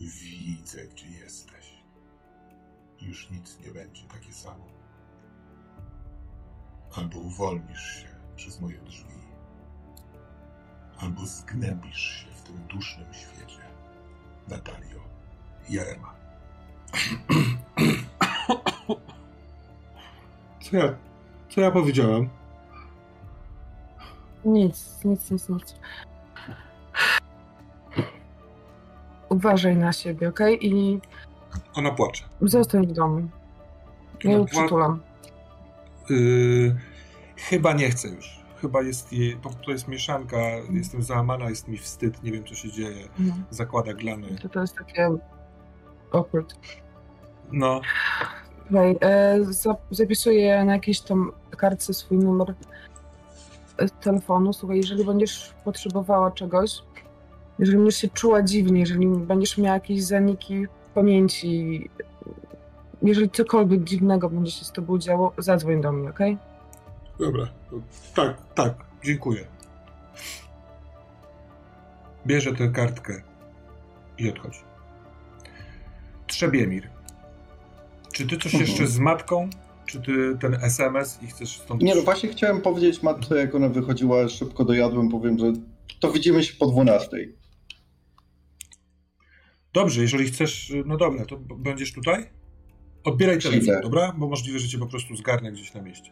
Widzę, 0.00 0.86
gdzie 0.86 1.10
jesteś. 1.10 1.74
Już 3.00 3.30
nic 3.30 3.58
nie 3.66 3.72
będzie 3.72 4.02
takie 4.04 4.32
samo. 4.32 4.64
Albo 6.96 7.18
uwolnisz 7.18 8.02
się 8.02 8.08
przez 8.36 8.60
moje 8.60 8.78
drzwi, 8.78 9.20
albo 10.98 11.26
zgnębisz 11.26 12.00
się 12.00 12.26
w 12.30 12.42
tym 12.42 12.66
dusznym 12.66 13.14
świecie. 13.14 13.60
Natalio, 14.48 15.00
Jarema. 15.70 16.12
Co 20.60 20.76
ja, 20.76 20.94
co 21.48 21.60
ja 21.60 21.70
powiedziałem? 21.70 22.28
Nic, 24.44 25.04
nic, 25.04 25.30
nic, 25.30 25.48
nic. 25.48 25.74
Uważaj 29.30 29.76
na 29.76 29.92
siebie, 29.92 30.28
ok? 30.28 30.40
I. 30.60 31.00
Ona 31.74 31.90
płacze. 31.90 32.24
Zostań 32.40 32.86
w 32.86 32.92
domu. 32.92 33.28
Ja 34.24 34.32
ją 34.32 34.44
przytulam. 34.44 35.00
Yy, 36.10 36.76
chyba 37.36 37.72
nie 37.72 37.90
chcę 37.90 38.08
już. 38.08 38.40
Chyba 38.60 38.82
jest 38.82 39.12
jej. 39.12 39.38
To 39.66 39.70
jest 39.72 39.88
mieszanka. 39.88 40.36
Jestem 40.70 41.02
załamana, 41.02 41.50
jest 41.50 41.68
mi 41.68 41.78
wstyd, 41.78 42.22
nie 42.22 42.32
wiem 42.32 42.44
co 42.44 42.54
się 42.54 42.72
dzieje. 42.72 43.08
Mhm. 43.20 43.44
Zakłada 43.50 43.94
glany. 43.94 44.38
To, 44.42 44.48
to 44.48 44.60
jest 44.60 44.76
takie. 44.76 45.08
awkward. 46.12 46.54
No. 47.52 47.80
Słuchaj, 48.66 48.96
e, 49.00 49.38
zapisuję 49.90 50.64
na 50.64 50.72
jakiejś 50.72 51.00
tam 51.00 51.32
kartce 51.56 51.94
swój 51.94 52.18
numer 52.18 52.54
e, 53.76 53.88
telefonu. 53.88 54.52
Słuchaj, 54.52 54.76
jeżeli 54.76 55.04
będziesz 55.04 55.54
potrzebowała 55.64 56.30
czegoś, 56.30 56.82
jeżeli 57.60 57.78
będziesz 57.78 57.96
się 57.96 58.08
czuła 58.08 58.42
dziwnie, 58.42 58.80
jeżeli 58.80 59.06
będziesz 59.06 59.58
miała 59.58 59.74
jakieś 59.74 60.02
zaniki 60.04 60.66
pamięci, 60.94 61.90
jeżeli 63.02 63.30
cokolwiek 63.30 63.84
dziwnego 63.84 64.30
będzie 64.30 64.50
się 64.50 64.64
z 64.64 64.72
tobą 64.72 64.98
działo, 64.98 65.32
zadzwoń 65.38 65.80
do 65.80 65.92
mnie, 65.92 66.10
ok? 66.10 66.18
Dobra, 67.18 67.48
tak, 68.14 68.36
tak, 68.54 68.74
dziękuję. 69.04 69.46
Bierze 72.26 72.54
tę 72.54 72.68
kartkę 72.68 73.22
i 74.18 74.30
odchodzi. 74.30 74.60
Trzebiemir. 76.26 76.88
Czy 78.12 78.26
ty 78.26 78.36
coś 78.36 78.54
mhm. 78.54 78.64
jeszcze 78.64 78.86
z 78.86 78.98
matką? 78.98 79.50
Czy 79.86 80.00
ty 80.00 80.38
ten 80.40 80.54
SMS 80.54 81.18
i 81.22 81.26
chcesz 81.26 81.58
stąd... 81.58 81.82
Nie, 81.82 81.94
no 81.94 82.02
właśnie 82.02 82.28
chciałem 82.28 82.60
powiedzieć 82.60 83.02
matce, 83.02 83.36
jak 83.36 83.54
ona 83.54 83.68
wychodziła, 83.68 84.28
szybko 84.28 84.64
dojadłem, 84.64 85.08
powiem, 85.08 85.38
że 85.38 85.52
to 86.00 86.12
widzimy 86.12 86.44
się 86.44 86.54
po 86.58 86.66
12. 86.66 87.08
Dobrze, 89.72 90.02
jeżeli 90.02 90.26
chcesz, 90.26 90.72
no 90.86 90.96
dobra, 90.96 91.26
to 91.26 91.36
będziesz 91.36 91.92
tutaj? 91.92 92.30
Odbieraj 93.04 93.38
telefon, 93.38 93.74
dobra? 93.82 94.12
Bo 94.18 94.28
możliwe, 94.28 94.58
że 94.58 94.68
cię 94.68 94.78
po 94.78 94.86
prostu 94.86 95.16
zgarnę 95.16 95.52
gdzieś 95.52 95.74
na 95.74 95.82
mieście. 95.82 96.10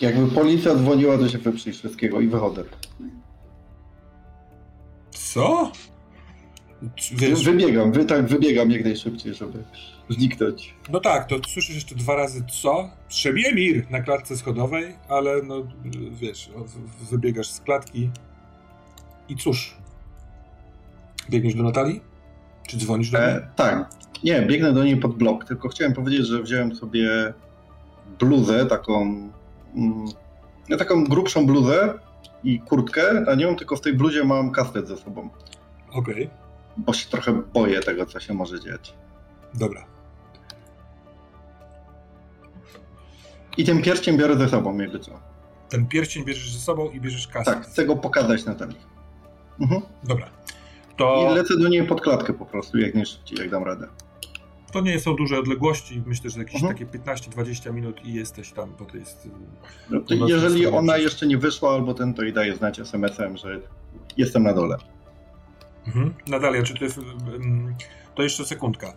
Jakby 0.00 0.34
policja 0.34 0.74
dzwoniła, 0.74 1.18
to 1.18 1.28
się 1.28 1.38
wyprzyj 1.38 1.72
wszystkiego 1.72 2.20
i 2.20 2.28
wychodzę. 2.28 2.64
Co? 5.10 5.72
Wiesz... 7.12 7.44
Wybiegam, 7.44 7.92
wy, 7.92 8.04
tak, 8.04 8.26
wybiegam 8.26 8.70
jak 8.70 8.84
najszybciej, 8.84 9.34
żeby 9.34 9.64
zniknąć. 10.08 10.74
No 10.90 11.00
tak, 11.00 11.26
to 11.28 11.36
słyszysz 11.48 11.74
jeszcze 11.74 11.94
dwa 11.94 12.16
razy 12.16 12.44
co? 12.62 12.90
Trzebiemir 13.08 13.90
na 13.90 14.00
klatce 14.00 14.36
schodowej, 14.36 14.96
ale 15.08 15.42
no 15.42 15.68
wiesz, 16.10 16.50
wybiegasz 17.10 17.50
z 17.50 17.60
klatki 17.60 18.10
i 19.28 19.36
cóż? 19.36 19.76
Biegniesz 21.30 21.54
do 21.54 21.62
Natalii? 21.62 22.09
Czy 22.70 22.76
dzwonisz 22.76 23.10
do 23.10 23.18
niej? 23.18 23.28
E, 23.28 23.48
tak. 23.56 23.90
Nie, 24.24 24.42
biegnę 24.42 24.72
do 24.72 24.84
niej 24.84 24.96
pod 24.96 25.14
blok, 25.16 25.44
tylko 25.44 25.68
chciałem 25.68 25.92
powiedzieć, 25.92 26.26
że 26.26 26.42
wziąłem 26.42 26.74
sobie 26.74 27.34
bluzę, 28.18 28.66
taką 28.66 29.02
mm, 29.74 30.04
taką 30.78 31.04
grubszą 31.04 31.46
bluzę 31.46 31.94
i 32.44 32.60
kurtkę 32.60 33.20
na 33.20 33.34
nią, 33.34 33.56
tylko 33.56 33.76
w 33.76 33.80
tej 33.80 33.92
bluzie 33.92 34.24
mam 34.24 34.50
kastet 34.50 34.88
ze 34.88 34.96
sobą. 34.96 35.30
Okej. 35.92 36.14
Okay. 36.14 36.30
Bo 36.76 36.92
się 36.92 37.08
trochę 37.08 37.42
boję 37.54 37.80
tego, 37.80 38.06
co 38.06 38.20
się 38.20 38.34
może 38.34 38.60
dziać. 38.60 38.94
Dobra. 39.54 39.86
I 43.56 43.64
ten 43.64 43.82
pierścień 43.82 44.18
biorę 44.18 44.36
ze 44.36 44.48
sobą, 44.48 44.78
jakby 44.78 44.98
co. 44.98 45.20
Ten 45.68 45.86
pierścień 45.86 46.24
bierzesz 46.24 46.52
ze 46.52 46.60
sobą 46.60 46.90
i 46.90 47.00
bierzesz 47.00 47.28
kastet. 47.28 47.54
Tak, 47.54 47.66
chcę 47.66 47.86
go 47.86 47.96
pokazać 47.96 48.44
na 48.44 48.54
ten. 48.54 48.74
Mhm. 49.60 49.82
Dobra. 50.04 50.30
To... 51.00 51.30
I 51.32 51.34
lecę 51.34 51.56
do 51.56 51.68
niej 51.68 51.86
pod 51.86 52.00
klatkę 52.00 52.32
po 52.32 52.46
prostu, 52.46 52.78
jak 52.78 52.94
najszybciej, 52.94 53.38
jak 53.38 53.50
dam 53.50 53.64
radę. 53.64 53.88
To 54.72 54.80
nie 54.80 55.00
są 55.00 55.16
duże 55.16 55.38
odległości, 55.38 56.02
myślę, 56.06 56.30
że 56.30 56.38
jakieś 56.38 56.62
mhm. 56.62 56.74
takie 56.74 56.86
15-20 56.98 57.74
minut 57.74 58.04
i 58.04 58.14
jesteś 58.14 58.52
tam, 58.52 58.74
bo 58.78 58.84
to 58.84 58.96
jest... 58.96 59.28
No 59.90 60.00
to 60.00 60.14
jeżeli 60.14 60.66
ona 60.66 60.96
jeszcze 60.96 61.26
nie 61.26 61.38
wyszła 61.38 61.74
albo 61.74 61.94
ten, 61.94 62.14
to 62.14 62.22
i 62.22 62.32
daje 62.32 62.56
znać 62.56 62.80
SMS-em, 62.80 63.36
że 63.36 63.60
jestem 64.16 64.42
na 64.42 64.54
dole. 64.54 64.76
Mhm. 65.86 66.14
Natalia, 66.26 66.62
czy 66.62 66.74
to 66.74 66.84
jest... 66.84 67.00
To 68.14 68.22
jeszcze 68.22 68.44
sekundka. 68.44 68.86
E, 68.86 68.92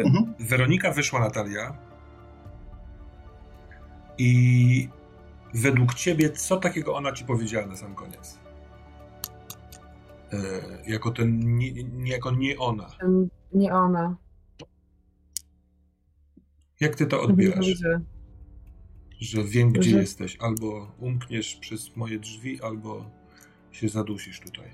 mhm. 0.00 0.34
Weronika 0.40 0.92
wyszła, 0.92 1.20
Natalia. 1.20 1.76
I 4.18 4.88
według 5.54 5.94
ciebie, 5.94 6.30
co 6.30 6.56
takiego 6.56 6.94
ona 6.94 7.12
ci 7.12 7.24
powiedziała 7.24 7.66
na 7.66 7.76
sam 7.76 7.94
koniec? 7.94 8.38
E, 10.32 10.36
jako 10.86 11.10
ten, 11.10 11.56
nie, 11.56 11.72
nie, 11.72 12.12
jako 12.12 12.30
nie 12.30 12.58
ona. 12.58 12.86
Nie 13.52 13.74
ona. 13.74 14.16
Jak 16.80 16.96
ty 16.96 17.06
to 17.06 17.22
odbierasz? 17.22 17.66
Że 19.18 19.44
wiem, 19.44 19.72
gdzie 19.72 19.90
że... 19.90 19.98
jesteś. 19.98 20.38
Albo 20.40 20.92
umkniesz 20.98 21.56
przez 21.56 21.96
moje 21.96 22.18
drzwi, 22.18 22.62
albo 22.62 23.04
się 23.70 23.88
zadusisz 23.88 24.40
tutaj. 24.40 24.70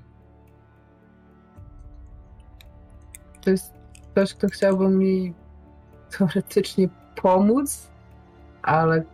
To 3.41 3.51
jest 3.51 3.73
ktoś, 4.12 4.35
kto 4.35 4.49
chciałby 4.49 4.89
mi 4.89 5.35
teoretycznie 6.19 6.89
pomóc, 7.23 7.91
ale 8.62 9.05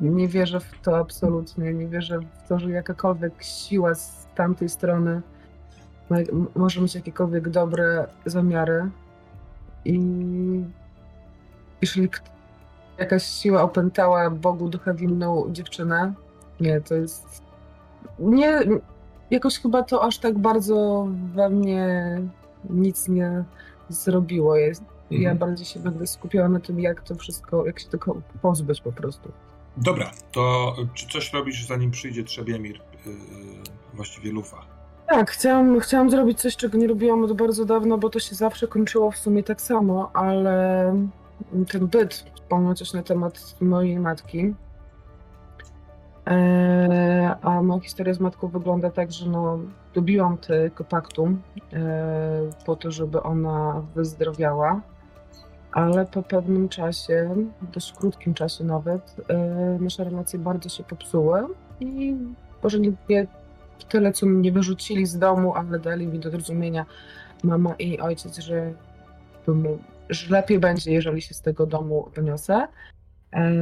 nie 0.00 0.28
wierzę 0.28 0.60
w 0.60 0.80
to 0.82 0.98
absolutnie. 0.98 1.74
Nie 1.74 1.88
wierzę 1.88 2.20
w 2.20 2.48
to, 2.48 2.58
że 2.58 2.70
jakakolwiek 2.70 3.42
siła 3.42 3.94
z 3.94 4.26
tamtej 4.34 4.68
strony 4.68 5.22
może 6.54 6.80
mieć 6.80 6.94
jakiekolwiek 6.94 7.48
dobre 7.48 8.06
zamiary. 8.26 8.90
I 9.84 10.00
jeżeli 11.80 12.08
jakaś 12.98 13.26
siła 13.26 13.62
opętała 13.62 14.30
Bogu 14.30 14.68
ducha 14.68 14.94
winną 14.94 15.52
dziewczynę, 15.52 16.12
nie, 16.60 16.80
to 16.80 16.94
jest. 16.94 17.42
Nie, 18.18 18.60
jakoś 19.30 19.58
chyba 19.58 19.82
to 19.82 20.02
aż 20.02 20.18
tak 20.18 20.38
bardzo 20.38 21.08
we 21.34 21.50
mnie 21.50 22.20
nic 22.70 23.08
nie 23.08 23.44
zrobiło. 23.88 24.56
Jest, 24.56 24.82
mhm. 24.82 25.22
Ja 25.22 25.34
bardziej 25.34 25.66
się 25.66 25.80
będę 25.80 26.06
skupiała 26.06 26.48
na 26.48 26.60
tym, 26.60 26.80
jak 26.80 27.02
to 27.02 27.14
wszystko, 27.14 27.66
jak 27.66 27.80
się 27.80 27.88
tego 27.88 28.22
pozbyć 28.42 28.80
po 28.80 28.92
prostu. 28.92 29.32
Dobra, 29.76 30.10
to 30.32 30.76
czy 30.94 31.06
coś 31.06 31.32
robisz, 31.32 31.66
zanim 31.66 31.90
przyjdzie 31.90 32.24
Trzebiemir, 32.24 32.80
yy, 33.06 33.12
właściwie 33.94 34.32
Lufa? 34.32 34.77
Tak, 35.08 35.30
chciałam, 35.30 35.80
chciałam 35.80 36.10
zrobić 36.10 36.40
coś, 36.40 36.56
czego 36.56 36.78
nie 36.78 36.86
robiłam 36.86 37.24
od 37.24 37.32
bardzo 37.32 37.64
dawno, 37.64 37.98
bo 37.98 38.10
to 38.10 38.20
się 38.20 38.34
zawsze 38.34 38.68
kończyło 38.68 39.10
w 39.10 39.16
sumie 39.16 39.42
tak 39.42 39.60
samo, 39.60 40.10
ale 40.14 40.94
ten 41.72 41.86
byt 41.86 42.14
wspomniał 42.14 42.74
coś 42.74 42.92
na 42.92 43.02
temat 43.02 43.56
mojej 43.60 43.98
matki. 43.98 44.54
E, 46.26 47.36
a 47.42 47.62
moja 47.62 47.80
historia 47.80 48.14
z 48.14 48.20
matką 48.20 48.48
wygląda 48.48 48.90
tak, 48.90 49.12
że 49.12 49.30
no, 49.30 49.58
dobiłam 49.94 50.38
tego 50.38 50.84
paktu 50.84 51.28
e, 51.72 52.50
po 52.66 52.76
to, 52.76 52.90
żeby 52.90 53.22
ona 53.22 53.82
wyzdrowiała, 53.94 54.80
ale 55.72 56.06
po 56.06 56.22
pewnym 56.22 56.68
czasie, 56.68 57.34
dość 57.72 57.92
krótkim 57.92 58.34
czasie 58.34 58.64
nawet, 58.64 59.16
e, 59.28 59.36
nasze 59.80 60.04
relacje 60.04 60.38
bardzo 60.38 60.68
się 60.68 60.84
popsuły 60.84 61.46
i 61.80 62.16
nie 62.80 62.92
tyle, 63.84 64.12
co 64.12 64.26
mnie 64.26 64.52
wyrzucili 64.52 65.06
z 65.06 65.18
domu, 65.18 65.54
ale 65.54 65.78
dali 65.78 66.06
mi 66.06 66.18
do 66.18 66.30
zrozumienia 66.30 66.86
mama 67.42 67.74
i 67.74 67.98
ojciec, 67.98 68.38
że, 68.38 68.72
że 70.10 70.34
lepiej 70.34 70.58
będzie, 70.58 70.92
jeżeli 70.92 71.22
się 71.22 71.34
z 71.34 71.42
tego 71.42 71.66
domu 71.66 72.10
wyniosę. 72.14 72.68
E, 73.32 73.52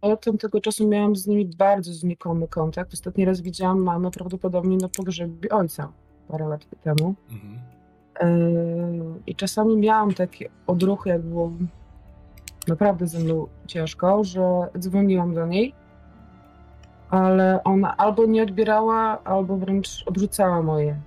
od 0.00 0.24
tamtego 0.24 0.60
czasu 0.60 0.88
miałam 0.88 1.16
z 1.16 1.26
nimi 1.26 1.50
bardzo 1.58 1.92
znikomy 1.92 2.48
kontakt. 2.48 2.92
Ostatni 2.92 3.24
raz 3.24 3.40
widziałam 3.40 3.82
mamę 3.82 4.10
prawdopodobnie 4.10 4.76
na 4.76 4.88
pogrzebie 4.88 5.48
ojca 5.48 5.92
parę 6.28 6.48
lat 6.48 6.66
temu. 6.82 7.14
Mhm. 7.30 7.58
E, 8.20 8.28
I 9.26 9.34
czasami 9.34 9.76
miałam 9.76 10.14
takie 10.14 10.48
odruchy, 10.66 11.08
jak 11.08 11.22
było 11.22 11.52
naprawdę 12.68 13.06
ze 13.06 13.18
mną 13.18 13.46
ciężko, 13.66 14.24
że 14.24 14.42
dzwoniłam 14.78 15.34
do 15.34 15.46
niej 15.46 15.74
ale 17.10 17.64
ona 17.64 17.96
albo 17.96 18.26
nie 18.26 18.42
odbierała, 18.42 19.24
albo 19.24 19.56
wręcz 19.56 20.02
odrzucała 20.06 20.62
moje 20.62 21.00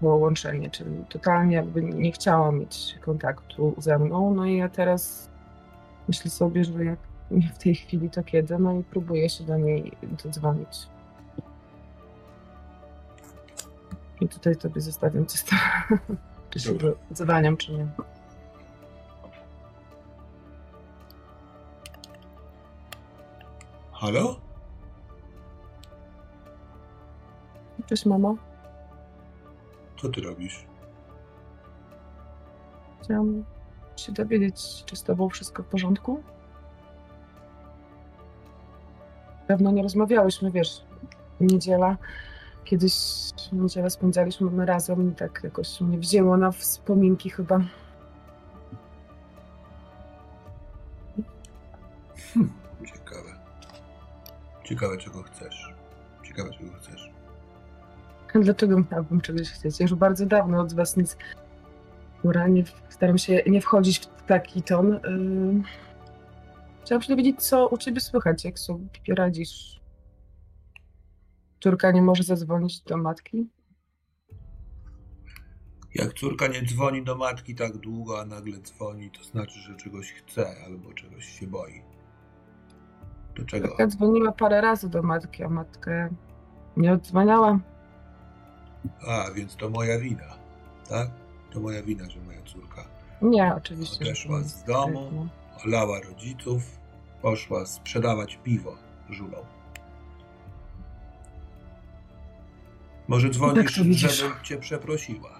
połączenie, 0.00 0.70
czyli 0.70 1.04
totalnie 1.08 1.56
jakby 1.56 1.82
nie 1.82 2.12
chciała 2.12 2.52
mieć 2.52 2.98
kontaktu 3.00 3.74
ze 3.78 3.98
mną. 3.98 4.34
No 4.34 4.46
i 4.46 4.56
ja 4.56 4.68
teraz 4.68 5.30
myślę 6.08 6.30
sobie, 6.30 6.64
że 6.64 6.84
jak 6.84 6.98
nie 7.30 7.48
w 7.48 7.58
tej 7.58 7.74
chwili, 7.74 8.10
to 8.10 8.22
kiedy? 8.22 8.58
No 8.58 8.72
i 8.72 8.84
próbuję 8.84 9.28
się 9.28 9.44
do 9.44 9.58
niej 9.58 9.92
dodzwonić. 10.24 10.88
I 14.20 14.28
tutaj 14.28 14.56
tobie 14.56 14.80
zostawiam 14.80 15.26
czysto, 15.26 15.56
czy 16.50 16.60
się 16.60 16.72
zadzwaniam, 17.10 17.56
czy 17.56 17.72
nie. 17.72 17.86
Halo? 23.92 24.36
Cześć, 27.86 28.06
mamo. 28.06 28.36
Co 30.02 30.08
ty 30.08 30.20
robisz? 30.20 30.66
Chciałam 33.02 33.44
się 33.96 34.12
dowiedzieć, 34.12 34.84
czy 34.84 34.96
z 34.96 35.02
tobą 35.02 35.28
wszystko 35.28 35.62
w 35.62 35.66
porządku? 35.66 36.22
Dawno 39.48 39.70
nie 39.70 39.82
rozmawiałyśmy, 39.82 40.50
wiesz, 40.50 40.84
niedziela. 41.40 41.96
Kiedyś 42.64 42.94
niedzielę 43.52 43.90
spędzaliśmy 43.90 44.66
razem 44.66 45.12
i 45.12 45.14
tak 45.14 45.40
jakoś 45.44 45.80
mnie 45.80 45.98
wzięło 45.98 46.36
na 46.36 46.50
wspominki 46.50 47.30
chyba. 47.30 47.60
Hmm, 52.34 52.52
ciekawe. 52.86 53.30
Ciekawe, 54.64 54.96
czego 54.96 55.22
chcesz. 55.22 55.74
Ciekawe, 56.22 56.50
czego 56.50 56.72
chcesz. 56.72 57.03
Dlaczego 58.42 58.84
miałabym 58.90 59.20
czegoś 59.20 59.50
chcieć? 59.50 59.80
Już 59.80 59.94
bardzo 59.94 60.26
dawno 60.26 60.60
od 60.60 60.74
was 60.74 60.96
nic 60.96 61.16
nie, 62.48 62.64
staram 62.88 63.18
się 63.18 63.42
nie 63.46 63.60
wchodzić 63.60 63.98
w 63.98 64.22
taki 64.26 64.62
ton. 64.62 64.92
Yy... 64.92 65.62
Chciałam 66.82 67.02
się 67.02 67.08
dowiedzieć, 67.08 67.42
co 67.42 67.68
u 67.68 67.78
ciebie 67.78 68.00
słychać, 68.00 68.44
jak 68.44 68.58
sobie 68.58 68.86
radzisz. 69.08 69.80
Córka 71.60 71.90
nie 71.90 72.02
może 72.02 72.22
zadzwonić 72.22 72.80
do 72.80 72.96
matki? 72.96 73.48
Jak 75.94 76.12
córka 76.12 76.46
nie 76.46 76.62
dzwoni 76.62 77.04
do 77.04 77.16
matki 77.16 77.54
tak 77.54 77.76
długo, 77.76 78.20
a 78.20 78.24
nagle 78.24 78.58
dzwoni, 78.58 79.10
to 79.10 79.24
znaczy, 79.24 79.58
że 79.60 79.76
czegoś 79.76 80.12
chce 80.12 80.46
albo 80.66 80.92
czegoś 80.92 81.24
się 81.24 81.46
boi. 81.46 81.82
Do 83.36 83.44
czego? 83.44 83.76
Ja 83.78 83.86
dzwoniła 83.86 84.32
parę 84.32 84.60
razy 84.60 84.88
do 84.88 85.02
matki, 85.02 85.42
a 85.42 85.48
matka 85.48 86.08
nie 86.76 86.92
odzwaniała. 86.92 87.60
A, 89.08 89.30
więc 89.30 89.56
to 89.56 89.70
moja 89.70 89.98
wina, 89.98 90.38
tak? 90.88 91.08
To 91.50 91.60
moja 91.60 91.82
wina, 91.82 92.10
że 92.10 92.20
moja 92.20 92.42
córka 92.42 92.84
nie, 93.24 93.54
oczywiście. 93.56 94.04
Odeszła 94.04 94.42
z 94.42 94.64
domu, 94.64 95.28
olała 95.66 96.00
rodziców, 96.00 96.62
poszła 97.22 97.66
sprzedawać 97.66 98.38
piwo 98.44 98.76
żulą. 99.10 99.38
Może 103.08 103.30
dzwonisz, 103.30 103.56
tak 103.56 103.70
żebym 103.70 104.34
cię 104.42 104.58
przeprosiła. 104.58 105.30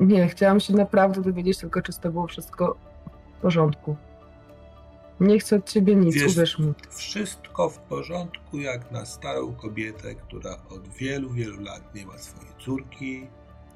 Nie, 0.00 0.28
chciałam 0.28 0.60
się 0.60 0.74
naprawdę 0.74 1.22
dowiedzieć 1.22 1.58
tylko, 1.58 1.82
czy 1.82 1.92
z 1.92 1.98
było 1.98 2.26
wszystko 2.26 2.76
w 3.38 3.40
porządku. 3.42 3.96
Nie 5.20 5.38
chcę 5.38 5.56
od 5.56 5.70
ciebie 5.70 5.94
nic, 5.96 6.14
Jest 6.14 6.36
uwierz 6.36 6.58
mi. 6.58 6.74
Wszystko 6.90 7.70
w 7.70 7.78
porządku, 7.78 8.58
jak 8.58 8.90
na 8.90 9.06
starą 9.06 9.54
kobietę, 9.54 10.14
która 10.14 10.56
od 10.70 10.88
wielu, 10.88 11.30
wielu 11.30 11.60
lat 11.60 11.94
nie 11.94 12.06
ma 12.06 12.18
swojej 12.18 12.52
córki, 12.58 13.26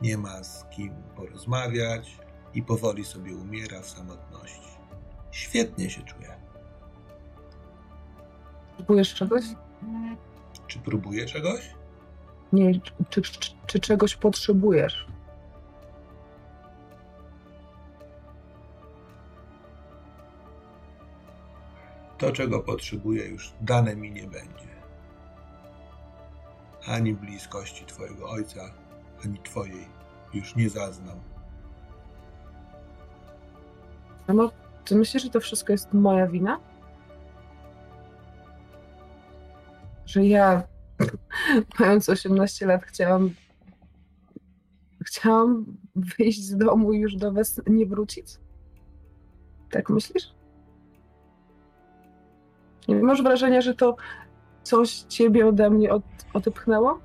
nie 0.02 0.18
ma 0.18 0.44
z 0.44 0.64
kim 0.70 0.92
porozmawiać 1.16 2.18
i 2.54 2.62
powoli 2.62 3.04
sobie 3.04 3.36
umiera 3.36 3.80
w 3.82 3.86
samotności. 3.86 4.70
Świetnie 5.30 5.90
się 5.90 6.02
czuje. 6.02 6.36
Próbujesz 8.76 9.14
czegoś? 9.14 9.44
Czy 10.66 10.78
próbuję 10.78 11.26
czegoś? 11.26 11.74
Nie, 12.52 12.80
czy, 13.10 13.22
czy, 13.22 13.52
czy 13.66 13.80
czegoś 13.80 14.16
potrzebujesz? 14.16 15.06
To, 22.20 22.32
czego 22.32 22.60
potrzebuję, 22.60 23.28
już 23.28 23.52
dane 23.60 23.96
mi 23.96 24.12
nie 24.12 24.22
będzie. 24.22 24.70
Ani 26.86 27.14
bliskości 27.14 27.86
Twojego 27.86 28.30
Ojca, 28.30 28.74
ani 29.24 29.38
Twojej 29.38 29.88
już 30.34 30.56
nie 30.56 30.70
zaznam. 30.70 31.20
Mamo, 34.28 34.50
czy 34.84 34.94
myślisz, 34.94 35.22
że 35.22 35.30
to 35.30 35.40
wszystko 35.40 35.72
jest 35.72 35.92
moja 35.92 36.26
wina? 36.26 36.60
Że 40.06 40.26
ja, 40.26 40.62
mając 41.80 42.08
18 42.08 42.66
lat, 42.66 42.84
chciałam 42.84 43.30
chciałam 45.06 45.64
wyjść 45.96 46.42
z 46.42 46.56
domu 46.56 46.92
i 46.92 46.98
już 46.98 47.16
do 47.16 47.32
was 47.32 47.60
nie 47.66 47.86
wrócić? 47.86 48.38
Tak 49.70 49.90
myślisz? 49.90 50.39
Nie 52.88 52.94
masz 52.94 53.22
wrażenia, 53.22 53.60
że 53.60 53.74
to 53.74 53.96
coś 54.62 54.90
ciebie 54.92 55.46
ode 55.46 55.70
mnie 55.70 55.92
od, 55.92 56.02
odepchnęło? 56.34 57.00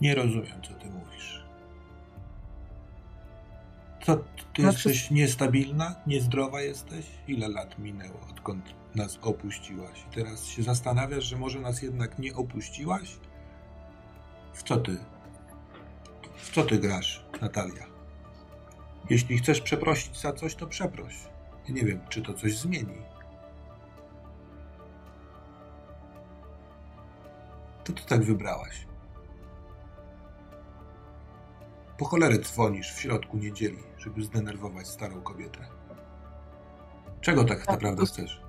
Nie 0.00 0.14
rozumiem, 0.14 0.62
co 0.68 0.74
ty 0.74 0.90
mówisz. 0.90 1.44
Co, 4.04 4.16
ty 4.16 4.62
znaczy... 4.62 4.88
jesteś 4.88 5.10
niestabilna? 5.10 5.94
Niezdrowa 6.06 6.60
jesteś? 6.60 7.06
Ile 7.28 7.48
lat 7.48 7.78
minęło, 7.78 8.20
odkąd 8.30 8.64
nas 8.94 9.18
opuściłaś? 9.22 10.04
I 10.10 10.14
teraz 10.14 10.46
się 10.46 10.62
zastanawiasz, 10.62 11.24
że 11.24 11.36
może 11.36 11.60
nas 11.60 11.82
jednak 11.82 12.18
nie 12.18 12.34
opuściłaś? 12.34 13.16
W 14.52 14.62
co 14.62 14.76
ty? 14.76 14.96
W 16.36 16.54
co 16.54 16.62
ty 16.64 16.78
grasz, 16.78 17.24
Natalia? 17.40 17.91
Jeśli 19.10 19.38
chcesz 19.38 19.60
przeprosić 19.60 20.20
za 20.20 20.32
coś, 20.32 20.54
to 20.54 20.66
przeproś. 20.66 21.14
Ja 21.68 21.74
nie 21.74 21.84
wiem, 21.84 22.00
czy 22.08 22.22
to 22.22 22.34
coś 22.34 22.58
zmieni. 22.58 23.02
To 27.84 27.92
ty 27.92 28.02
tak 28.06 28.24
wybrałaś. 28.24 28.86
Po 31.98 32.04
cholerę 32.04 32.38
dzwonisz 32.38 32.92
w 32.92 33.00
środku 33.00 33.36
niedzieli, 33.38 33.82
żeby 33.98 34.22
zdenerwować 34.22 34.88
starą 34.88 35.20
kobietę. 35.20 35.66
Czego 37.20 37.44
tak, 37.44 37.58
tak 37.58 37.68
naprawdę 37.68 38.06
chcesz? 38.06 38.42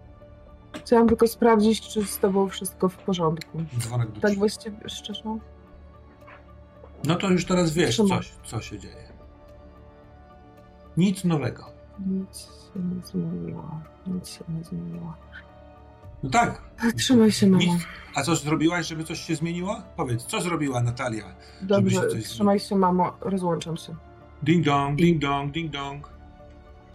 Chciałam 0.74 1.08
tylko 1.08 1.28
sprawdzić, 1.28 1.82
czy 1.82 2.06
z 2.06 2.20
tobą 2.20 2.50
wszystko 2.50 2.90
w 2.90 2.98
porządku. 2.98 3.64
Dzwonek 3.80 4.12
do 4.12 4.22
Tak 4.22 4.36
właściwie 4.36 4.90
szczerze? 4.90 5.24
No 7.04 7.16
to 7.16 7.30
już 7.30 7.46
teraz 7.46 7.74
wiesz, 7.74 7.98
coś, 7.98 8.32
co 8.46 8.62
się 8.62 8.80
dzieje. 8.80 9.13
Nic 10.98 11.24
nowego. 11.24 11.66
Nic 12.08 12.40
się 12.40 12.80
nie 12.80 13.02
zmieniło. 13.06 13.82
Nic 14.08 14.30
się 14.30 14.44
nie 14.50 14.64
zmieniło. 14.64 15.14
No 16.24 16.30
tak. 16.30 16.62
Trzymaj 16.98 17.32
się, 17.32 17.48
mamo. 17.48 17.64
Nic. 17.64 17.84
A 18.16 18.24
co 18.24 18.36
zrobiłaś, 18.36 18.88
żeby 18.88 19.04
coś 19.04 19.20
się 19.20 19.36
zmieniło? 19.36 19.82
Powiedz, 19.98 20.26
co 20.26 20.42
zrobiła 20.42 20.82
Natalia? 20.82 21.36
Dobrze, 21.62 21.96
żeby 21.96 22.22
się 22.22 22.30
trzymaj 22.30 22.60
się, 22.60 22.76
mamo. 22.76 23.14
Rozłączam 23.22 23.78
się. 23.78 23.96
Ding 24.44 24.66
dong, 24.66 24.98
ding 24.98 25.22
dong, 25.22 25.52
ding 25.52 25.72
dong. 25.72 26.10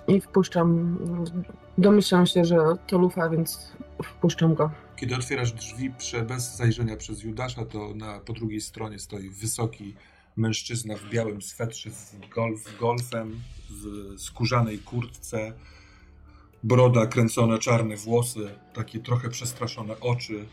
I 0.08 0.20
wpuszczam. 0.20 0.98
Domyślam 1.78 2.26
się, 2.26 2.44
że 2.44 2.56
to 2.86 2.98
lufa, 2.98 3.30
więc 3.30 3.72
wpuszczam 4.04 4.54
go. 4.54 4.70
Kiedy 4.96 5.16
otwierasz 5.16 5.52
drzwi 5.52 5.92
bez 6.28 6.56
zajrzenia 6.56 6.96
przez 6.96 7.22
Judasza, 7.22 7.64
to 7.64 7.94
na, 7.94 8.20
po 8.20 8.32
drugiej 8.32 8.60
stronie 8.60 8.98
stoi 8.98 9.30
wysoki 9.30 9.94
mężczyzna 10.38 10.96
w 10.96 11.10
białym 11.10 11.42
swetrze 11.42 11.90
z 11.90 12.16
golf, 12.34 12.78
golfem, 12.80 13.40
w 13.70 14.14
skórzanej 14.20 14.78
kurtce, 14.78 15.52
broda, 16.62 17.06
kręcone 17.06 17.58
czarne 17.58 17.96
włosy, 17.96 18.48
takie 18.74 19.00
trochę 19.00 19.28
przestraszone 19.28 20.00
oczy, 20.00 20.46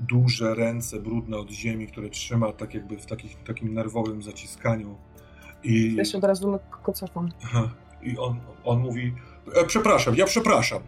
duże 0.00 0.54
ręce 0.54 1.00
brudne 1.00 1.36
od 1.36 1.50
ziemi, 1.50 1.86
które 1.86 2.10
trzyma 2.10 2.52
tak 2.52 2.74
jakby 2.74 2.98
w 2.98 3.06
takich, 3.06 3.42
takim 3.42 3.74
nerwowym 3.74 4.22
zaciskaniu. 4.22 4.96
I... 5.64 5.94
Ja 5.94 6.04
się 6.04 6.18
od 6.18 6.24
razu 6.24 6.50
lekko 6.50 6.92
cofam. 6.92 7.28
I 8.02 8.18
on, 8.18 8.40
on 8.64 8.80
mówi, 8.80 9.14
e, 9.54 9.64
przepraszam, 9.64 10.14
ja 10.14 10.26
przepraszam. 10.26 10.82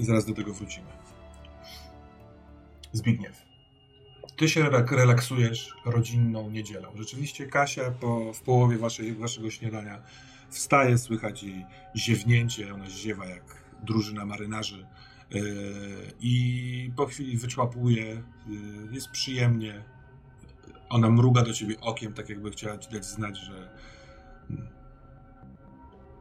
I 0.00 0.04
zaraz 0.04 0.24
do 0.24 0.34
tego 0.34 0.54
wrócimy. 0.54 0.86
Zbigniew. 2.92 3.39
Ty 4.40 4.48
się 4.48 4.70
relaksujesz 4.90 5.76
rodzinną 5.84 6.50
niedzielą. 6.50 6.92
Rzeczywiście 6.96 7.46
Kasia 7.46 7.90
po, 7.90 8.32
w 8.32 8.40
połowie 8.42 8.78
waszej, 8.78 9.14
waszego 9.14 9.50
śniadania 9.50 10.02
wstaje, 10.50 10.98
słychać 10.98 11.42
jej 11.42 11.66
ziewnięcie, 11.96 12.74
ona 12.74 12.90
ziewa 12.90 13.26
jak 13.26 13.64
drużyna 13.82 14.26
marynarzy 14.26 14.86
yy, 15.30 15.42
i 16.20 16.92
po 16.96 17.06
chwili 17.06 17.36
wyczłapuje, 17.36 18.04
yy, 18.04 18.22
jest 18.92 19.10
przyjemnie, 19.10 19.84
ona 20.88 21.10
mruga 21.10 21.42
do 21.42 21.52
ciebie 21.52 21.80
okiem, 21.80 22.12
tak 22.12 22.28
jakby 22.28 22.50
chciała 22.50 22.78
ci 22.78 22.90
dać 22.90 23.04
znać, 23.04 23.38
że 23.38 23.70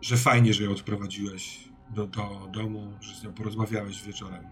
że 0.02 0.18
fajnie, 0.18 0.54
że 0.54 0.64
ją 0.64 0.72
odprowadziłeś 0.72 1.70
do, 1.96 2.08
do 2.08 2.48
domu, 2.54 2.94
że 3.02 3.16
z 3.16 3.24
nią 3.24 3.34
porozmawiałeś 3.34 4.04
wieczorem. 4.04 4.48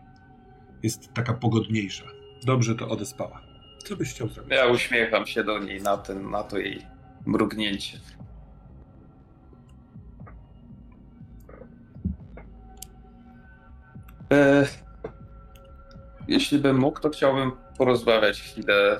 Jest 0.83 1.13
taka 1.13 1.33
pogodniejsza. 1.33 2.05
Dobrze 2.45 2.75
to 2.75 2.89
odespała. 2.89 3.46
Co 3.87 3.95
byś 3.95 4.13
chciał 4.13 4.27
zrobić? 4.27 4.53
Ja 4.53 4.67
uśmiecham 4.67 5.27
się 5.27 5.43
do 5.43 5.59
niej 5.59 5.81
na, 5.81 5.97
ten, 5.97 6.29
na 6.29 6.43
to 6.43 6.57
jej 6.57 6.81
mrugnięcie. 7.25 7.99
E, 14.31 14.67
jeśli 16.27 16.59
bym 16.59 16.77
mógł, 16.77 16.99
to 16.99 17.09
chciałbym 17.09 17.51
porozmawiać 17.77 18.41
chwilę 18.41 18.99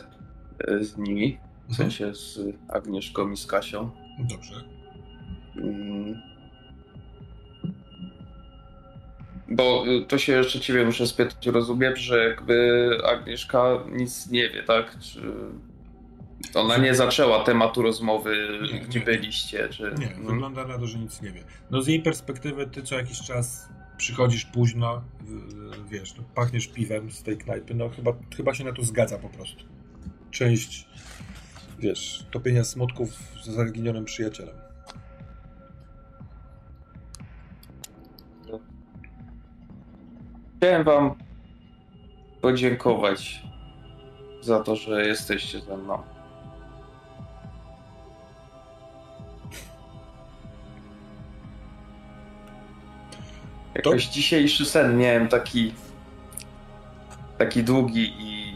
e, 0.60 0.84
z 0.84 0.98
nimi. 0.98 1.38
W 1.68 1.70
mhm. 1.70 1.76
sensie 1.76 2.16
z 2.16 2.40
Agnieszką 2.70 3.32
i 3.32 3.38
z 3.38 3.46
Kasią. 3.46 3.92
Dobrze. 4.20 4.64
Mm. 5.56 6.37
Bo 9.50 9.86
y, 9.88 10.06
to 10.06 10.18
się 10.18 10.34
jeszcze 10.34 10.60
ciebie 10.60 10.86
muszę 10.86 11.08
spytać. 11.08 11.48
Rozumiem, 11.48 11.96
że 11.96 12.30
jakby 12.30 12.90
Agnieszka 13.06 13.84
nic 13.92 14.32
nie 14.32 14.50
wie, 14.50 14.64
tak? 14.64 14.98
Czy 15.00 15.22
ona 16.54 16.78
nie 16.78 16.96
zaczęła 16.96 17.44
tematu 17.44 17.82
rozmowy, 17.82 18.60
nie, 18.74 18.80
gdzie 18.80 19.00
nie, 19.00 19.06
byliście? 19.06 19.70
Czy... 19.70 19.94
Nie, 20.00 20.08
hmm? 20.08 20.28
wygląda 20.28 20.66
na 20.66 20.78
to, 20.78 20.88
że 20.88 20.98
nic 21.00 21.22
nie 21.22 21.32
wie. 21.32 21.44
No 21.72 21.82
z 21.82 21.88
jej 21.88 22.02
perspektywy 22.02 22.68
ty 22.68 22.84
co 22.84 22.96
jakiś 22.96 23.22
czas 23.22 23.70
przychodzisz 23.98 24.46
późno, 24.46 25.02
wiesz, 25.90 26.16
no, 26.18 26.24
pachniesz 26.36 26.68
piwem 26.68 27.12
z 27.12 27.24
tej 27.24 27.38
knajpy, 27.38 27.76
no 27.76 27.90
chyba, 27.90 28.14
chyba 28.38 28.54
się 28.54 28.64
na 28.64 28.74
to 28.74 28.84
zgadza 28.84 29.18
po 29.18 29.30
prostu. 29.30 29.64
Część, 30.32 30.88
wiesz, 31.80 32.26
topienia 32.32 32.64
smutków 32.64 33.10
z 33.44 33.48
zaginionym 33.48 34.06
przyjacielem. 34.06 34.56
Chciałem 40.58 40.84
wam 40.84 41.16
podziękować 42.42 43.42
za 44.42 44.60
to, 44.64 44.76
że 44.76 45.06
jesteście 45.08 45.60
ze 45.60 45.78
mną. 45.78 46.04
Jakoś 53.76 54.06
dzisiejszy 54.06 54.66
sen 54.66 54.98
miałem 54.98 55.28
taki 55.28 55.74
taki 57.38 57.64
długi 57.64 58.14
i 58.20 58.56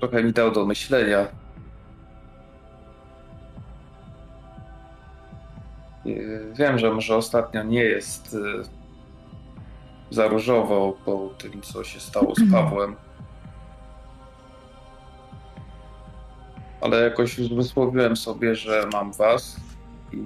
trochę 0.00 0.22
mi 0.24 0.32
dał 0.32 0.50
do 0.50 0.66
myślenia. 0.66 1.26
Wiem, 6.52 6.78
że 6.78 6.94
może 6.94 7.16
ostatnio 7.16 7.62
nie 7.62 7.82
jest 7.82 8.34
y, 8.34 8.38
za 10.10 10.28
różowo 10.28 10.96
po 11.04 11.30
tym, 11.38 11.62
co 11.62 11.84
się 11.84 12.00
stało 12.00 12.34
z 12.34 12.52
Pawłem. 12.52 12.96
Ale 16.80 17.02
jakoś 17.02 17.38
już 17.38 17.54
wysłowiłem 17.54 18.16
sobie, 18.16 18.54
że 18.54 18.88
mam 18.92 19.12
was 19.12 19.56
i, 20.12 20.22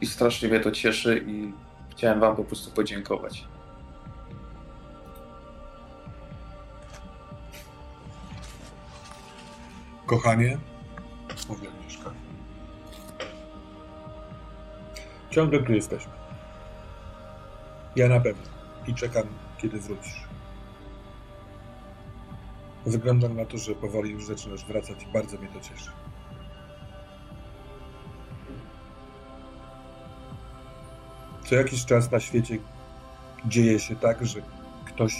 i 0.00 0.06
strasznie 0.06 0.48
mnie 0.48 0.60
to 0.60 0.70
cieszy 0.70 1.24
i 1.26 1.52
chciałem 1.90 2.20
wam 2.20 2.36
po 2.36 2.44
prostu 2.44 2.70
podziękować. 2.70 3.44
Kochanie, 10.06 10.58
mówię 11.48 11.73
Ciągle 15.34 15.62
tu 15.62 15.72
jesteśmy. 15.72 16.12
Ja 17.96 18.08
na 18.08 18.20
pewno. 18.20 18.42
I 18.86 18.94
czekam, 18.94 19.22
kiedy 19.58 19.80
wrócisz. 19.80 20.24
Wygląda 22.86 23.28
na 23.28 23.44
to, 23.44 23.58
że 23.58 23.74
powoli 23.74 24.10
już 24.10 24.26
zaczynasz 24.26 24.64
wracać 24.64 25.02
i 25.02 25.12
bardzo 25.12 25.38
mnie 25.38 25.48
to 25.48 25.60
cieszy. 25.60 25.90
Co 31.44 31.54
jakiś 31.54 31.84
czas 31.84 32.10
na 32.10 32.20
świecie 32.20 32.58
dzieje 33.46 33.78
się 33.78 33.96
tak, 33.96 34.26
że 34.26 34.40
ktoś 34.84 35.14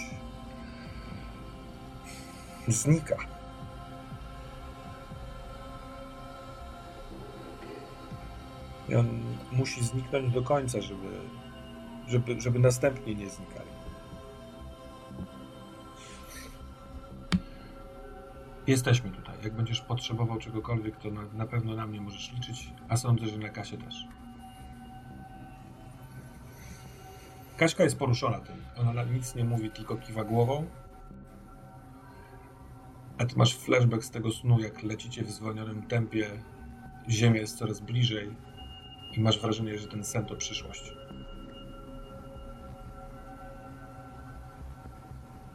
znika. 2.68 3.34
I 8.89 8.94
on 8.94 9.20
musi 9.52 9.85
zniknąć 9.85 10.32
do 10.32 10.43
końca, 10.43 10.81
żeby, 10.81 11.09
żeby, 12.09 12.40
żeby 12.40 12.59
następnie 12.59 13.15
nie 13.15 13.31
znikali. 13.31 13.74
Jesteśmy 18.66 19.11
tutaj. 19.11 19.35
Jak 19.44 19.55
będziesz 19.55 19.81
potrzebował 19.81 20.39
czegokolwiek, 20.39 20.97
to 20.97 21.11
na, 21.11 21.23
na 21.32 21.47
pewno 21.47 21.74
na 21.74 21.86
mnie 21.86 22.01
możesz 22.01 22.32
liczyć, 22.32 22.70
a 22.89 22.97
sądzę, 22.97 23.27
że 23.27 23.39
na 23.39 23.48
Kasie 23.48 23.78
też. 23.78 24.06
Kaśka 27.56 27.85
jest 27.85 27.98
poruszona 27.98 28.39
tym. 28.39 28.56
Ona 28.89 29.05
nic 29.05 29.35
nie 29.35 29.44
mówi, 29.44 29.70
tylko 29.70 29.97
kiwa 29.97 30.24
głową. 30.24 30.66
A 33.19 33.24
ty 33.24 33.36
masz 33.36 33.56
flashback 33.56 34.05
z 34.05 34.11
tego 34.11 34.32
snu, 34.32 34.61
jak 34.61 34.82
lecicie 34.82 35.24
w 35.24 35.31
zwolnionym 35.31 35.82
tempie. 35.82 36.31
Ziemia 37.09 37.40
jest 37.40 37.59
coraz 37.59 37.81
bliżej 37.81 38.31
i 39.16 39.20
masz 39.20 39.40
wrażenie, 39.40 39.78
że 39.78 39.88
ten 39.88 40.04
sen 40.04 40.26
to 40.26 40.36
przyszłość. 40.36 40.92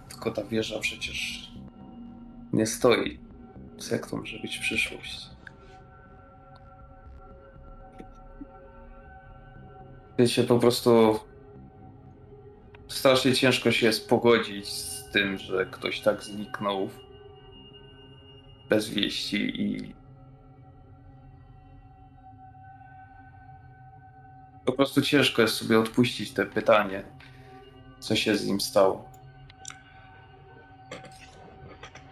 Tylko 0.10 0.32
ta 0.32 0.44
wieża 0.44 0.80
przecież 0.80 1.50
nie 2.54 2.66
stoi. 2.66 3.20
Jak 3.92 4.08
to 4.08 4.18
może 4.18 4.40
być 4.40 4.58
przyszłość? 4.58 5.30
Wiecie, 10.18 10.44
po 10.44 10.60
prostu 10.60 11.20
strasznie 12.88 13.34
ciężko 13.34 13.72
się 13.72 13.86
jest 13.86 14.10
pogodzić 14.10 14.68
z 14.68 15.12
tym, 15.12 15.38
że 15.38 15.66
ktoś 15.66 16.00
tak 16.00 16.24
zniknął 16.24 16.90
bez 18.70 18.90
wieści 18.90 19.62
i 19.62 19.99
po 24.72 24.76
prostu 24.76 25.02
ciężko 25.02 25.42
jest 25.42 25.56
sobie 25.56 25.80
odpuścić 25.80 26.32
te 26.32 26.46
pytanie, 26.46 27.04
co 28.00 28.16
się 28.16 28.38
z 28.38 28.46
nim 28.46 28.62
stało. 28.62 29.10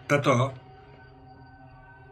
Tato, 0.08 0.52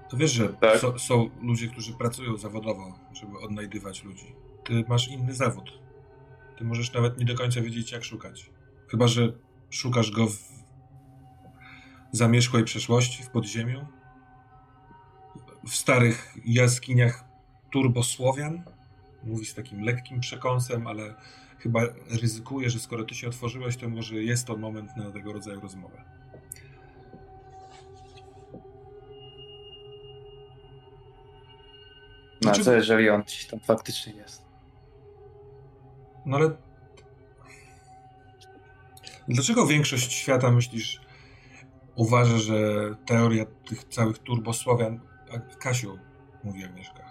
to 0.08 0.16
wiesz, 0.16 0.32
że 0.32 0.48
tak? 0.48 0.78
so, 0.78 0.98
są 0.98 1.30
ludzie, 1.42 1.68
którzy 1.68 1.92
pracują 1.92 2.36
zawodowo, 2.36 2.98
żeby 3.12 3.38
odnajdywać 3.38 4.04
ludzi. 4.04 4.34
Ty 4.64 4.84
masz 4.88 5.08
inny 5.08 5.34
zawód. 5.34 5.78
Ty 6.58 6.64
możesz 6.64 6.92
nawet 6.92 7.18
nie 7.18 7.24
do 7.24 7.34
końca 7.34 7.60
wiedzieć, 7.60 7.92
jak 7.92 8.04
szukać. 8.04 8.50
Chyba, 8.88 9.08
że 9.08 9.32
szukasz 9.70 10.10
go 10.10 10.26
w 10.26 10.38
zamierzchłej 12.12 12.64
przeszłości, 12.64 13.22
w 13.22 13.30
podziemiu, 13.30 13.86
w 15.66 15.76
starych 15.76 16.34
jaskiniach 16.44 17.24
turbosłowian, 17.70 18.62
mówi 19.26 19.46
z 19.46 19.54
takim 19.54 19.82
lekkim 19.82 20.20
przekąsem, 20.20 20.86
ale 20.86 21.14
chyba 21.58 21.80
ryzykuje, 22.22 22.70
że 22.70 22.78
skoro 22.78 23.04
ty 23.04 23.14
się 23.14 23.28
otworzyłeś, 23.28 23.76
to 23.76 23.88
może 23.88 24.14
jest 24.14 24.46
to 24.46 24.56
moment 24.56 24.96
na 24.96 25.10
tego 25.10 25.32
rodzaju 25.32 25.60
rozmowę. 25.60 26.04
No 32.42 32.52
co 32.52 32.74
jeżeli 32.74 33.10
on 33.10 33.22
gdzieś 33.22 33.46
tam 33.46 33.60
faktycznie 33.60 34.12
jest? 34.12 34.42
No 36.26 36.36
ale... 36.36 36.56
Dlaczego 39.28 39.66
większość 39.66 40.12
świata, 40.12 40.50
myślisz, 40.50 41.00
uważa, 41.94 42.38
że 42.38 42.54
teoria 43.06 43.44
tych 43.68 43.84
całych 43.84 44.18
turbosłowian... 44.18 45.00
Kasiu, 45.60 45.98
mówi 46.44 46.64
Agnieszka. 46.64 47.05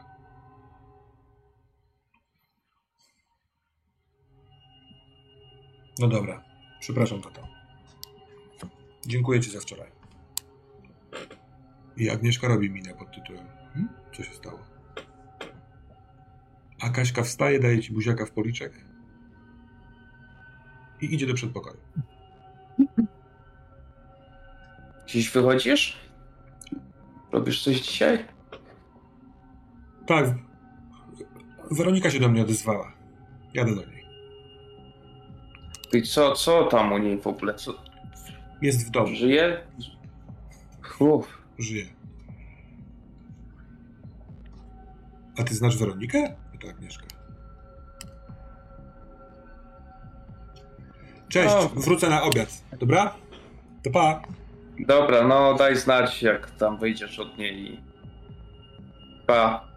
No 6.00 6.08
dobra, 6.08 6.44
przepraszam 6.80 7.22
tato. 7.22 7.48
Dziękuję 9.06 9.40
ci 9.40 9.52
za 9.52 9.60
wczoraj. 9.60 9.92
I 11.98 12.10
Agnieszka 12.10 12.48
robi 12.48 12.70
minę 12.70 12.94
pod 12.94 13.12
tytułem. 13.16 13.48
Hmm? 13.74 13.90
Co 14.14 14.24
się 14.24 14.34
stało? 14.34 14.60
A 16.82 16.90
Kaśka 16.90 17.24
wstaje, 17.24 17.60
daje 17.60 17.80
ci 17.82 17.94
buziaka 17.94 18.26
w 18.26 18.32
policzek 18.32 18.86
i 21.02 21.14
idzie 21.14 21.28
do 21.28 21.34
przedpokoju. 21.34 21.78
Dziś 25.08 25.30
wychodzisz? 25.30 25.98
Robisz 27.32 27.64
coś 27.64 27.82
dzisiaj? 27.82 28.26
Tak. 30.08 30.26
Weronika 31.72 32.10
się 32.12 32.20
do 32.20 32.30
mnie 32.30 32.42
odezwała. 32.42 32.94
Jadę 33.54 33.76
do 33.76 33.86
niej. 33.86 34.05
I 35.94 36.02
co, 36.02 36.32
co 36.32 36.64
tam 36.64 36.94
u 36.94 36.98
niej 36.98 37.22
w 37.22 37.28
ogóle? 37.28 37.54
Co? 37.54 37.74
Jest 38.62 38.88
w 38.88 38.92
domu. 38.92 39.16
Żyje? 39.16 39.62
Uff. 41.00 41.42
Żyje. 41.60 41.86
A 45.40 45.44
ty 45.44 45.56
znasz 45.56 45.78
Weronikę? 45.78 46.36
Pyta 46.52 46.68
Agnieszka. 46.68 47.06
Cześć, 51.30 51.56
o. 51.56 51.70
wrócę 51.70 52.10
na 52.10 52.24
obiad. 52.24 52.64
Dobra? 52.80 53.16
To 53.84 53.90
pa. 53.92 54.22
Dobra, 54.80 55.28
no 55.28 55.54
daj 55.54 55.76
znać, 55.76 56.24
jak 56.24 56.52
tam 56.52 56.78
wyjdziesz 56.78 57.20
od 57.20 57.38
niej. 57.38 57.82
Pa. 59.28 59.68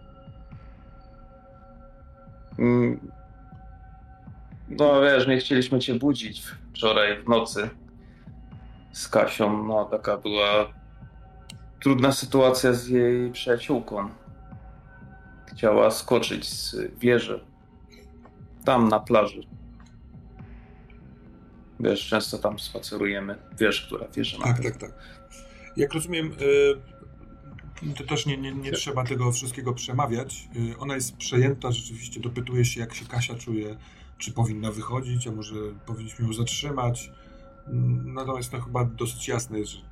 Mm. 2.58 3.10
No 4.70 5.02
wiesz, 5.02 5.26
nie 5.26 5.38
chcieliśmy 5.38 5.78
cię 5.78 5.94
budzić 5.94 6.42
wczoraj 6.72 7.22
w 7.22 7.28
nocy 7.28 7.70
z 8.92 9.08
Kasią. 9.08 9.64
No 9.64 9.84
taka 9.84 10.16
była 10.16 10.72
trudna 11.80 12.12
sytuacja 12.12 12.72
z 12.72 12.88
jej 12.88 13.32
przyjaciółką. 13.32 14.08
Chciała 15.46 15.90
skoczyć 15.90 16.48
z 16.48 16.76
wieży. 16.98 17.44
Tam 18.64 18.88
na 18.88 19.00
plaży. 19.00 19.40
Wiesz, 21.80 22.08
często 22.08 22.38
tam 22.38 22.58
spacerujemy. 22.58 23.36
Wiesz, 23.58 23.86
która 23.86 24.08
wieża 24.08 24.38
Tak, 24.44 24.62
tak, 24.62 24.76
tak. 24.76 24.90
Jak 25.76 25.94
rozumiem, 25.94 26.32
y, 27.86 27.94
to 27.94 28.04
też 28.04 28.26
nie, 28.26 28.36
nie, 28.36 28.52
nie 28.52 28.72
trzeba 28.72 29.04
tego 29.04 29.32
wszystkiego 29.32 29.72
przemawiać. 29.72 30.48
Y, 30.72 30.78
ona 30.78 30.94
jest 30.94 31.16
przejęta, 31.16 31.72
rzeczywiście 31.72 32.20
dopytuje 32.20 32.64
się, 32.64 32.80
jak 32.80 32.94
się 32.94 33.06
Kasia 33.06 33.34
czuje, 33.34 33.76
czy 34.18 34.32
powinna 34.32 34.72
wychodzić, 34.72 35.26
a 35.26 35.32
może 35.32 35.54
powinniśmy 35.86 36.26
ją 36.26 36.32
zatrzymać. 36.32 37.12
Mm, 37.66 38.14
natomiast 38.14 38.50
to 38.50 38.60
chyba 38.60 38.84
dosyć 38.84 39.28
jasne 39.28 39.58
jest, 39.58 39.70
że 39.70 39.82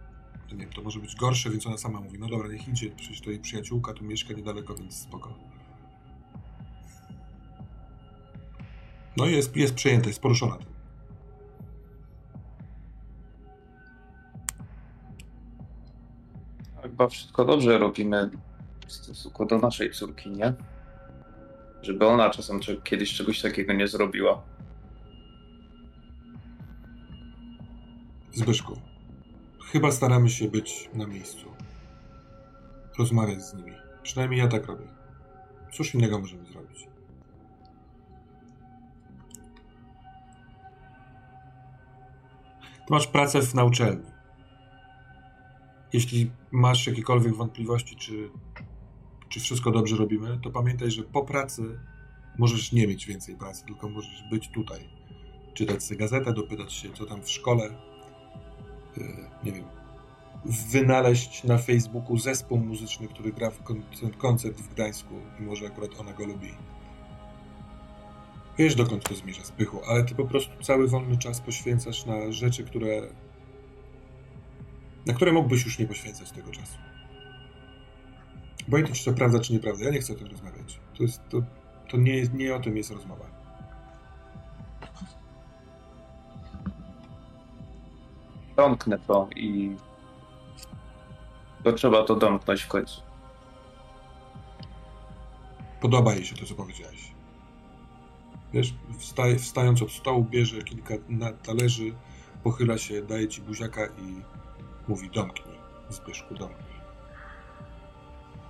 nie 0.53 0.57
wiem, 0.57 0.73
to 0.73 0.83
może 0.83 1.01
być 1.01 1.17
gorsze, 1.17 1.51
więc 1.51 1.67
ona 1.67 1.79
sama 1.79 2.01
mówi, 2.01 2.19
no 2.19 2.29
dobra, 2.29 2.49
niech 2.49 2.69
idzie, 2.69 2.91
przecież 2.91 3.21
to 3.21 3.31
jej 3.31 3.41
przyjaciółka 3.41 3.93
tu 3.93 4.05
mieszka 4.05 4.35
niedaleko, 4.35 4.75
więc 4.75 4.97
spoko. 4.97 5.35
No 9.17 9.27
jest, 9.27 9.57
jest 9.57 9.75
przejęta, 9.75 10.09
jest 10.09 10.21
poruszona 10.21 10.57
tym. 10.57 10.77
Chyba 16.83 17.09
wszystko 17.09 17.45
dobrze 17.45 17.79
robimy 17.79 18.31
w 18.87 18.93
stosunku 18.93 19.47
do 19.47 19.59
naszej 19.59 19.91
córki, 19.91 20.31
nie? 20.31 20.55
Żeby 21.83 22.07
ona 22.07 22.31
czasem 22.31 22.61
kiedyś 22.85 23.15
czegoś 23.15 23.43
takiego 23.43 23.73
nie 23.73 23.89
zrobiła. 23.89 24.43
Zbyszku, 28.33 28.81
chyba 29.73 29.93
staramy 29.93 30.31
się 30.31 30.49
być 30.49 30.91
na 30.95 31.07
miejscu. 31.07 31.47
Rozmawiać 32.99 33.43
z 33.43 33.55
nimi. 33.55 33.73
Przynajmniej 34.03 34.41
ja 34.41 34.49
tak 34.49 34.67
robię. 34.67 34.87
Cóż 35.73 35.95
innego 35.95 36.19
możemy 36.19 36.47
zrobić? 36.47 36.89
Ty 42.87 42.93
masz 42.93 43.07
pracę 43.07 43.43
w 43.43 43.55
nauczelni. 43.55 44.11
Jeśli 45.93 46.31
masz 46.51 46.87
jakiekolwiek 46.87 47.35
wątpliwości, 47.35 47.97
czy, 47.97 48.31
czy 49.29 49.41
wszystko 49.41 49.71
dobrze 49.71 49.97
robimy, 49.97 50.39
to 50.43 50.51
pamiętaj, 50.51 50.91
że 50.91 51.03
po 51.03 51.25
pracy 51.25 51.63
możesz 52.39 52.73
nie 52.73 52.87
mieć 52.87 53.07
więcej 53.07 53.37
pracy, 53.37 53.65
tylko 53.67 53.89
możesz 53.89 54.25
być 54.31 54.49
tutaj. 54.49 54.89
Czytać 55.55 55.83
sobie 55.83 55.99
gazetę, 55.99 56.33
dopytać 56.33 56.73
się, 56.73 56.93
co 56.93 57.07
tam 57.07 57.23
w 57.23 57.31
szkole. 57.31 57.71
Yy, 58.97 59.05
nie 59.45 59.53
wiem. 59.53 59.65
Wynaleźć 60.45 61.45
na 61.45 61.59
Facebooku 61.59 62.19
zespół 62.19 62.59
muzyczny, 62.59 63.09
który 63.09 63.33
gra 63.33 63.51
w 63.51 63.63
koncert 64.19 64.57
w 64.57 64.75
Gdańsku 64.75 65.15
i 65.41 65.43
może 65.43 65.67
akurat 65.67 66.01
ona 66.01 66.13
go 66.13 66.27
lubi. 66.27 66.51
Wiesz, 68.59 68.75
dokąd 68.75 69.09
to 69.09 69.15
zmierza, 69.15 69.45
Spychu, 69.45 69.81
ale 69.89 70.05
ty 70.05 70.15
po 70.15 70.25
prostu 70.25 70.63
cały 70.63 70.89
wolny 70.89 71.19
czas 71.19 71.41
poświęcasz 71.41 72.07
na 72.07 72.33
rzeczy, 72.33 72.65
które 72.65 73.03
na 75.07 75.15
które 75.15 75.33
mógłbyś 75.33 75.65
już 75.65 75.79
nie 75.79 75.87
poświęcać 75.87 76.33
tego 76.33 76.51
czasu. 76.51 76.79
Obojętnie, 78.69 78.95
czy 78.95 79.05
to 79.05 79.13
prawda, 79.13 79.41
czy 79.41 79.53
nieprawda, 79.53 79.85
ja 79.85 79.91
nie 79.91 80.01
chcę 80.01 80.13
o 80.13 80.17
tym 80.17 80.27
rozmawiać. 80.27 80.81
To, 80.97 81.03
jest, 81.03 81.21
to, 81.29 81.43
to 81.89 81.97
nie, 81.97 82.23
nie 82.23 82.55
o 82.55 82.61
tym 82.61 82.77
jest 82.77 82.91
rozmowa. 82.91 83.25
Domknę 88.57 88.99
to 88.99 89.29
i 89.37 89.77
to 91.65 91.73
trzeba 91.73 92.05
to 92.05 92.17
domknąć 92.17 92.63
w 92.63 92.69
końcu. 92.69 93.01
Podoba 95.81 96.15
jej 96.15 96.25
się 96.25 96.37
to, 96.37 96.47
co 96.47 96.55
powiedziałeś. 96.55 97.13
Wiesz, 98.53 98.75
wstaje, 98.99 99.39
wstając 99.39 99.83
od 99.83 99.93
stołu, 99.93 100.25
bierze 100.25 100.63
kilka 100.63 100.95
talerzy, 101.43 101.95
pochyla 102.45 102.79
się, 102.79 103.03
daje 103.03 103.29
ci 103.29 103.43
buziaka 103.43 103.87
i 103.87 104.23
mówi 104.89 105.11
domknij, 105.11 105.57
Zbyszku, 105.91 106.35
domknij. 106.35 106.66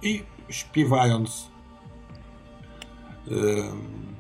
I 0.03 0.23
śpiewając 0.49 1.51
um, 3.31 4.17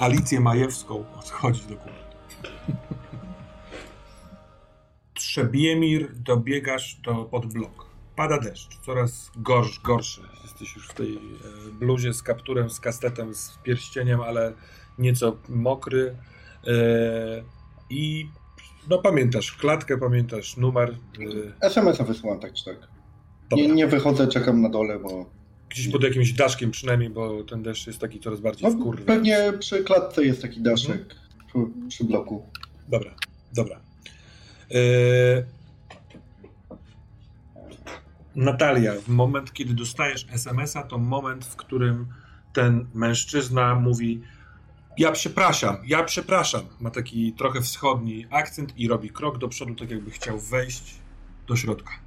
Alicję 0.00 0.40
Majewską 0.40 1.04
odchodzi 1.18 1.62
do 1.62 1.76
góry. 1.76 1.94
Trzebiemir, 5.14 6.14
dobiegasz 6.14 6.94
do 6.94 7.14
pod 7.24 7.46
blok. 7.46 7.86
Pada 8.16 8.38
deszcz, 8.38 8.78
coraz 8.80 9.30
gorsz, 9.36 9.80
gorszy. 9.80 10.20
Jesteś 10.42 10.76
już 10.76 10.88
w 10.88 10.94
tej 10.94 11.16
e, 11.16 11.20
bluzie 11.72 12.14
z 12.14 12.22
kapturem, 12.22 12.70
z 12.70 12.80
kastetem, 12.80 13.34
z 13.34 13.58
pierścieniem, 13.62 14.20
ale 14.20 14.52
nieco 14.98 15.36
mokry. 15.48 16.16
E, 16.66 16.72
I 17.90 18.28
no 18.88 18.98
pamiętasz 18.98 19.52
klatkę, 19.52 19.98
pamiętasz 19.98 20.56
numer. 20.56 20.96
Y, 21.18 21.52
SMS-a 21.60 22.04
wysyłam 22.04 22.40
tak 22.40 22.52
czy 22.52 22.64
tak. 22.64 22.95
Nie, 23.52 23.68
nie, 23.68 23.86
wychodzę, 23.86 24.28
czekam 24.28 24.62
na 24.62 24.68
dole, 24.68 24.98
bo... 24.98 25.30
Gdzieś 25.68 25.88
pod 25.88 26.02
jakimś 26.02 26.32
daszkiem 26.32 26.70
przynajmniej, 26.70 27.10
bo 27.10 27.44
ten 27.44 27.62
deszcz 27.62 27.86
jest 27.86 27.98
taki 27.98 28.20
coraz 28.20 28.40
bardziej 28.40 28.70
no, 28.70 28.76
wkurwy. 28.78 29.04
Pewnie 29.04 29.52
przy 29.58 29.84
klatce 29.84 30.24
jest 30.24 30.42
taki 30.42 30.60
daszek, 30.60 31.14
mhm. 31.54 31.72
przy, 31.78 31.88
przy, 31.88 32.04
bloku. 32.04 32.42
Dobra, 32.88 33.14
dobra. 33.54 33.80
Yy... 34.70 34.78
Natalia, 38.36 38.94
w 38.94 39.08
moment, 39.08 39.52
kiedy 39.52 39.74
dostajesz 39.74 40.26
SMS-a, 40.32 40.82
to 40.82 40.98
moment, 40.98 41.44
w 41.44 41.56
którym 41.56 42.06
ten 42.52 42.86
mężczyzna 42.94 43.74
mówi 43.74 44.20
ja 44.98 45.12
przepraszam, 45.12 45.76
ja 45.86 46.04
przepraszam. 46.04 46.62
Ma 46.80 46.90
taki 46.90 47.32
trochę 47.32 47.60
wschodni 47.60 48.26
akcent 48.30 48.78
i 48.78 48.88
robi 48.88 49.10
krok 49.10 49.38
do 49.38 49.48
przodu, 49.48 49.74
tak 49.74 49.90
jakby 49.90 50.10
chciał 50.10 50.38
wejść 50.38 50.94
do 51.46 51.56
środka. 51.56 52.05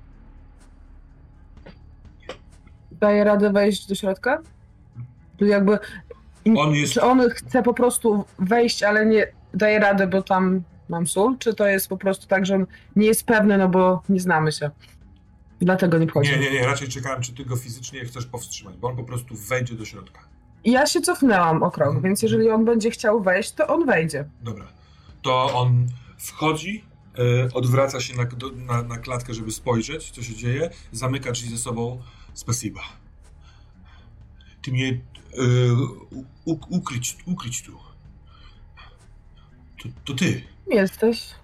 Daje 2.99 3.23
radę 3.23 3.51
wejść 3.51 3.87
do 3.87 3.95
środka? 3.95 4.41
Tu 5.37 5.45
jakby. 5.45 5.79
On 6.57 6.75
jest... 6.75 6.93
Czy 6.93 7.01
on 7.01 7.29
chce 7.29 7.63
po 7.63 7.73
prostu 7.73 8.25
wejść, 8.39 8.83
ale 8.83 9.05
nie 9.05 9.27
daje 9.53 9.79
radę, 9.79 10.07
bo 10.07 10.21
tam 10.21 10.63
mam 10.89 11.07
sól? 11.07 11.37
Czy 11.37 11.53
to 11.53 11.67
jest 11.67 11.87
po 11.87 11.97
prostu 11.97 12.27
tak, 12.27 12.45
że 12.45 12.55
on 12.55 12.65
nie 12.95 13.07
jest 13.07 13.25
pewny, 13.25 13.57
no 13.57 13.69
bo 13.69 14.03
nie 14.09 14.19
znamy 14.19 14.51
się? 14.51 14.71
Dlatego 15.61 15.97
nie 15.97 16.07
wchodzi. 16.07 16.31
Nie, 16.31 16.39
nie, 16.39 16.51
nie. 16.51 16.65
Raczej 16.65 16.87
czekałem, 16.87 17.21
czy 17.21 17.33
ty 17.33 17.45
go 17.45 17.55
fizycznie 17.55 18.05
chcesz 18.05 18.25
powstrzymać, 18.25 18.77
bo 18.77 18.87
on 18.87 18.95
po 18.95 19.03
prostu 19.03 19.35
wejdzie 19.35 19.75
do 19.75 19.85
środka. 19.85 20.19
Ja 20.65 20.85
się 20.85 21.01
cofnęłam 21.01 21.63
o 21.63 21.71
krok, 21.71 21.87
mhm. 21.87 22.03
więc 22.03 22.21
jeżeli 22.21 22.49
on 22.49 22.65
będzie 22.65 22.91
chciał 22.91 23.21
wejść, 23.21 23.51
to 23.51 23.67
on 23.67 23.85
wejdzie. 23.85 24.25
Dobra. 24.41 24.67
To 25.21 25.53
on 25.53 25.87
wchodzi, 26.17 26.83
yy, 27.17 27.49
odwraca 27.53 27.99
się 27.99 28.17
na, 28.17 28.25
do, 28.25 28.51
na, 28.51 28.83
na, 28.83 28.97
klatkę, 28.97 29.33
żeby 29.33 29.51
spojrzeć, 29.51 30.11
co 30.11 30.23
się 30.23 30.35
dzieje, 30.35 30.69
zamyka 30.91 31.31
drzwi 31.31 31.49
ze 31.49 31.57
sobą. 31.57 32.01
Spasiba. 32.39 32.81
Ty 34.61 34.71
mnie 34.71 34.87
yy, 34.87 35.75
ukryć, 36.45 37.17
ukryć 37.25 37.63
tu. 37.63 37.77
To, 39.83 39.89
to 40.05 40.13
ty. 40.13 40.43
Jesteś. 40.67 41.35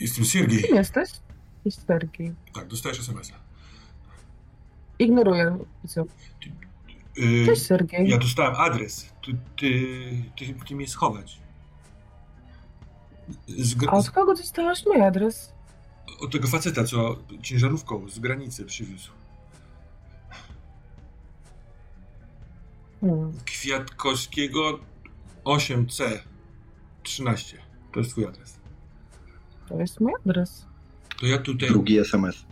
Jestem 0.00 0.24
Siergiej. 0.24 0.62
Kim 0.62 0.76
jesteś? 0.76 1.10
Jest 1.64 1.86
Sergiej. 1.86 2.34
Tak, 2.54 2.66
dostajesz 2.68 3.00
SMS-a. 3.00 3.34
Ignoruję. 4.98 5.58
Co? 5.86 6.04
Yy, 7.16 7.46
Cześć 7.46 7.62
Sergiej. 7.62 8.08
Ja 8.08 8.18
dostałem 8.18 8.54
adres. 8.54 9.12
Ty, 9.24 9.36
ty, 9.56 9.72
ty, 10.38 10.54
ty 10.68 10.74
mnie 10.74 10.88
schować. 10.88 11.40
A 13.88 13.96
od 13.96 14.10
kogo 14.10 14.34
dostałaś 14.34 14.86
mój 14.86 15.02
adres? 15.02 15.52
Od 16.20 16.32
tego 16.32 16.48
faceta, 16.48 16.84
co 16.84 17.16
ciężarówką 17.42 18.08
z 18.08 18.18
granicy 18.18 18.64
przywiózł. 18.64 19.17
Kwiatkowskiego 23.44 24.78
8C 25.44 26.18
13. 27.02 27.58
To 27.92 28.00
jest 28.00 28.10
twój 28.10 28.26
adres. 28.26 28.58
To 29.68 29.80
jest 29.80 30.00
mój 30.00 30.12
adres. 30.26 30.66
To 31.20 31.26
ja 31.26 31.38
tutaj... 31.38 31.68
Drugi 31.68 31.98
SMS. 31.98 32.44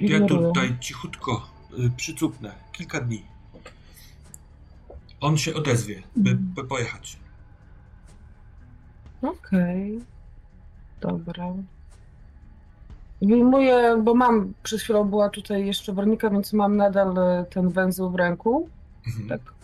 Ja 0.00 0.26
tutaj 0.26 0.78
cichutko 0.80 1.50
y, 1.78 1.90
przycupnę. 1.96 2.52
Kilka 2.72 3.00
dni. 3.00 3.22
On 5.20 5.38
się 5.38 5.54
odezwie, 5.54 6.02
by, 6.16 6.30
mhm. 6.30 6.54
by 6.54 6.64
pojechać. 6.64 7.16
Okej. 9.22 9.96
Okay. 9.96 10.06
Dobra. 11.00 11.54
Wyjmuję, 13.22 14.02
bo 14.04 14.14
mam, 14.14 14.54
przez 14.62 14.82
chwilę 14.82 15.04
była 15.04 15.28
tutaj 15.28 15.66
jeszcze 15.66 15.92
Wernika, 15.92 16.30
więc 16.30 16.52
mam 16.52 16.76
nadal 16.76 17.18
e, 17.18 17.44
ten 17.50 17.68
węzeł 17.68 18.10
w 18.10 18.14
ręku. 18.14 18.68
Mhm. 19.06 19.28
Tak. 19.28 19.54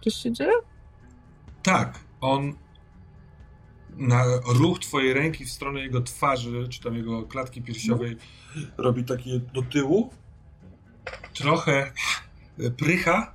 Coś 0.00 0.14
się 0.14 0.32
dzieje? 0.32 0.52
Tak. 1.62 1.98
On 2.20 2.52
na 3.96 4.24
ruch 4.46 4.78
twojej 4.78 5.14
ręki 5.14 5.44
w 5.44 5.50
stronę 5.50 5.80
jego 5.80 6.00
twarzy, 6.00 6.68
czy 6.68 6.80
tam 6.82 6.96
jego 6.96 7.22
klatki 7.22 7.62
piersiowej 7.62 8.12
mhm. 8.12 8.66
robi 8.78 9.04
takie 9.04 9.40
do 9.40 9.62
tyłu. 9.62 10.10
Trochę 11.34 11.92
prycha, 12.76 13.34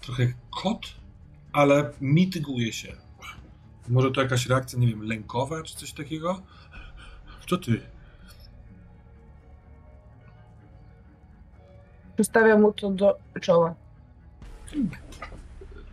trochę 0.00 0.32
kot, 0.62 0.94
ale 1.52 1.92
mityguje 2.00 2.72
się. 2.72 3.01
Może 3.88 4.10
to 4.10 4.22
jakaś 4.22 4.46
reakcja, 4.46 4.78
nie 4.78 4.86
wiem, 4.86 5.02
lękowa 5.02 5.62
czy 5.62 5.76
coś 5.76 5.92
takiego? 5.92 6.42
Co 7.48 7.58
ty? 7.58 7.80
Przystawiam 12.14 12.60
mu 12.60 12.72
to 12.72 12.90
do 12.90 13.18
czoła. 13.40 13.74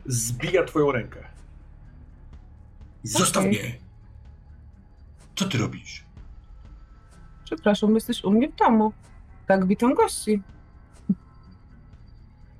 Zbija 0.05 0.63
twoją 0.63 0.91
rękę. 0.91 1.23
Zostaw 3.03 3.45
mnie! 3.45 3.77
Co 5.35 5.45
ty 5.45 5.57
robisz? 5.57 6.05
Przepraszam, 7.43 7.95
jesteś 7.95 8.23
u 8.23 8.31
mnie 8.31 8.49
w 8.49 8.55
domu. 8.55 8.93
Tak, 9.47 9.67
witam 9.67 9.93
gości. 9.93 10.41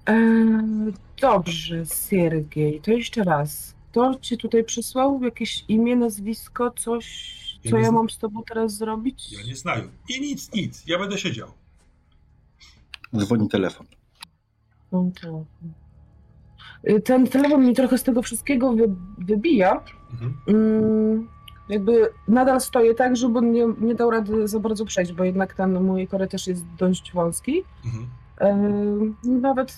Eee, 0.06 0.94
dobrze, 1.22 1.86
Siergiej, 1.86 2.82
to 2.82 2.92
jeszcze 2.92 3.24
raz. 3.24 3.76
Kto 3.92 4.16
ci 4.16 4.38
tutaj 4.38 4.64
przysłał? 4.64 5.24
Jakieś 5.24 5.66
imię, 5.68 5.96
nazwisko, 5.96 6.72
coś, 6.72 7.60
co 7.70 7.78
ja, 7.78 7.84
ja 7.84 7.92
mam 7.92 8.10
z 8.10 8.18
tobą 8.18 8.44
teraz 8.50 8.74
zrobić? 8.74 9.32
Ja 9.32 9.44
nie 9.48 9.56
znaję. 9.56 9.88
I 10.10 10.22
nic, 10.22 10.54
nic. 10.54 10.84
Ja 10.88 11.00
będę 11.00 11.18
siedział. 11.18 11.48
Dzwoni 13.18 13.50
telefon. 13.50 13.88
Dzwoni 14.90 15.12
telefon. 15.12 15.46
Y, 16.90 17.02
ten 17.02 17.28
telefon 17.28 17.66
mi 17.66 17.76
trochę 17.76 17.98
z 17.98 18.04
tego 18.04 18.22
wszystkiego 18.22 18.74
wy, 18.74 18.96
wybija. 19.18 19.84
Mhm. 20.12 20.38
Mm, 20.48 21.28
jakby 21.70 22.10
nadal 22.28 22.62
stoję 22.62 22.96
tak, 22.96 23.16
żeby 23.16 23.42
nie, 23.42 23.68
nie 23.82 23.96
dał 23.96 24.12
rady 24.12 24.48
za 24.48 24.60
bardzo 24.60 24.86
przejść, 24.86 25.14
bo 25.14 25.24
jednak 25.24 25.54
ten 25.54 25.84
mój 25.84 26.08
korytarz 26.08 26.48
jest 26.48 26.66
dość 26.78 27.14
wąski. 27.14 27.64
Mhm. 27.86 28.08
Yy, 29.24 29.40
nawet 29.40 29.78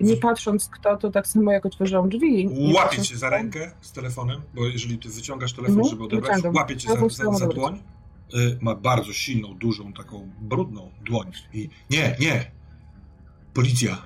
nie 0.00 0.16
patrząc 0.16 0.68
kto, 0.68 0.96
to 0.96 1.10
tak 1.10 1.26
samo 1.26 1.52
jak 1.52 1.66
otworzyłam 1.66 2.08
drzwi. 2.08 2.48
Łapie 2.74 3.02
cię 3.02 3.16
za 3.16 3.30
rękę 3.30 3.70
z 3.80 3.92
telefonem, 3.92 4.40
bo 4.54 4.66
jeżeli 4.66 4.98
ty 4.98 5.08
wyciągasz 5.08 5.52
telefon, 5.52 5.78
mhm, 5.78 5.90
żeby 5.90 6.04
odebrać, 6.04 6.42
łapie 6.54 6.76
cię 6.76 6.88
za, 6.88 7.08
za, 7.08 7.32
za 7.32 7.46
dłoń. 7.46 7.82
Y, 8.34 8.58
ma 8.60 8.74
bardzo 8.74 9.12
silną, 9.12 9.54
dużą, 9.54 9.92
taką 9.92 10.30
brudną 10.40 10.90
dłoń. 11.04 11.32
I 11.52 11.68
nie, 11.90 12.16
nie! 12.20 12.50
Policja! 13.54 13.98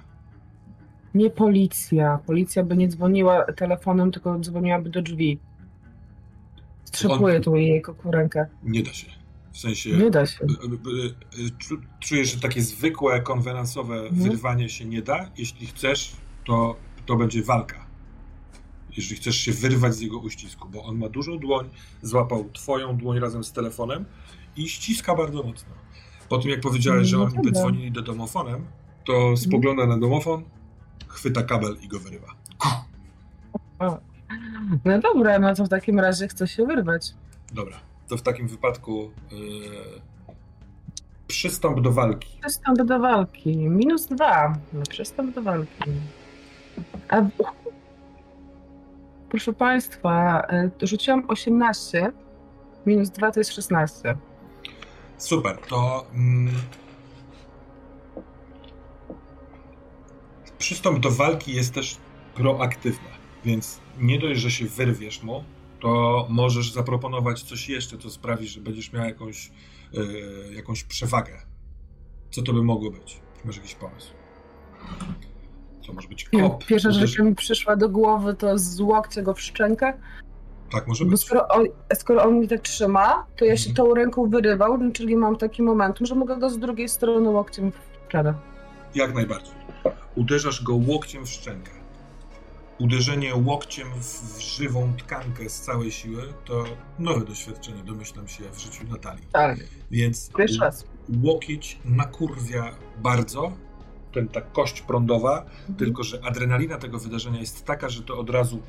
Nie 1.14 1.30
policja. 1.30 2.18
Policja 2.26 2.64
by 2.64 2.76
nie 2.76 2.88
dzwoniła 2.88 3.44
telefonem, 3.52 4.12
tylko 4.12 4.38
dzwoniłaby 4.38 4.90
do 4.90 5.02
drzwi. 5.02 5.38
Strzepuję 6.84 7.36
On... 7.36 7.42
tu 7.42 7.56
jej 7.56 7.82
rękę. 8.04 8.46
Nie 8.62 8.82
da 8.82 8.92
się. 8.92 9.19
W 9.52 9.58
sensie. 9.58 9.90
Nie 9.90 10.10
da 10.10 10.26
się. 10.26 10.46
Czuję, 12.00 12.24
że 12.24 12.40
takie 12.40 12.62
zwykłe, 12.62 13.20
konwenansowe 13.20 13.94
mhm. 13.94 14.30
wyrwanie 14.30 14.68
się 14.68 14.84
nie 14.84 15.02
da. 15.02 15.30
Jeśli 15.36 15.66
chcesz, 15.66 16.12
to, 16.44 16.76
to 17.06 17.16
będzie 17.16 17.42
walka. 17.42 17.86
Jeżeli 18.96 19.16
chcesz 19.16 19.36
się 19.36 19.52
wyrwać 19.52 19.94
z 19.94 20.00
jego 20.00 20.18
uścisku, 20.18 20.68
bo 20.68 20.82
on 20.82 20.98
ma 20.98 21.08
dużą 21.08 21.38
dłoń, 21.38 21.68
złapał 22.02 22.50
twoją 22.52 22.96
dłoń 22.96 23.18
razem 23.18 23.44
z 23.44 23.52
telefonem 23.52 24.04
i 24.56 24.68
ściska 24.68 25.14
bardzo 25.14 25.42
mocno. 25.42 25.74
Po 26.28 26.38
tym, 26.38 26.50
jak 26.50 26.60
powiedziałeś, 26.60 27.08
że 27.08 27.16
no 27.16 27.24
oni 27.24 27.38
by 27.44 27.52
dzwonili 27.52 27.92
do 27.92 28.02
domofonem, 28.02 28.66
to 29.04 29.36
spogląda 29.36 29.86
na 29.86 29.98
domofon, 29.98 30.44
chwyta 31.08 31.42
kabel 31.42 31.76
i 31.82 31.88
go 31.88 32.00
wyrywa. 32.00 32.34
No 34.84 34.98
dobra, 34.98 35.38
no 35.38 35.54
to 35.54 35.64
w 35.64 35.68
takim 35.68 36.00
razie 36.00 36.28
chcę 36.28 36.48
się 36.48 36.66
wyrwać. 36.66 37.14
Dobra, 37.52 37.80
to 38.10 38.16
w 38.16 38.22
takim 38.22 38.48
wypadku 38.48 39.10
yy, 39.30 39.38
przystąp 41.26 41.80
do 41.80 41.92
walki. 41.92 42.38
Przystąp 42.40 42.82
do 42.82 42.98
walki. 42.98 43.56
Minus 43.56 44.06
dwa. 44.06 44.58
No, 44.72 44.82
przystąp 44.88 45.34
do 45.34 45.42
walki. 45.42 45.90
A... 47.08 47.22
Proszę 49.28 49.52
Państwa, 49.52 50.46
yy, 50.80 50.86
rzuciłam 50.86 51.24
18. 51.28 52.12
Minus 52.86 53.10
2 53.10 53.30
to 53.30 53.40
jest 53.40 53.52
16. 53.52 54.16
Super, 55.18 55.58
to... 55.68 56.06
Mm, 56.14 56.54
przystąp 60.58 60.98
do 60.98 61.10
walki 61.10 61.54
jest 61.54 61.74
też 61.74 61.96
proaktywna, 62.34 63.10
więc 63.44 63.80
nie 63.98 64.18
dość, 64.18 64.40
że 64.40 64.50
się 64.50 64.66
wyrwiesz 64.66 65.22
mu, 65.22 65.44
to 65.80 66.26
możesz 66.30 66.72
zaproponować 66.72 67.42
coś 67.42 67.68
jeszcze, 67.68 67.98
co 67.98 68.10
sprawi, 68.10 68.48
że 68.48 68.60
będziesz 68.60 68.92
miał 68.92 69.04
jakąś, 69.04 69.50
yy, 69.92 70.54
jakąś 70.54 70.84
przewagę. 70.84 71.42
Co 72.30 72.42
to 72.42 72.52
by 72.52 72.62
mogło 72.62 72.90
być? 72.90 73.20
Masz 73.44 73.56
jakiś 73.56 73.74
pomysł? 73.74 74.12
Co 75.86 75.92
może 75.92 76.08
być 76.08 76.24
kop? 76.24 76.64
Pierwsza 76.64 76.90
rzecz, 76.90 77.10
jaka 77.10 77.24
mi 77.24 77.34
przyszła 77.34 77.76
do 77.76 77.88
głowy, 77.88 78.34
to 78.34 78.58
z 78.58 78.80
łokcia 78.80 79.22
go 79.22 79.34
w 79.34 79.40
szczękę. 79.40 79.92
Tak, 80.70 80.86
może 80.86 81.04
być. 81.04 81.10
Bo 81.10 81.16
skoro 81.16 81.48
on, 81.48 81.66
skoro 81.94 82.22
on 82.22 82.40
mi 82.40 82.48
tak 82.48 82.60
trzyma, 82.60 83.26
to 83.36 83.44
ja 83.44 83.56
się 83.56 83.70
mhm. 83.70 83.76
tą 83.86 83.94
ręką 83.94 84.30
wyrywał, 84.30 84.78
czyli 84.92 85.16
mam 85.16 85.36
taki 85.36 85.62
momentum, 85.62 86.06
że 86.06 86.14
mogę 86.14 86.36
go 86.36 86.50
z 86.50 86.58
drugiej 86.58 86.88
strony 86.88 87.30
łokciem 87.30 87.72
wkradać. 88.04 88.36
Jak 88.94 89.14
najbardziej. 89.14 89.54
Uderzasz 90.16 90.64
go 90.64 90.74
łokciem 90.74 91.26
w 91.26 91.28
szczękę 91.28 91.79
uderzenie 92.80 93.34
łokciem 93.34 93.88
w 94.00 94.40
żywą 94.40 94.92
tkankę 94.98 95.48
z 95.48 95.60
całej 95.60 95.92
siły 95.92 96.22
to 96.44 96.64
nowe 96.98 97.24
doświadczenie, 97.24 97.84
domyślam 97.84 98.28
się, 98.28 98.44
w 98.52 98.58
życiu 98.58 98.84
Natalii. 98.90 99.26
Tak. 99.32 99.58
Więc 99.90 100.30
łokieć 101.22 101.78
nakurwia 101.84 102.74
bardzo, 103.02 103.52
ten, 104.12 104.28
ta 104.28 104.40
kość 104.40 104.80
prądowa, 104.80 105.42
mhm. 105.42 105.74
tylko 105.74 106.02
że 106.02 106.24
adrenalina 106.24 106.78
tego 106.78 106.98
wydarzenia 106.98 107.40
jest 107.40 107.64
taka, 107.64 107.88
że 107.88 108.02
to 108.02 108.18
od 108.18 108.30
razu 108.30 108.62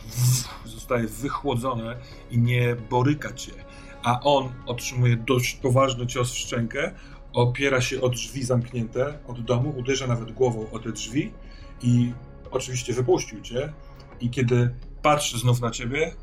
zostaje 0.65 1.07
wychłodzone 1.07 1.97
i 2.31 2.37
nie 2.37 2.75
boryka 2.89 3.33
cię. 3.33 3.51
A 4.03 4.19
on 4.21 4.49
otrzymuje 4.65 5.17
dość 5.17 5.55
poważny 5.55 6.07
cios 6.07 6.31
w 6.31 6.37
szczękę, 6.37 6.91
opiera 7.33 7.81
się 7.81 8.01
o 8.01 8.09
drzwi 8.09 8.43
zamknięte 8.43 9.19
od 9.27 9.41
domu, 9.41 9.73
uderza 9.77 10.07
nawet 10.07 10.31
głową 10.31 10.71
o 10.71 10.79
te 10.79 10.91
drzwi 10.91 11.31
i 11.81 12.13
oczywiście 12.51 12.93
wypuścił 12.93 13.41
cię, 13.41 13.73
i 14.20 14.30
kiedy 14.30 14.74
patrzy 15.02 15.38
znów 15.38 15.60
na 15.60 15.70
ciebie, 15.70 16.14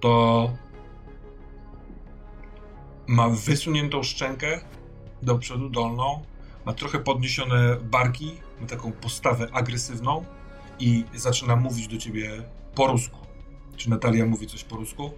to 0.00 0.52
ma 3.06 3.28
wysuniętą 3.28 4.02
szczękę 4.02 4.60
do 5.22 5.38
przodu 5.38 5.68
dolną, 5.70 6.22
ma 6.66 6.72
trochę 6.72 6.98
podniesione 6.98 7.76
barki, 7.76 8.32
ma 8.60 8.66
taką 8.66 8.92
postawę 8.92 9.48
agresywną 9.52 10.24
i 10.78 11.04
zaczyna 11.14 11.56
mówić 11.56 11.88
do 11.88 11.96
ciebie 11.96 12.42
po 12.74 12.86
rusku. 12.86 13.18
Czy 13.76 13.90
Natalia 13.90 14.26
mówi 14.26 14.46
coś 14.46 14.64
po 14.64 14.76
rusku? 14.76 15.10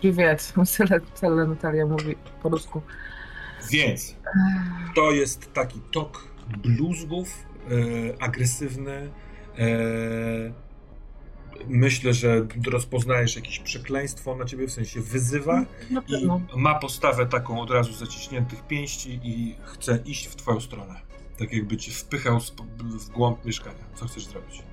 Привет. 0.00 0.52
Tyle, 0.76 1.00
tyle 1.00 1.46
Natalia 1.46 1.86
mówi 1.86 2.16
po 2.42 2.48
rusku. 2.48 2.82
Więc 3.70 4.16
to 4.94 5.10
jest 5.10 5.52
taki 5.52 5.80
tok 5.92 6.28
bluzgów, 6.58 7.28
e, 7.28 8.22
agresywny. 8.22 9.10
E, 9.59 9.65
myślę, 11.67 12.13
że 12.13 12.47
rozpoznajesz 12.71 13.35
jakieś 13.35 13.59
przekleństwo 13.59 14.35
na 14.35 14.45
ciebie, 14.45 14.67
w 14.67 14.71
sensie 14.71 15.01
wyzywa 15.01 15.65
i 16.07 16.27
ma 16.55 16.79
postawę 16.79 17.25
taką 17.25 17.61
od 17.61 17.71
razu 17.71 17.93
zaciśniętych 17.93 18.67
pięści 18.67 19.19
i 19.23 19.55
chce 19.63 19.99
iść 20.05 20.27
w 20.27 20.35
twoją 20.35 20.59
stronę. 20.59 20.95
Tak 21.39 21.53
jakby 21.53 21.77
cię 21.77 21.91
wpychał 21.91 22.39
w 22.79 23.09
głąb 23.09 23.45
mieszkania. 23.45 23.83
Co 23.95 24.05
chcesz 24.05 24.25
zrobić? 24.25 24.63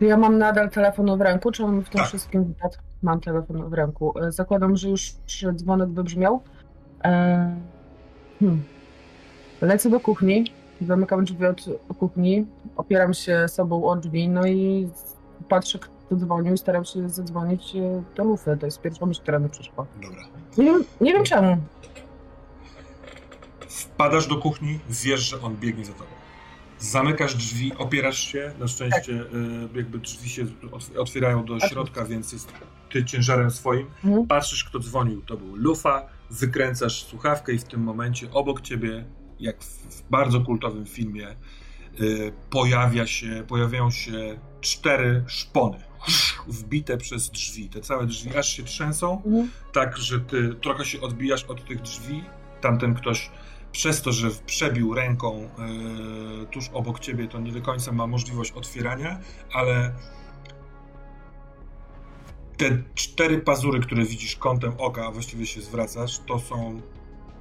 Ja 0.00 0.16
mam 0.16 0.38
nadal 0.38 0.70
telefon 0.70 1.18
w 1.18 1.20
ręku, 1.20 1.52
czy 1.52 1.64
on 1.64 1.80
w 1.80 1.88
tym 1.88 1.98
tak. 1.98 2.08
wszystkim 2.08 2.44
wypadku? 2.44 2.82
Mam 3.02 3.20
telefon 3.20 3.70
w 3.70 3.72
ręku. 3.72 4.18
E, 4.18 4.32
zakładam, 4.32 4.76
że 4.76 4.88
już 4.88 5.12
dzwonek 5.54 5.88
wybrzmiał. 5.88 6.42
E, 7.04 7.56
hmm. 8.40 8.62
Lecę 9.60 9.90
do 9.90 10.00
kuchni, 10.00 10.44
zamykam 10.86 11.24
drzwi 11.24 11.46
od 11.46 11.64
kuchni, 11.98 12.46
opieram 12.76 13.14
się 13.14 13.48
sobą 13.48 13.84
o 13.84 13.96
drzwi, 13.96 14.28
no 14.28 14.46
i 14.46 14.88
patrzę, 15.48 15.78
kto 15.78 16.16
dzwonił 16.16 16.54
i 16.54 16.58
staram 16.58 16.84
się 16.84 17.08
zadzwonić 17.08 17.76
e, 17.76 18.02
do 18.16 18.24
lufy. 18.24 18.56
To 18.60 18.66
jest 18.66 18.80
pierwsza 18.80 19.06
myśl, 19.06 19.20
która 19.22 19.38
mi 19.38 19.48
przyszła. 19.48 19.86
Dobra. 20.02 20.22
Nie, 20.58 20.72
nie 21.00 21.12
wiem 21.12 21.24
czemu. 21.24 21.56
Wpadasz 23.68 24.26
do 24.26 24.36
kuchni, 24.36 24.78
wiesz, 24.88 25.20
że 25.20 25.42
on 25.42 25.56
biegnie 25.56 25.84
za 25.84 25.92
tobą. 25.92 26.10
Zamykasz 26.78 27.34
drzwi, 27.34 27.72
opierasz 27.78 28.18
się, 28.18 28.52
na 28.58 28.68
szczęście 28.68 29.18
tak. 29.18 29.76
jakby 29.76 29.98
drzwi 29.98 30.28
się 30.28 30.46
otwierają 30.98 31.44
do 31.44 31.60
środka, 31.60 32.04
więc 32.04 32.32
jest 32.32 32.52
ty 32.92 33.04
ciężarem 33.04 33.50
swoim. 33.50 33.86
Mhm. 34.04 34.26
Patrzysz, 34.26 34.64
kto 34.64 34.78
dzwonił, 34.78 35.22
to 35.22 35.36
był 35.36 35.56
Lufa, 35.56 36.06
wykręcasz 36.30 37.04
słuchawkę 37.04 37.52
i 37.52 37.58
w 37.58 37.64
tym 37.64 37.80
momencie 37.82 38.30
obok 38.32 38.60
ciebie, 38.60 39.04
jak 39.40 39.64
w 39.64 40.02
bardzo 40.10 40.40
kultowym 40.40 40.86
filmie, 40.86 41.36
y, 42.00 42.32
pojawia 42.50 43.06
się, 43.06 43.44
pojawiają 43.48 43.90
się 43.90 44.38
cztery 44.60 45.24
szpony 45.26 45.88
wbite 46.48 46.96
przez 46.96 47.30
drzwi. 47.30 47.68
Te 47.68 47.80
całe 47.80 48.06
drzwi 48.06 48.36
aż 48.36 48.48
się 48.56 48.62
trzęsą, 48.62 49.22
mhm. 49.26 49.50
tak, 49.72 49.98
że 49.98 50.20
ty 50.20 50.54
trochę 50.54 50.84
się 50.84 51.00
odbijasz 51.00 51.44
od 51.44 51.64
tych 51.64 51.82
drzwi. 51.82 52.24
Tamten 52.60 52.94
ktoś 52.94 53.30
przez 53.72 54.02
to, 54.02 54.12
że 54.12 54.30
przebił 54.46 54.94
ręką 54.94 55.48
yy, 56.38 56.46
tuż 56.46 56.68
obok 56.72 57.00
ciebie, 57.00 57.28
to 57.28 57.40
nie 57.40 57.52
do 57.52 57.62
końca 57.62 57.92
ma 57.92 58.06
możliwość 58.06 58.52
otwierania, 58.52 59.20
ale 59.52 59.92
te 62.56 62.82
cztery 62.94 63.38
pazury, 63.38 63.80
które 63.80 64.04
widzisz 64.04 64.36
kątem 64.36 64.72
oka, 64.78 65.06
a 65.06 65.10
właściwie 65.10 65.46
się 65.46 65.60
zwracasz, 65.60 66.20
to 66.26 66.38
są 66.38 66.82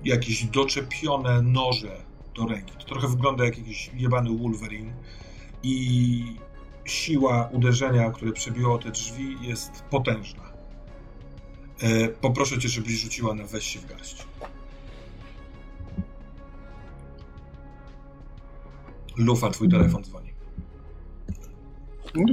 jakieś 0.08 0.44
doczepione 0.44 1.42
noże 1.42 1.98
do 2.36 2.46
ręki. 2.46 2.74
To 2.80 2.86
trochę 2.86 3.08
wygląda 3.08 3.46
jak 3.46 3.58
jakiś 3.58 3.92
jebany 3.94 4.38
Wolverine 4.38 4.94
i 5.64 6.24
siła 6.86 7.50
uderzenia, 7.52 8.12
które 8.12 8.32
przebiło 8.32 8.78
te 8.78 8.92
drzwi 8.92 9.38
jest 9.42 9.82
potężna. 9.90 10.44
E, 11.82 12.08
poproszę 12.08 12.60
cię, 12.60 12.70
żebyś 12.70 12.94
rzuciła 12.94 13.34
na 13.34 13.44
weź 13.44 13.64
się 13.68 13.80
w 13.80 13.86
garść. 13.86 14.28
Lufa, 19.18 19.50
twój 19.50 19.70
telefon 19.70 20.04
dzwoni. 20.04 20.34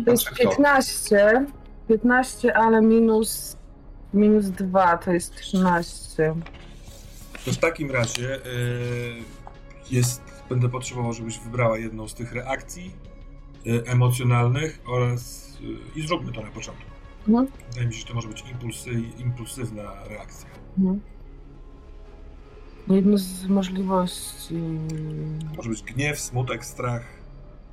To 0.04 0.10
jest 0.10 0.30
15. 0.30 1.46
15, 1.88 2.56
ale 2.56 2.82
minus, 2.82 3.56
minus 4.14 4.46
2 4.46 4.96
to 4.96 5.12
jest 5.12 5.34
13. 5.36 6.34
To 7.44 7.52
w 7.52 7.58
takim 7.58 7.90
razie 7.90 8.22
yy, 8.22 9.22
jest, 9.90 10.22
będę 10.48 10.68
potrzebował, 10.68 11.12
żebyś 11.12 11.38
wybrała 11.38 11.78
jedną 11.78 12.08
z 12.08 12.14
tych 12.14 12.32
reakcji 12.32 12.90
yy, 13.64 13.82
emocjonalnych 13.86 14.80
oraz 14.86 15.52
yy, 15.60 16.02
i 16.02 16.06
zróbmy 16.06 16.32
to 16.32 16.42
na 16.42 16.50
początku. 16.50 16.84
Mhm. 17.28 17.46
Wydaje 17.68 17.86
mi 17.86 17.94
się, 17.94 18.00
że 18.00 18.06
to 18.06 18.14
może 18.14 18.28
być 18.28 18.44
impulsy, 18.52 18.90
impulsywna 19.18 19.92
reakcja. 20.08 20.48
Mhm. 20.78 21.00
Jedno 22.88 23.18
z 23.18 23.46
możliwości. 23.46 24.54
Może 25.56 25.70
być 25.70 25.82
gniew, 25.82 26.20
smutek, 26.20 26.64
strach, 26.64 27.04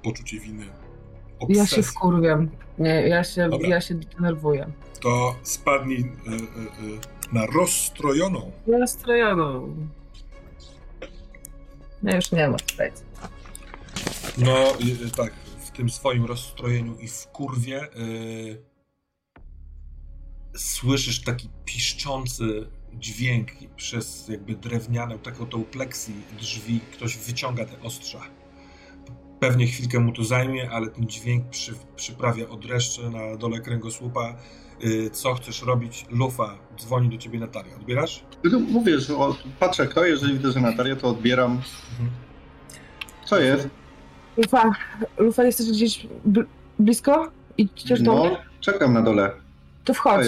poczucie 0.04 0.40
winy. 0.40 0.66
Ja 1.50 1.68
się 1.68 1.84
wkurwiam. 1.84 2.50
Nie, 2.80 3.08
ja 3.08 3.24
się, 3.24 3.50
ja 3.62 3.82
się 3.82 3.96
denerwuję. 3.96 4.72
To 5.02 5.36
spadnij 5.44 6.00
y, 6.00 6.02
y, 6.02 6.36
y, 6.96 7.21
na 7.32 7.46
rozstrojoną. 7.46 8.52
Rozstrojoną. 8.68 9.76
No 12.04 12.16
już 12.16 12.32
nie 12.32 12.48
ma 12.48 12.58
tutaj. 12.58 12.92
No 14.38 14.74
tak, 15.18 15.34
w 15.66 15.72
tym 15.72 15.90
swoim 15.90 16.26
rozstrojeniu 16.26 16.98
i 17.00 17.08
w 17.08 17.28
kurwie 17.28 17.88
słyszysz 20.56 21.24
taki 21.24 21.50
piszczący 21.66 22.68
dźwięk 22.94 23.52
przez 23.76 24.28
jakby 24.28 24.56
drewnianą, 24.56 25.20
taką 25.20 25.46
tą 25.46 25.64
pleksji 25.64 26.14
drzwi. 26.40 26.80
Ktoś 26.92 27.18
wyciąga 27.18 27.66
te 27.66 27.82
ostrza 27.82 28.22
Pewnie 29.42 29.68
chwilkę 29.68 30.00
mu 30.00 30.12
to 30.12 30.24
zajmie, 30.24 30.72
ale 30.72 30.88
ten 30.88 31.08
dźwięk 31.08 31.50
przy, 31.50 31.74
przyprawia 31.96 32.50
odreszcze 32.50 33.10
na 33.10 33.38
dole 33.38 33.60
kręgosłupa. 33.60 34.36
Yy, 34.84 35.10
co 35.10 35.34
chcesz 35.34 35.62
robić? 35.62 36.06
Lufa, 36.12 36.58
dzwoni 36.80 37.10
do 37.10 37.18
ciebie 37.18 37.40
Natalia. 37.40 37.76
Odbierasz? 37.76 38.24
Mówię, 38.72 39.00
że 39.00 39.14
patrzę 39.60 39.88
kto, 39.88 40.06
jeżeli 40.06 40.34
widzę, 40.34 40.52
że 40.52 40.60
Natalia, 40.60 40.96
to 40.96 41.08
odbieram. 41.08 41.52
Mhm. 41.52 42.10
Co 43.26 43.40
jest? 43.40 43.70
Lufa, 44.38 44.72
Lufa 45.18 45.44
jesteś 45.44 45.70
gdzieś 45.70 46.08
blisko? 46.80 47.32
Idziesz 47.58 48.02
do 48.02 48.14
No, 48.14 48.38
czekam 48.60 48.94
na 48.94 49.02
dole. 49.02 49.32
To 49.84 49.94
wchodź. 49.94 50.28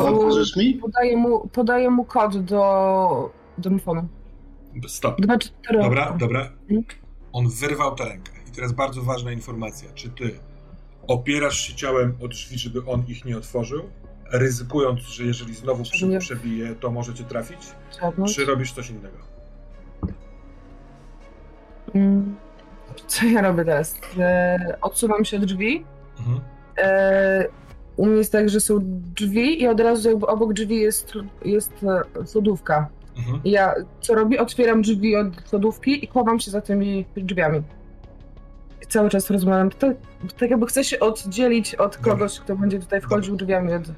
Otworzysz 0.00 0.56
mi? 0.56 0.74
Podaję 0.74 1.16
mu, 1.16 1.48
podaję 1.48 1.90
mu 1.90 2.04
kod 2.04 2.38
do 2.38 3.32
domofonu. 3.58 4.08
Stop. 4.88 5.20
Dobra, 5.82 6.16
dobra. 6.18 6.52
Hmm? 6.68 6.84
On 7.32 7.48
wyrwał 7.48 7.94
tę 7.94 8.04
rękę. 8.04 8.32
I 8.48 8.50
teraz 8.50 8.72
bardzo 8.72 9.02
ważna 9.02 9.32
informacja. 9.32 9.88
Czy 9.94 10.08
ty 10.10 10.38
opierasz 11.08 11.60
się 11.60 11.74
ciałem 11.74 12.16
o 12.22 12.28
drzwi, 12.28 12.58
żeby 12.58 12.84
on 12.86 13.04
ich 13.08 13.24
nie 13.24 13.36
otworzył, 13.36 13.82
ryzykując, 14.32 15.00
że 15.00 15.24
jeżeli 15.24 15.54
znowu 15.54 15.82
przy, 15.82 16.18
przebije, 16.18 16.74
to 16.74 16.90
możecie 16.90 17.24
trafić? 17.24 17.58
Czy 18.34 18.44
robisz 18.44 18.72
coś 18.72 18.90
innego? 18.90 19.16
Mm, 21.94 22.36
co 23.06 23.26
ja 23.26 23.42
robię 23.42 23.64
teraz? 23.64 23.94
E, 24.18 24.78
odsuwam 24.80 25.24
się 25.24 25.36
od 25.36 25.44
drzwi. 25.44 25.84
Mhm. 26.18 26.40
E, 26.78 27.48
u 27.96 28.06
mnie 28.06 28.16
jest 28.16 28.32
tak, 28.32 28.48
że 28.48 28.60
są 28.60 28.78
drzwi 29.14 29.62
i 29.62 29.68
od 29.68 29.80
razu 29.80 30.20
obok 30.26 30.52
drzwi 30.52 30.80
jest, 30.80 31.12
jest 31.44 31.72
e, 31.82 32.26
sodówka. 32.26 32.88
Mhm. 33.18 33.40
Ja 33.44 33.74
co 34.00 34.14
robię? 34.14 34.40
Otwieram 34.40 34.82
drzwi 34.82 35.16
od 35.16 35.52
lodówki 35.52 36.04
i 36.04 36.06
chowam 36.06 36.40
się 36.40 36.50
za 36.50 36.60
tymi 36.60 37.04
drzwiami. 37.16 37.62
Cały 38.88 39.10
czas 39.10 39.30
rozmawiam. 39.30 39.70
To, 39.70 39.86
tak 40.38 40.50
jakby 40.50 40.66
chcę 40.66 40.84
się 40.84 41.00
oddzielić 41.00 41.74
od 41.74 41.96
kogoś, 41.96 42.40
kto 42.40 42.56
będzie 42.56 42.78
tutaj 42.78 43.00
wchodził 43.00 43.36
Dobra. 43.36 43.46
drzwiami 43.46 43.74
od... 43.74 43.92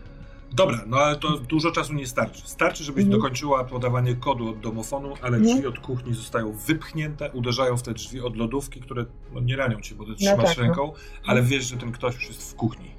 Dobra, 0.53 0.79
no 0.87 0.97
ale 0.97 1.17
to 1.17 1.39
dużo 1.39 1.71
czasu 1.71 1.95
nie 1.95 2.07
starczy. 2.07 2.43
Starczy, 2.45 2.85
żebyś 2.85 3.05
mhm. 3.05 3.21
dokończyła 3.21 3.65
podawanie 3.65 4.15
kodu 4.15 4.49
od 4.49 4.61
domofonu, 4.61 5.15
ale 5.23 5.37
mhm. 5.37 5.57
drzwi 5.57 5.67
od 5.67 5.79
kuchni 5.79 6.15
zostają 6.15 6.53
wypchnięte, 6.53 7.31
uderzają 7.33 7.77
w 7.77 7.83
te 7.83 7.93
drzwi 7.93 8.21
od 8.21 8.37
lodówki, 8.37 8.81
które 8.81 9.05
no, 9.33 9.41
nie 9.41 9.57
ranią 9.57 9.81
cię, 9.81 9.95
bo 9.95 10.05
ty 10.05 10.11
no 10.11 10.17
trzymasz 10.17 10.39
no 10.39 10.45
tak, 10.45 10.59
ręką, 10.59 10.87
no. 10.87 10.93
ale 11.27 11.43
wiesz, 11.43 11.65
że 11.65 11.77
ten 11.77 11.93
ktoś 11.93 12.15
już 12.15 12.27
jest 12.27 12.53
w 12.53 12.55
kuchni. 12.55 12.91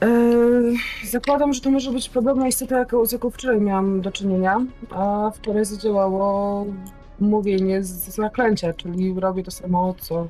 Yy, 0.00 0.74
zakładam, 1.04 1.52
że 1.52 1.60
to 1.60 1.70
może 1.70 1.92
być 1.92 2.08
podobna 2.08 2.48
istota, 2.48 2.78
jaką, 2.78 3.06
z 3.06 3.12
jaką 3.12 3.30
wczoraj 3.30 3.60
miałam 3.60 4.00
do 4.00 4.12
czynienia, 4.12 4.66
a 4.90 5.30
wczoraj 5.34 5.64
zadziałało 5.64 6.66
mówienie 7.20 7.82
z 7.82 8.14
zaklęcia, 8.14 8.72
czyli 8.72 9.20
robię 9.20 9.42
to 9.42 9.50
samo, 9.50 9.94
co 10.00 10.28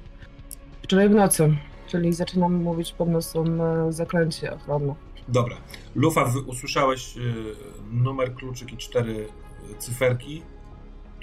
wczoraj 0.82 1.08
w 1.08 1.14
nocy, 1.14 1.56
czyli 1.86 2.12
zaczynam 2.12 2.54
mówić 2.54 2.92
pod 2.92 3.08
nosem 3.08 3.60
e, 3.60 3.92
zaklęcie 3.92 4.54
ochronne. 4.54 4.94
Dobra. 5.28 5.56
Lufa, 5.94 6.32
usłyszałeś 6.46 7.16
y, 7.16 7.20
numer 7.92 8.34
kluczyk 8.34 8.72
i 8.72 8.76
cztery 8.76 9.28
cyferki. 9.78 10.42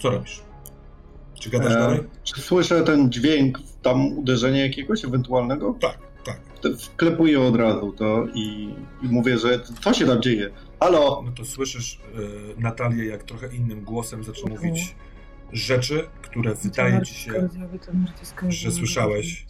Co 0.02 0.10
robisz? 0.10 0.42
Czy 1.40 1.50
gadasz 1.50 1.74
e, 1.74 1.80
dalej? 1.80 2.00
Czy 2.24 2.42
słyszę 2.42 2.84
ten 2.84 3.12
dźwięk, 3.12 3.60
tam 3.82 4.18
uderzenie 4.18 4.62
jakiegoś 4.62 5.06
ewentualnego? 5.06 5.76
Tak. 5.82 5.98
Tak. 6.26 6.40
Wklepuję 6.80 7.42
od 7.42 7.56
razu 7.56 7.92
to 7.92 8.26
i, 8.34 8.70
i, 9.04 9.08
mówię, 9.08 9.38
że 9.38 9.60
co 9.82 9.94
się 9.94 10.06
tam 10.06 10.22
dzieje? 10.22 10.50
Halo! 10.80 11.24
No 11.26 11.32
to 11.32 11.46
słyszysz 11.46 12.00
y, 12.58 12.62
Natalię, 12.62 13.06
jak 13.06 13.24
trochę 13.24 13.56
innym 13.56 13.84
głosem 13.84 14.24
zaczyna 14.24 14.50
mówić 14.50 14.96
rzeczy, 15.56 16.08
które 16.22 16.56
wydaje 16.56 17.02
ci 17.02 17.14
się, 17.14 17.50
że 18.50 18.72
słyszałeś 18.72 19.46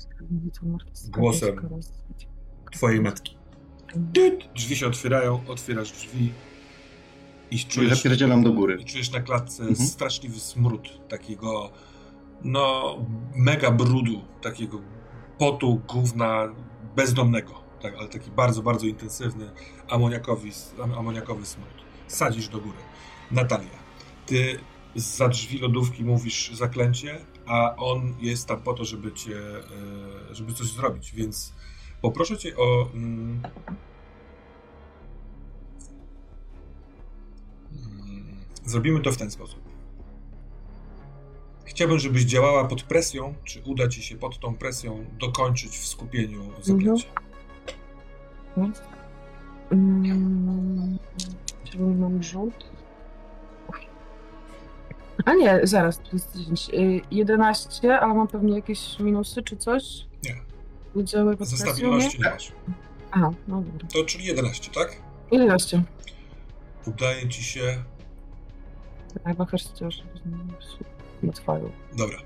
głosem 1.09 1.69
twojej 2.71 3.01
matki. 3.01 3.37
Drzwi 4.55 4.75
się 4.75 4.87
otwierają, 4.87 5.41
otwierasz 5.47 5.91
drzwi 5.91 6.31
i 7.51 7.59
czujesz... 7.59 7.97
Zapierdzielam 7.97 8.43
do 8.43 8.53
góry. 8.53 8.77
I 8.81 8.85
czujesz 8.85 9.11
na 9.11 9.19
klatce 9.19 9.63
mhm. 9.63 9.87
straszliwy 9.87 10.39
smród 10.39 11.07
takiego, 11.09 11.71
no, 12.43 12.95
mega 13.35 13.71
brudu, 13.71 14.21
takiego 14.41 14.81
potu, 15.37 15.81
gówna 15.87 16.47
bezdomnego, 16.95 17.53
tak, 17.81 17.95
ale 17.99 18.07
taki 18.07 18.31
bardzo, 18.31 18.61
bardzo 18.61 18.85
intensywny 18.85 19.51
amoniakowy, 19.89 20.49
amoniakowy 20.97 21.45
smród. 21.45 21.85
Sadzisz 22.07 22.47
do 22.47 22.59
góry. 22.59 22.77
Natalia, 23.31 23.85
ty 24.25 24.59
za 24.95 25.27
drzwi 25.27 25.59
lodówki 25.59 26.03
mówisz 26.03 26.51
zaklęcie, 26.53 27.25
a 27.45 27.75
on 27.75 28.15
jest 28.19 28.47
tam 28.47 28.61
po 28.61 28.73
to, 28.73 28.85
żeby 28.85 29.11
cię, 29.11 29.37
e, 29.39 30.35
żeby 30.35 30.53
coś 30.53 30.67
zrobić, 30.67 31.11
więc 31.11 31.53
poproszę 32.01 32.37
cię 32.37 32.57
o... 32.57 32.89
Mm, 32.93 33.41
zrobimy 38.65 39.01
to 39.01 39.11
w 39.11 39.17
ten 39.17 39.31
sposób. 39.31 39.59
Chciałbym, 41.65 41.99
żebyś 41.99 42.23
działała 42.23 42.65
pod 42.65 42.83
presją, 42.83 43.33
czy 43.43 43.61
uda 43.65 43.87
ci 43.87 44.03
się 44.03 44.17
pod 44.17 44.39
tą 44.39 44.55
presją 44.55 45.05
dokończyć 45.19 45.77
w 45.77 45.87
skupieniu 45.87 46.51
zaklęcia. 46.61 47.07
Mhm. 48.57 48.73
Mm, 49.71 50.97
mam 51.99 52.23
rzut. 52.23 52.74
A 55.25 55.33
nie, 55.33 55.59
zaraz, 55.63 55.97
to 55.97 56.09
jest 56.13 56.37
10. 56.37 56.69
11, 57.11 57.87
y, 57.87 57.93
ale 57.93 58.13
mam 58.13 58.27
pewnie 58.27 58.55
jakieś 58.55 58.99
minusy 58.99 59.43
czy 59.43 59.57
coś? 59.57 59.83
Nie. 60.23 60.35
Udziały 60.93 61.37
Ze 61.39 61.57
stabilności 61.57 62.19
nie 62.21 62.29
masz. 62.29 62.51
Aha, 63.11 63.31
no 63.47 63.61
dobra. 63.61 63.87
To 63.93 64.03
czyli 64.03 64.25
11, 64.25 64.71
tak? 64.71 65.01
11. 65.31 65.83
Udaje 66.85 67.29
ci 67.29 67.43
się... 67.43 67.83
Chyba 69.25 69.45
chcesz, 69.45 70.03
na 71.23 71.33
twoją. 71.33 71.71
Dobra. 71.97 72.17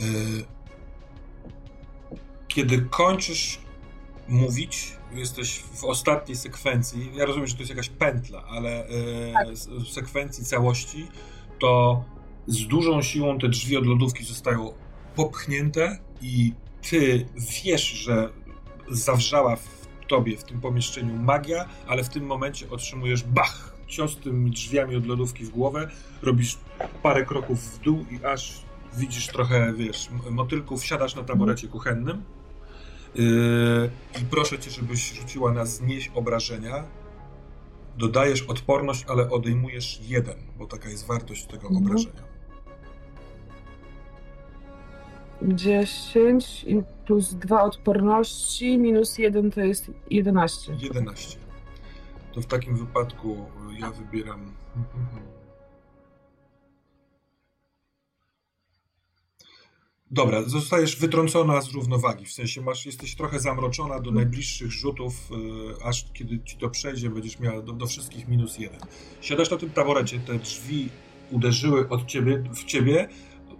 Y, 0.00 0.44
kiedy 2.48 2.82
kończysz 2.82 3.60
mówić, 4.28 4.96
jesteś 5.14 5.58
w 5.58 5.84
ostatniej 5.84 6.36
sekwencji, 6.36 7.10
ja 7.14 7.24
rozumiem, 7.24 7.46
że 7.46 7.54
to 7.54 7.60
jest 7.60 7.70
jakaś 7.70 7.88
pętla, 7.88 8.44
ale 8.44 8.86
e, 8.86 9.32
tak. 9.32 9.48
w 9.84 9.88
sekwencji 9.88 10.44
całości, 10.44 11.06
to 11.58 12.04
z 12.46 12.66
dużą 12.66 13.02
siłą 13.02 13.38
te 13.38 13.48
drzwi 13.48 13.76
od 13.76 13.86
lodówki 13.86 14.24
zostają 14.24 14.72
popchnięte 15.16 15.98
i 16.22 16.52
ty 16.90 17.26
wiesz, 17.64 17.90
że 17.90 18.28
zawrzała 18.90 19.56
w 19.56 19.82
tobie, 20.08 20.36
w 20.36 20.44
tym 20.44 20.60
pomieszczeniu 20.60 21.14
magia, 21.14 21.68
ale 21.86 22.04
w 22.04 22.08
tym 22.08 22.26
momencie 22.26 22.70
otrzymujesz 22.70 23.22
bach, 23.22 23.76
cios 23.86 24.16
tymi 24.16 24.50
drzwiami 24.50 24.96
od 24.96 25.06
lodówki 25.06 25.44
w 25.44 25.50
głowę, 25.50 25.88
robisz 26.22 26.58
parę 27.02 27.24
kroków 27.24 27.58
w 27.60 27.78
dół 27.78 28.04
i 28.10 28.24
aż 28.24 28.62
widzisz 28.94 29.26
trochę, 29.26 29.72
wiesz, 29.72 30.08
motylków, 30.30 30.84
siadasz 30.84 31.14
na 31.14 31.22
taborecie 31.22 31.68
kuchennym 31.68 32.22
I 33.14 34.24
proszę 34.30 34.58
cię, 34.58 34.70
żebyś 34.70 35.12
rzuciła 35.12 35.52
na 35.52 35.66
znieść 35.66 36.10
obrażenia. 36.14 36.84
Dodajesz 37.98 38.42
odporność, 38.42 39.04
ale 39.08 39.30
odejmujesz 39.30 40.00
jeden, 40.08 40.36
bo 40.58 40.66
taka 40.66 40.88
jest 40.88 41.06
wartość 41.06 41.46
tego 41.46 41.68
mhm. 41.68 41.86
obrażenia. 41.86 42.22
10 45.42 46.66
plus 47.06 47.34
2 47.34 47.62
odporności, 47.62 48.78
minus 48.78 49.18
1 49.18 49.50
to 49.50 49.60
jest 49.60 49.90
11. 50.10 50.72
11. 50.78 51.38
To 52.32 52.40
w 52.40 52.46
takim 52.46 52.76
wypadku 52.76 53.46
ja 53.78 53.90
wybieram. 53.90 54.52
Dobra, 60.12 60.42
zostajesz 60.42 60.96
wytrącona 60.96 61.60
z 61.60 61.70
równowagi, 61.70 62.24
w 62.24 62.32
sensie 62.32 62.60
masz, 62.60 62.86
jesteś 62.86 63.14
trochę 63.14 63.40
zamroczona 63.40 64.00
do 64.00 64.10
najbliższych 64.10 64.70
rzutów, 64.70 65.30
yy, 65.30 65.84
aż 65.84 66.04
kiedy 66.12 66.40
ci 66.44 66.56
to 66.56 66.70
przejdzie, 66.70 67.10
będziesz 67.10 67.38
miała 67.38 67.62
do, 67.62 67.72
do, 67.72 67.86
wszystkich 67.86 68.28
minus 68.28 68.58
jeden. 68.58 68.80
Siadasz 69.20 69.50
na 69.50 69.56
tym 69.56 69.70
taborecie, 69.70 70.18
te 70.18 70.38
drzwi 70.38 70.88
uderzyły 71.30 71.88
od 71.88 72.06
ciebie, 72.06 72.44
w 72.54 72.64
ciebie, 72.64 73.08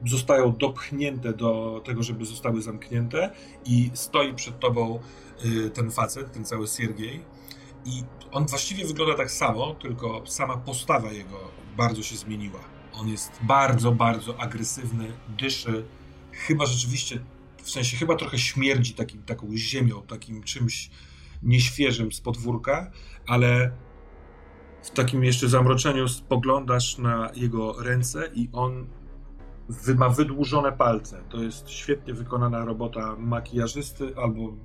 zostają 0.07 0.53
dopchnięte 0.53 1.33
do 1.33 1.83
tego, 1.85 2.03
żeby 2.03 2.25
zostały 2.25 2.63
zamknięte 2.63 3.31
i 3.65 3.91
stoi 3.95 4.35
przed 4.35 4.61
tobą 4.61 5.01
yy, 5.45 5.71
ten 5.71 5.91
facet, 5.91 6.33
ten 6.33 6.45
cały 6.45 6.67
Siergiej 6.67 7.21
i 7.85 8.03
on 8.33 8.47
właściwie 8.47 8.87
wygląda 8.87 9.15
tak 9.15 9.31
samo, 9.31 9.75
tylko 9.75 10.23
sama 10.27 10.57
postawa 10.57 11.13
jego 11.13 11.39
bardzo 11.77 12.03
się 12.03 12.17
zmieniła. 12.17 12.61
On 12.93 13.09
jest 13.09 13.33
bardzo, 13.43 13.93
bardzo 13.93 14.41
agresywny, 14.41 15.13
dyszy, 15.39 15.85
chyba 16.33 16.67
rzeczywiście, 16.67 17.20
w 17.62 17.70
sensie 17.70 17.97
chyba 17.97 18.17
trochę 18.17 18.39
śmierdzi 18.39 18.94
takim, 18.94 19.23
taką 19.23 19.47
ziemią, 19.57 20.02
takim 20.02 20.43
czymś 20.43 20.91
nieświeżym 21.43 22.12
z 22.12 22.20
podwórka, 22.20 22.91
ale 23.27 23.73
w 24.83 24.91
takim 24.91 25.25
jeszcze 25.25 25.49
zamroczeniu 25.49 26.09
spoglądasz 26.09 26.99
na 26.99 27.31
jego 27.35 27.83
ręce 27.83 28.31
i 28.35 28.49
on 28.52 28.86
ma 29.97 30.09
wydłużone 30.09 30.73
palce. 30.73 31.23
To 31.28 31.43
jest 31.43 31.70
świetnie 31.70 32.15
wykonana 32.15 32.65
robota 32.65 33.17
makijażysty 33.19 34.15
albo... 34.17 34.57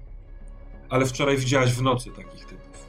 Ale 0.90 1.06
wczoraj 1.06 1.38
widziałaś 1.38 1.74
w 1.74 1.82
nocy 1.82 2.12
takich 2.12 2.46
typów. 2.46 2.88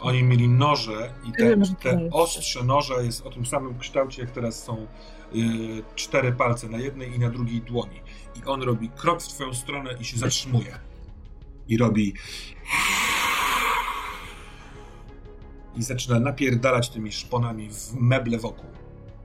Oni 0.00 0.22
mieli 0.22 0.48
noże 0.48 1.14
i 1.24 1.32
te, 1.32 1.56
te 1.82 2.08
ostrze 2.12 2.64
noża 2.64 3.00
jest 3.00 3.26
o 3.26 3.30
tym 3.30 3.46
samym 3.46 3.78
kształcie, 3.78 4.22
jak 4.22 4.30
teraz 4.30 4.64
są 4.64 4.86
cztery 5.94 6.32
palce 6.32 6.68
na 6.68 6.78
jednej 6.78 7.14
i 7.14 7.18
na 7.18 7.30
drugiej 7.30 7.60
dłoni. 7.60 8.00
I 8.36 8.44
on 8.44 8.62
robi 8.62 8.88
krok 8.88 9.22
w 9.22 9.28
twoją 9.28 9.54
stronę 9.54 9.94
i 10.00 10.04
się 10.04 10.18
zatrzymuje. 10.18 10.78
I 11.68 11.78
robi. 11.78 12.14
I 15.76 15.82
zaczyna 15.82 16.20
napierdalać 16.20 16.88
tymi 16.88 17.12
szponami 17.12 17.70
w 17.70 17.94
meble 17.94 18.38
wokół. 18.38 18.70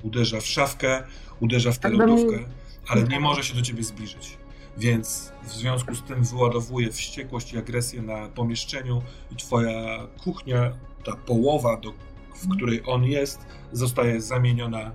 Uderza 0.03 0.41
w 0.41 0.45
szafkę, 0.45 1.03
uderza 1.40 1.72
w 1.72 1.80
tę 1.80 1.90
lodówkę, 1.90 2.40
ale 2.88 3.03
nie 3.03 3.19
może 3.19 3.43
się 3.43 3.56
do 3.56 3.61
ciebie 3.61 3.83
zbliżyć. 3.83 4.38
Więc 4.77 5.32
w 5.43 5.51
związku 5.51 5.95
z 5.95 6.03
tym 6.03 6.23
wyładowuje 6.23 6.91
wściekłość 6.91 7.53
i 7.53 7.57
agresję 7.57 8.01
na 8.01 8.27
pomieszczeniu 8.27 9.01
i 9.32 9.35
twoja 9.35 10.07
kuchnia, 10.23 10.72
ta 11.03 11.15
połowa, 11.15 11.77
do, 11.77 11.93
w 12.35 12.56
której 12.56 12.82
on 12.85 13.03
jest, 13.03 13.45
zostaje 13.72 14.22
zamieniona 14.22 14.91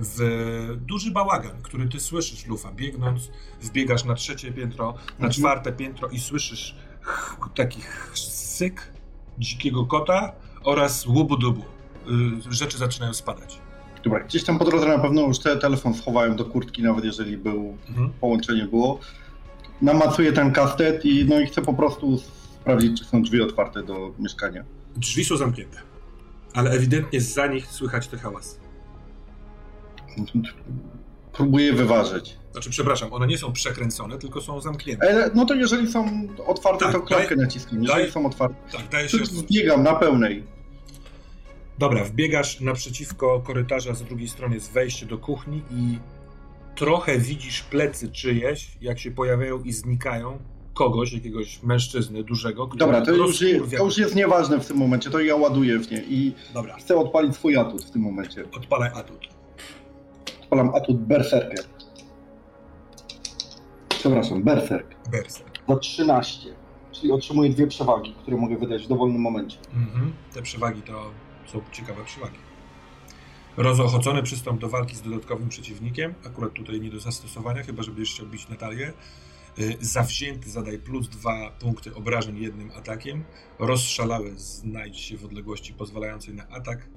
w 0.00 0.76
duży 0.80 1.10
bałagan, 1.10 1.62
który 1.62 1.88
ty 1.88 2.00
słyszysz, 2.00 2.46
Lufa, 2.46 2.72
biegnąc, 2.72 3.30
wbiegasz 3.60 4.04
na 4.04 4.14
trzecie 4.14 4.52
piętro, 4.52 4.92
na 4.92 5.12
mhm. 5.12 5.32
czwarte 5.32 5.72
piętro 5.72 6.08
i 6.08 6.20
słyszysz 6.20 6.76
taki 7.54 7.80
syk 8.14 8.92
dzikiego 9.38 9.86
kota 9.86 10.32
oraz 10.64 11.06
łubu-dubu. 11.06 11.62
Y, 12.50 12.52
rzeczy 12.52 12.78
zaczynają 12.78 13.14
spadać. 13.14 13.58
Dobra, 14.04 14.20
gdzieś 14.20 14.44
tam 14.44 14.58
po 14.58 14.64
drodze 14.64 14.88
na 14.88 14.98
pewno 14.98 15.22
już 15.22 15.38
te 15.38 15.56
telefon 15.56 15.94
schowałem 15.94 16.36
do 16.36 16.44
kurtki, 16.44 16.82
nawet 16.82 17.04
jeżeli 17.04 17.36
był, 17.36 17.76
mhm. 17.88 18.12
połączenie 18.20 18.64
było. 18.64 19.00
Namacuję 19.82 20.32
ten 20.32 20.52
kastet 20.52 21.04
i 21.04 21.24
no 21.24 21.40
i 21.40 21.46
chcę 21.46 21.62
po 21.62 21.74
prostu 21.74 22.18
sprawdzić, 22.60 22.98
czy 22.98 23.04
są 23.04 23.22
drzwi 23.22 23.42
otwarte 23.42 23.82
do 23.82 24.14
mieszkania. 24.18 24.64
Drzwi 24.96 25.24
są 25.24 25.36
zamknięte, 25.36 25.78
ale 26.54 26.70
ewidentnie 26.70 27.20
za 27.20 27.46
nich 27.46 27.66
słychać 27.66 28.08
te 28.08 28.18
hałasy. 28.18 28.67
Próbuję 31.32 31.72
wyważyć. 31.72 32.38
Znaczy, 32.52 32.70
przepraszam, 32.70 33.12
one 33.12 33.26
nie 33.26 33.38
są 33.38 33.52
przekręcone, 33.52 34.18
tylko 34.18 34.40
są 34.40 34.60
zamknięte. 34.60 35.10
Ale, 35.10 35.30
no 35.34 35.44
to 35.44 35.54
jeżeli 35.54 35.92
są 35.92 36.28
otwarte, 36.46 36.84
tak, 36.84 36.94
to 36.94 37.00
klamkę 37.00 37.36
naciskam. 37.36 37.82
Jeżeli 37.82 38.02
daj, 38.02 38.10
są 38.10 38.26
otwarte, 38.26 38.56
tak, 38.72 38.88
daje 38.88 39.08
się... 39.08 39.18
wbiegam 39.18 39.82
na 39.82 39.94
pełnej. 39.94 40.44
Dobra, 41.78 42.04
wbiegasz 42.04 42.60
naprzeciwko 42.60 43.40
korytarza, 43.40 43.94
z 43.94 44.02
drugiej 44.02 44.28
strony 44.28 44.54
jest 44.54 44.72
wejście 44.72 45.06
do 45.06 45.18
kuchni 45.18 45.62
i 45.70 45.98
trochę 46.74 47.18
widzisz 47.18 47.62
plecy 47.62 48.08
czyjeś, 48.08 48.70
jak 48.80 48.98
się 48.98 49.10
pojawiają 49.10 49.62
i 49.62 49.72
znikają 49.72 50.38
kogoś, 50.74 51.12
jakiegoś 51.12 51.62
mężczyzny 51.62 52.24
dużego. 52.24 52.66
Dobra, 52.66 53.02
to 53.02 53.10
już, 53.10 53.38
to 53.78 53.84
już 53.84 53.98
jest 53.98 54.14
nieważne 54.14 54.60
w 54.60 54.66
tym 54.66 54.76
momencie, 54.76 55.10
to 55.10 55.20
ja 55.20 55.36
ładuję 55.36 55.78
w 55.78 55.90
nie 55.90 56.02
i 56.02 56.34
Dobra. 56.54 56.76
chcę 56.76 56.96
odpalić 56.96 57.34
swój 57.34 57.56
atut 57.56 57.84
w 57.84 57.90
tym 57.90 58.02
momencie. 58.02 58.44
Odpalaj 58.52 58.90
atut 58.94 59.37
odpalam 60.48 60.74
atut 60.74 60.96
Berserker. 60.96 61.64
przepraszam, 63.88 64.42
berserk. 64.42 64.94
Berserk. 65.10 65.58
Za 65.68 65.76
13. 65.76 66.54
Czyli 66.92 67.12
otrzymuję 67.12 67.50
dwie 67.50 67.66
przewagi, 67.66 68.14
które 68.22 68.36
mogę 68.36 68.56
wydać 68.56 68.84
w 68.84 68.88
dowolnym 68.88 69.20
momencie. 69.20 69.58
Mhm. 69.74 70.12
Te 70.34 70.42
przewagi 70.42 70.82
to 70.82 71.10
są 71.46 71.60
ciekawe 71.72 72.04
przewagi. 72.04 72.38
Rozochocony 73.56 74.22
przystąp 74.22 74.60
do 74.60 74.68
walki 74.68 74.96
z 74.96 75.02
dodatkowym 75.02 75.48
przeciwnikiem. 75.48 76.14
Akurat 76.26 76.52
tutaj 76.52 76.80
nie 76.80 76.90
do 76.90 77.00
zastosowania, 77.00 77.62
chyba 77.62 77.82
że 77.82 77.90
będziesz 77.90 78.14
chciał 78.14 78.26
bić 78.26 78.48
Natalię. 78.48 78.92
Y, 79.58 79.76
zawzięty 79.80 80.50
zadaj 80.50 80.78
plus 80.78 81.08
dwa 81.08 81.50
punkty 81.50 81.94
obrażeń 81.94 82.38
jednym 82.38 82.70
atakiem. 82.70 83.24
Rozszalały 83.58 84.32
znajdź 84.36 85.00
się 85.00 85.16
w 85.16 85.24
odległości 85.24 85.74
pozwalającej 85.74 86.34
na 86.34 86.48
atak. 86.48 86.88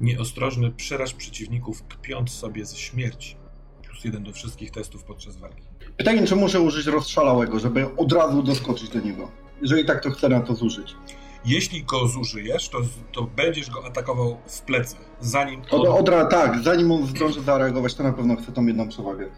Nieostrożny 0.00 0.70
przeraż 0.70 1.14
przeciwników, 1.14 1.82
kpiąc 1.82 2.30
sobie 2.30 2.64
ze 2.64 2.76
śmierci. 2.76 3.36
Plus 3.82 4.04
jeden 4.04 4.22
do 4.22 4.32
wszystkich 4.32 4.70
testów 4.70 5.04
podczas 5.04 5.36
walki. 5.36 5.62
Pytanie, 5.96 6.26
czy 6.26 6.36
muszę 6.36 6.60
użyć 6.60 6.86
rozszalałego, 6.86 7.58
żeby 7.58 7.96
od 7.96 8.12
razu 8.12 8.42
doskoczyć 8.42 8.88
do 8.88 9.00
niego? 9.00 9.30
Jeżeli 9.62 9.84
tak, 9.84 10.02
to 10.02 10.10
chcę 10.10 10.28
na 10.28 10.40
to 10.40 10.54
zużyć. 10.54 10.96
Jeśli 11.44 11.84
go 11.84 12.08
zużyjesz, 12.08 12.68
to, 12.68 12.78
to 13.12 13.22
będziesz 13.22 13.70
go 13.70 13.86
atakował 13.86 14.36
w 14.46 14.60
plecy, 14.60 14.96
zanim. 15.20 15.62
Od, 15.70 16.10
od, 16.10 16.30
tak, 16.30 16.62
zanim 16.62 16.92
on 16.92 17.06
zdąży 17.06 17.42
zareagować, 17.42 17.94
to 17.94 18.02
na 18.02 18.12
pewno 18.12 18.36
chcę 18.36 18.52
tą 18.52 18.66
jedną 18.66 18.88
przewagę. 18.88 19.30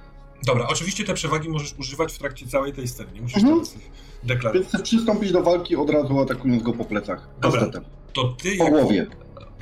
Dobra, 0.47 0.67
oczywiście 0.69 1.05
te 1.05 1.15
przewagi 1.15 1.49
możesz 1.49 1.75
używać 1.79 2.13
w 2.13 2.19
trakcie 2.19 2.47
całej 2.47 2.73
tej 2.73 2.89
sceny, 2.89 3.13
nie 3.13 3.21
musisz 3.21 3.37
mhm. 3.37 3.55
teraz 3.55 3.77
deklarować. 4.23 4.63
Więc 4.63 4.75
chcę 4.75 4.83
przystąpić 4.83 5.33
do 5.33 5.43
walki 5.43 5.77
od 5.77 5.91
razu 5.91 6.21
atakując 6.21 6.63
go 6.63 6.73
po 6.73 6.85
plecach. 6.85 7.29
Dobra, 7.41 7.71
to 8.13 8.25
ty 8.25 8.57
Po 8.57 8.65
jak... 8.65 8.73
głowie. 8.73 9.07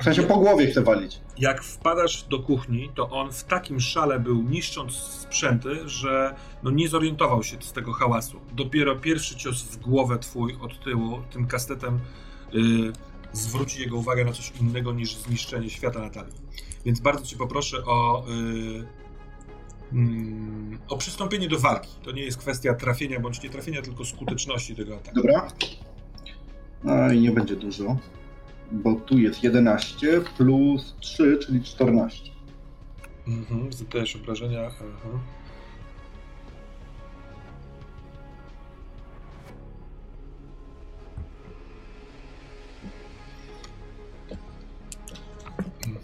W 0.01 0.03
sensie 0.03 0.23
po 0.23 0.37
głowie 0.37 0.67
chcę 0.67 0.81
walić. 0.81 1.19
Jak 1.37 1.63
wpadasz 1.63 2.23
do 2.23 2.39
kuchni, 2.39 2.91
to 2.95 3.09
on 3.09 3.31
w 3.31 3.43
takim 3.43 3.79
szale 3.79 4.19
był, 4.19 4.43
niszcząc 4.43 4.93
sprzęty, 4.93 5.89
że 5.89 6.35
no 6.63 6.71
nie 6.71 6.87
zorientował 6.87 7.43
się 7.43 7.57
z 7.59 7.71
tego 7.71 7.93
hałasu. 7.93 8.39
Dopiero 8.53 8.95
pierwszy 8.95 9.35
cios 9.35 9.63
w 9.63 9.77
głowę 9.77 10.19
twój 10.19 10.57
od 10.61 10.83
tyłu, 10.83 11.21
tym 11.31 11.47
kastetem, 11.47 11.99
yy, 12.53 12.93
zwróci 13.33 13.81
jego 13.81 13.97
uwagę 13.97 14.25
na 14.25 14.31
coś 14.31 14.53
innego 14.61 14.93
niż 14.93 15.15
zniszczenie 15.15 15.69
świata 15.69 15.99
Natalii. 15.99 16.33
Więc 16.85 16.99
bardzo 16.99 17.25
cię 17.25 17.37
poproszę 17.37 17.85
o 17.85 18.25
yy, 18.27 18.85
o 20.87 20.97
przystąpienie 20.97 21.49
do 21.49 21.59
walki. 21.59 21.89
To 22.03 22.11
nie 22.11 22.23
jest 22.23 22.37
kwestia 22.37 22.73
trafienia 22.73 23.19
bądź 23.19 23.43
nie 23.43 23.49
trafienia, 23.49 23.81
tylko 23.81 24.05
skuteczności 24.05 24.75
tego 24.75 24.95
ataku. 24.95 25.15
Dobra. 25.15 25.47
No 26.83 27.11
i 27.11 27.19
nie 27.19 27.31
będzie 27.31 27.55
dużo, 27.55 27.97
bo 28.71 28.95
tu 28.95 29.17
jest 29.17 29.43
11 29.43 30.21
plus 30.37 30.95
3, 30.99 31.37
czyli 31.37 31.63
14. 31.63 32.31
Mhm, 33.27 33.73
zadajesz 33.73 34.15
obrażenia. 34.15 34.67
Aha. 34.67 35.19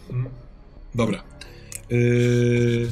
Mhm. 0.09 0.29
Dobra. 0.95 1.23
Yy... 1.89 2.89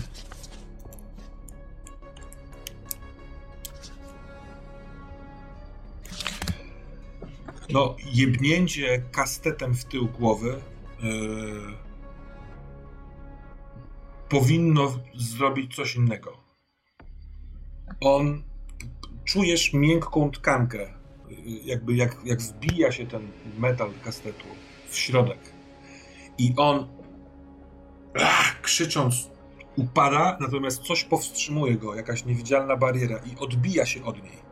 No, 7.75 7.95
jebnięcie 8.13 9.03
kastetem 9.11 9.73
w 9.73 9.85
tył 9.85 10.07
głowy 10.07 10.61
yy, 11.03 11.09
powinno 14.29 14.99
zrobić 15.15 15.75
coś 15.75 15.95
innego. 15.95 16.37
On, 18.01 18.43
czujesz 19.25 19.73
miękką 19.73 20.31
tkankę, 20.31 20.81
e, 20.81 20.93
jakby 21.65 21.95
jak, 21.95 22.17
jak 22.25 22.41
wbija 22.41 22.91
się 22.91 23.07
ten 23.07 23.31
metal 23.57 23.89
kastetu 24.03 24.45
w 24.89 24.97
środek. 24.97 25.39
I 26.37 26.53
on 26.57 26.87
ach, 28.21 28.61
krzycząc 28.61 29.29
upada, 29.75 30.37
natomiast 30.41 30.83
coś 30.83 31.03
powstrzymuje 31.03 31.75
go, 31.75 31.95
jakaś 31.95 32.25
niewidzialna 32.25 32.77
bariera 32.77 33.17
i 33.17 33.39
odbija 33.39 33.85
się 33.85 34.03
od 34.05 34.23
niej. 34.23 34.44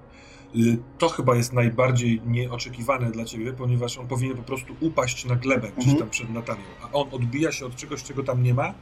Y, 0.56 0.77
to 0.98 1.09
chyba 1.09 1.35
jest 1.35 1.53
najbardziej 1.53 2.22
nieoczekiwane 2.25 3.11
dla 3.11 3.25
ciebie, 3.25 3.53
ponieważ 3.53 3.98
on 3.98 4.07
powinien 4.07 4.38
po 4.38 4.43
prostu 4.43 4.75
upaść 4.80 5.25
na 5.25 5.35
glebę 5.35 5.72
gdzieś 5.72 5.93
mhm. 5.93 5.98
tam 5.99 6.09
przed 6.09 6.30
Natalią, 6.30 6.64
a 6.82 6.91
on 6.91 7.07
odbija 7.11 7.51
się 7.51 7.65
od 7.65 7.75
czegoś, 7.75 8.03
czego 8.03 8.23
tam 8.23 8.43
nie 8.43 8.53
ma 8.53 8.73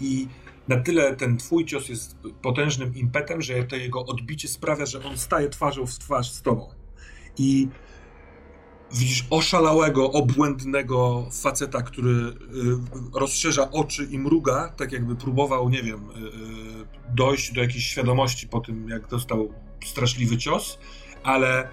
i 0.00 0.28
na 0.68 0.76
tyle 0.76 1.16
ten 1.16 1.36
twój 1.36 1.64
cios 1.64 1.88
jest 1.88 2.16
potężnym 2.42 2.94
impetem, 2.94 3.42
że 3.42 3.64
to 3.64 3.76
jego 3.76 4.06
odbicie 4.06 4.48
sprawia, 4.48 4.86
że 4.86 5.04
on 5.04 5.18
staje 5.18 5.48
twarzą 5.48 5.86
w 5.86 5.98
twarz 5.98 6.30
z 6.30 6.42
tobą. 6.42 6.68
I 7.38 7.68
widzisz 8.92 9.26
oszalałego, 9.30 10.12
obłędnego 10.12 11.26
faceta, 11.42 11.82
który 11.82 12.10
y, 12.10 12.34
rozszerza 13.14 13.70
oczy 13.70 14.04
i 14.04 14.18
mruga, 14.18 14.68
tak 14.68 14.92
jakby 14.92 15.16
próbował, 15.16 15.68
nie 15.68 15.82
wiem, 15.82 16.00
y, 16.00 17.14
dojść 17.14 17.52
do 17.52 17.60
jakiejś 17.60 17.86
świadomości 17.86 18.48
po 18.48 18.60
tym, 18.60 18.88
jak 18.88 19.08
dostał 19.08 19.54
straszliwy 19.84 20.38
cios 20.38 20.78
ale 21.24 21.68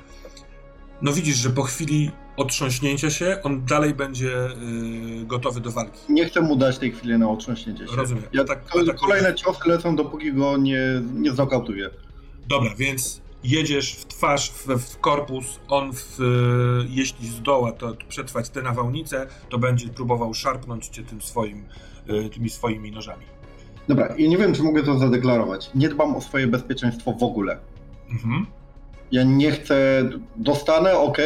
no 1.02 1.14
widzisz, 1.14 1.36
że 1.36 1.50
po 1.50 1.64
chwili 1.64 2.12
otrząśnięcia 2.38 3.10
się 3.10 3.38
on 3.44 3.66
dalej 3.66 3.94
będzie 3.94 4.28
yy, 4.28 5.26
gotowy 5.26 5.62
do 5.62 5.72
walki. 5.72 6.00
Nie 6.10 6.26
chcę 6.26 6.42
mu 6.42 6.56
dać 6.56 6.78
tej 6.78 6.92
chwili 6.92 7.18
na 7.18 7.30
otrząśnięcie 7.30 7.88
się. 7.88 7.96
Rozumiem. 7.96 8.24
Ja 8.34 8.44
tak, 8.44 8.60
tak 8.88 8.96
kolejne 8.96 9.36
ciosy 9.36 9.70
lecą, 9.70 9.96
dopóki 9.96 10.34
go 10.34 10.58
nie, 10.58 10.82
nie 11.14 11.32
znokautuję. 11.32 11.90
Dobra, 12.48 12.76
więc 12.78 13.22
jedziesz 13.44 13.96
w 13.96 14.06
twarz, 14.06 14.52
w, 14.52 14.68
w 14.68 15.00
korpus, 15.00 15.60
on 15.68 15.92
w, 15.94 16.18
jeśli 16.90 17.28
zdoła 17.28 17.72
to 17.72 17.96
przetrwać 18.10 18.50
tę 18.50 18.62
nawałnicę, 18.62 19.28
to 19.50 19.58
będzie 19.58 19.88
próbował 19.88 20.34
szarpnąć 20.34 20.88
cię 20.88 21.04
tym 21.04 21.22
swoim, 21.22 21.66
yy, 22.08 22.30
tymi 22.30 22.50
swoimi 22.50 22.92
nożami. 22.92 23.26
Dobra, 23.88 24.08
i 24.08 24.30
nie 24.30 24.38
wiem, 24.38 24.54
czy 24.54 24.64
mogę 24.64 24.84
to 24.84 25.00
zadeklarować. 25.00 25.70
Nie 25.76 25.90
dbam 25.90 26.16
o 26.16 26.22
swoje 26.22 26.48
bezpieczeństwo 26.48 27.14
w 27.14 27.24
ogóle. 27.24 27.60
Mhm 28.12 28.46
ja 29.12 29.24
nie 29.24 29.52
chcę, 29.52 30.10
dostanę, 30.36 30.98
ok, 30.98 31.18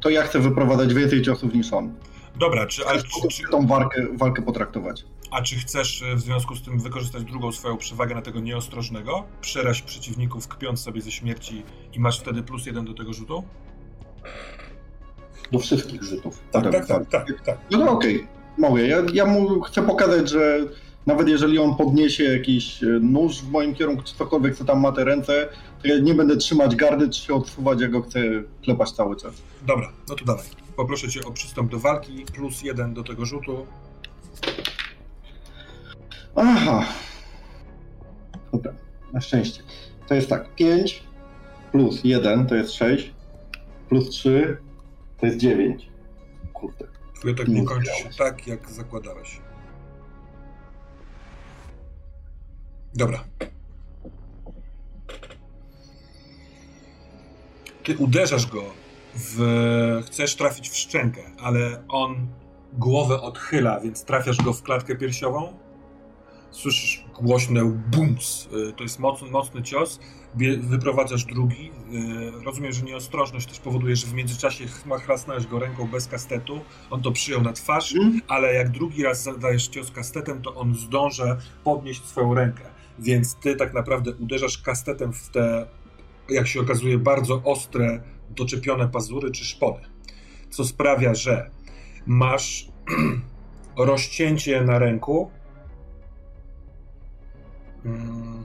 to 0.00 0.10
ja 0.10 0.22
chcę 0.22 0.38
wyprowadzać 0.38 0.94
więcej 0.94 1.22
ciosów 1.22 1.54
niż 1.54 1.72
on. 1.72 1.94
Dobra, 2.40 2.66
czy, 2.66 2.86
ale, 2.86 3.02
czy, 3.02 3.28
czy 3.28 3.42
tą 3.50 3.66
walkę, 3.66 4.06
walkę 4.12 4.42
potraktować? 4.42 5.04
A 5.30 5.42
czy 5.42 5.56
chcesz 5.56 6.02
e, 6.02 6.14
w 6.14 6.20
związku 6.20 6.54
z 6.54 6.62
tym 6.62 6.80
wykorzystać 6.80 7.24
drugą 7.24 7.52
swoją 7.52 7.76
przewagę 7.76 8.14
na 8.14 8.22
tego 8.22 8.40
nieostrożnego? 8.40 9.24
Przeraź 9.40 9.82
przeciwników, 9.82 10.48
kpiąc 10.48 10.80
sobie 10.80 11.00
ze 11.00 11.10
śmierci 11.10 11.62
i 11.92 12.00
masz 12.00 12.20
wtedy 12.20 12.42
plus 12.42 12.66
jeden 12.66 12.84
do 12.84 12.94
tego 12.94 13.12
rzutu? 13.12 13.44
Do 15.52 15.58
wszystkich 15.58 16.02
rzutów. 16.02 16.42
Tak, 16.52 16.72
tak, 16.72 16.86
tak, 16.86 17.10
tak, 17.10 17.26
tak. 17.44 17.58
No 17.70 17.78
to 17.78 17.90
okej, 17.90 18.16
okay. 18.16 18.28
mogę. 18.58 18.86
Ja, 18.86 19.02
ja 19.12 19.26
mu 19.26 19.60
chcę 19.60 19.82
pokazać, 19.82 20.30
że 20.30 20.58
nawet 21.06 21.28
jeżeli 21.28 21.58
on 21.58 21.76
podniesie 21.76 22.24
jakiś 22.24 22.82
e, 22.82 22.86
nóż 22.86 23.42
w 23.42 23.50
moim 23.50 23.74
kierunku, 23.74 24.02
czy 24.02 24.14
cokolwiek, 24.14 24.56
co 24.56 24.64
tam 24.64 24.80
ma 24.80 24.92
te 24.92 25.04
ręce, 25.04 25.48
nie 26.02 26.14
będę 26.14 26.36
trzymać 26.36 26.76
gardy, 26.76 27.10
czy 27.10 27.20
się 27.20 27.34
odsuwać, 27.34 27.80
ja 27.80 27.88
go 27.88 28.02
chcę 28.02 28.20
klepać 28.62 28.90
cały 28.92 29.16
czas. 29.16 29.34
Dobra, 29.66 29.92
no 30.08 30.14
to 30.14 30.24
dawaj. 30.24 30.44
Poproszę 30.76 31.08
cię 31.08 31.20
o 31.24 31.30
przystąp 31.30 31.70
do 31.70 31.78
walki, 31.78 32.24
plus 32.34 32.62
jeden 32.62 32.94
do 32.94 33.04
tego 33.04 33.24
rzutu. 33.24 33.66
Aha. 36.34 36.86
Dobra, 38.52 38.72
na 39.12 39.20
szczęście. 39.20 39.62
To 40.08 40.14
jest 40.14 40.28
tak, 40.28 40.54
5 40.54 41.04
plus 41.72 42.00
1 42.04 42.46
to 42.46 42.54
jest 42.54 42.72
6, 42.72 43.14
plus 43.88 44.10
3 44.10 44.56
to 45.20 45.26
jest 45.26 45.38
9. 45.38 45.88
Kurde. 46.52 46.86
Twój 47.14 47.32
atak 47.32 47.48
nie 47.48 47.64
kończy 47.64 47.90
się 48.02 48.08
tak, 48.18 48.46
jak 48.46 48.70
zakładałeś. 48.70 49.40
Dobra. 52.94 53.24
Ty 57.84 57.96
uderzasz 57.96 58.46
go 58.46 58.64
w... 59.14 60.00
Chcesz 60.06 60.36
trafić 60.36 60.68
w 60.68 60.76
szczękę, 60.76 61.22
ale 61.38 61.84
on 61.88 62.26
głowę 62.72 63.20
odchyla, 63.20 63.80
więc 63.80 64.04
trafiasz 64.04 64.36
go 64.36 64.52
w 64.52 64.62
klatkę 64.62 64.96
piersiową. 64.96 65.58
Słyszysz 66.50 67.04
głośne 67.20 67.64
bums. 67.90 68.48
Y, 68.68 68.72
to 68.72 68.82
jest 68.82 68.98
mocny, 68.98 69.30
mocny 69.30 69.62
cios. 69.62 70.00
Wyprowadzasz 70.60 71.24
drugi. 71.24 71.70
Y, 72.40 72.44
rozumiem, 72.44 72.72
że 72.72 72.82
nieostrożność 72.82 73.46
też 73.46 73.58
powoduje, 73.58 73.96
że 73.96 74.06
w 74.06 74.14
międzyczasie 74.14 74.64
chlasnąłeś 75.04 75.46
go 75.46 75.58
ręką 75.58 75.88
bez 75.88 76.08
kastetu. 76.08 76.60
On 76.90 77.02
to 77.02 77.12
przyjął 77.12 77.42
na 77.42 77.52
twarz, 77.52 77.94
mm. 77.94 78.20
ale 78.28 78.54
jak 78.54 78.70
drugi 78.70 79.02
raz 79.02 79.22
zadajesz 79.22 79.68
cios 79.68 79.90
kastetem, 79.90 80.42
to 80.42 80.54
on 80.54 80.74
zdąży 80.74 81.36
podnieść 81.64 82.04
swoją 82.04 82.34
rękę 82.34 82.74
więc 82.98 83.34
ty 83.34 83.56
tak 83.56 83.74
naprawdę 83.74 84.12
uderzasz 84.12 84.58
kastetem 84.58 85.12
w 85.12 85.28
te, 85.28 85.66
jak 86.28 86.46
się 86.46 86.60
okazuje, 86.60 86.98
bardzo 86.98 87.42
ostre, 87.44 88.02
doczepione 88.30 88.88
pazury 88.88 89.30
czy 89.30 89.44
szpony. 89.44 89.80
Co 90.50 90.64
sprawia, 90.64 91.14
że 91.14 91.50
masz 92.06 92.68
rozcięcie 93.76 94.60
na 94.60 94.78
ręku. 94.78 95.30
Mm, 97.84 98.44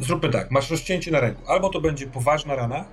Zróbmy 0.00 0.28
tak, 0.30 0.50
masz 0.50 0.70
rozcięcie 0.70 1.10
na 1.10 1.20
ręku. 1.20 1.42
Albo 1.46 1.68
to 1.68 1.80
będzie 1.80 2.06
poważna 2.06 2.54
rana, 2.54 2.84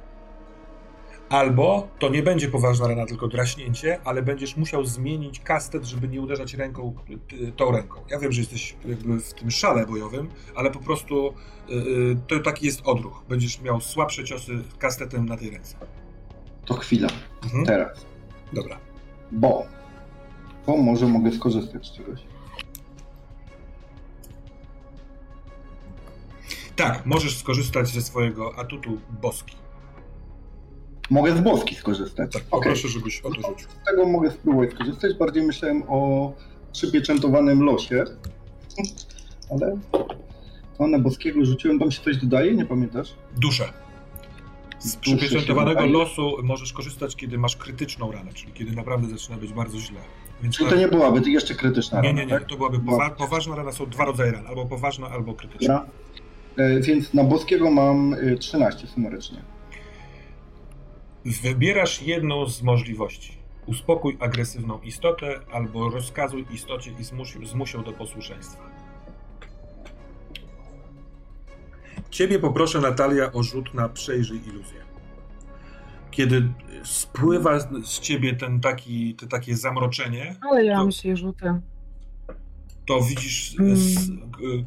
albo 1.33 1.87
to 1.99 2.09
nie 2.09 2.23
będzie 2.23 2.47
poważna 2.47 2.87
rana, 2.87 3.05
tylko 3.05 3.27
draśnięcie, 3.27 3.99
ale 4.03 4.21
będziesz 4.21 4.57
musiał 4.57 4.85
zmienić 4.85 5.39
kastet, 5.39 5.85
żeby 5.85 6.07
nie 6.07 6.21
uderzać 6.21 6.53
ręką, 6.53 6.95
tą 7.55 7.71
ręką. 7.71 8.01
Ja 8.09 8.19
wiem, 8.19 8.31
że 8.31 8.41
jesteś 8.41 8.75
jakby 8.85 9.19
w 9.19 9.33
tym 9.33 9.51
szale 9.51 9.85
bojowym, 9.85 10.29
ale 10.55 10.71
po 10.71 10.79
prostu 10.79 11.33
yy, 11.67 12.17
to 12.27 12.39
taki 12.39 12.65
jest 12.65 12.81
odruch. 12.85 13.23
Będziesz 13.29 13.61
miał 13.61 13.81
słabsze 13.81 14.23
ciosy 14.23 14.63
kastetem 14.79 15.25
na 15.25 15.37
tej 15.37 15.49
ręce. 15.49 15.75
To 16.65 16.73
chwila. 16.73 17.07
Mhm. 17.43 17.65
Teraz. 17.65 18.05
Dobra. 18.53 18.79
Bo. 19.31 19.65
Bo 20.67 20.77
może 20.77 21.07
mogę 21.07 21.31
skorzystać 21.31 21.87
z 21.87 21.91
czegoś. 21.91 22.19
Tak, 26.75 27.05
możesz 27.05 27.37
skorzystać 27.37 27.87
ze 27.87 28.01
swojego 28.01 28.59
atutu 28.59 28.99
boski. 29.21 29.62
Mogę 31.13 31.37
z 31.37 31.41
boski 31.41 31.75
skorzystać. 31.75 32.33
Tak, 32.33 32.43
okay. 32.51 32.71
proszę, 32.71 32.87
żebyś 32.87 33.21
o 33.21 33.29
to 33.29 33.35
rzucił. 33.35 33.67
Z 33.69 33.85
tego 33.85 34.05
mogę 34.05 34.31
spróbować 34.31 34.71
skorzystać. 34.71 35.17
Bardziej 35.17 35.43
myślałem 35.43 35.83
o 35.87 36.31
przypieczętowanym 36.71 37.63
losie. 37.63 38.03
Ale 39.51 39.77
to 40.77 40.87
na 40.87 40.99
boskiego 40.99 41.45
rzuciłem. 41.45 41.79
Tam 41.79 41.91
się 41.91 42.01
coś 42.01 42.17
dodaje? 42.17 42.55
Nie 42.55 42.65
pamiętasz? 42.65 43.13
Duszę. 43.37 43.73
Z 44.79 44.95
przypieczętowanego 44.95 45.85
losu 45.85 46.37
możesz 46.43 46.73
korzystać, 46.73 47.15
kiedy 47.15 47.37
masz 47.37 47.55
krytyczną 47.55 48.11
ranę, 48.11 48.33
czyli 48.33 48.53
kiedy 48.53 48.71
naprawdę 48.71 49.07
zaczyna 49.07 49.37
być 49.37 49.53
bardzo 49.53 49.79
źle. 49.79 49.99
Więc 50.43 50.57
czyli 50.57 50.69
to 50.69 50.75
nie 50.75 50.87
byłaby 50.87 51.29
jeszcze 51.29 51.55
krytyczna 51.55 52.01
rana? 52.01 52.07
Nie, 52.07 52.13
nie, 52.13 52.25
nie. 52.25 52.39
Tak? 52.39 52.49
To 52.49 52.57
byłaby 52.57 52.79
powa 52.79 53.09
poważna 53.09 53.55
rana. 53.55 53.71
Są 53.71 53.85
dwa 53.85 54.05
rodzaje 54.05 54.31
ran. 54.31 54.47
Albo 54.47 54.65
poważna, 54.65 55.07
albo 55.07 55.33
krytyczna. 55.33 55.85
E, 56.57 56.79
więc 56.79 57.13
na 57.13 57.23
boskiego 57.23 57.71
mam 57.71 58.15
13 58.39 58.83
e, 58.83 58.87
sumarycznie. 58.87 59.52
Wybierasz 61.25 62.01
jedną 62.01 62.45
z 62.49 62.61
możliwości. 62.61 63.37
Uspokój 63.65 64.17
agresywną 64.19 64.81
istotę 64.81 65.39
albo 65.51 65.89
rozkazuj 65.89 66.45
istocie 66.51 66.91
i 66.99 67.03
zmuś, 67.03 67.37
zmuś 67.43 67.73
ją 67.73 67.83
do 67.83 67.91
posłuszeństwa. 67.91 68.63
Ciebie 72.09 72.39
poproszę, 72.39 72.81
Natalia, 72.81 73.31
o 73.31 73.43
rzut 73.43 73.73
na 73.73 73.89
przejrzyj 73.89 74.37
iluzję. 74.47 74.83
Kiedy 76.11 76.53
spływa 76.83 77.59
z 77.83 77.99
ciebie 77.99 78.35
ten 78.35 78.59
taki, 78.59 79.15
te 79.15 79.27
takie 79.27 79.57
zamroczenie. 79.57 80.35
Ale 80.51 80.65
ja 80.65 80.75
to... 80.75 80.81
mam 80.81 80.91
się 80.91 81.15
rzuty 81.15 81.53
to 82.85 83.01
widzisz 83.01 83.55
mm. 83.59 83.77
z, 83.77 84.09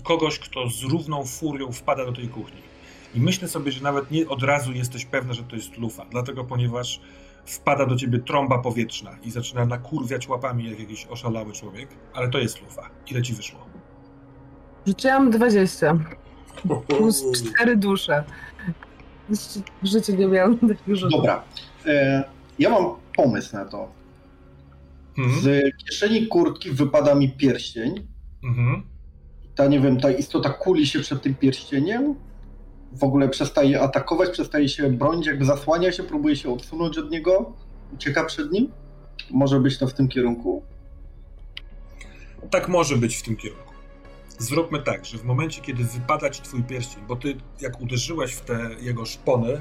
kogoś, 0.03 0.39
kto 0.39 0.71
z 0.71 0.83
równą 0.83 1.25
furią 1.25 1.73
wpada 1.73 2.05
do 2.05 2.13
tej 2.13 2.29
kuchni. 2.29 2.66
I 3.17 3.21
myślę 3.21 3.49
sobie, 3.49 3.73
że 3.73 3.83
nawet 3.83 4.11
nie 4.11 4.29
od 4.29 4.43
razu 4.43 4.73
jesteś 4.73 5.05
pewna, 5.05 5.35
że 5.35 5.43
to 5.43 5.57
jest 5.57 5.79
lufa, 5.79 6.07
dlatego 6.11 6.45
ponieważ 6.45 7.01
wpada 7.45 7.87
do 7.87 7.97
ciebie 7.97 8.19
trąba 8.19 8.59
powietrzna 8.59 9.17
i 9.25 9.31
zaczyna 9.31 9.67
nakurwiać 9.67 10.29
łapami 10.29 10.71
jak 10.71 10.81
jakiś 10.81 11.07
oszalały 11.07 11.53
człowiek, 11.53 11.89
ale 12.15 12.29
to 12.29 12.39
jest 12.39 12.63
lufa. 12.63 12.91
Ile 13.11 13.23
ci 13.23 13.35
wyszło? 13.35 13.67
Rzuciłam 14.87 15.31
20. 15.31 15.99
Plus 16.89 17.25
4 17.33 17.77
dusze. 17.77 18.25
W 19.83 19.87
życiu 19.87 20.17
nie 20.17 20.27
miałam 20.27 20.59
takiego 20.59 21.09
Dobra. 21.09 21.43
E, 21.87 22.25
ja 22.59 22.71
mam 22.71 22.85
pomysł 23.17 23.57
na 23.57 23.65
to. 23.65 23.89
Mhm. 25.19 25.41
Z 25.41 25.77
kieszeni 25.77 26.27
kurtki 26.27 26.71
wypada 26.71 27.15
mi 27.15 27.29
pierścień. 27.29 28.07
Mhm. 28.45 28.83
Ta, 29.55 29.67
nie 29.67 29.81
wiem, 29.81 30.01
ta 30.01 30.11
istota 30.11 30.51
kuli 30.51 30.87
się 30.87 31.01
przed 31.01 31.23
tym 31.23 31.35
pierścieniem. 31.35 32.15
W 32.93 33.05
ogóle 33.05 33.29
przestaje 33.29 33.81
atakować, 33.81 34.31
przestaje 34.31 34.69
się 34.69 34.91
bronić, 34.91 35.27
jakby 35.27 35.45
zasłania 35.45 35.93
się, 35.93 36.03
próbuje 36.03 36.37
się 36.37 36.53
odsunąć 36.53 36.99
od 36.99 37.11
niego, 37.11 37.53
ucieka 37.95 38.25
przed 38.25 38.53
nim. 38.53 38.73
Może 39.31 39.61
być 39.61 39.79
to 39.79 39.87
w 39.87 39.95
tym 39.95 40.09
kierunku? 40.09 40.63
Tak 42.51 42.69
może 42.69 42.97
być 42.97 43.17
w 43.17 43.23
tym 43.23 43.37
kierunku. 43.37 43.73
Zróbmy 44.39 44.83
tak, 44.83 45.05
że 45.05 45.19
w 45.19 45.25
momencie, 45.25 45.63
kiedy 45.63 45.85
wypada 45.85 46.31
ci 46.31 46.43
twój 46.43 46.63
pierścień, 46.63 47.03
bo 47.09 47.17
ty 47.17 47.37
jak 47.61 47.81
uderzyłaś 47.81 48.33
w 48.33 48.41
te 48.41 48.71
jego 48.81 49.05
szpony, 49.05 49.61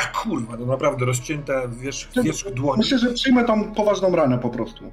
a 0.00 0.18
kurwa, 0.18 0.56
to 0.56 0.66
naprawdę 0.66 1.04
rozcięte 1.06 1.68
wierzch, 1.80 2.08
wierzch 2.22 2.50
dłoni. 2.50 2.78
Myślę, 2.78 2.98
że 2.98 3.12
przyjmę 3.12 3.44
tam 3.44 3.74
poważną 3.74 4.16
ranę 4.16 4.38
po 4.38 4.50
prostu. 4.50 4.92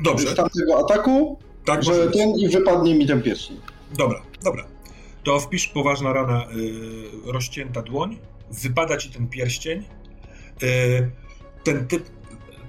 Dobrze. 0.00 0.28
Z 0.28 0.34
tamtego 0.34 0.78
ataku, 0.78 1.38
tak, 1.64 1.82
że 1.82 2.10
ten 2.10 2.30
i 2.30 2.48
wypadnie 2.48 2.94
mi 2.94 3.06
ten 3.06 3.22
pierścień. 3.22 3.60
Dobra, 3.98 4.22
dobra. 4.44 4.64
To 5.22 5.40
wpisz 5.40 5.68
poważna 5.68 6.12
rana, 6.12 6.46
yy, 6.54 7.32
rozcięta 7.32 7.82
dłoń, 7.82 8.18
wypada 8.50 8.96
ci 8.96 9.10
ten 9.10 9.28
pierścień. 9.28 9.84
Yy, 10.62 11.10
ten 11.64 11.86
typ, 11.88 12.10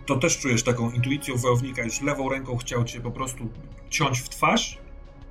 to 0.05 0.15
też 0.15 0.37
czujesz 0.37 0.63
taką 0.63 0.91
intuicją 0.91 1.37
wojownika, 1.37 1.83
już 1.83 2.01
lewą 2.01 2.29
ręką 2.29 2.57
chciał 2.57 2.83
cię 2.83 3.01
po 3.01 3.11
prostu 3.11 3.49
ciąć 3.89 4.19
w 4.19 4.29
twarz, 4.29 4.77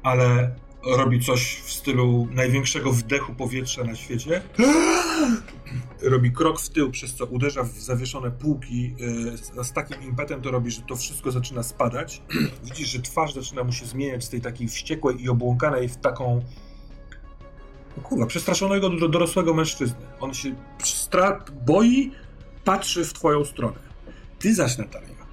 ale 0.03 0.55
robi 0.85 1.21
coś 1.21 1.57
w 1.65 1.73
stylu 1.73 2.29
największego 2.31 2.93
wdechu 2.93 3.35
powietrza 3.35 3.85
na 3.85 3.95
świecie. 3.95 4.43
Robi 6.03 6.33
krok 6.33 6.61
w 6.61 6.69
tył, 6.69 6.91
przez 6.91 7.15
co 7.15 7.27
uderza 7.27 7.63
w 7.63 7.69
zawieszone 7.69 8.31
półki. 8.31 8.95
Y, 9.61 9.65
z 9.65 9.73
takim 9.73 10.03
impetem 10.03 10.43
to 10.43 10.51
robi, 10.51 10.71
że 10.71 10.83
to 10.83 10.97
wszystko 10.97 11.31
zaczyna 11.31 11.63
spadać. 11.63 12.23
Widzisz, 12.65 12.89
że 12.89 13.01
twarz 13.01 13.35
zaczyna 13.35 13.65
mu 13.65 13.73
się 13.73 13.87
zmieniać 13.87 14.25
z 14.25 14.29
tej 14.29 14.41
takiej 14.41 14.69
wściekłej 14.69 15.23
i 15.23 15.29
obłąkanej 15.29 15.89
w 15.89 15.97
taką 15.97 16.43
kurwa, 18.03 18.27
przestraszonego 18.27 18.91
do 18.91 19.09
dorosłego 19.09 19.55
mężczyzny. 19.55 20.07
On 20.21 20.35
się 20.35 20.55
boi, 21.67 22.13
patrzy 22.65 23.05
w 23.05 23.13
twoją 23.13 23.45
stronę. 23.45 23.79
Ty 24.39 24.55
zaś, 24.55 24.79
Natalia, 24.79 25.27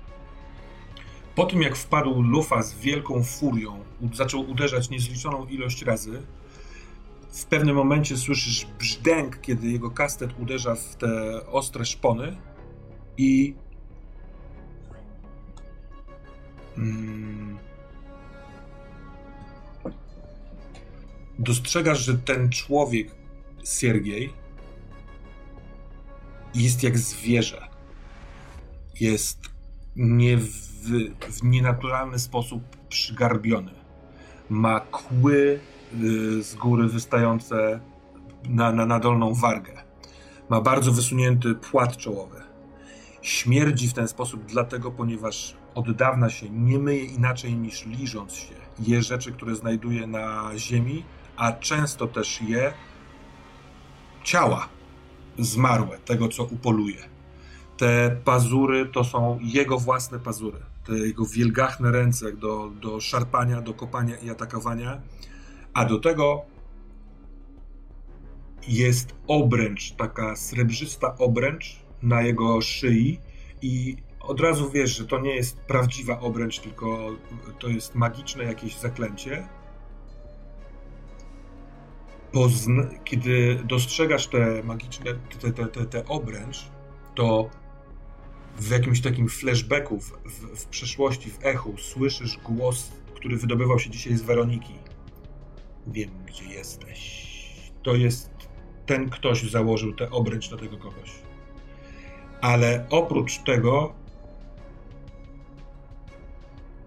po 1.35 1.45
tym 1.45 1.61
jak 1.61 1.75
wpadł 1.75 2.21
Lufa 2.21 2.63
z 2.63 2.73
wielką 2.73 3.23
furią, 3.23 3.83
zaczął 4.13 4.49
uderzać 4.49 4.89
niezliczoną 4.89 5.45
ilość 5.45 5.81
razy, 5.81 6.21
w 7.31 7.45
pewnym 7.45 7.75
momencie 7.75 8.17
słyszysz 8.17 8.67
brzdęk, 8.79 9.41
kiedy 9.41 9.67
jego 9.67 9.91
kastet 9.91 10.39
uderza 10.39 10.75
w 10.75 10.95
te 10.95 11.07
ostre 11.47 11.85
szpony 11.85 12.37
i 13.17 13.55
mm, 16.77 17.57
dostrzegasz, 21.39 21.99
że 21.99 22.17
ten 22.17 22.49
człowiek, 22.49 23.15
Siergiej, 23.65 24.33
jest 26.55 26.83
jak 26.83 26.97
zwierzę. 26.97 27.67
Jest 28.99 29.39
nie 29.95 30.37
w, 30.37 30.49
w 31.29 31.43
nienaturalny 31.43 32.19
sposób 32.19 32.63
przygarbiony. 32.89 33.71
Ma 34.49 34.79
kły 34.79 35.59
y, 36.03 36.43
z 36.43 36.55
góry 36.55 36.87
wystające 36.87 37.79
na, 38.49 38.71
na, 38.71 38.85
na 38.85 38.99
dolną 38.99 39.33
wargę. 39.33 39.83
Ma 40.49 40.61
bardzo 40.61 40.91
wysunięty 40.91 41.55
płat 41.55 41.97
czołowy. 41.97 42.41
Śmierdzi 43.21 43.87
w 43.87 43.93
ten 43.93 44.07
sposób 44.07 44.45
dlatego, 44.45 44.91
ponieważ 44.91 45.55
od 45.75 45.91
dawna 45.91 46.29
się 46.29 46.49
nie 46.49 46.79
myje 46.79 47.05
inaczej 47.05 47.55
niż 47.55 47.85
liżąc 47.85 48.33
się. 48.33 48.53
Je 48.79 49.01
rzeczy, 49.03 49.31
które 49.31 49.55
znajduje 49.55 50.07
na 50.07 50.51
ziemi, 50.57 51.03
a 51.39 51.51
często 51.51 52.07
też 52.07 52.41
je 52.41 52.73
ciała 54.23 54.69
zmarłe, 55.39 55.97
tego 55.97 56.27
co 56.27 56.43
upoluje. 56.43 57.09
Te 57.77 58.17
pazury 58.25 58.85
to 58.85 59.03
są 59.03 59.39
jego 59.41 59.77
własne 59.77 60.19
pazury. 60.19 60.59
Te 60.85 60.93
jego 60.93 61.25
wielgachne 61.25 61.91
ręce 61.91 62.33
do, 62.33 62.71
do 62.81 62.99
szarpania, 62.99 63.61
do 63.61 63.73
kopania 63.73 64.17
i 64.17 64.29
atakowania. 64.29 65.01
A 65.73 65.85
do 65.85 65.99
tego 65.99 66.45
jest 68.67 69.15
obręcz, 69.27 69.91
taka 69.91 70.35
srebrzysta 70.35 71.17
obręcz 71.17 71.79
na 72.01 72.21
jego 72.21 72.61
szyi 72.61 73.19
i 73.61 73.97
od 74.19 74.39
razu 74.39 74.69
wiesz, 74.71 74.97
że 74.97 75.05
to 75.05 75.19
nie 75.19 75.35
jest 75.35 75.59
prawdziwa 75.59 76.19
obręcz, 76.19 76.59
tylko 76.59 77.15
to 77.59 77.67
jest 77.67 77.95
magiczne 77.95 78.43
jakieś 78.43 78.77
zaklęcie. 78.77 79.47
Pozn 82.31 82.81
kiedy 83.03 83.63
dostrzegasz 83.65 84.27
te 84.27 84.63
magiczne, 84.63 85.13
te, 85.41 85.51
te, 85.51 85.65
te, 85.67 85.85
te 85.85 86.05
obręcz, 86.05 86.65
to 87.15 87.49
w 88.57 88.71
jakimś 88.71 89.01
takim 89.01 89.29
flashbacku 89.29 89.99
w, 89.99 90.11
w 90.55 90.65
przeszłości, 90.65 91.31
w 91.31 91.45
echu, 91.45 91.75
słyszysz 91.77 92.37
głos, 92.37 92.91
który 93.15 93.37
wydobywał 93.37 93.79
się 93.79 93.89
dzisiaj 93.89 94.17
z 94.17 94.21
Weroniki. 94.21 94.73
Wiem, 95.87 96.09
gdzie 96.27 96.45
jesteś. 96.45 97.29
To 97.83 97.95
jest 97.95 98.31
ten 98.85 99.09
ktoś 99.09 99.51
założył 99.51 99.93
tę 99.93 100.11
obręcz 100.11 100.49
do 100.49 100.57
tego 100.57 100.77
kogoś. 100.77 101.11
Ale 102.41 102.85
oprócz 102.89 103.37
tego 103.43 103.93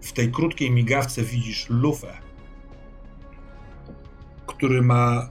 w 0.01 0.11
tej 0.13 0.31
krótkiej 0.31 0.71
migawce 0.71 1.23
widzisz 1.23 1.69
lufę, 1.69 2.22
który 4.47 4.81
ma 4.81 5.29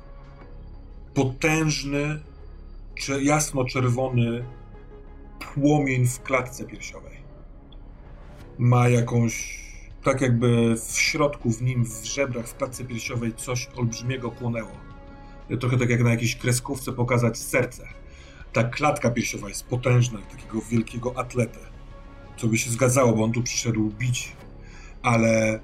potężny, 1.14 2.20
jasno-czerwony 3.20 4.44
płomień 5.54 6.06
w 6.06 6.22
klatce 6.22 6.64
piersiowej. 6.64 7.16
Ma 8.58 8.88
jakąś, 8.88 9.62
tak 10.02 10.20
jakby 10.20 10.74
w 10.76 11.00
środku, 11.00 11.50
w 11.50 11.62
nim, 11.62 11.84
w 11.84 12.04
żebrach, 12.04 12.46
w 12.46 12.56
klatce 12.56 12.84
piersiowej 12.84 13.34
coś 13.34 13.68
olbrzymiego 13.76 14.30
płonęło. 14.30 14.72
Trochę 15.60 15.78
tak 15.78 15.90
jak 15.90 16.02
na 16.02 16.10
jakiejś 16.10 16.36
kreskówce 16.36 16.92
pokazać 16.92 17.38
serce. 17.38 17.88
Ta 18.52 18.64
klatka 18.64 19.10
piersiowa 19.10 19.48
jest 19.48 19.66
potężna, 19.66 20.18
takiego 20.18 20.60
wielkiego 20.70 21.18
atletę. 21.18 21.58
Co 22.36 22.46
by 22.46 22.58
się 22.58 22.70
zgadzało, 22.70 23.12
bo 23.12 23.24
on 23.24 23.32
tu 23.32 23.42
przyszedł 23.42 23.90
bić, 23.98 24.32
ale 25.02 25.60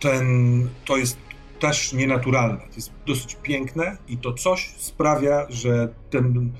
ten, 0.00 0.68
to 0.84 0.96
jest 0.96 1.25
też 1.58 1.92
nienaturalne. 1.92 2.60
To 2.60 2.76
jest 2.76 2.92
dosyć 3.06 3.36
piękne 3.42 3.96
i 4.08 4.18
to 4.18 4.32
coś 4.32 4.74
sprawia, 4.76 5.46
że 5.48 5.94
ten 6.10 6.52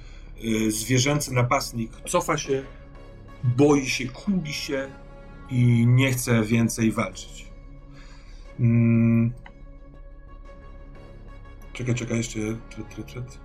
y, 0.45 0.71
zwierzęcy 0.71 1.35
napastnik 1.35 1.93
cofa 2.09 2.39
się, 2.39 2.63
boi 3.45 3.87
się, 3.87 4.07
kuli 4.07 4.53
się 4.53 4.91
i 5.51 5.87
nie 5.87 6.13
chce 6.13 6.43
więcej 6.43 6.93
walczyć. 6.93 7.47
Mm. 8.61 9.33
Czekaj, 11.73 11.95
czekaj, 11.95 12.17
jeszcze. 12.17 12.39
Tret, 12.71 12.95
tret, 12.95 13.13
tret. 13.13 13.39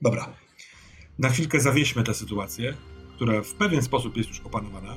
Dobra. 0.00 0.34
Na 1.18 1.28
chwilkę 1.28 1.60
zawieźmy 1.60 2.02
tę 2.02 2.14
sytuację, 2.14 2.76
która 3.16 3.42
w 3.42 3.54
pewien 3.54 3.82
sposób 3.82 4.16
jest 4.16 4.28
już 4.28 4.40
opanowana. 4.40 4.94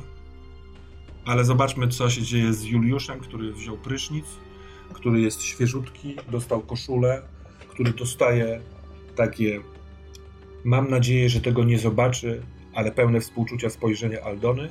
Ale 1.25 1.45
zobaczmy, 1.45 1.87
co 1.87 2.09
się 2.09 2.21
dzieje 2.21 2.53
z 2.53 2.63
Juliuszem, 2.63 3.19
który 3.19 3.53
wziął 3.53 3.77
prysznic, 3.77 4.25
który 4.93 5.21
jest 5.21 5.41
świeżutki, 5.41 6.15
dostał 6.31 6.61
koszulę, 6.61 7.21
który 7.67 7.93
dostaje 7.93 8.61
takie. 9.15 9.61
Mam 10.63 10.89
nadzieję, 10.89 11.29
że 11.29 11.41
tego 11.41 11.63
nie 11.63 11.79
zobaczy, 11.79 12.41
ale 12.73 12.91
pełne 12.91 13.19
współczucia 13.19 13.69
spojrzenie 13.69 14.23
Aldony, 14.23 14.69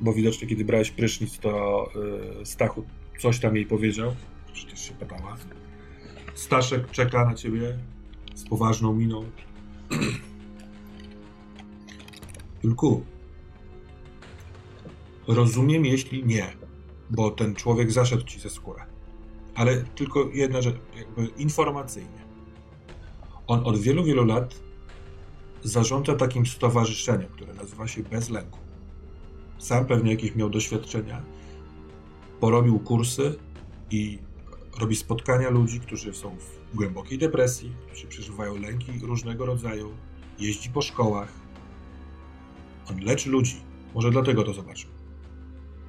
bo 0.00 0.12
widocznie, 0.12 0.48
kiedy 0.48 0.64
brałeś 0.64 0.90
prysznic, 0.90 1.38
to 1.38 1.86
yy, 2.38 2.46
Stachu 2.46 2.84
coś 3.18 3.38
tam 3.40 3.56
jej 3.56 3.66
powiedział. 3.66 4.14
Przecież 4.52 4.80
się 4.88 4.94
pytała. 4.94 5.36
Staszek 6.34 6.90
czeka 6.90 7.24
na 7.24 7.34
ciebie 7.34 7.78
z 8.34 8.44
poważną 8.48 8.94
miną. 8.94 9.24
Julku, 12.64 13.04
Rozumiem, 15.26 15.84
jeśli 15.84 16.24
nie, 16.24 16.56
bo 17.10 17.30
ten 17.30 17.54
człowiek 17.54 17.92
zaszedł 17.92 18.24
ci 18.24 18.40
ze 18.40 18.50
skórę. 18.50 18.84
Ale 19.54 19.76
tylko 19.76 20.28
jedna 20.32 20.62
rzecz, 20.62 20.76
jakby 20.98 21.26
informacyjnie. 21.26 22.26
On 23.46 23.66
od 23.66 23.78
wielu, 23.78 24.04
wielu 24.04 24.24
lat 24.24 24.54
zarządza 25.62 26.14
takim 26.14 26.46
stowarzyszeniem, 26.46 27.28
które 27.28 27.54
nazywa 27.54 27.88
się 27.88 28.02
Bez 28.02 28.30
Lęku. 28.30 28.58
Sam 29.58 29.86
pewnie 29.86 30.10
jakieś 30.10 30.34
miał 30.34 30.50
doświadczenia, 30.50 31.22
porobił 32.40 32.78
kursy 32.78 33.34
i 33.90 34.18
robi 34.78 34.96
spotkania 34.96 35.50
ludzi, 35.50 35.80
którzy 35.80 36.14
są 36.14 36.36
w 36.38 36.76
głębokiej 36.76 37.18
depresji, 37.18 37.72
którzy 37.86 38.06
przeżywają 38.06 38.56
lęki 38.56 38.92
różnego 39.02 39.46
rodzaju, 39.46 39.92
jeździ 40.38 40.70
po 40.70 40.82
szkołach. 40.82 41.32
On 42.90 43.00
leczy 43.00 43.30
ludzi. 43.30 43.56
Może 43.94 44.10
dlatego 44.10 44.44
to 44.44 44.54
zobaczył. 44.54 44.95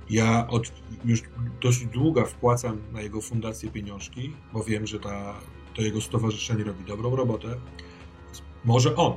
Ja 0.09 0.47
od 0.47 0.71
już 1.05 1.23
dość 1.61 1.85
długo 1.85 2.25
wpłacam 2.25 2.77
na 2.93 3.01
jego 3.01 3.21
fundację 3.21 3.69
pieniążki, 3.71 4.33
bo 4.53 4.63
wiem, 4.63 4.87
że 4.87 4.99
ta, 4.99 5.33
to 5.75 5.81
jego 5.81 6.01
stowarzyszenie 6.01 6.63
robi 6.63 6.83
dobrą 6.85 7.15
robotę. 7.15 7.57
Może 8.65 8.95
on, 8.95 9.13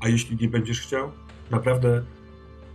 a 0.00 0.08
jeśli 0.08 0.36
nie 0.36 0.48
będziesz 0.48 0.80
chciał, 0.80 1.12
naprawdę 1.50 2.04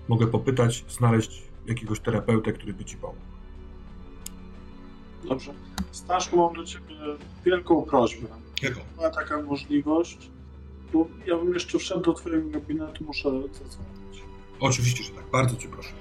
mogę 0.07 0.27
popytać, 0.27 0.85
znaleźć 0.89 1.43
jakiegoś 1.65 1.99
terapeutę, 1.99 2.53
który 2.53 2.73
by 2.73 2.85
ci 2.85 2.97
pomógł. 2.97 3.21
Dobrze. 5.29 5.53
Staszku, 5.91 6.37
mam 6.37 6.53
do 6.53 6.63
ciebie 6.63 6.95
wielką 7.45 7.81
prośbę. 7.81 8.27
Jaką? 8.61 8.79
Była 8.95 9.09
taka 9.09 9.41
możliwość, 9.41 10.31
bo 10.93 11.07
ja 11.25 11.37
bym 11.37 11.53
jeszcze 11.53 11.79
wszedł 11.79 12.01
do 12.01 12.13
twojego 12.13 12.49
gabinetu, 12.49 13.03
muszę 13.03 13.29
zadzwonić. 13.41 14.23
Oczywiście, 14.59 15.03
że 15.03 15.11
tak. 15.11 15.31
Bardzo 15.31 15.55
cię 15.55 15.67
proszę. 15.67 16.00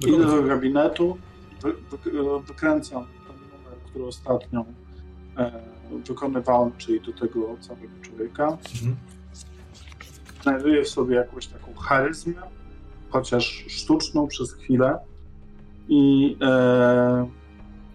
Idę 0.00 0.26
do 0.26 0.42
gabinetu, 0.42 1.18
wy, 1.62 1.72
wy, 1.72 2.40
wykręcam 2.40 3.04
ten 3.04 3.36
numer, 3.36 3.78
który 3.90 4.04
ostatnio 4.04 4.64
e, 5.36 5.62
wykonywałem, 5.90 6.72
czyli 6.78 7.00
do 7.00 7.12
tego 7.12 7.56
całego 7.60 7.92
człowieka. 8.02 8.58
Mhm. 8.74 8.96
Znajduję 10.42 10.84
w 10.84 10.88
sobie 10.88 11.16
jakąś 11.16 11.46
taką 11.46 11.74
charyzmę, 11.74 12.42
chociaż 13.10 13.64
sztuczną 13.68 14.26
przez 14.26 14.52
chwilę. 14.52 14.98
I, 15.88 16.36
e, 16.42 17.28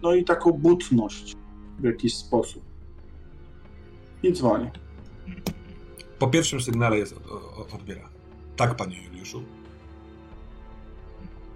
no 0.02 0.14
i 0.14 0.24
taką 0.24 0.52
butność 0.52 1.36
w 1.78 1.84
jakiś 1.84 2.16
sposób. 2.16 2.62
I 4.22 4.32
dzwonię. 4.32 4.70
Po 6.18 6.28
pierwszym 6.28 6.60
sygnale 6.60 6.98
jest 6.98 7.14
odbiera. 7.74 8.08
Tak, 8.56 8.76
panie 8.76 9.02
Juliuszu. 9.04 9.42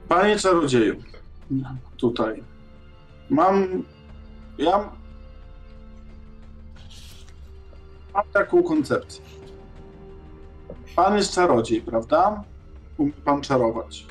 Panie 0.09 0.36
czarodzieju, 0.39 0.97
tutaj 1.97 2.43
mam. 3.31 3.85
Ja 4.59 4.91
mam 8.15 8.25
taką 8.33 8.62
koncepcję. 8.62 9.25
Pan 10.97 11.17
jest 11.17 11.35
czarodziej, 11.35 11.83
prawda? 11.83 12.44
Umie 12.99 13.12
pan 13.12 13.41
czarować. 13.41 14.07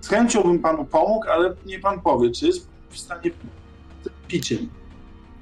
Z 0.00 0.08
chęcią 0.08 0.42
bym 0.42 0.58
panu 0.58 0.84
pomógł, 0.84 1.28
ale 1.28 1.54
nie 1.66 1.78
pan 1.78 2.00
powie, 2.00 2.30
czy 2.30 2.46
jest 2.46 2.68
w 2.90 2.98
stanie 2.98 3.30
piciem. 4.28 4.68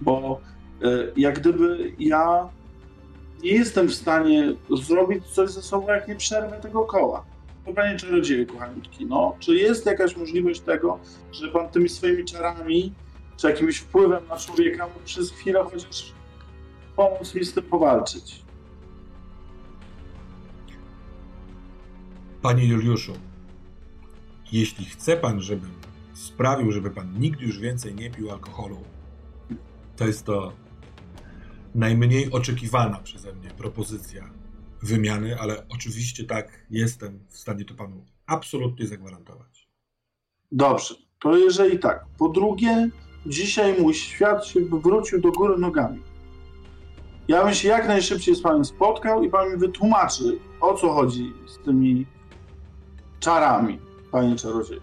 Bo 0.01 0.41
y, 0.85 1.13
jak 1.17 1.41
gdyby 1.41 1.93
ja 1.99 2.49
nie 3.43 3.51
jestem 3.51 3.89
w 3.89 3.95
stanie 3.95 4.55
zrobić 4.71 5.27
coś 5.27 5.51
ze 5.51 5.63
sobą, 5.63 5.89
jak 5.89 6.09
nie 6.09 6.17
przerwę 6.17 6.61
tego 6.61 6.85
koła. 6.85 7.25
Panie 7.75 7.97
czarodzieju, 7.97 8.47
kochanitki, 8.47 9.07
no, 9.07 9.37
czy 9.39 9.55
jest 9.55 9.87
jakaś 9.87 10.17
możliwość 10.17 10.61
tego, 10.61 10.99
że 11.33 11.49
pan 11.49 11.69
tymi 11.69 11.89
swoimi 11.89 12.25
czarami, 12.25 12.93
czy 13.37 13.49
jakimś 13.49 13.77
wpływem 13.77 14.29
na 14.29 14.37
człowieka 14.37 14.87
mógł 14.87 15.05
przez 15.05 15.31
chwilę 15.31 15.65
chociaż 15.65 16.13
pomóc 16.97 17.35
mi 17.35 17.45
z 17.45 17.55
tym 17.55 17.63
powalczyć? 17.63 18.43
Panie 22.43 22.67
Juliuszu, 22.67 23.13
jeśli 24.53 24.85
chce 24.85 25.17
pan, 25.17 25.41
żebym 25.41 25.71
sprawił, 26.15 26.73
żeby 26.73 26.91
pan 26.91 27.21
nigdy 27.21 27.45
już 27.45 27.59
więcej 27.59 27.95
nie 27.95 28.11
pił 28.11 28.31
alkoholu, 28.31 28.77
to 29.97 30.07
jest 30.07 30.27
to 30.27 30.53
najmniej 31.75 32.31
oczekiwana 32.31 32.99
przeze 32.99 33.33
mnie 33.33 33.51
propozycja 33.51 34.42
wymiany, 34.83 35.39
ale 35.39 35.67
oczywiście 35.69 36.25
tak, 36.25 36.67
jestem 36.71 37.21
w 37.29 37.39
stanie 37.39 37.65
to 37.65 37.75
panu 37.75 38.05
absolutnie 38.27 38.87
zagwarantować. 38.87 39.69
Dobrze, 40.53 40.95
to 41.21 41.37
jeżeli 41.37 41.79
tak. 41.79 42.05
Po 42.19 42.29
drugie, 42.29 42.89
dzisiaj 43.27 43.81
mój 43.81 43.95
świat 43.95 44.47
się 44.47 44.61
wrócił 44.61 45.21
do 45.21 45.33
góry 45.33 45.59
nogami. 45.59 46.03
Ja 47.29 47.45
bym 47.45 47.55
się 47.55 47.69
jak 47.69 47.89
najszybciej 47.89 48.35
z 48.35 48.43
panem 48.43 48.65
spotkał 48.65 49.25
i 49.25 49.31
pan 49.31 49.51
mi 49.51 49.57
wytłumaczy, 49.57 50.39
o 50.61 50.75
co 50.75 50.93
chodzi 50.93 51.33
z 51.47 51.65
tymi 51.65 52.07
czarami, 53.21 53.79
panie 54.11 54.37
czarodziej. 54.37 54.81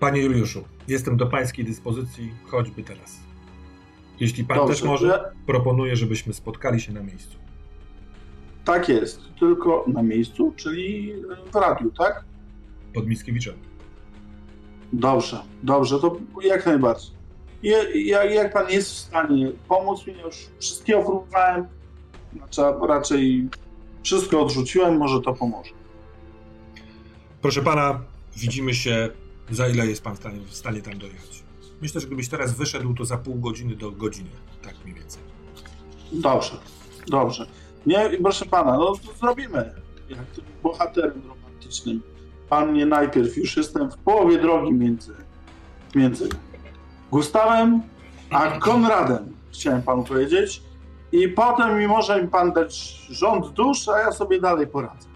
Panie 0.00 0.22
Juliuszu, 0.22 0.64
jestem 0.88 1.16
do 1.16 1.26
pańskiej 1.26 1.64
dyspozycji 1.64 2.34
choćby 2.46 2.82
teraz. 2.82 3.20
Jeśli 4.20 4.44
pan 4.44 4.56
Dobrze, 4.56 4.74
też 4.74 4.82
może, 4.82 5.06
ja... 5.06 5.44
proponuję, 5.46 5.96
żebyśmy 5.96 6.32
spotkali 6.32 6.80
się 6.80 6.92
na 6.92 7.02
miejscu. 7.02 7.38
Tak 8.68 8.88
jest, 8.88 9.20
tylko 9.40 9.84
na 9.86 10.02
miejscu, 10.02 10.52
czyli 10.56 11.12
w 11.52 11.54
radiu, 11.54 11.90
tak? 11.98 12.24
Pod 12.94 13.06
Mickiewiczem. 13.06 13.54
Dobrze, 14.92 15.42
dobrze, 15.62 15.98
to 16.00 16.16
jak 16.42 16.66
najbardziej. 16.66 17.10
Jak, 17.62 18.30
jak 18.30 18.52
pan 18.52 18.70
jest 18.70 18.90
w 18.90 18.96
stanie 18.96 19.52
pomóc 19.68 20.06
mi, 20.06 20.14
już 20.18 20.46
wszystkiego 20.58 21.02
próbowałem, 21.02 21.66
znaczy 22.36 22.62
raczej 22.88 23.48
wszystko 24.02 24.40
odrzuciłem, 24.40 24.96
może 24.96 25.20
to 25.20 25.34
pomoże. 25.34 25.70
Proszę 27.42 27.62
pana, 27.62 28.00
widzimy 28.36 28.74
się, 28.74 29.08
za 29.50 29.68
ile 29.68 29.86
jest 29.86 30.02
pan 30.02 30.14
w 30.14 30.18
stanie, 30.18 30.40
w 30.40 30.54
stanie 30.54 30.82
tam 30.82 30.98
dojechać. 30.98 31.42
Myślę, 31.82 32.00
że 32.00 32.06
gdybyś 32.06 32.28
teraz 32.28 32.52
wyszedł, 32.52 32.94
to 32.94 33.04
za 33.04 33.18
pół 33.18 33.34
godziny 33.34 33.76
do 33.76 33.90
godziny, 33.90 34.30
tak 34.62 34.74
mniej 34.84 34.94
więcej. 34.94 35.22
Dobrze, 36.12 36.52
dobrze. 37.06 37.46
Nie, 37.86 38.10
proszę 38.22 38.46
pana, 38.46 38.78
no 38.78 38.92
to 38.96 39.12
zrobimy. 39.20 39.74
Jak 40.08 40.20
bohaterem 40.62 41.22
romantycznym 41.28 42.02
pan 42.48 42.72
mnie 42.72 42.86
najpierw, 42.86 43.36
już 43.36 43.56
jestem 43.56 43.90
w 43.90 43.96
połowie 43.96 44.38
drogi 44.38 44.72
między, 44.72 45.14
między 45.94 46.28
Gustawem 47.10 47.82
a 48.30 48.58
Konradem, 48.58 49.36
chciałem 49.52 49.82
panu 49.82 50.04
powiedzieć. 50.04 50.62
I 51.12 51.28
potem 51.28 51.78
mi 51.78 51.86
może 51.88 52.22
mi 52.22 52.28
pan 52.28 52.52
dać 52.52 52.98
rząd 53.10 53.48
dusz, 53.48 53.88
a 53.88 53.98
ja 53.98 54.12
sobie 54.12 54.40
dalej 54.40 54.66
poradzę. 54.66 55.08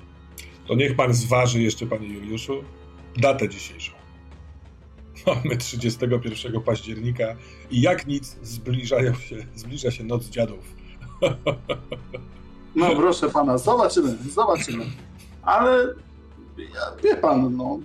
To 0.66 0.74
niech 0.74 0.96
pan 0.96 1.14
zważy 1.14 1.62
jeszcze, 1.62 1.86
panie 1.86 2.08
Juliuszu, 2.08 2.64
datę 3.16 3.48
dzisiejszą. 3.48 3.92
Mamy 5.26 5.56
31 5.56 6.60
października 6.60 7.36
i 7.70 7.80
jak 7.80 8.06
nic 8.06 8.38
zbliżają 8.42 9.14
się, 9.14 9.36
zbliża 9.54 9.90
się 9.90 10.04
noc 10.04 10.28
dziadów. 10.28 10.74
No 12.76 12.96
proszę 12.96 13.30
pana, 13.30 13.58
zobaczymy, 13.58 14.16
zobaczymy. 14.30 14.84
Ale 15.42 15.94
wie 17.02 17.16
pan, 17.16 17.56
no, 17.56 17.78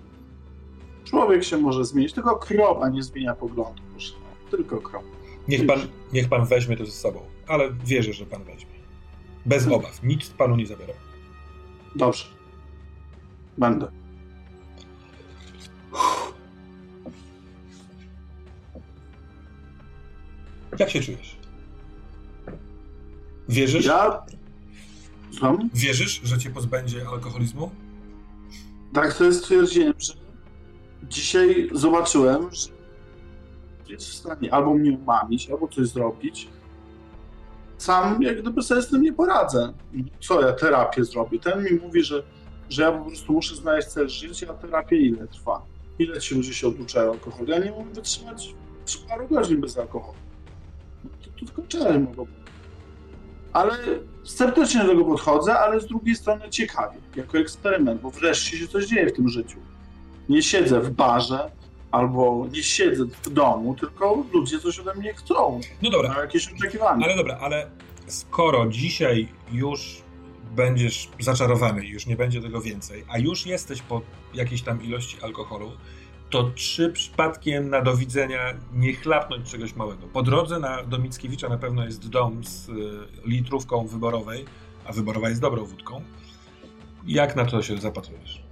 człowiek 1.03 1.43
się 1.43 1.57
może 1.57 1.85
zmienić, 1.85 2.13
tylko 2.13 2.35
krowa 2.35 2.89
nie 2.89 3.03
zmienia 3.03 3.35
poglądu, 3.35 3.81
proszę. 3.91 4.13
Tylko 4.51 4.77
krowa. 4.77 5.07
Niech 5.47 5.67
pan, 5.67 5.79
niech 6.13 6.29
pan 6.29 6.45
weźmie 6.45 6.77
to 6.77 6.85
ze 6.85 6.91
sobą, 6.91 7.19
ale 7.47 7.73
wierzę, 7.85 8.13
że 8.13 8.25
pan 8.25 8.43
weźmie. 8.43 8.77
Bez 9.45 9.63
hmm. 9.63 9.79
obaw, 9.79 10.03
nic 10.03 10.29
panu 10.29 10.55
nie 10.55 10.67
zabiera. 10.67 10.93
Dobrze. 11.95 12.25
Będę. 13.57 13.91
Jak 20.79 20.89
się 20.89 21.01
czujesz? 21.01 21.37
Wierzysz? 23.49 23.85
Ja. 23.85 24.25
Słucham? 25.37 25.69
Wierzysz, 25.73 26.21
że 26.23 26.37
cię 26.37 26.49
pozbędzie 26.49 27.07
alkoholizmu? 27.07 27.71
Tak, 28.93 29.13
to 29.13 29.23
jest 29.23 29.39
stwierdziłem, 29.39 29.93
że 29.99 30.13
dzisiaj 31.03 31.69
zobaczyłem, 31.73 32.49
że 32.51 32.69
jest 33.87 34.09
w 34.09 34.13
stanie 34.13 34.53
albo 34.53 34.73
mnie 34.73 34.91
umamić, 34.91 35.49
albo 35.49 35.67
coś 35.67 35.87
zrobić. 35.87 36.47
Sam 37.77 38.21
jak 38.23 38.41
gdyby 38.41 38.63
sobie 38.63 38.81
z 38.81 38.87
tym 38.89 39.01
nie 39.01 39.13
poradzę. 39.13 39.73
Co 40.19 40.41
ja 40.41 40.53
terapię 40.53 41.05
zrobię? 41.05 41.39
Ten 41.39 41.63
mi 41.63 41.71
mówi, 41.71 42.03
że, 42.03 42.23
że 42.69 42.83
ja 42.83 42.91
po 42.91 43.05
prostu 43.05 43.33
muszę 43.33 43.55
znaleźć 43.55 43.87
cel 43.87 44.09
życia, 44.09 44.47
a 44.49 44.53
terapia 44.53 44.95
ile 44.95 45.27
trwa? 45.27 45.65
Ile 45.99 46.19
ci 46.19 46.35
ludzie 46.35 46.53
się 46.53 46.67
oduczają 46.67 47.11
alkoholu? 47.11 47.51
Ja 47.51 47.59
nie 47.59 47.71
mogę 47.71 47.91
wytrzymać 47.93 48.55
paru 49.09 49.27
godzin 49.27 49.61
bez 49.61 49.77
alkoholu. 49.77 50.17
No 51.03 51.09
to, 51.23 51.29
to 51.39 51.45
tylko 51.45 51.61
czary 51.67 51.99
mogą 51.99 52.25
być. 52.25 52.46
Ale 53.57 53.77
sceptycznie 54.23 54.81
do 54.81 54.87
tego 54.87 55.05
podchodzę, 55.05 55.59
ale 55.59 55.79
z 55.79 55.85
drugiej 55.85 56.15
strony 56.15 56.49
ciekawie, 56.49 56.97
jako 57.15 57.37
eksperyment, 57.37 58.01
bo 58.01 58.11
wreszcie 58.11 58.57
się 58.57 58.67
coś 58.67 58.85
dzieje 58.85 59.09
w 59.09 59.13
tym 59.13 59.29
życiu. 59.29 59.57
Nie 60.29 60.43
siedzę 60.43 60.81
w 60.81 60.89
barze, 60.89 61.51
albo 61.91 62.47
nie 62.51 62.63
siedzę 62.63 63.05
w 63.23 63.29
domu, 63.29 63.75
tylko 63.75 64.23
ludzie 64.33 64.59
coś 64.59 64.79
ode 64.79 64.93
mnie 64.93 65.13
chcą. 65.13 65.59
No 65.81 65.89
dobra. 65.89 66.09
Mają 66.09 66.21
jakieś 66.21 66.53
oczekiwania. 66.53 67.05
Ale 67.05 67.15
dobra, 67.15 67.37
ale 67.41 67.67
skoro 68.07 68.67
dzisiaj 68.67 69.27
już 69.51 70.01
będziesz 70.55 71.09
zaczarowany 71.19 71.85
już 71.85 72.05
nie 72.05 72.15
będzie 72.15 72.41
tego 72.41 72.61
więcej, 72.61 73.05
a 73.09 73.17
już 73.17 73.45
jesteś 73.45 73.81
po 73.81 74.01
jakiejś 74.33 74.61
tam 74.61 74.83
ilości 74.83 75.17
alkoholu, 75.21 75.71
to 76.29 76.51
czy 76.55 76.89
przypadkiem 76.91 77.69
na 77.69 77.81
do 77.81 77.97
widzenia 77.97 78.53
nie 78.73 78.93
chlapnąć 78.93 79.51
czegoś 79.51 79.75
małego? 79.75 80.07
Po 80.07 80.23
drodze 80.23 80.59
na, 80.59 80.83
do 80.83 80.97
Mickiewicza 80.97 81.49
na 81.49 81.57
pewno 81.57 81.85
jest 81.85 82.09
dom 82.09 82.43
z 82.43 82.69
y, 82.69 82.73
litrówką 83.25 83.87
wyborowej, 83.87 84.45
a 84.85 84.91
wyborowa 84.91 85.29
jest 85.29 85.41
dobrą 85.41 85.65
wódką. 85.65 86.01
Jak 87.07 87.35
na 87.35 87.45
to 87.45 87.61
się 87.61 87.77
zapatrujesz? 87.77 88.43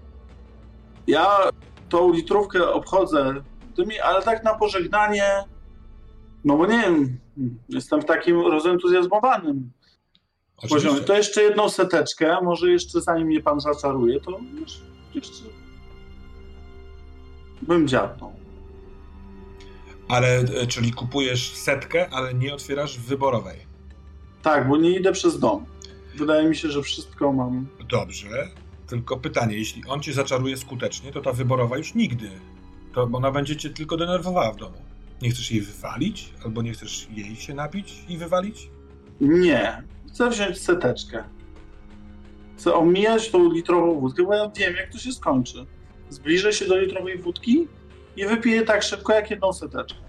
Ja 1.08 1.50
tą 1.90 2.14
litrówkę 2.14 2.70
obchodzę 2.70 3.44
tymi, 3.76 4.00
ale 4.00 4.22
tak 4.22 4.44
na 4.44 4.56
pożegnanie, 4.56 5.44
no 6.46 6.58
bo 6.58 6.66
nie 6.66 6.80
wiem, 6.82 7.20
jestem 7.70 8.02
w 8.02 8.06
takim 8.06 8.40
rozentuzjazmowanym 8.40 9.72
poziomie. 10.70 11.02
To 11.02 11.14
jeszcze 11.14 11.44
jedną 11.44 11.70
seteczkę, 11.70 12.38
może 12.42 12.72
jeszcze 12.72 13.02
zanim 13.02 13.28
mnie 13.28 13.42
pan 13.42 13.60
zaczaruje, 13.60 14.20
to 14.20 14.40
jeszcze 15.14 15.65
bym 17.68 17.88
dziabnął. 17.88 18.34
Ale, 20.08 20.40
e, 20.40 20.68
czyli 20.68 20.92
kupujesz 20.92 21.54
setkę, 21.54 22.10
ale 22.10 22.34
nie 22.34 22.54
otwierasz 22.54 23.00
wyborowej. 23.00 23.58
Tak, 24.42 24.68
bo 24.68 24.78
nie 24.78 25.00
idę 25.00 25.12
przez 25.12 25.40
dom. 25.40 25.66
Wydaje 26.16 26.50
mi 26.50 26.56
się, 26.56 26.70
że 26.70 26.82
wszystko 26.82 27.34
mam. 27.34 27.68
Dobrze. 27.90 28.48
Tylko 28.88 29.18
pytanie, 29.18 29.58
jeśli 29.58 29.86
on 29.88 30.02
cię 30.02 30.14
zaczaruje 30.14 30.58
skutecznie, 30.58 31.12
to 31.12 31.22
ta 31.22 31.34
wyborowa 31.34 31.78
już 31.78 31.96
nigdy. 31.96 32.30
To 32.94 33.10
ona 33.14 33.32
będzie 33.32 33.56
cię 33.56 33.70
tylko 33.70 33.98
denerwowała 33.98 34.52
w 34.52 34.58
domu. 34.58 34.78
Nie 35.22 35.30
chcesz 35.30 35.52
jej 35.52 35.62
wywalić? 35.62 36.34
Albo 36.46 36.62
nie 36.62 36.74
chcesz 36.74 37.08
jej 37.12 37.36
się 37.36 37.54
napić 37.54 37.94
i 38.10 38.18
wywalić? 38.18 38.70
Nie. 39.22 39.84
Chcę 40.08 40.30
wziąć 40.30 40.62
seteczkę. 40.62 41.24
Chcę 42.58 42.74
omijać 42.74 43.30
tą 43.30 43.52
litrową 43.52 44.00
wódkę, 44.00 44.24
bo 44.24 44.34
ja 44.34 44.50
wiem, 44.50 44.76
jak 44.76 44.92
to 44.92 44.98
się 44.98 45.12
skończy. 45.12 45.66
Zbliżę 46.10 46.54
się 46.54 46.66
do 46.66 46.78
litrowej 46.78 47.18
wódki 47.18 47.68
i 48.18 48.26
wypiję 48.26 48.62
tak 48.62 48.84
szybko, 48.84 49.14
jak 49.14 49.32
jedną 49.32 49.54
seteczkę. 49.54 50.00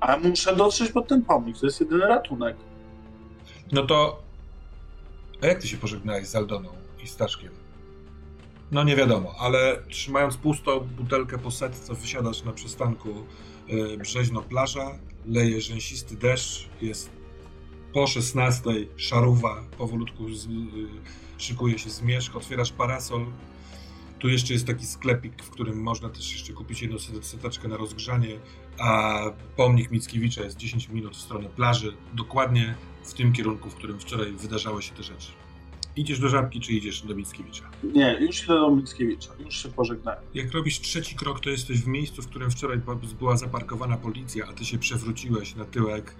A 0.00 0.16
muszę 0.16 0.56
dotrzeć 0.56 0.92
pod 0.92 1.08
ten 1.08 1.22
pomnik, 1.22 1.58
to 1.58 1.66
jest 1.66 1.80
jedyny 1.80 2.06
ratunek. 2.06 2.56
No 3.72 3.86
to... 3.86 4.22
A 5.42 5.46
jak 5.46 5.60
ty 5.60 5.68
się 5.68 5.76
pożegnałeś 5.76 6.26
z 6.26 6.36
Aldoną? 6.36 6.84
i 7.04 7.08
Staszkiem. 7.08 7.52
No 8.72 8.84
nie 8.84 8.96
wiadomo, 8.96 9.34
ale 9.38 9.82
trzymając 9.88 10.36
pustą 10.36 10.80
butelkę 10.80 11.38
po 11.38 11.50
setce 11.50 11.94
wysiadasz 11.94 12.44
na 12.44 12.52
przystanku 12.52 13.08
yy, 13.68 13.98
Brzeźno 13.98 14.42
plaża, 14.42 14.98
leje 15.26 15.60
rzęsisty 15.60 16.16
deszcz, 16.16 16.68
jest 16.82 17.10
po 17.92 18.06
16 18.06 18.70
szaruwa, 18.96 19.64
powolutku 19.78 20.34
z, 20.34 20.46
yy, 20.46 20.60
szykuje 21.38 21.78
się 21.78 21.90
zmierzch, 21.90 22.36
otwierasz 22.36 22.72
parasol, 22.72 23.26
tu 24.18 24.28
jeszcze 24.28 24.52
jest 24.52 24.66
taki 24.66 24.86
sklepik, 24.86 25.42
w 25.42 25.50
którym 25.50 25.82
można 25.82 26.08
też 26.08 26.32
jeszcze 26.32 26.52
kupić 26.52 26.82
jedną 26.82 26.98
seteczkę 27.22 27.68
na 27.68 27.76
rozgrzanie, 27.76 28.38
a 28.78 29.20
pomnik 29.56 29.90
Mickiewicza 29.90 30.44
jest 30.44 30.56
10 30.56 30.88
minut 30.88 31.16
w 31.16 31.20
stronę 31.20 31.48
plaży, 31.48 31.96
dokładnie 32.14 32.74
w 33.04 33.14
tym 33.14 33.32
kierunku, 33.32 33.70
w 33.70 33.74
którym 33.74 34.00
wczoraj 34.00 34.32
wydarzały 34.32 34.82
się 34.82 34.94
te 34.94 35.02
rzeczy. 35.02 35.32
Idziesz 35.96 36.18
do 36.18 36.28
Żabki, 36.28 36.60
czy 36.60 36.72
idziesz 36.72 37.02
do 37.02 37.14
Mickiewicza? 37.14 37.70
Nie, 37.94 38.18
już 38.20 38.44
idę 38.44 38.54
do 38.54 38.70
Mickiewicza, 38.70 39.30
już 39.44 39.62
się 39.62 39.68
pożegnałem. 39.68 40.20
Jak 40.34 40.52
robisz 40.52 40.80
trzeci 40.80 41.16
krok, 41.16 41.40
to 41.40 41.50
jesteś 41.50 41.78
w 41.80 41.86
miejscu, 41.86 42.22
w 42.22 42.28
którym 42.28 42.50
wczoraj 42.50 42.80
była 43.18 43.36
zaparkowana 43.36 43.96
policja, 43.96 44.46
a 44.46 44.52
ty 44.52 44.64
się 44.64 44.78
przewróciłeś 44.78 45.54
na 45.54 45.64
tyłek, 45.64 46.14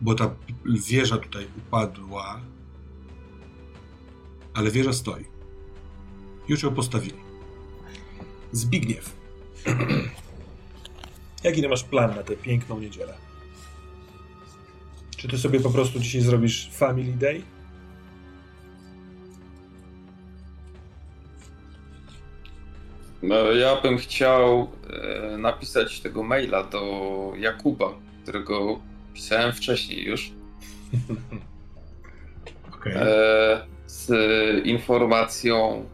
bo 0.00 0.14
ta 0.14 0.34
wieża 0.64 1.18
tutaj 1.18 1.46
upadła, 1.58 2.40
ale 4.54 4.70
wieża 4.70 4.92
stoi. 4.92 5.35
Już 6.48 6.62
ją 6.62 6.74
postawili. 6.74 7.18
Zbigniew. 8.52 9.16
Jaki 11.44 11.68
masz 11.68 11.84
plan 11.84 12.14
na 12.16 12.22
tę 12.22 12.36
piękną 12.36 12.80
niedzielę? 12.80 13.14
Czy 15.16 15.28
ty 15.28 15.38
sobie 15.38 15.60
po 15.60 15.70
prostu 15.70 15.98
dzisiaj 15.98 16.20
zrobisz 16.20 16.70
Family 16.72 17.12
Day? 17.12 17.42
No, 23.22 23.52
ja 23.52 23.80
bym 23.80 23.98
chciał 23.98 24.70
e, 24.90 25.36
napisać 25.38 26.00
tego 26.00 26.22
maila 26.22 26.64
do 26.64 27.32
Jakuba, 27.38 27.94
którego 28.22 28.80
pisałem 29.14 29.52
wcześniej 29.52 30.04
już. 30.04 30.32
okay. 32.74 32.92
e, 32.94 33.66
z 33.86 34.10
informacją, 34.66 35.84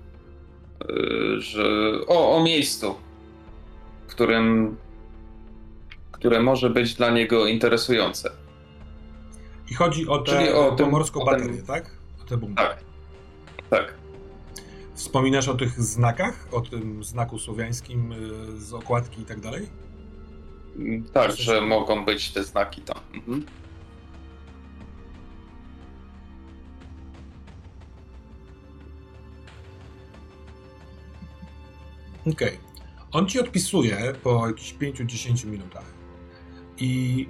że 1.38 1.92
o, 2.06 2.36
o 2.36 2.42
miejscu, 2.42 2.94
którym 4.06 4.76
które 6.22 6.40
może 6.40 6.70
być 6.70 6.94
dla 6.94 7.10
niego 7.10 7.46
interesujące. 7.46 8.30
I 9.70 9.74
chodzi 9.74 10.08
o 10.08 10.18
tę 10.18 10.54
o 10.54 10.72
pomorską 10.72 11.24
baterię, 11.24 11.56
ten... 11.56 11.66
tak? 11.66 11.90
O 12.22 12.28
tę 12.28 12.40
Tak. 12.56 12.84
Tak. 13.70 13.94
Wspominasz 14.94 15.48
o 15.48 15.54
tych 15.54 15.80
znakach? 15.80 16.48
O 16.52 16.60
tym 16.60 17.04
znaku 17.04 17.38
słowiańskim 17.38 18.12
y, 18.12 18.60
z 18.60 18.72
okładki 18.72 19.22
i 19.22 19.24
tak 19.24 19.40
dalej? 19.40 19.68
Tak, 21.12 21.32
że 21.32 21.60
mogą 21.60 22.04
być 22.04 22.30
te 22.30 22.44
znaki 22.44 22.82
tam. 22.82 22.98
Mhm. 23.14 23.46
Okej. 32.26 32.32
Okay. 32.32 32.58
On 33.12 33.26
ci 33.26 33.40
odpisuje 33.40 34.14
po 34.22 34.46
jakichś 34.46 34.74
5-10 34.74 35.46
minutach. 35.46 35.84
I 36.78 37.26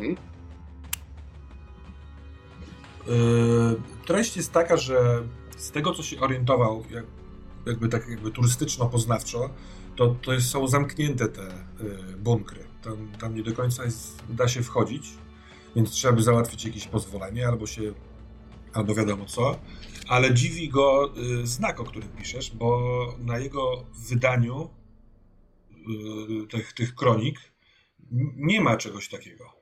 yy, 3.07 3.81
treść 4.07 4.37
jest 4.37 4.53
taka, 4.53 4.77
że 4.77 5.23
z 5.57 5.71
tego 5.71 5.95
co 5.95 6.03
się 6.03 6.21
orientował, 6.21 6.85
jak 6.91 7.05
jakby 7.67 7.89
tak 7.89 8.09
jakby 8.09 8.31
turystyczno-poznawczo, 8.31 9.49
to, 9.97 10.17
to 10.23 10.33
jest, 10.33 10.51
są 10.51 10.69
zamknięte 10.69 11.29
te 11.29 11.43
y, 11.43 12.17
bunkry. 12.19 12.65
Tam, 12.83 13.09
tam 13.21 13.35
nie 13.35 13.43
do 13.43 13.53
końca 13.53 13.85
jest, 13.85 14.23
da 14.29 14.49
się 14.49 14.63
wchodzić, 14.63 15.11
więc 15.77 15.91
trzeba 15.91 16.15
by 16.15 16.23
załatwić 16.23 16.65
jakieś 16.65 16.87
pozwolenie 16.87 17.49
albo 17.49 17.67
się, 17.67 17.83
albo 18.73 18.95
wiadomo 18.95 19.25
co. 19.25 19.59
Ale 20.09 20.35
dziwi 20.35 20.69
go 20.69 21.13
y, 21.43 21.47
znak, 21.47 21.81
o 21.81 21.85
którym 21.85 22.09
piszesz, 22.09 22.51
bo 22.51 22.81
na 23.19 23.39
jego 23.39 23.85
wydaniu 24.09 24.71
tych, 26.51 26.73
tych 26.73 26.95
kronik 26.95 27.41
nie 28.37 28.61
ma 28.61 28.77
czegoś 28.77 29.09
takiego. 29.09 29.53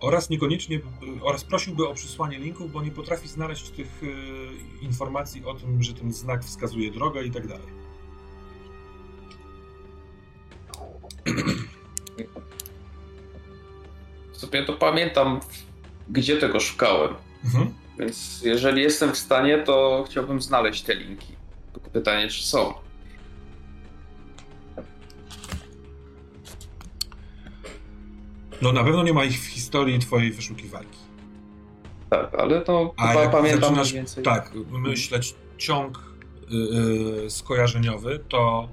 Oraz 0.00 0.30
niekoniecznie, 0.30 0.80
oraz 1.22 1.44
prosiłby 1.44 1.88
o 1.88 1.94
przysłanie 1.94 2.38
linków, 2.38 2.72
bo 2.72 2.82
nie 2.82 2.90
potrafi 2.90 3.28
znaleźć 3.28 3.70
tych 3.70 4.00
informacji 4.82 5.44
o 5.44 5.54
tym, 5.54 5.82
że 5.82 5.94
ten 5.94 6.12
znak 6.12 6.44
wskazuje 6.44 6.90
drogę 6.90 7.24
i 7.24 7.30
tak 7.30 7.46
dalej. 7.46 7.66
Sobie 14.32 14.64
to 14.64 14.72
pamiętam, 14.72 15.40
gdzie 16.08 16.36
tego 16.36 16.60
szukałem. 16.60 17.14
Mhm. 17.44 17.74
Więc 17.98 18.42
jeżeli 18.42 18.82
jestem 18.82 19.12
w 19.12 19.18
stanie, 19.18 19.58
to 19.58 20.04
chciałbym 20.10 20.42
znaleźć 20.42 20.82
te 20.82 20.94
linki. 20.94 21.36
Tylko 21.72 21.90
pytanie, 21.90 22.28
czy 22.28 22.42
są. 22.46 22.74
No 28.64 28.72
na 28.72 28.84
pewno 28.84 29.02
nie 29.02 29.12
ma 29.12 29.24
ich 29.24 29.40
w 29.40 29.46
historii 29.46 29.98
twojej 29.98 30.32
wyszukiwarki. 30.32 30.98
Tak, 32.10 32.34
ale 32.34 32.60
to 32.60 32.94
A 32.96 33.08
chyba 33.08 33.28
pamiętam 33.28 33.74
więcej. 33.84 34.24
Tak, 34.24 34.52
myśleć 34.70 35.34
ciąg 35.58 36.14
yy, 36.50 37.30
skojarzeniowy, 37.30 38.20
to 38.28 38.68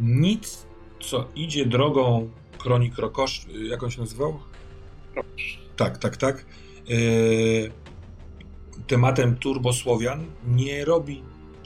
nic, 0.00 0.66
co 1.00 1.28
idzie 1.34 1.66
drogą 1.66 2.30
Kronik 2.58 2.98
Rokosz, 2.98 3.46
jak 3.68 3.82
on 3.82 3.90
się 3.90 4.00
nazywał? 4.00 4.38
Rokosz. 5.14 5.58
Tak, 5.76 5.98
tak, 5.98 6.16
tak. 6.16 6.46
Yy, 6.88 7.70
tematem 8.86 9.36
Turbosłowian 9.36 10.24
nie 10.48 10.84
robi 10.84 11.22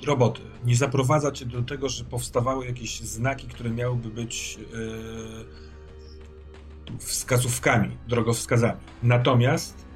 roboty. 0.06 0.40
Nie 0.64 0.76
zaprowadza 0.76 1.32
cię 1.32 1.46
do 1.46 1.62
tego, 1.62 1.88
że 1.88 2.04
powstawały 2.04 2.66
jakieś 2.66 3.00
znaki, 3.00 3.48
które 3.48 3.70
miałyby 3.70 4.08
być 4.08 4.58
yy, 4.72 5.69
wskazówkami, 6.98 7.96
drogowskazami. 8.08 8.80
Natomiast 9.02 9.90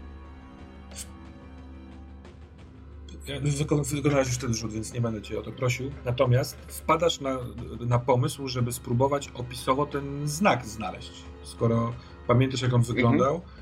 wykonałeś 3.84 4.28
już 4.28 4.38
ten 4.38 4.54
rzut, 4.54 4.72
więc 4.72 4.92
nie 4.92 5.00
będę 5.00 5.22
cię 5.22 5.38
o 5.38 5.42
to 5.42 5.52
prosił. 5.52 5.90
Natomiast 6.04 6.56
wpadasz 6.68 7.20
na, 7.20 7.38
na 7.80 7.98
pomysł, 7.98 8.48
żeby 8.48 8.72
spróbować 8.72 9.30
opisowo 9.34 9.86
ten 9.86 10.28
znak 10.28 10.66
znaleźć. 10.66 11.12
Skoro 11.42 11.94
pamiętasz, 12.26 12.62
jak 12.62 12.74
on 12.74 12.82
wyglądał 12.82 13.34
mhm. 13.34 13.52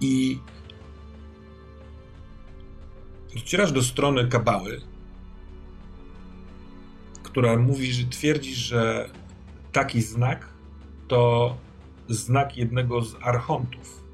i 0.00 0.38
docierasz 3.34 3.72
do 3.72 3.82
strony 3.82 4.28
kabały, 4.28 4.80
która 7.22 7.56
mówi, 7.56 7.92
że 7.92 8.04
twierdzi, 8.04 8.54
że 8.54 9.10
taki 9.72 10.02
znak 10.02 10.48
to 11.08 11.56
znak 12.10 12.56
jednego 12.56 13.02
z 13.02 13.16
archontów, 13.22 14.04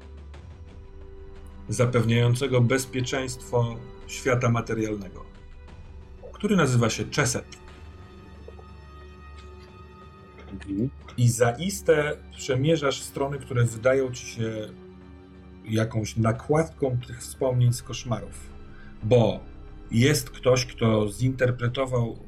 zapewniającego 1.69 2.61
bezpieczeństwo 2.61 3.75
świata 4.07 4.49
materialnego, 4.49 5.25
który 6.33 6.55
nazywa 6.55 6.89
się 6.89 7.05
Czeset. 7.05 7.57
I 11.17 11.29
zaiste 11.29 12.17
przemierzasz 12.37 13.01
strony, 13.01 13.39
które 13.39 13.63
wydają 13.63 14.11
ci 14.11 14.25
się 14.25 14.69
jakąś 15.65 16.17
nakładką 16.17 16.97
tych 17.07 17.19
wspomnień 17.19 17.73
z 17.73 17.83
koszmarów, 17.83 18.49
bo 19.03 19.39
jest 19.91 20.29
ktoś, 20.29 20.65
kto 20.65 21.09
zinterpretował 21.09 22.26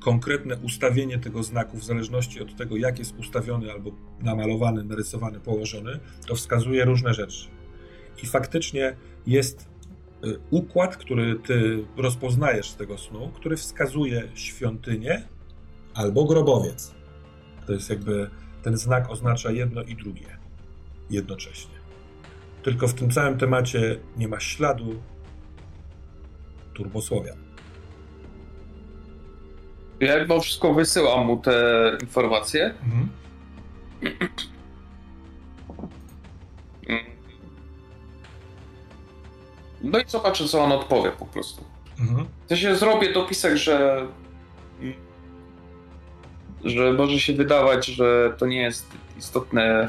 konkretne 0.00 0.56
ustawienie 0.56 1.18
tego 1.18 1.42
znaku 1.42 1.76
w 1.76 1.84
zależności 1.84 2.40
od 2.40 2.56
tego, 2.56 2.76
jak 2.76 2.98
jest 2.98 3.18
ustawiony 3.18 3.72
albo 3.72 3.90
namalowany, 4.20 4.84
narysowany, 4.84 5.40
położony, 5.40 6.00
to 6.26 6.34
wskazuje 6.34 6.84
różne 6.84 7.14
rzeczy. 7.14 7.48
I 8.22 8.26
faktycznie 8.26 8.96
jest 9.26 9.70
Y, 10.24 10.38
układ, 10.50 10.96
który 10.96 11.38
ty 11.38 11.84
rozpoznajesz 11.96 12.70
z 12.70 12.76
tego 12.76 12.98
snu, 12.98 13.30
który 13.34 13.56
wskazuje 13.56 14.28
świątynię 14.34 15.28
albo 15.94 16.24
grobowiec. 16.24 16.94
To 17.66 17.72
jest 17.72 17.90
jakby 17.90 18.30
ten 18.62 18.76
znak 18.76 19.10
oznacza 19.10 19.50
jedno 19.50 19.82
i 19.82 19.96
drugie 19.96 20.38
jednocześnie. 21.10 21.74
Tylko 22.62 22.88
w 22.88 22.94
tym 22.94 23.10
całym 23.10 23.38
temacie 23.38 24.00
nie 24.16 24.28
ma 24.28 24.40
śladu 24.40 25.02
turbosłowia. 26.74 27.32
Ja 30.00 30.18
jakby 30.18 30.40
wszystko 30.40 30.74
wysyłam 30.74 31.26
mu 31.26 31.36
te 31.36 31.52
informacje. 32.00 32.74
Mhm. 32.84 33.08
No 39.82 39.98
i 39.98 40.02
zobaczę, 40.06 40.48
co 40.48 40.64
on 40.64 40.72
odpowie 40.72 41.10
po 41.10 41.26
prostu. 41.26 41.64
Mhm. 42.00 42.26
To 42.48 42.56
się 42.56 42.76
zrobię 42.76 43.12
dopisek, 43.12 43.56
że 43.56 44.06
że 46.64 46.92
może 46.92 47.20
się 47.20 47.32
wydawać, 47.32 47.86
że 47.86 48.34
to 48.38 48.46
nie 48.46 48.62
jest 48.62 48.86
istotne 49.18 49.88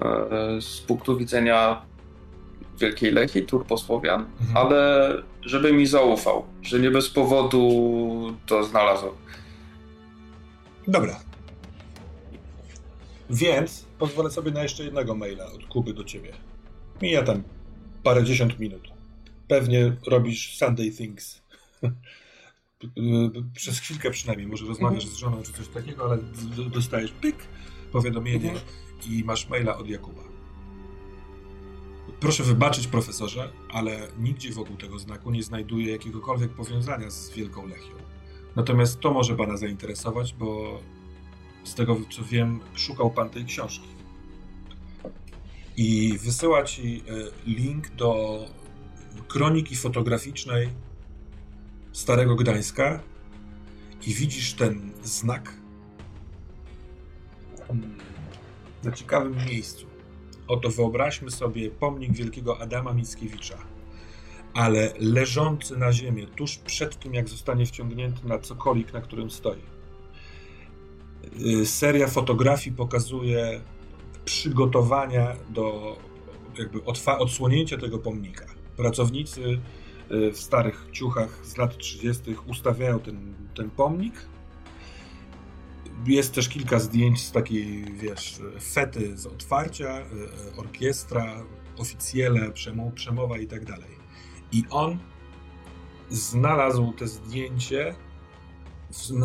e, 0.00 0.60
z 0.60 0.80
punktu 0.80 1.16
widzenia 1.16 1.82
Wielkiej 2.78 3.12
Lechii, 3.12 3.42
Turposłowian, 3.42 4.26
mhm. 4.40 4.56
ale 4.56 5.12
żeby 5.48 5.72
mi 5.72 5.86
zaufał, 5.86 6.44
że 6.62 6.80
nie 6.80 6.90
bez 6.90 7.10
powodu 7.10 8.36
to 8.46 8.64
znalazłem. 8.64 9.12
Dobra. 10.88 11.20
Więc 13.30 13.84
pozwolę 13.98 14.30
sobie 14.30 14.50
na 14.50 14.62
jeszcze 14.62 14.84
jednego 14.84 15.14
maila 15.14 15.46
od 15.46 15.66
Kuby 15.66 15.94
do 15.94 16.04
ciebie. 16.04 16.32
Mija 17.02 17.22
tam 17.22 17.42
parędziesiąt 18.02 18.58
minut. 18.58 18.88
Pewnie 19.48 19.96
robisz 20.06 20.56
Sunday 20.56 20.90
Things. 20.90 21.42
Przez 23.54 23.78
chwilkę 23.78 24.10
przynajmniej, 24.10 24.48
może 24.48 24.66
rozmawiasz 24.66 25.04
mhm. 25.04 25.14
z 25.14 25.18
żoną 25.18 25.42
czy 25.42 25.52
coś 25.52 25.68
takiego, 25.68 26.04
ale 26.04 26.18
dostajesz 26.70 27.10
pyk, 27.12 27.36
powiadomienie 27.92 28.50
mhm. 28.50 28.66
i 29.10 29.24
masz 29.24 29.48
maila 29.48 29.76
od 29.76 29.88
Jakuba. 29.88 30.37
Proszę 32.20 32.42
wybaczyć, 32.42 32.86
profesorze, 32.86 33.52
ale 33.72 34.08
nigdzie 34.18 34.52
wokół 34.52 34.76
tego 34.76 34.98
znaku 34.98 35.30
nie 35.30 35.42
znajduję 35.42 35.92
jakiegokolwiek 35.92 36.50
powiązania 36.50 37.10
z 37.10 37.30
Wielką 37.30 37.66
Lechią. 37.66 37.94
Natomiast 38.56 39.00
to 39.00 39.12
może 39.12 39.36
pana 39.36 39.56
zainteresować, 39.56 40.34
bo 40.34 40.80
z 41.64 41.74
tego 41.74 41.96
co 42.10 42.24
wiem, 42.24 42.60
szukał 42.74 43.10
pan 43.10 43.30
tej 43.30 43.44
książki 43.44 43.88
i 45.78 46.18
wysyła 46.18 46.64
ci 46.64 47.02
e, 47.08 47.50
link 47.50 47.88
do 47.88 48.38
kroniki 49.28 49.76
fotograficznej 49.76 50.68
Starego 51.92 52.36
Gdańska 52.36 53.02
i 54.06 54.14
widzisz 54.14 54.54
ten 54.54 54.92
znak 55.04 55.52
na 58.84 58.92
ciekawym 58.92 59.36
miejscu. 59.46 59.86
Oto 60.48 60.70
wyobraźmy 60.70 61.30
sobie 61.30 61.70
pomnik 61.70 62.12
wielkiego 62.12 62.60
Adama 62.60 62.92
Mickiewicza, 62.92 63.58
ale 64.54 64.92
leżący 64.98 65.76
na 65.76 65.92
ziemię 65.92 66.26
tuż 66.26 66.58
przed 66.58 66.98
tym, 66.98 67.14
jak 67.14 67.28
zostanie 67.28 67.66
wciągnięty 67.66 68.28
na 68.28 68.38
cokolik, 68.38 68.92
na 68.92 69.00
którym 69.00 69.30
stoi. 69.30 69.60
E, 71.62 71.66
seria 71.66 72.08
fotografii 72.08 72.76
pokazuje 72.76 73.60
przygotowania 74.24 75.36
do 75.50 75.96
jakby 76.58 76.84
odsłonięcia 77.18 77.78
tego 77.78 77.98
pomnika. 77.98 78.46
Pracownicy 78.76 79.42
y, 80.10 80.32
w 80.32 80.38
starych 80.38 80.88
ciuchach 80.92 81.46
z 81.46 81.56
lat 81.56 81.76
30. 81.78 82.34
ustawiają 82.46 83.00
ten, 83.00 83.34
ten 83.54 83.70
pomnik. 83.70 84.14
Jest 86.06 86.34
też 86.34 86.48
kilka 86.48 86.78
zdjęć 86.78 87.20
z 87.20 87.32
takiej, 87.32 87.84
wiesz, 87.84 88.40
fety 88.72 89.16
z 89.16 89.26
otwarcia, 89.26 89.98
y, 89.98 90.02
y, 90.02 90.56
orkiestra, 90.56 91.44
oficjele, 91.78 92.52
przemowa 92.94 93.38
i 93.38 93.46
tak 93.46 93.64
dalej. 93.64 93.98
I 94.52 94.64
on 94.70 94.98
znalazł 96.10 96.92
te 96.92 97.08
zdjęcie 97.08 97.94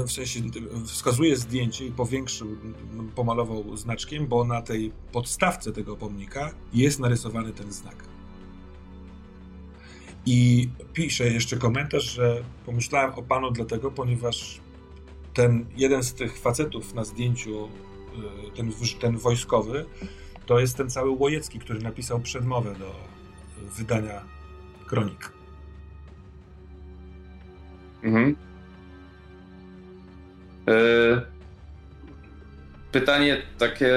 w, 0.06 0.12
sensie 0.12 0.40
wskazuje 0.86 1.38
zdjęcie 1.38 1.86
i 1.86 1.92
powiększył, 1.92 2.58
pomalował 3.16 3.78
znaczkiem, 3.78 4.28
bo 4.28 4.44
na 4.44 4.62
tej 4.62 4.92
podstawce 5.12 5.72
tego 5.72 5.98
pomnika 5.98 6.52
jest 6.74 7.00
narysowany 7.00 7.54
ten 7.54 7.72
znak. 7.72 7.96
I 10.26 10.70
pisze 10.94 11.28
jeszcze 11.28 11.58
komentarz, 11.58 12.04
że 12.04 12.44
pomyślałem 12.66 13.14
o 13.14 13.24
panu 13.24 13.52
dlatego, 13.52 13.92
ponieważ 13.92 14.62
ten 15.34 15.66
jeden 15.76 16.04
z 16.04 16.14
tych 16.14 16.38
facetów 16.38 16.94
na 16.94 17.04
zdjęciu, 17.04 17.70
y, 18.54 18.58
ten, 18.58 18.72
ten 19.02 19.18
wojskowy, 19.18 19.86
to 20.46 20.60
jest 20.60 20.78
ten 20.78 20.90
cały 20.90 21.10
Łojecki, 21.10 21.60
który 21.60 21.80
napisał 21.80 22.20
przedmowę 22.20 22.76
do 22.76 22.96
wydania 23.78 24.24
kronik. 24.86 25.32
Mhm. 28.04 28.36
E, 30.68 30.74
pytanie 32.92 33.42
takie 33.58 33.94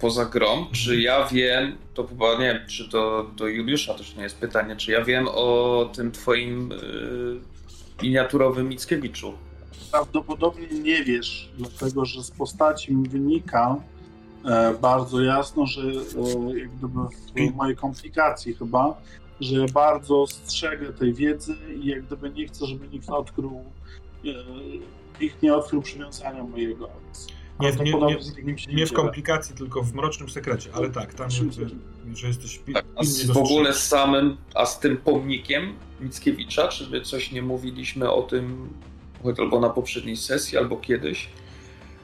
poza 0.00 0.24
grom, 0.24 0.66
czy 0.72 1.00
ja 1.00 1.28
wiem, 1.28 1.76
to 1.94 2.06
chyba 2.06 2.38
nie 2.38 2.54
wiem, 2.54 2.68
czy 2.68 2.88
to 2.88 3.30
do 3.36 3.48
Juliusza 3.48 3.94
też 3.94 4.16
nie 4.16 4.22
jest 4.22 4.38
pytanie, 4.38 4.76
czy 4.76 4.92
ja 4.92 5.04
wiem 5.04 5.28
o 5.28 5.90
tym 5.94 6.12
twoim 6.12 6.70
yy, 6.70 7.40
miniaturowym 8.02 8.68
Mickiewiczu? 8.68 9.38
Prawdopodobnie 9.90 10.66
nie 10.68 11.04
wiesz, 11.04 11.50
dlatego 11.58 12.04
że 12.04 12.22
z 12.22 12.30
postaci 12.30 12.96
wynika 12.96 13.76
e, 14.44 14.74
bardzo 14.74 15.20
jasno, 15.20 15.66
że 15.66 15.82
e, 15.82 16.58
jak 16.58 16.70
gdyby 16.70 16.98
w 17.50 17.54
mojej 17.54 17.76
komplikacji 17.76 18.54
chyba, 18.54 19.00
że 19.40 19.60
ja 19.60 19.66
bardzo 19.74 20.26
strzegę 20.26 20.92
tej 20.92 21.14
wiedzy 21.14 21.56
i 21.82 21.86
jak 21.86 22.06
gdyby 22.06 22.30
nie 22.30 22.46
chcę, 22.46 22.66
żeby 22.66 22.88
nikt 22.88 23.10
odkrył 23.10 23.64
e, 24.24 24.28
ich 25.20 25.42
nie 25.42 25.54
odkrył 25.54 25.82
przywiązania 25.82 26.44
mojego. 26.44 26.88
Nie, 27.60 27.72
nie, 27.72 27.92
nie, 28.42 28.74
nie, 28.74 28.86
w 28.86 28.92
komplikacji, 28.92 29.54
tylko 29.54 29.82
w 29.82 29.94
mrocznym 29.94 30.30
sekrecie, 30.30 30.70
ale 30.74 30.90
tak, 30.90 31.14
tam 31.14 31.28
jakby, 31.30 32.16
że 32.16 32.26
jesteś 32.26 32.60
tak, 32.74 32.84
a 32.96 33.32
w 33.32 33.36
ogóle 33.36 33.74
z 33.74 33.88
samym, 33.88 34.36
a 34.54 34.66
z 34.66 34.80
tym 34.80 34.96
pomnikiem 34.96 35.74
Mickiewicza, 36.00 36.68
czy 36.68 36.90
my 36.90 37.00
coś 37.00 37.32
nie 37.32 37.42
mówiliśmy 37.42 38.10
o 38.10 38.22
tym 38.22 38.68
albo 39.38 39.60
na 39.60 39.70
poprzedniej 39.70 40.16
sesji, 40.16 40.58
albo 40.58 40.76
kiedyś? 40.76 41.28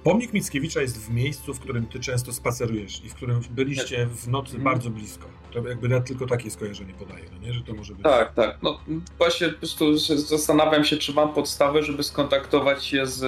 Pomnik 0.04 0.32
Mickiewicza 0.32 0.80
jest 0.80 1.06
w 1.06 1.14
miejscu, 1.14 1.54
w 1.54 1.60
którym 1.60 1.86
ty 1.86 2.00
często 2.00 2.32
spacerujesz 2.32 3.04
i 3.04 3.08
w 3.08 3.14
którym 3.14 3.40
byliście 3.50 4.06
w 4.06 4.28
nocy 4.28 4.50
hmm. 4.50 4.64
bardzo 4.64 4.90
blisko. 4.90 5.26
To 5.52 5.68
jakby 5.68 5.88
ja 5.88 6.00
tylko 6.00 6.26
takie 6.26 6.50
skojarzenie 6.50 6.94
podaję, 6.94 7.24
no 7.32 7.46
nie? 7.46 7.52
że 7.52 7.60
to 7.60 7.74
może 7.74 7.94
być. 7.94 8.02
Tak, 8.02 8.34
tak. 8.34 8.58
No 8.62 8.80
właśnie 9.18 9.48
po 9.48 9.58
prostu 9.58 9.98
zastanawiam 10.16 10.84
się, 10.84 10.96
czy 10.96 11.14
mam 11.14 11.34
podstawę, 11.34 11.82
żeby 11.82 12.02
skontaktować 12.02 12.84
się 12.84 13.06
z, 13.06 13.20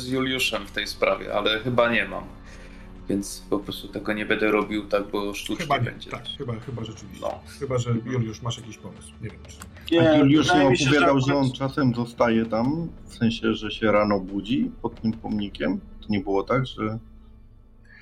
z 0.00 0.08
Juliuszem 0.08 0.66
w 0.66 0.70
tej 0.70 0.86
sprawie, 0.86 1.34
ale 1.34 1.60
chyba 1.60 1.92
nie 1.92 2.04
mam. 2.04 2.24
Więc 3.08 3.46
po 3.50 3.58
prostu 3.58 3.88
tego 3.88 4.12
nie 4.12 4.26
będę 4.26 4.50
robił 4.50 4.88
tak, 4.88 5.10
bo 5.10 5.34
sztucznie 5.34 5.64
chyba 5.64 5.78
nie, 5.78 5.84
będzie. 5.84 6.10
Tak, 6.10 6.24
chyba, 6.38 6.60
chyba 6.60 6.84
rzeczywiście. 6.84 7.26
No. 7.26 7.40
Chyba, 7.60 7.78
że 7.78 7.94
Juliusz 8.06 8.42
masz 8.42 8.56
jakiś 8.58 8.78
pomysł. 8.78 9.12
Nie 9.22 9.30
wiem. 9.30 9.40
Czy... 9.86 9.94
Nie, 9.94 10.18
Juliusz 10.18 10.54
nie 10.54 10.66
opowiadał, 10.66 11.20
że 11.20 11.34
on 11.36 11.52
czasem 11.52 11.94
zostaje 11.94 12.46
tam, 12.46 12.88
w 13.04 13.14
sensie, 13.14 13.54
że 13.54 13.70
się 13.70 13.92
rano 13.92 14.20
budzi 14.20 14.70
pod 14.82 15.00
tym 15.00 15.12
pomnikiem. 15.12 15.80
To 16.00 16.06
nie 16.08 16.20
było 16.20 16.42
tak, 16.42 16.66
że 16.66 16.98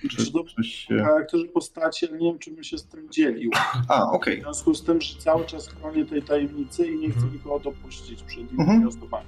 czy 0.09 0.65
się... 0.65 0.99
charakterze 0.99 1.45
postaci, 1.45 2.09
ale 2.09 2.19
nie 2.19 2.31
wiem, 2.31 2.39
czy 2.39 2.51
bym 2.51 2.65
się 2.65 2.79
z 2.79 2.85
tym 2.85 3.11
dzielił. 3.11 3.51
A, 3.89 4.03
okej. 4.11 4.17
Okay. 4.17 4.37
W 4.37 4.43
związku 4.43 4.75
z 4.75 4.85
tym, 4.85 5.01
że 5.01 5.19
cały 5.19 5.45
czas 5.47 5.69
chronię 5.69 6.05
tej 6.05 6.23
tajemnicy 6.23 6.87
i 6.87 6.99
nie 6.99 7.11
chcę 7.11 7.17
mhm. 7.17 7.33
nikogo 7.33 7.59
dopuścić 7.59 8.23
przed 8.23 8.53
innymi 8.53 8.61
mhm. 8.61 8.89
osobami. 8.89 9.27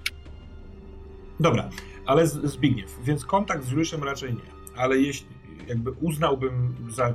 Dobra, 1.41 1.71
ale 2.07 2.27
Zbigniew, 2.27 2.99
więc 3.05 3.25
kontakt 3.25 3.65
z 3.65 3.71
Juliuszem 3.71 4.05
raczej 4.05 4.35
nie. 4.35 4.77
Ale 4.77 4.99
jeśli 4.99 5.34
jakby 5.69 5.91
uznałbym 5.91 6.75
za 6.91 7.15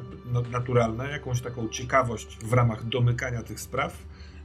naturalne 0.51 1.09
jakąś 1.09 1.42
taką 1.42 1.69
ciekawość 1.69 2.38
w 2.38 2.53
ramach 2.53 2.85
domykania 2.85 3.43
tych 3.43 3.59
spraw, 3.59 3.98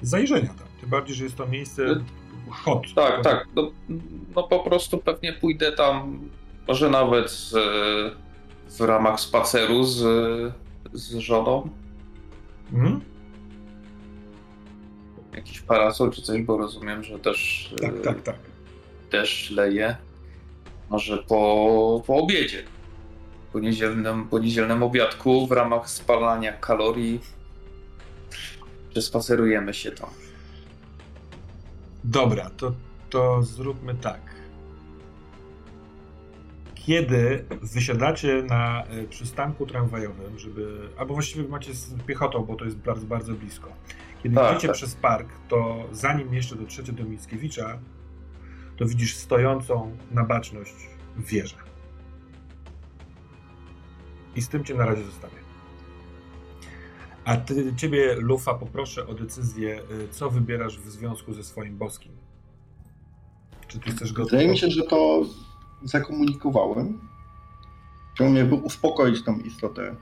zajrzenia 0.02 0.48
tam. 0.48 0.66
Tym 0.81 0.90
bardziej, 0.90 1.16
że 1.16 1.24
jest 1.24 1.36
to 1.36 1.47
miejsce 1.47 2.00
hot. 2.50 2.82
Tak, 2.94 3.24
tak. 3.24 3.48
No, 3.55 3.70
no 4.36 4.42
po 4.42 4.58
prostu 4.58 4.98
pewnie 4.98 5.32
pójdę 5.32 5.73
tam, 5.73 6.28
może 6.68 6.90
nawet 6.90 7.31
z, 7.31 7.55
w 8.78 8.81
ramach 8.81 9.20
spaceru 9.20 9.84
z, 9.84 9.98
z 10.92 11.16
żoną. 11.16 11.68
Mhm. 12.73 13.00
Jakiś 15.34 15.60
parasol 15.60 16.10
czy 16.10 16.23
coś, 16.23 16.42
bo 16.42 16.58
rozumiem, 16.58 17.05
że 17.05 17.18
też 17.18 17.70
tak, 17.81 18.00
tak, 18.00 18.23
tak. 18.23 18.36
też 19.10 19.50
leje. 19.50 19.97
Może 20.90 21.18
po, 21.18 22.02
po 22.06 22.16
obiedzie. 22.16 22.62
Po 23.55 23.60
niedzielnym, 23.60 24.28
po 24.28 24.39
niedzielnym 24.39 24.83
obiadku 24.83 25.47
w 25.47 25.52
ramach 25.52 25.91
spalania 25.91 26.52
kalorii 26.52 27.20
przespacerujemy 28.91 29.74
się 29.74 29.92
tam. 29.92 30.10
Dobra, 32.05 32.50
to, 32.50 32.74
to 33.10 33.42
zróbmy 33.42 33.94
tak 33.94 34.34
kiedy 36.86 37.44
wysiadacie 37.62 38.42
na 38.42 38.84
e, 38.84 39.05
przystanku 39.05 39.66
tramwajowym, 39.66 40.39
żeby, 40.39 40.89
albo 40.97 41.15
właściwie 41.15 41.49
macie 41.49 41.74
z 41.74 41.94
piechotą, 42.07 42.44
bo 42.44 42.55
to 42.55 42.65
jest 42.65 42.76
bardzo, 42.76 43.07
bardzo 43.07 43.33
blisko. 43.33 43.68
Kiedy 44.23 44.34
tak, 44.34 44.52
idziecie 44.52 44.68
tak. 44.68 44.76
przez 44.76 44.94
park, 44.94 45.28
to 45.49 45.84
zanim 45.92 46.34
jeszcze 46.34 46.57
dotrzecie 46.57 46.92
do 46.92 47.05
Mickiewicza, 47.05 47.78
to 48.76 48.86
widzisz 48.86 49.16
stojącą 49.16 49.97
na 50.10 50.24
baczność 50.24 50.74
wieżę. 51.16 51.57
I 54.36 54.42
z 54.42 54.48
tym 54.48 54.64
cię 54.64 54.74
na 54.74 54.86
razie 54.86 55.04
zostawię. 55.04 55.44
A 57.24 57.36
ty, 57.36 57.74
ciebie, 57.76 58.14
Lufa, 58.14 58.54
poproszę 58.54 59.06
o 59.06 59.14
decyzję, 59.14 59.80
e, 60.04 60.08
co 60.08 60.30
wybierasz 60.30 60.78
w 60.78 60.90
związku 60.90 61.34
ze 61.34 61.44
swoim 61.44 61.78
boskim. 61.78 62.12
Czy 63.68 63.78
ty 63.78 63.90
chcesz 63.90 64.12
go... 64.12 64.24
Wydaje 64.24 64.48
mi 64.48 64.58
się, 64.58 64.70
że 64.70 64.82
to 64.82 65.22
zakomunikowałem. 65.84 67.00
Chciałem 68.14 68.36
jakby 68.36 68.54
uspokoić 68.54 69.24
tą 69.24 69.38
istotę. 69.38 69.96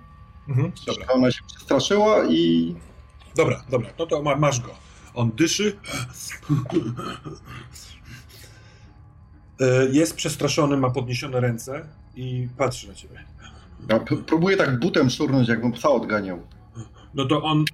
Mhm, 0.48 0.72
dobra. 0.86 1.06
Ona 1.06 1.30
się 1.30 1.40
przestraszyła 1.46 2.24
i... 2.24 2.74
Dobra, 3.36 3.64
dobra, 3.70 3.90
no 3.98 4.06
to 4.06 4.22
masz 4.22 4.60
go. 4.60 4.74
On 5.14 5.30
dyszy. 5.30 5.78
E, 9.60 9.86
jest 9.92 10.16
przestraszony, 10.16 10.76
ma 10.76 10.90
podniesione 10.90 11.40
ręce 11.40 11.88
i 12.14 12.48
patrzy 12.56 12.88
na 12.88 12.94
ciebie. 12.94 13.24
Ja 13.88 14.00
próbuję 14.26 14.56
tak 14.56 14.80
butem 14.80 15.10
szurnąć, 15.10 15.48
jakbym 15.48 15.72
psa 15.72 15.88
odganiał. 15.88 16.38
No 17.14 17.24
to 17.24 17.42
on 17.42 17.64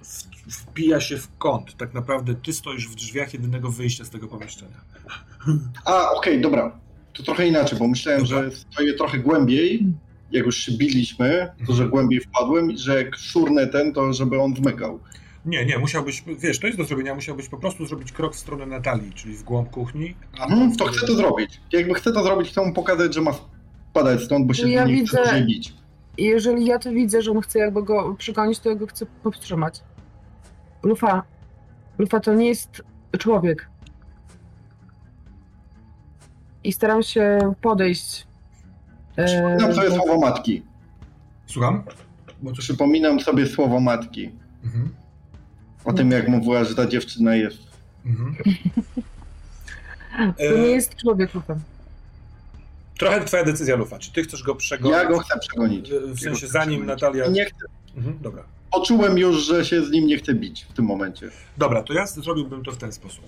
wpija 0.49 1.01
się 1.01 1.17
w 1.17 1.37
kąt. 1.37 1.77
Tak 1.77 1.93
naprawdę 1.93 2.35
ty 2.35 2.53
stoisz 2.53 2.87
w 2.87 2.95
drzwiach 2.95 3.33
jedynego 3.33 3.71
wyjścia 3.71 4.05
z 4.05 4.09
tego 4.09 4.27
pomieszczenia. 4.27 4.81
A, 5.85 6.11
okej, 6.11 6.33
okay, 6.33 6.41
dobra 6.41 6.79
to 7.19 7.23
trochę 7.23 7.47
inaczej, 7.47 7.79
bo 7.79 7.87
myślałem, 7.87 8.23
Dobra. 8.23 8.43
że 8.43 8.51
stoję 8.51 8.93
trochę 8.93 9.17
głębiej, 9.17 9.85
jak 10.31 10.45
już 10.45 10.57
się 10.57 10.71
biliśmy, 10.71 11.51
to 11.59 11.65
że 11.65 11.71
mhm. 11.71 11.89
głębiej 11.89 12.19
wpadłem 12.19 12.71
i 12.71 12.77
że 12.77 13.03
jak 13.03 13.15
szurnę 13.15 13.67
ten, 13.67 13.93
to 13.93 14.13
żeby 14.13 14.41
on 14.41 14.53
wmykał. 14.53 14.99
Nie, 15.45 15.65
nie, 15.65 15.77
musiałbyś, 15.77 16.23
wiesz, 16.39 16.59
to 16.59 16.67
jest 16.67 16.79
do 16.79 16.85
zrobienia, 16.85 17.15
musiałbyś 17.15 17.49
po 17.49 17.57
prostu 17.57 17.85
zrobić 17.85 18.11
krok 18.11 18.35
w 18.35 18.39
stronę 18.39 18.65
Natalii, 18.65 19.13
czyli 19.13 19.33
w 19.33 19.43
głąb 19.43 19.69
kuchni. 19.69 20.15
Mhm, 20.41 20.75
to 20.75 20.85
chcę 20.85 21.07
to 21.07 21.15
zrobić. 21.15 21.61
Jakby 21.73 21.93
chcę 21.93 22.11
to 22.11 22.23
zrobić, 22.23 22.49
chcę 22.49 22.65
mu 22.65 22.73
pokazać, 22.73 23.13
że 23.13 23.21
ma 23.21 23.31
spadać 23.91 24.21
stąd, 24.21 24.47
bo 24.47 24.53
się 24.53 24.69
ja 24.69 24.85
nie 24.85 24.93
widzę, 24.93 25.21
chce 25.23 25.45
Jeżeli 26.19 26.65
ja 26.65 26.79
to 26.79 26.91
widzę, 26.91 27.21
że 27.21 27.31
on 27.31 27.41
chce 27.41 27.59
jakby 27.59 27.83
go 27.83 28.15
przegonić, 28.15 28.59
to 28.59 28.69
ja 28.69 28.75
go 28.75 28.87
chcę 28.87 29.05
powstrzymać. 29.23 29.83
Lufa, 30.83 31.23
Lufa 31.97 32.19
to 32.19 32.33
nie 32.33 32.47
jest 32.47 32.81
człowiek 33.19 33.69
i 36.63 36.73
staram 36.73 37.03
się 37.03 37.53
podejść. 37.61 38.27
Przypominam 39.25 39.73
sobie 39.73 39.91
słowo 39.91 40.19
matki. 40.19 40.63
Słucham? 41.45 41.83
Przypominam 42.57 43.19
sobie 43.19 43.47
słowo 43.47 43.79
matki. 43.79 44.31
Mhm. 44.63 44.89
O 45.85 45.93
tym, 45.93 46.11
jak 46.11 46.27
mówiła, 46.27 46.63
że 46.63 46.75
ta 46.75 46.87
dziewczyna 46.87 47.35
jest. 47.35 47.57
Mhm. 48.05 48.35
to 50.37 50.57
nie 50.57 50.67
jest 50.67 50.95
człowiek 50.95 51.33
lufem. 51.33 51.59
Trochę 52.99 53.25
twoja 53.25 53.43
decyzja, 53.43 53.75
Lufa. 53.75 53.99
Czy 53.99 54.13
ty 54.13 54.23
chcesz 54.23 54.43
go 54.43 54.55
przegonić? 54.55 54.97
Ja 54.97 55.05
go 55.05 55.19
chcę 55.19 55.39
przegonić. 55.39 55.91
W 55.91 56.19
sensie 56.19 56.47
zanim 56.47 56.85
Natalia... 56.85 57.27
Nie 57.27 57.45
chcę. 57.45 57.65
Mhm, 57.95 58.19
dobra. 58.21 58.43
Poczułem 58.71 59.17
już, 59.17 59.37
że 59.45 59.65
się 59.65 59.85
z 59.85 59.91
nim 59.91 60.07
nie 60.07 60.17
chcę 60.17 60.33
bić 60.33 60.67
w 60.69 60.73
tym 60.73 60.85
momencie. 60.85 61.29
Dobra, 61.57 61.83
to 61.83 61.93
ja 61.93 62.07
zrobiłbym 62.07 62.63
to 62.63 62.71
w 62.71 62.77
ten 62.77 62.91
sposób. 62.91 63.25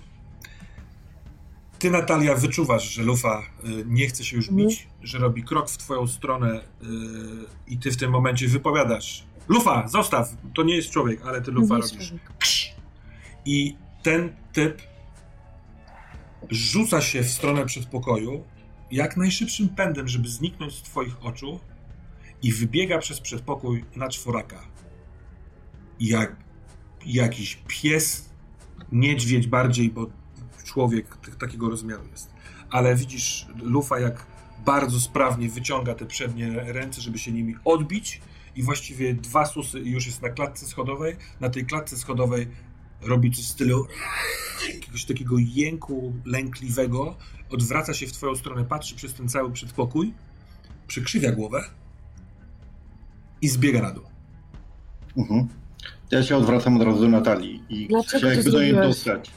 Ty, 1.79 1.91
Natalia, 1.91 2.35
wyczuwasz, 2.35 2.93
że 2.93 3.03
Lufa 3.03 3.41
y, 3.65 3.85
nie 3.87 4.07
chce 4.07 4.23
się 4.23 4.37
już 4.37 4.49
mhm. 4.49 4.67
bić, 4.67 4.87
że 5.03 5.17
robi 5.17 5.43
krok 5.43 5.69
w 5.69 5.77
twoją 5.77 6.07
stronę 6.07 6.59
y, 6.59 6.85
i 7.67 7.77
ty 7.77 7.91
w 7.91 7.97
tym 7.97 8.11
momencie 8.11 8.47
wypowiadasz 8.47 9.23
Lufa, 9.47 9.87
zostaw, 9.87 10.29
to 10.55 10.63
nie 10.63 10.75
jest 10.75 10.89
człowiek, 10.89 11.25
ale 11.25 11.41
ty 11.41 11.51
Lufa 11.51 11.75
robisz. 11.75 12.13
I 13.45 13.75
ten 14.03 14.35
typ 14.53 14.81
rzuca 16.49 17.01
się 17.01 17.23
w 17.23 17.29
stronę 17.29 17.65
przedpokoju 17.65 18.43
jak 18.91 19.17
najszybszym 19.17 19.69
pędem, 19.69 20.07
żeby 20.07 20.29
zniknąć 20.29 20.73
z 20.75 20.81
twoich 20.81 21.25
oczu 21.25 21.59
i 22.43 22.51
wybiega 22.53 22.99
przez 22.99 23.21
przedpokój 23.21 23.85
na 23.95 24.09
czworaka. 24.09 24.63
Jak 25.99 26.35
jakiś 27.05 27.59
pies 27.67 28.29
niedźwiedź 28.91 29.47
bardziej, 29.47 29.89
bo 29.89 30.07
człowiek 30.63 31.17
takiego 31.39 31.69
rozmiaru 31.69 32.03
jest. 32.11 32.33
Ale 32.69 32.95
widzisz 32.95 33.47
Lufa, 33.61 33.99
jak 33.99 34.25
bardzo 34.65 34.99
sprawnie 34.99 35.49
wyciąga 35.49 35.95
te 35.95 36.05
przednie 36.05 36.49
ręce, 36.49 37.01
żeby 37.01 37.19
się 37.19 37.31
nimi 37.31 37.55
odbić 37.65 38.21
i 38.55 38.63
właściwie 38.63 39.13
dwa 39.13 39.45
susy 39.45 39.79
już 39.79 40.05
jest 40.05 40.21
na 40.21 40.29
klatce 40.29 40.65
schodowej. 40.65 41.15
Na 41.39 41.49
tej 41.49 41.65
klatce 41.65 41.97
schodowej 41.97 42.47
robi 43.01 43.31
coś 43.31 43.45
w 43.45 43.47
stylu 43.47 43.87
jakiegoś 44.73 45.05
takiego 45.05 45.35
jęku 45.39 46.13
lękliwego, 46.25 47.15
odwraca 47.49 47.93
się 47.93 48.07
w 48.07 48.11
twoją 48.11 48.35
stronę, 48.35 48.65
patrzy 48.65 48.95
przez 48.95 49.13
ten 49.13 49.29
cały 49.29 49.51
przedpokój, 49.51 50.13
przykrzywia 50.87 51.31
głowę 51.31 51.63
i 53.41 53.49
zbiega 53.49 53.81
na 53.81 53.91
dół. 53.91 54.03
Mhm. 55.17 55.47
Ja 56.11 56.23
się 56.23 56.37
odwracam 56.37 56.77
od 56.77 56.83
razu 56.83 57.01
do 57.01 57.07
Natalii 57.07 57.63
i 57.69 57.87
Dlaczego 57.87 58.27
chcę 58.27 58.35
jakby 58.35 58.51
do 58.51 58.61
niej 58.61 58.73
dostać. 58.73 59.31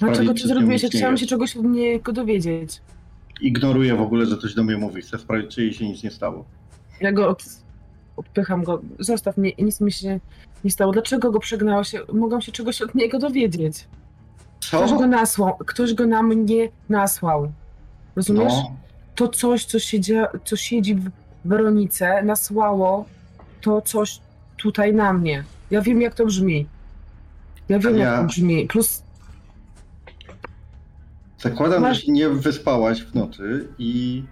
Dlaczego 0.00 0.34
to 0.34 0.48
zrobiłeś? 0.48 0.82
Ja 0.82 0.88
chciałam 0.88 1.16
się 1.16 1.26
czegoś 1.26 1.56
od 1.56 1.64
niego 1.64 2.12
dowiedzieć. 2.12 2.80
Ignoruję 3.40 3.96
w 3.96 4.00
ogóle, 4.00 4.26
że 4.26 4.38
coś 4.38 4.54
do 4.54 4.64
mnie 4.64 4.76
mówi. 4.76 5.02
Chcę 5.02 5.18
sprawdzić, 5.18 5.54
czy 5.54 5.62
jej 5.62 5.74
się 5.74 5.88
nic 5.88 6.02
nie 6.02 6.10
stało. 6.10 6.44
Ja 7.00 7.12
go 7.12 7.28
od... 7.28 7.44
odpycham 8.16 8.64
go. 8.64 8.82
Zostaw 8.98 9.36
mnie, 9.36 9.52
nic 9.58 9.80
mi 9.80 9.92
się 9.92 10.20
nie 10.64 10.70
stało. 10.70 10.92
Dlaczego 10.92 11.30
go 11.30 11.38
przegnało 11.38 11.84
się? 11.84 12.00
Mogłam 12.12 12.40
się 12.40 12.52
czegoś 12.52 12.82
od 12.82 12.94
niego 12.94 13.18
dowiedzieć. 13.18 13.88
Co? 14.60 14.78
Ktoś 14.78 14.98
go 14.98 15.06
nasłał. 15.06 15.56
Ktoś 15.66 15.94
go 15.94 16.06
na 16.06 16.22
mnie 16.22 16.68
nasłał. 16.88 17.52
Rozumiesz? 18.16 18.52
No. 18.52 18.76
To 19.14 19.28
coś, 19.28 19.64
co, 19.64 19.78
siedzi, 19.78 20.14
co 20.44 20.56
siedzi 20.56 20.94
w 20.94 21.10
Weronice, 21.44 22.22
nasłało 22.22 23.04
to 23.60 23.80
coś 23.80 24.20
tutaj 24.56 24.94
na 24.94 25.12
mnie. 25.12 25.44
Ja 25.70 25.80
wiem, 25.80 26.00
jak 26.00 26.14
to 26.14 26.26
brzmi. 26.26 26.66
Ja 27.68 27.78
wiem, 27.78 27.96
ja... 27.98 28.04
jak 28.04 28.20
to 28.20 28.26
brzmi. 28.26 28.66
Plus 28.66 29.02
Zakładam, 31.42 31.82
Masz... 31.82 31.96
że 31.96 32.06
się 32.06 32.12
nie 32.12 32.28
wyspałaś 32.28 33.02
w 33.02 33.14
nocy 33.14 33.68
i... 33.78 34.24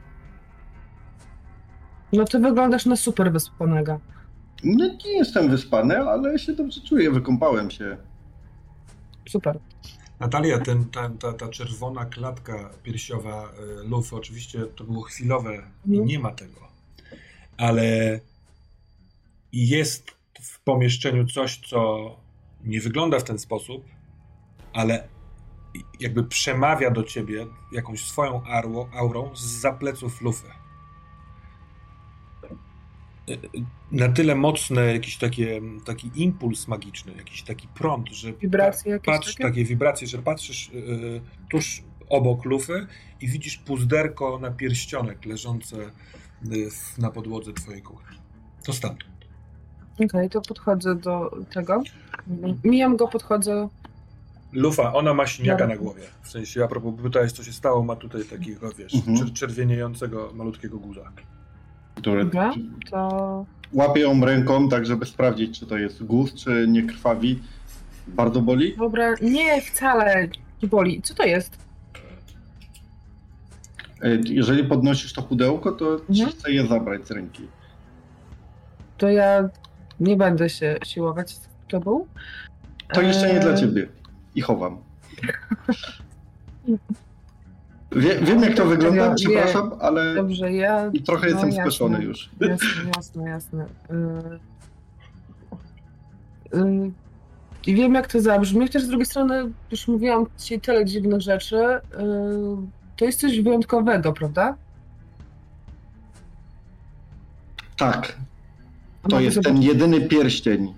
No 2.12 2.24
ty 2.24 2.38
wyglądasz 2.38 2.86
na 2.86 2.96
super 2.96 3.32
wyspanego. 3.32 4.00
No 4.64 4.86
nie 5.04 5.12
jestem 5.12 5.50
wyspany, 5.50 5.98
ale 5.98 6.38
się 6.38 6.52
dobrze 6.52 6.80
czuję, 6.80 7.10
wykąpałem 7.10 7.70
się. 7.70 7.96
Super. 9.28 9.58
Natalia, 10.20 10.58
ten, 10.58 10.84
ta, 10.84 11.10
ta, 11.10 11.32
ta 11.32 11.48
czerwona 11.48 12.04
klatka 12.04 12.70
piersiowa 12.82 13.52
y, 13.84 13.88
lufy, 13.88 14.16
oczywiście 14.16 14.66
to 14.66 14.84
było 14.84 15.02
chwilowe 15.02 15.62
i 15.86 15.90
mhm. 15.90 16.08
nie 16.08 16.18
ma 16.18 16.32
tego, 16.32 16.68
ale 17.56 18.20
jest 19.52 20.10
w 20.42 20.60
pomieszczeniu 20.60 21.26
coś, 21.26 21.60
co 21.68 22.10
nie 22.64 22.80
wygląda 22.80 23.18
w 23.18 23.24
ten 23.24 23.38
sposób, 23.38 23.84
ale 24.72 25.08
jakby 26.00 26.24
przemawia 26.24 26.90
do 26.90 27.02
ciebie 27.02 27.46
jakąś 27.72 28.04
swoją 28.04 28.44
arło, 28.44 28.90
aurą 28.94 29.36
z 29.36 29.40
zapleców 29.40 30.20
lufy. 30.20 30.59
Na 33.92 34.08
tyle 34.08 34.34
mocny 34.34 34.92
jakiś 34.92 35.16
takie, 35.16 35.60
taki 35.84 36.10
impuls 36.14 36.68
magiczny, 36.68 37.12
jakiś 37.16 37.42
taki 37.42 37.68
prąd, 37.68 38.08
że 38.08 38.32
wibracje 38.32 38.92
jakieś 38.92 39.06
patrz, 39.06 39.34
takie? 39.34 39.44
takie 39.44 39.64
wibracje, 39.64 40.06
że 40.06 40.18
patrzysz 40.18 40.70
yy, 40.72 41.20
tuż 41.50 41.82
obok 42.08 42.44
lufy 42.44 42.86
i 43.20 43.28
widzisz 43.28 43.56
puzderko 43.56 44.38
na 44.38 44.50
pierścionek 44.50 45.26
leżące 45.26 45.76
yy, 46.42 46.68
na 46.98 47.10
podłodze 47.10 47.52
twojej 47.52 47.82
kuchni. 47.82 48.18
To 48.64 48.72
stamtąd. 48.72 49.10
Okej, 49.94 50.06
okay, 50.06 50.28
to 50.28 50.40
podchodzę 50.40 50.94
do 50.94 51.30
tego. 51.50 51.82
Mijam 52.64 52.96
go, 52.96 53.08
podchodzę 53.08 53.68
Lufa, 54.52 54.92
ona 54.92 55.14
ma 55.14 55.26
siniaka 55.26 55.66
na 55.66 55.76
głowie. 55.76 56.02
W 56.22 56.30
sensie, 56.30 56.64
a 56.64 56.68
propos 56.68 56.94
pytałeś, 57.02 57.32
co 57.32 57.44
się 57.44 57.52
stało, 57.52 57.82
ma 57.82 57.96
tutaj 57.96 58.24
takiego, 58.24 58.72
wiesz, 58.72 58.94
mhm. 58.94 59.32
czerwieniejącego 59.32 60.32
malutkiego 60.34 60.78
guza. 60.78 61.12
Który 62.00 62.24
Dobra, 62.24 62.52
to... 62.90 63.46
Łapie 63.72 64.00
ją 64.00 64.24
ręką, 64.24 64.68
tak 64.68 64.86
żeby 64.86 65.06
sprawdzić, 65.06 65.60
czy 65.60 65.66
to 65.66 65.78
jest 65.78 66.04
guz, 66.04 66.34
czy 66.34 66.66
nie 66.68 66.82
krwawi. 66.82 67.42
Bardzo 68.06 68.40
boli? 68.40 68.76
Dobra, 68.76 69.14
nie, 69.22 69.60
wcale 69.60 70.28
nie 70.62 70.68
boli. 70.68 71.02
Co 71.02 71.14
to 71.14 71.24
jest? 71.24 71.58
E, 74.02 74.18
jeżeli 74.24 74.64
podnosisz 74.64 75.12
to 75.12 75.22
pudełko, 75.22 75.72
to 75.72 76.00
mhm. 76.08 76.30
chcę 76.30 76.52
je 76.52 76.66
zabrać 76.66 77.06
z 77.06 77.10
ręki. 77.10 77.48
To 78.98 79.08
ja 79.08 79.48
nie 80.00 80.16
będę 80.16 80.48
się 80.48 80.76
siłować 80.84 81.30
z 81.30 81.48
tobą. 81.68 82.06
To 82.92 83.02
jeszcze 83.02 83.34
nie 83.34 83.40
dla 83.40 83.52
e, 83.52 83.58
ciebie 83.58 83.88
i 84.34 84.40
chowam. 84.40 84.78
Wie, 87.92 88.18
wiem, 88.22 88.42
jak 88.42 88.54
to 88.54 88.66
wygląda, 88.66 89.04
ja, 89.04 89.14
przepraszam, 89.14 89.70
ale 89.80 90.14
Dobrze, 90.14 90.52
ja, 90.52 90.90
trochę 91.06 91.26
no, 91.26 91.32
jestem 91.32 91.52
spieszony 91.52 92.04
już. 92.04 92.30
Jasne, 92.40 92.90
jasne, 92.96 93.28
jasne. 93.28 93.66
Yy, 96.52 96.60
yy, 96.60 96.90
I 97.66 97.74
wiem, 97.74 97.94
jak 97.94 98.12
to 98.12 98.20
zabrzmi, 98.20 98.60
chociaż 98.60 98.82
z 98.82 98.88
drugiej 98.88 99.06
strony 99.06 99.50
już 99.70 99.88
mówiłam 99.88 100.26
ci 100.38 100.60
tyle 100.60 100.84
dziwnych 100.84 101.20
rzeczy. 101.20 101.56
Yy, 101.56 101.80
to 102.96 103.04
jest 103.04 103.20
coś 103.20 103.40
wyjątkowego, 103.40 104.12
prawda? 104.12 104.56
Tak. 107.76 108.16
To 109.08 109.20
jest 109.20 109.42
ten 109.42 109.62
jedyny 109.62 110.00
pierścień, 110.00 110.74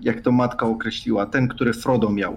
jak 0.00 0.20
to 0.20 0.32
matka 0.32 0.66
określiła, 0.66 1.26
ten, 1.26 1.48
który 1.48 1.72
Frodo 1.72 2.10
miał. 2.10 2.32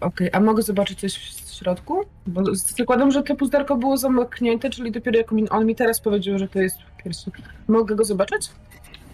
Okej, 0.00 0.30
okay, 0.30 0.40
a 0.40 0.44
mogę 0.44 0.62
zobaczyć 0.62 1.00
coś 1.00 1.45
środku? 1.56 2.04
Bo 2.26 2.54
zakładam, 2.54 3.10
że 3.10 3.22
to 3.22 3.36
puzderko 3.36 3.76
było 3.76 3.96
zamknięte, 3.96 4.70
czyli 4.70 4.92
dopiero 4.92 5.18
jak 5.18 5.32
on 5.50 5.66
mi 5.66 5.74
teraz 5.74 6.00
powiedział, 6.00 6.38
że 6.38 6.48
to 6.48 6.58
jest 6.58 6.76
pierścień. 7.04 7.32
Mogę 7.68 7.96
go 7.96 8.04
zobaczyć? 8.04 8.50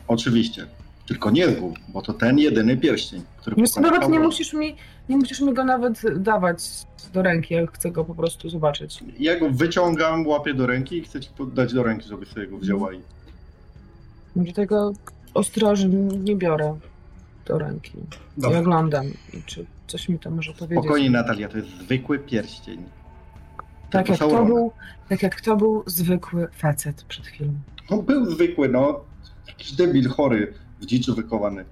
Oczywiście. 0.08 0.66
Tylko 1.06 1.30
nie 1.30 1.48
zgub, 1.48 1.78
bo 1.88 2.02
to 2.02 2.12
ten 2.12 2.38
jedyny 2.38 2.76
pierścień, 2.76 3.22
który 3.36 3.56
Więc 3.56 3.76
nawet 3.76 4.08
nie 4.08 4.20
musisz, 4.20 4.52
mi, 4.52 4.76
nie 5.08 5.16
musisz 5.16 5.40
mi 5.40 5.54
go 5.54 5.64
nawet 5.64 6.22
dawać 6.22 6.58
do 7.12 7.22
ręki, 7.22 7.54
ja 7.54 7.66
chcę 7.66 7.90
go 7.90 8.04
po 8.04 8.14
prostu 8.14 8.50
zobaczyć. 8.50 9.04
Ja 9.18 9.40
go 9.40 9.50
wyciągam, 9.50 10.26
łapię 10.26 10.54
do 10.54 10.66
ręki 10.66 10.96
i 10.96 11.02
chcę 11.02 11.20
ci 11.20 11.30
dać 11.54 11.72
do 11.72 11.82
ręki, 11.82 12.08
żeby 12.08 12.26
sobie 12.26 12.46
go 12.46 12.58
wzięła 12.58 12.92
i... 12.92 13.00
Do 14.36 14.52
tego 14.52 14.92
ostrożnie 15.34 15.88
nie 15.98 16.36
biorę 16.36 16.78
do 17.46 17.58
ręki. 17.58 17.92
Dobra. 18.36 18.58
I 18.58 18.60
oglądam, 18.60 19.06
czy 19.46 19.66
coś 19.86 20.08
mi 20.08 20.18
to 20.18 20.30
może 20.30 20.52
powiedzieć. 20.52 20.78
Spokojnie 20.78 21.10
Natalia, 21.10 21.48
to 21.48 21.56
jest 21.56 21.68
zwykły 21.68 22.18
pierścień. 22.18 22.84
Tak 23.90 24.08
jak, 24.08 24.18
to 24.18 24.44
był, 24.44 24.72
tak 25.08 25.22
jak 25.22 25.40
to 25.40 25.56
był 25.56 25.82
zwykły 25.86 26.48
facet 26.52 27.04
przed 27.04 27.26
chwilą. 27.26 27.52
No 27.90 28.02
był 28.02 28.30
zwykły, 28.30 28.68
no. 28.68 29.00
Jakiś 29.48 29.72
debil 29.72 30.08
chory, 30.08 30.54
w 30.80 30.86
dziczu 30.86 31.14
wykowany. 31.14 31.64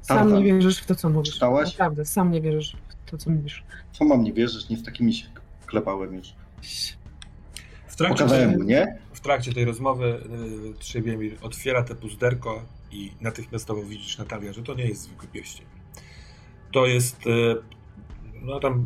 Sam 0.00 0.34
nie 0.34 0.44
wierzysz 0.44 0.78
w 0.78 0.86
to, 0.86 0.94
co 0.94 1.08
mówisz. 1.08 1.34
Czytałaś? 1.34 1.68
Naprawdę, 1.68 2.04
sam 2.04 2.30
nie 2.30 2.40
wierzysz 2.40 2.76
w 3.06 3.10
to, 3.10 3.18
co 3.18 3.30
mówisz. 3.30 3.64
Co 3.92 4.04
mam 4.04 4.22
nie 4.22 4.32
wierzyć? 4.32 4.68
Nie 4.68 4.76
z 4.76 4.84
takimi 4.84 5.14
się 5.14 5.26
klepałem 5.66 6.14
już. 6.14 6.34
W 7.86 7.96
trakcie, 7.96 8.26
tej, 8.26 8.46
mu, 8.46 8.62
nie? 8.62 8.98
w 9.12 9.20
trakcie 9.20 9.52
tej 9.52 9.64
rozmowy 9.64 10.20
yy, 10.64 10.74
Trzebiemir 10.78 11.36
otwiera 11.42 11.82
te 11.82 11.94
puzderko 11.94 12.62
i 12.92 13.12
natychmiastowo 13.20 13.82
widzisz, 13.82 14.18
Natalia, 14.18 14.52
że 14.52 14.62
to 14.62 14.74
nie 14.74 14.86
jest 14.86 15.02
zwykły 15.02 15.28
pierścień. 15.28 15.66
To 16.72 16.86
jest, 16.86 17.26
e, 17.26 17.30
no 18.42 18.60
tam 18.60 18.84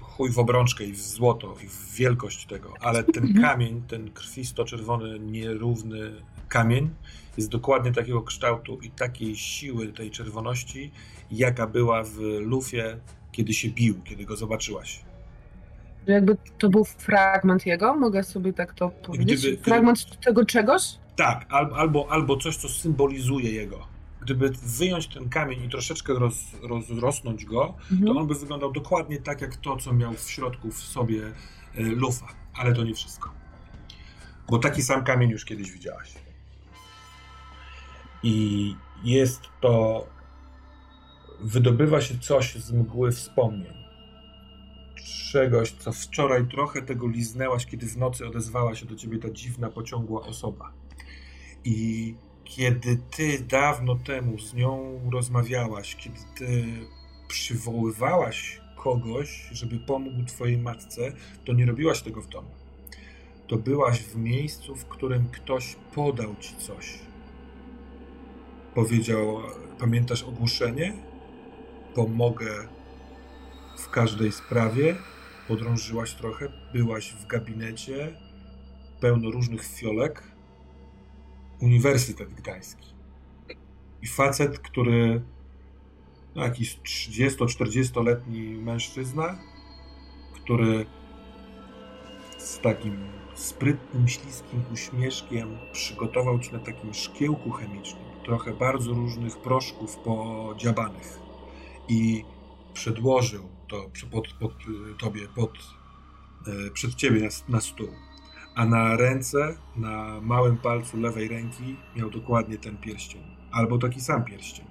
chuj 0.00 0.30
w 0.30 0.38
obrączkę 0.38 0.84
i 0.84 0.92
w 0.92 1.00
złoto 1.00 1.56
i 1.64 1.68
w 1.68 1.94
wielkość 1.94 2.46
tego, 2.46 2.74
ale 2.80 3.04
ten 3.04 3.24
mhm. 3.24 3.44
kamień, 3.44 3.82
ten 3.88 4.10
krwisto-czerwony, 4.10 5.20
nierówny 5.20 6.12
kamień 6.48 6.90
jest 7.36 7.48
dokładnie 7.48 7.92
takiego 7.92 8.22
kształtu 8.22 8.78
i 8.82 8.90
takiej 8.90 9.36
siły 9.36 9.88
tej 9.88 10.10
czerwoności, 10.10 10.90
jaka 11.30 11.66
była 11.66 12.02
w 12.02 12.18
lufie, 12.40 12.98
kiedy 13.32 13.54
się 13.54 13.68
bił, 13.68 14.00
kiedy 14.04 14.24
go 14.24 14.36
zobaczyłaś. 14.36 15.00
Jakby 16.06 16.36
to 16.58 16.68
był 16.68 16.84
fragment 16.84 17.66
jego? 17.66 17.94
Mogę 17.94 18.24
sobie 18.24 18.52
tak 18.52 18.74
to 18.74 18.88
powiedzieć? 18.90 19.40
Gdyby, 19.40 19.62
fragment 19.62 20.20
tego 20.24 20.44
czegoś? 20.44 20.82
Tak, 21.16 21.46
albo, 21.50 22.06
albo 22.10 22.36
coś, 22.36 22.56
co 22.56 22.68
symbolizuje 22.68 23.52
jego. 23.52 23.97
Gdyby 24.28 24.50
wyjąć 24.50 25.06
ten 25.06 25.28
kamień 25.28 25.64
i 25.64 25.68
troszeczkę 25.68 26.12
roz, 26.12 26.34
rozrosnąć 26.62 27.44
go, 27.44 27.74
mhm. 27.92 28.04
to 28.04 28.20
on 28.20 28.26
by 28.26 28.34
wyglądał 28.34 28.72
dokładnie 28.72 29.18
tak, 29.18 29.40
jak 29.40 29.56
to, 29.56 29.76
co 29.76 29.92
miał 29.92 30.12
w 30.14 30.30
środku 30.30 30.70
w 30.70 30.78
sobie 30.78 31.26
e, 31.74 31.82
lufa. 31.82 32.28
Ale 32.54 32.74
to 32.74 32.84
nie 32.84 32.94
wszystko. 32.94 33.32
Bo 34.50 34.58
taki 34.58 34.82
sam 34.82 35.04
kamień 35.04 35.30
już 35.30 35.44
kiedyś 35.44 35.70
widziałaś. 35.70 36.14
I 38.22 38.74
jest 39.04 39.40
to. 39.60 40.06
Wydobywa 41.40 42.00
się 42.00 42.18
coś 42.18 42.54
z 42.54 42.72
mgły 42.72 43.12
wspomnień. 43.12 43.74
Czegoś, 45.32 45.72
co 45.72 45.92
wczoraj 45.92 46.46
trochę 46.46 46.82
tego 46.82 47.08
liznęłaś, 47.08 47.66
kiedy 47.66 47.86
w 47.86 47.96
nocy 47.96 48.26
odezwała 48.26 48.74
się 48.74 48.86
do 48.86 48.96
ciebie 48.96 49.18
ta 49.18 49.30
dziwna, 49.30 49.68
pociągła 49.70 50.20
osoba. 50.20 50.72
I 51.64 52.14
kiedy 52.48 52.96
ty 52.96 53.38
dawno 53.38 53.94
temu 53.94 54.38
z 54.38 54.54
nią 54.54 55.00
rozmawiałaś, 55.12 55.96
kiedy 55.96 56.18
ty 56.36 56.64
przywoływałaś 57.28 58.60
kogoś, 58.76 59.48
żeby 59.52 59.78
pomógł 59.78 60.24
twojej 60.24 60.58
matce, 60.58 61.12
to 61.44 61.52
nie 61.52 61.66
robiłaś 61.66 62.02
tego 62.02 62.20
w 62.20 62.28
domu. 62.28 62.50
To 63.46 63.56
byłaś 63.56 64.00
w 64.00 64.16
miejscu, 64.16 64.76
w 64.76 64.84
którym 64.84 65.28
ktoś 65.28 65.76
podał 65.94 66.36
ci 66.36 66.56
coś. 66.56 66.98
Powiedział, 68.74 69.40
pamiętasz 69.78 70.22
ogłoszenie? 70.22 70.92
Pomogę 71.94 72.68
w 73.78 73.88
każdej 73.88 74.32
sprawie. 74.32 74.96
Podrążyłaś 75.48 76.14
trochę, 76.14 76.48
byłaś 76.72 77.12
w 77.12 77.26
gabinecie, 77.26 78.16
pełno 79.00 79.30
różnych 79.30 79.64
fiolek. 79.64 80.37
Uniwersytet 81.60 82.34
Gdański. 82.34 82.88
I 84.02 84.06
facet, 84.06 84.58
który 84.58 85.22
no, 86.34 86.42
jakiś 86.42 86.78
30-40-letni 86.78 88.40
mężczyzna, 88.40 89.38
który 90.34 90.86
z 92.38 92.58
takim 92.60 92.98
sprytnym, 93.34 94.08
śliskim 94.08 94.62
uśmieszkiem 94.72 95.58
przygotował 95.72 96.38
ci 96.38 96.52
na 96.52 96.58
takim 96.58 96.94
szkiełku 96.94 97.50
chemicznym 97.50 98.08
trochę 98.28 98.52
bardzo 98.52 98.92
różnych 98.92 99.38
proszków 99.38 99.96
podziabanych 99.96 101.18
i 101.88 102.24
przedłożył 102.74 103.48
to 103.68 103.90
pod, 104.10 104.32
pod 104.32 104.52
tobie, 104.98 105.28
pod, 105.34 105.50
e, 106.46 106.70
przed 106.70 106.94
ciebie 106.94 107.20
na, 107.20 107.28
na 107.48 107.60
stół. 107.60 107.88
A 108.58 108.66
na 108.66 108.96
ręce, 108.96 109.56
na 109.76 110.20
małym 110.20 110.56
palcu 110.56 111.00
lewej 111.00 111.28
ręki 111.28 111.76
miał 111.96 112.10
dokładnie 112.10 112.58
ten 112.58 112.76
pierścień. 112.76 113.22
Albo 113.50 113.78
taki 113.78 114.00
sam 114.00 114.24
pierścień. 114.24 114.66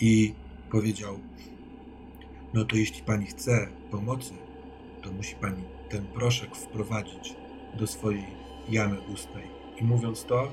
I 0.00 0.34
powiedział: 0.70 1.18
No 2.54 2.64
to 2.64 2.76
jeśli 2.76 3.02
pani 3.02 3.26
chce 3.26 3.68
pomocy, 3.90 4.34
to 5.02 5.12
musi 5.12 5.36
pani 5.36 5.62
ten 5.90 6.06
proszek 6.06 6.56
wprowadzić 6.56 7.36
do 7.78 7.86
swojej 7.86 8.24
jamy 8.68 9.00
ustnej. 9.00 9.44
I 9.80 9.84
mówiąc 9.84 10.24
to, 10.24 10.52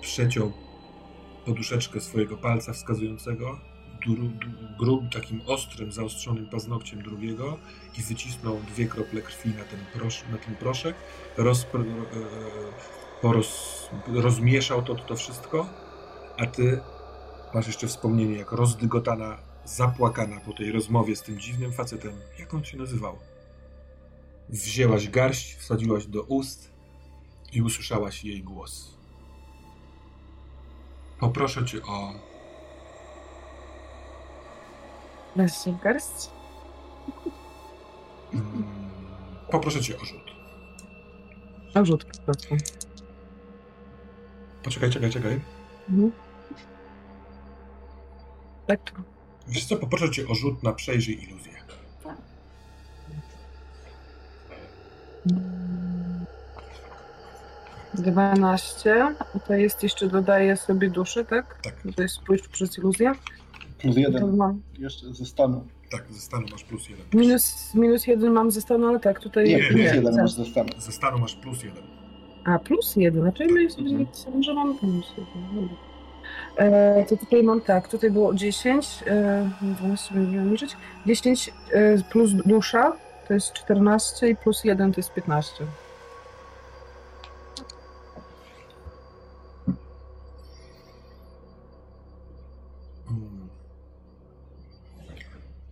przeciął 0.00 0.52
poduszeczkę 1.46 2.00
swojego 2.00 2.36
palca 2.36 2.72
wskazującego 2.72 3.58
grub, 4.78 5.04
takim 5.12 5.40
ostrym, 5.46 5.92
zaostrzonym 5.92 6.46
paznokciem 6.46 7.02
drugiego 7.02 7.58
i 7.98 8.02
wycisnął 8.02 8.60
dwie 8.60 8.86
krople 8.86 9.22
krwi 9.22 9.50
na 9.50 9.64
ten, 9.64 9.80
prosz, 9.92 10.24
na 10.32 10.38
ten 10.38 10.56
proszek, 10.56 10.96
roz, 11.36 11.66
e, 13.24 14.22
rozmieszał 14.22 14.82
to, 14.82 14.94
to 14.94 15.16
wszystko, 15.16 15.66
a 16.38 16.46
ty 16.46 16.80
masz 17.54 17.66
jeszcze 17.66 17.86
wspomnienie, 17.86 18.36
jak 18.36 18.52
rozdygotana, 18.52 19.38
zapłakana 19.64 20.40
po 20.40 20.52
tej 20.52 20.72
rozmowie 20.72 21.16
z 21.16 21.22
tym 21.22 21.40
dziwnym 21.40 21.72
facetem. 21.72 22.12
Jak 22.38 22.54
on 22.54 22.64
się 22.64 22.76
nazywał? 22.76 23.18
Wzięłaś 24.48 25.08
garść, 25.08 25.54
wsadziłaś 25.54 26.06
do 26.06 26.22
ust 26.22 26.70
i 27.52 27.62
usłyszałaś 27.62 28.24
jej 28.24 28.42
głos. 28.42 28.94
Poproszę 31.20 31.64
cię 31.64 31.82
o 31.82 32.14
Weź 35.36 35.52
garść. 35.82 36.30
Mm, 38.32 38.64
poproszę 39.50 39.80
cię 39.80 39.96
o 39.96 40.04
rzut. 40.04 40.34
O 41.74 41.84
rzut 41.84 42.04
po 42.04 42.24
prostu. 42.24 42.56
Poczekaj, 44.62 44.90
czekaj, 44.90 45.10
czekaj. 45.10 45.40
Mhm. 45.88 46.12
Tak. 48.66 48.80
Wiesz 49.48 49.64
co, 49.64 49.76
poproszę 49.76 50.10
cię 50.10 50.28
o 50.28 50.34
rzut 50.34 50.62
na 50.62 50.72
przejrzyj 50.72 51.22
iluzję. 51.24 51.54
Dwanaście. 57.94 59.14
To 59.46 59.54
jest 59.54 59.82
jeszcze 59.82 60.06
dodaję 60.08 60.56
sobie 60.56 60.90
duszę, 60.90 61.24
tak? 61.24 61.60
Tak. 61.62 61.74
To 61.96 62.02
jest 62.02 62.20
pójść 62.20 62.48
przez 62.48 62.78
iluzję. 62.78 63.12
Plus 63.84 63.96
jeden. 63.96 64.20
To 64.20 64.26
mam. 64.26 64.62
Jeszcze 64.78 65.14
ze 65.14 65.24
stanu. 65.24 65.64
Tak, 65.90 66.04
ze 66.10 66.20
stanu 66.20 66.46
masz 66.52 66.64
plus 66.64 66.88
jeden. 66.88 67.04
Minus, 67.14 67.74
minus 67.74 68.06
jeden 68.06 68.32
mam 68.32 68.50
ze 68.50 68.60
stanu, 68.60 68.86
ale 68.86 69.00
tak, 69.00 69.20
tutaj... 69.20 69.48
Nie, 69.48 69.58
plus 69.58 69.76
nie. 69.76 69.82
jeden 69.84 70.16
masz 70.16 70.32
ze 70.32 70.44
stanu. 70.44 70.68
Ze 70.78 70.92
stanu 70.92 71.18
masz 71.18 71.34
plus 71.34 71.62
jeden. 71.64 71.82
A, 72.44 72.58
plus 72.58 72.96
jeden. 72.96 73.22
Znaczy 73.22 73.46
my 73.46 73.70
sobie 73.70 73.90
Mhm. 73.90 74.42
że 74.42 74.54
mam 74.54 74.78
plus 74.78 75.12
jeden. 75.18 75.68
E, 76.56 77.04
to 77.08 77.16
tutaj 77.16 77.42
mam 77.42 77.60
tak, 77.60 77.88
tutaj 77.88 78.10
było 78.10 78.34
10, 78.34 78.88
e, 79.06 79.50
12 79.62 80.14
będziemy 80.14 80.50
liczyć, 80.50 80.76
10 81.06 81.52
e, 81.72 82.02
plus 82.10 82.30
dusza 82.32 82.96
to 83.28 83.34
jest 83.34 83.52
14 83.52 84.28
i 84.28 84.36
plus 84.36 84.64
1 84.64 84.92
to 84.92 85.00
jest 85.00 85.12
15. 85.12 85.64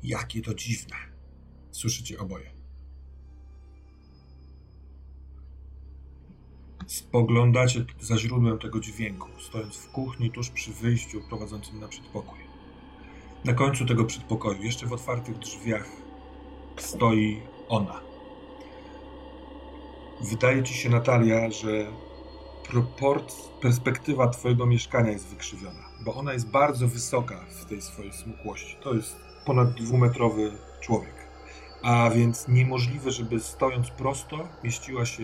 Jakie 0.03 0.43
to 0.43 0.55
dziwne. 0.55 0.97
Słyszycie 1.71 2.19
oboje. 2.19 2.51
Spoglądacie 6.87 7.85
za 8.01 8.19
źródłem 8.19 8.59
tego 8.59 8.81
dźwięku, 8.81 9.29
stojąc 9.41 9.77
w 9.77 9.93
kuchni 9.93 10.31
tuż 10.31 10.51
przy 10.51 10.73
wyjściu 10.73 11.21
prowadzącym 11.29 11.81
na 11.81 11.89
przedpokój. 11.89 12.39
Na 13.45 13.55
końcu 13.55 13.87
tego 13.87 14.05
przedpokoju, 14.05 14.63
jeszcze 14.63 14.87
w 14.87 14.93
otwartych 14.93 15.39
drzwiach, 15.39 15.89
stoi 16.77 17.43
ona. 17.69 18.01
Wydaje 20.31 20.63
ci 20.63 20.75
się, 20.75 20.91
Natalia, 20.91 21.51
że 21.51 21.93
proport, 22.69 23.35
perspektywa 23.61 24.29
twojego 24.29 24.67
mieszkania 24.67 25.11
jest 25.11 25.27
wykrzywiona, 25.27 25.89
bo 26.05 26.15
ona 26.15 26.33
jest 26.33 26.51
bardzo 26.51 26.89
wysoka 26.89 27.47
w 27.47 27.65
tej 27.65 27.83
swojej 27.83 28.13
smukłości. 28.13 28.77
To 28.83 28.95
jest 28.95 29.32
ponad 29.45 29.75
dwumetrowy 29.75 30.53
człowiek. 30.81 31.15
A 31.83 32.11
więc 32.11 32.49
niemożliwe, 32.49 33.11
żeby 33.11 33.41
stojąc 33.41 33.91
prosto 33.91 34.49
mieściła 34.65 35.07
się, 35.07 35.23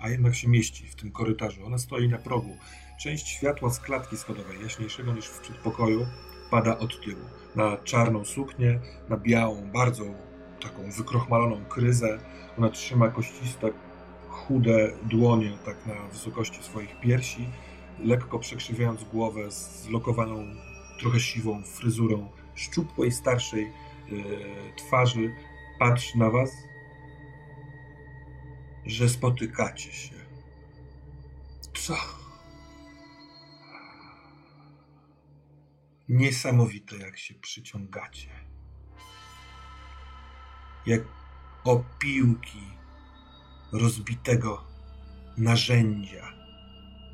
a 0.00 0.08
jednak 0.08 0.34
się 0.34 0.48
mieści 0.48 0.86
w 0.86 0.94
tym 0.94 1.12
korytarzu. 1.12 1.66
Ona 1.66 1.78
stoi 1.78 2.08
na 2.08 2.18
progu. 2.18 2.56
Część 3.00 3.28
światła 3.28 3.70
z 3.70 3.80
klatki 3.80 4.16
schodowej, 4.16 4.62
jaśniejszego 4.62 5.12
niż 5.12 5.26
w 5.26 5.40
przedpokoju, 5.40 6.06
pada 6.50 6.78
od 6.78 7.04
tyłu. 7.04 7.22
Na 7.56 7.76
czarną 7.76 8.24
suknię, 8.24 8.80
na 9.08 9.16
białą, 9.16 9.70
bardzo 9.74 10.04
taką 10.62 10.90
wykrochmaloną 10.90 11.64
kryzę. 11.64 12.18
Ona 12.58 12.68
trzyma 12.68 13.08
kościste, 13.08 13.70
chude 14.28 14.92
dłonie 15.02 15.52
tak 15.64 15.86
na 15.86 15.94
wysokości 16.12 16.62
swoich 16.62 17.00
piersi, 17.00 17.48
lekko 18.04 18.38
przekrzywiając 18.38 19.04
głowę 19.04 19.50
z 19.50 19.82
zlokowaną, 19.82 20.46
trochę 20.98 21.20
siwą 21.20 21.62
fryzurą 21.62 22.28
szczupłej, 22.54 23.12
starszej 23.12 23.72
yy, 24.08 24.72
twarzy, 24.76 25.34
patrzy 25.78 26.18
na 26.18 26.30
was, 26.30 26.50
że 28.86 29.08
spotykacie 29.08 29.92
się. 29.92 30.14
Co? 31.74 31.96
Niesamowite, 36.08 36.96
jak 36.96 37.18
się 37.18 37.34
przyciągacie. 37.34 38.30
Jak 40.86 41.02
opiłki 41.64 42.62
rozbitego 43.72 44.64
narzędzia 45.36 46.32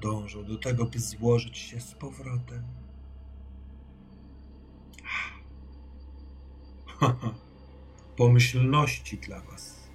dążą 0.01 0.45
do 0.45 0.59
tego, 0.59 0.85
by 0.85 0.99
złożyć 0.99 1.59
się 1.59 1.81
z 1.81 1.95
powrotem. 1.95 2.88
Pomyślności 8.17 9.17
dla 9.17 9.41
was, 9.41 9.89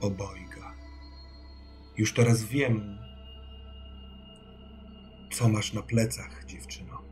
obojga. 0.00 0.74
Już 1.96 2.14
teraz 2.14 2.44
wiem, 2.44 2.98
co 5.32 5.48
masz 5.48 5.72
na 5.72 5.82
plecach, 5.82 6.44
dziewczyno. 6.44 7.02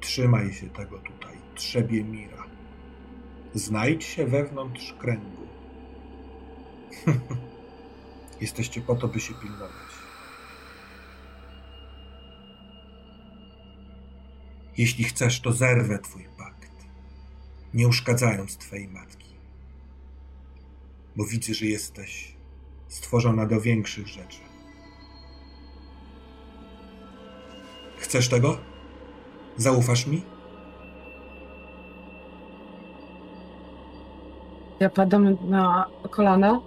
Trzymaj 0.00 0.52
się 0.52 0.68
tego 0.70 0.98
tutaj, 0.98 1.36
trzebie 1.54 2.04
mira. 2.04 2.44
Znajdź 3.54 4.04
się 4.04 4.26
wewnątrz 4.26 4.92
kręgu. 4.92 5.46
Jesteście 8.40 8.80
po 8.80 8.94
to, 8.94 9.08
by 9.08 9.20
się 9.20 9.34
pilnować. 9.34 9.92
Jeśli 14.76 15.04
chcesz, 15.04 15.40
to 15.40 15.52
zerwę 15.52 15.98
twój 15.98 16.31
nie 17.74 17.88
uszkadzając 17.88 18.56
twojej 18.56 18.88
matki. 18.88 19.32
Bo 21.16 21.24
widzę, 21.24 21.54
że 21.54 21.66
jesteś 21.66 22.36
stworzona 22.88 23.46
do 23.46 23.60
większych 23.60 24.08
rzeczy. 24.08 24.40
Chcesz 27.98 28.28
tego? 28.28 28.58
Zaufasz 29.56 30.06
mi? 30.06 30.22
Ja 34.80 34.90
padam 34.90 35.50
na 35.50 35.86
kolana. 36.10 36.60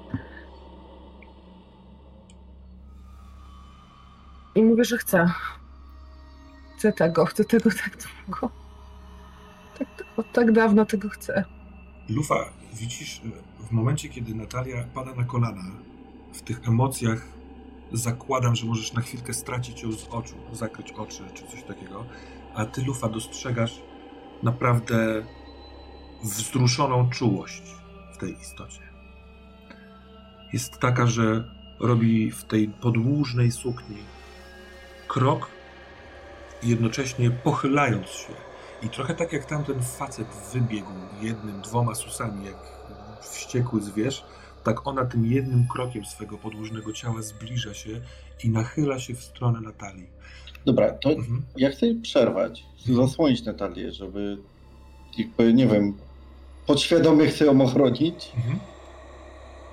I 4.56 4.64
mówię, 4.64 4.85
że 4.85 4.98
chcę. 4.98 5.32
Chcę 6.77 6.93
tego, 6.93 7.25
chcę 7.25 7.45
tego 7.45 7.69
tak 7.69 7.98
długo. 7.98 8.65
Tak, 9.78 9.88
od 10.18 10.32
tak 10.32 10.52
dawno 10.52 10.86
tego 10.86 11.10
chcę. 11.10 11.44
Lufa, 12.10 12.50
widzisz, 12.74 13.22
w 13.60 13.72
momencie, 13.72 14.10
kiedy 14.10 14.36
Natalia 14.36 14.84
pada 14.94 15.14
na 15.14 15.24
kolana, 15.24 15.64
w 16.34 16.42
tych 16.42 16.68
emocjach 16.68 17.28
zakładam, 17.92 18.56
że 18.56 18.66
możesz 18.66 18.94
na 18.94 19.02
chwilkę 19.02 19.34
stracić 19.34 19.84
ją 19.84 19.92
z 19.92 20.08
oczu, 20.08 20.36
zakryć 20.54 20.92
oczy 20.92 21.24
czy 21.34 21.48
coś 21.48 21.64
takiego, 21.64 22.06
a 22.56 22.66
ty, 22.66 22.82
Lufa, 22.82 23.10
dostrzegasz 23.10 23.82
naprawdę 24.44 25.26
wzruszoną 26.24 27.10
czułość 27.10 27.64
w 28.14 28.18
tej 28.18 28.34
istocie. 28.42 28.82
Jest 30.54 30.80
taka, 30.80 31.08
że 31.08 31.52
robi 31.80 32.32
w 32.32 32.44
tej 32.44 32.68
podłużnej 32.68 33.52
sukni 33.52 33.98
krok, 35.08 35.50
jednocześnie 36.64 37.32
pochylając 37.32 38.08
się. 38.08 38.34
I 38.84 38.90
trochę 38.90 39.16
tak 39.16 39.34
jak 39.34 39.45
tamten 39.45 39.82
facet 39.82 40.28
wybiegł 40.54 40.92
jednym, 41.22 41.62
dwoma 41.62 41.95
susami, 41.95 42.45
jak 42.45 42.58
wściekły 43.22 43.82
zwierz, 43.82 44.26
tak 44.64 44.88
ona 44.88 45.06
tym 45.06 45.26
jednym 45.26 45.68
krokiem 45.68 46.06
swego 46.06 46.38
podłużnego 46.38 46.94
ciała 46.94 47.22
zbliża 47.22 47.74
się 47.74 48.02
i 48.44 48.50
nachyla 48.50 49.00
się 49.00 49.16
w 49.16 49.24
stronę 49.24 49.62
Natalii. 49.62 50.08
Dobra, 50.66 50.92
to 50.92 51.10
mhm. 51.10 51.42
ja 51.58 51.70
chcę 51.70 51.86
przerwać, 52.02 52.66
zasłonić 52.86 53.45
Natalię, 53.45 53.92
żeby 53.92 54.38
jakby, 55.18 55.54
nie 55.54 55.68
wiem, 55.68 55.98
podświadomie 56.66 57.28
chcę 57.28 57.45
ją 57.45 57.62
ochronić. 57.62 58.32
Mhm. 58.36 58.60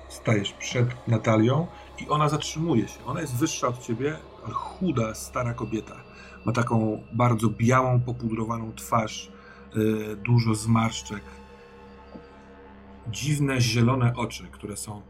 Stajesz 0.09 0.51
przed 0.51 1.07
Natalią 1.07 1.67
i 1.99 2.09
ona 2.09 2.29
zatrzymuje 2.29 2.87
się. 2.87 3.05
Ona 3.05 3.21
jest 3.21 3.35
wyższa 3.35 3.67
od 3.67 3.79
ciebie, 3.79 4.15
chuda, 4.51 5.15
stara 5.15 5.53
kobieta. 5.53 5.95
Ma 6.45 6.51
taką 6.51 7.03
bardzo 7.13 7.49
białą, 7.49 7.99
popudrowaną 7.99 8.73
twarz, 8.73 9.31
yy, 9.75 10.15
dużo 10.15 10.55
zmarszczek, 10.55 11.23
dziwne, 13.07 13.61
zielone 13.61 14.13
oczy, 14.15 14.43
które 14.51 14.77
są 14.77 15.01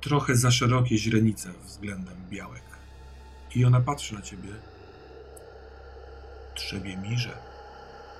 trochę 0.00 0.36
za 0.36 0.50
szerokie 0.50 0.98
źrenice 0.98 1.52
względem 1.64 2.16
białek. 2.30 2.62
I 3.54 3.64
ona 3.64 3.80
patrzy 3.80 4.14
na 4.14 4.22
ciebie. 4.22 4.48
Trzebie 6.54 6.96
mirze, 6.96 7.38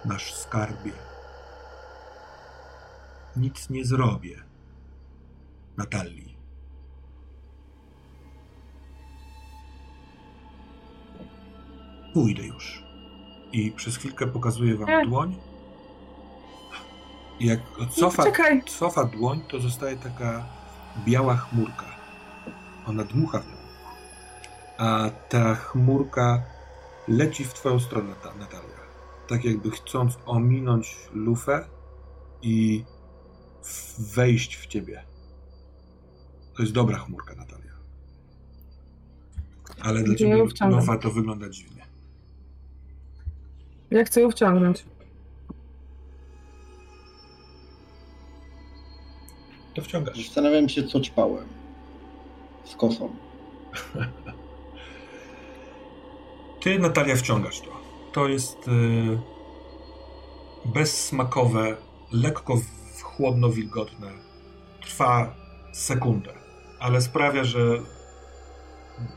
nasz 0.05 0.35
skarbie. 0.35 0.93
Nic 3.37 3.71
nie 3.71 3.85
zrobię. 3.85 4.43
Natalii. 5.77 6.26
Pójdę 12.17 12.47
już. 12.47 12.83
I 13.53 13.73
przez 13.73 13.97
chwilkę 13.97 14.27
pokazuję 14.27 14.77
wam 14.77 15.09
dłoń 15.09 15.37
jak 17.41 17.61
cofa, 17.91 18.25
cofa 18.67 19.05
dłoń, 19.05 19.41
to 19.49 19.61
zostaje 19.61 19.97
taka 19.97 20.47
biała 21.05 21.37
chmurka. 21.37 21.87
Ona 22.87 23.05
dmucha 23.05 23.39
w 23.39 23.47
nią. 23.47 23.57
A 24.79 25.11
ta 25.29 25.55
chmurka 25.55 26.43
leci 27.09 27.45
w 27.45 27.55
twoją 27.55 27.81
stronę, 27.81 28.15
Natalia. 28.39 28.81
Tak 29.29 29.45
jakby 29.45 29.71
chcąc 29.71 30.19
ominąć 30.27 30.97
lufę 31.13 31.69
i 32.43 32.85
wejść 33.99 34.57
w 34.57 34.67
ciebie. 34.67 35.05
To 36.55 36.63
jest 36.63 36.75
dobra 36.75 36.99
chmurka, 36.99 37.35
Natalia. 37.35 37.73
Ale 39.83 40.03
dla 40.03 40.15
ciebie 40.15 40.47
lufa 40.61 40.99
to 40.99 41.11
wygląda 41.11 41.49
dziwnie. 41.49 41.76
Ja 43.91 44.05
chcę 44.05 44.21
ją 44.21 44.31
wciągnąć. 44.31 44.85
to 49.77 49.83
wciągasz. 49.83 50.27
Zastanawiam 50.27 50.69
się, 50.69 50.85
co 50.85 51.01
ćpałem 51.01 51.49
z 52.65 52.77
kosą. 52.77 53.17
Ty, 56.63 56.79
Natalia, 56.79 57.17
wciągasz 57.17 57.61
to. 57.61 57.71
To 58.13 58.29
jest 58.29 58.67
yy, 58.67 59.19
bezsmakowe, 60.65 61.77
lekko 62.13 62.61
chłodno-wilgotne. 63.03 64.11
Trwa 64.81 65.35
sekundę, 65.73 66.33
ale 66.79 67.01
sprawia, 67.01 67.45
że 67.45 67.59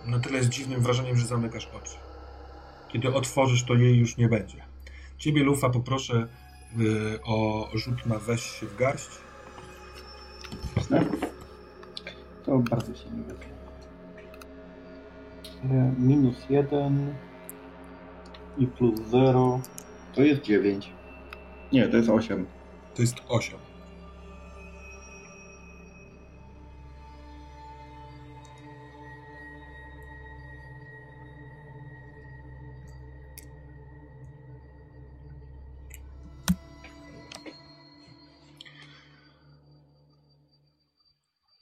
na 0.05 0.19
tyle 0.19 0.37
jest 0.37 0.49
dziwnym 0.49 0.81
wrażeniem, 0.81 1.17
że 1.17 1.27
zamykasz 1.27 1.67
oczy. 1.67 1.95
Kiedy 2.89 3.13
otworzysz, 3.13 3.63
to 3.63 3.73
jej 3.73 3.97
już 3.97 4.17
nie 4.17 4.29
będzie. 4.29 4.65
Ciebie, 5.17 5.43
Lufa, 5.43 5.69
poproszę 5.69 6.27
yy, 6.77 7.19
o 7.25 7.69
rzut 7.73 8.05
na 8.05 8.19
weź 8.19 8.41
się 8.41 8.65
w 8.65 8.75
garść. 8.75 9.09
Jasne. 10.77 11.05
To 12.45 12.59
bardzo 12.59 12.95
się 12.95 13.09
nie 13.09 13.23
wyda. 13.23 13.49
E, 15.63 15.93
minus 15.97 16.49
1 16.49 17.15
i 18.57 18.67
plus 18.67 18.99
0 19.11 19.61
to 20.15 20.21
jest 20.21 20.41
9. 20.41 20.93
Nie, 21.73 21.87
to 21.87 21.97
jest 21.97 22.09
8. 22.09 22.45
To 22.95 23.01
jest 23.01 23.15
8. 23.27 23.59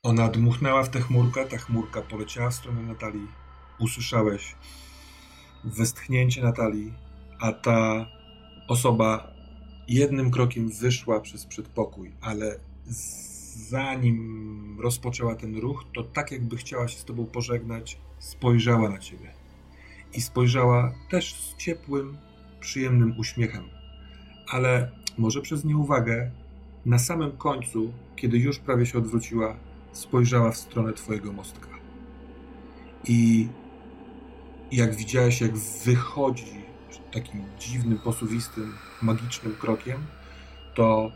Ona 0.08 0.30
dmuchnęła 0.30 0.84
w 0.84 0.90
tę 0.90 1.02
chmurkę, 1.02 1.46
ta 1.46 1.58
chmurka 1.58 2.02
poleciała 2.02 2.50
w 2.50 2.54
stronę 2.54 2.82
Natalii. 2.82 3.28
Usłyszałeś 3.80 4.56
westchnięcie 5.64 6.44
Natalii, 6.44 6.94
a 7.40 7.52
ta 7.52 8.06
osoba 8.68 9.32
jednym 9.88 10.32
krokiem 10.32 10.70
wyszła 10.70 11.20
przez 11.20 11.46
przedpokój, 11.46 12.12
ale 12.22 12.60
zanim 13.70 14.78
rozpoczęła 14.82 15.36
ten 15.36 15.58
ruch, 15.58 15.86
to 15.94 16.04
tak 16.04 16.32
jakby 16.32 16.58
chciała 16.58 16.88
się 16.88 17.00
z 17.00 17.06
tobą 17.06 17.26
pożegnać, 17.26 17.98
spojrzała 18.20 18.90
na 18.90 18.98
ciebie. 18.98 19.32
I 20.14 20.22
spojrzała 20.22 20.94
też 21.10 21.36
z 21.36 21.56
ciepłym, 21.58 22.18
przyjemnym 22.60 23.20
uśmiechem. 23.20 23.64
Ale 24.50 24.92
może 25.18 25.42
przez 25.42 25.66
nieuwagę, 25.66 26.32
na 26.86 27.00
samym 27.00 27.32
końcu, 27.32 27.94
kiedy 28.16 28.38
już 28.38 28.60
prawie 28.60 28.86
się 28.86 28.98
odwróciła, 28.98 29.67
spojrzała 29.98 30.52
w 30.52 30.58
stronę 30.58 30.94
Twojego 30.94 31.34
mostka. 31.34 31.68
I 33.04 33.48
jak 34.72 34.96
widziałeś, 34.96 35.42
jak 35.42 35.58
wychodzi 35.58 36.66
takim 37.12 37.44
dziwnym, 37.60 38.00
posuwistym, 38.00 38.74
magicznym 39.02 39.56
krokiem, 39.56 40.06
to 40.76 41.12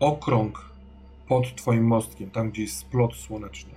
okrąg 0.00 0.70
pod 1.28 1.56
Twoim 1.56 1.86
mostkiem, 1.86 2.30
tam 2.30 2.50
gdzie 2.50 2.62
jest 2.62 2.76
splot 2.76 3.14
słoneczny, 3.14 3.74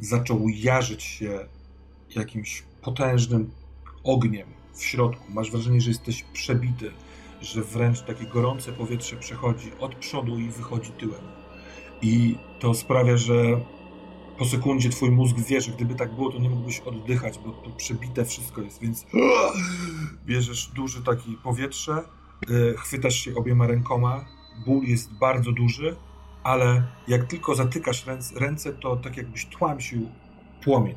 zaczął 0.00 0.48
jarzyć 0.48 1.02
się 1.02 1.48
jakimś 2.16 2.64
potężnym 2.82 3.50
ogniem 4.04 4.48
w 4.74 4.82
środku. 4.82 5.32
Masz 5.32 5.50
wrażenie, 5.50 5.80
że 5.80 5.90
jesteś 5.90 6.22
przebity, 6.22 6.90
że 7.40 7.62
wręcz 7.62 8.02
takie 8.02 8.26
gorące 8.26 8.72
powietrze 8.72 9.16
przechodzi 9.16 9.72
od 9.80 9.94
przodu 9.94 10.38
i 10.38 10.48
wychodzi 10.48 10.90
tyłem. 10.90 11.43
I 12.02 12.36
to 12.58 12.74
sprawia, 12.74 13.16
że 13.16 13.60
po 14.38 14.44
sekundzie 14.44 14.90
twój 14.90 15.10
mózg 15.10 15.36
wie, 15.36 15.60
że 15.60 15.72
gdyby 15.72 15.94
tak 15.94 16.14
było, 16.14 16.32
to 16.32 16.38
nie 16.38 16.50
mógłbyś 16.50 16.80
oddychać, 16.80 17.38
bo 17.38 17.52
to 17.52 17.70
przebite 17.70 18.24
wszystko 18.24 18.60
jest, 18.60 18.80
więc 18.80 19.06
bierzesz 20.26 20.66
duży 20.66 21.02
taki 21.02 21.32
powietrze, 21.32 21.92
e, 21.92 22.04
chwytasz 22.76 23.14
się 23.14 23.34
obiema 23.34 23.66
rękoma, 23.66 24.24
ból 24.66 24.84
jest 24.84 25.12
bardzo 25.12 25.52
duży, 25.52 25.96
ale 26.42 26.82
jak 27.08 27.24
tylko 27.24 27.54
zatykasz 27.54 28.06
ręce, 28.36 28.72
to 28.72 28.96
tak 28.96 29.16
jakbyś 29.16 29.46
tłamsił 29.46 30.08
płomień. 30.64 30.96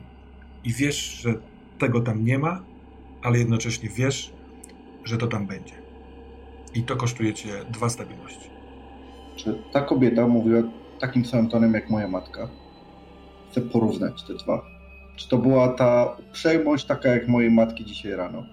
I 0.64 0.74
wiesz, 0.74 1.22
że 1.22 1.34
tego 1.78 2.02
tam 2.02 2.26
nie 2.26 2.40
ma, 2.40 2.64
ale 3.22 3.38
jednocześnie 3.38 3.90
wiesz, 3.90 4.34
że 5.04 5.18
to 5.18 5.28
tam 5.28 5.48
będzie. 5.48 5.74
I 6.74 6.84
to 6.84 6.96
kosztuje 6.96 7.34
cię 7.34 7.66
dwa 7.70 7.90
stabilności. 7.90 8.50
Czy 9.36 9.64
ta 9.72 9.82
kobieta 9.82 10.28
mówiła 10.28 10.62
takim 11.00 11.26
samym 11.26 11.50
tonem 11.50 11.74
jak 11.74 11.90
moja 11.90 12.08
matka. 12.08 12.48
Chcę 13.52 13.62
porównać 13.62 14.24
te 14.24 14.34
dwa. 14.34 14.66
Czy 15.16 15.30
to 15.30 15.38
była 15.38 15.68
ta 15.68 16.16
uprzejmość 16.30 16.86
taka 16.86 17.10
jak 17.10 17.28
mojej 17.28 17.52
matki 17.52 17.86
dzisiaj 17.86 18.12
rano? 18.12 18.44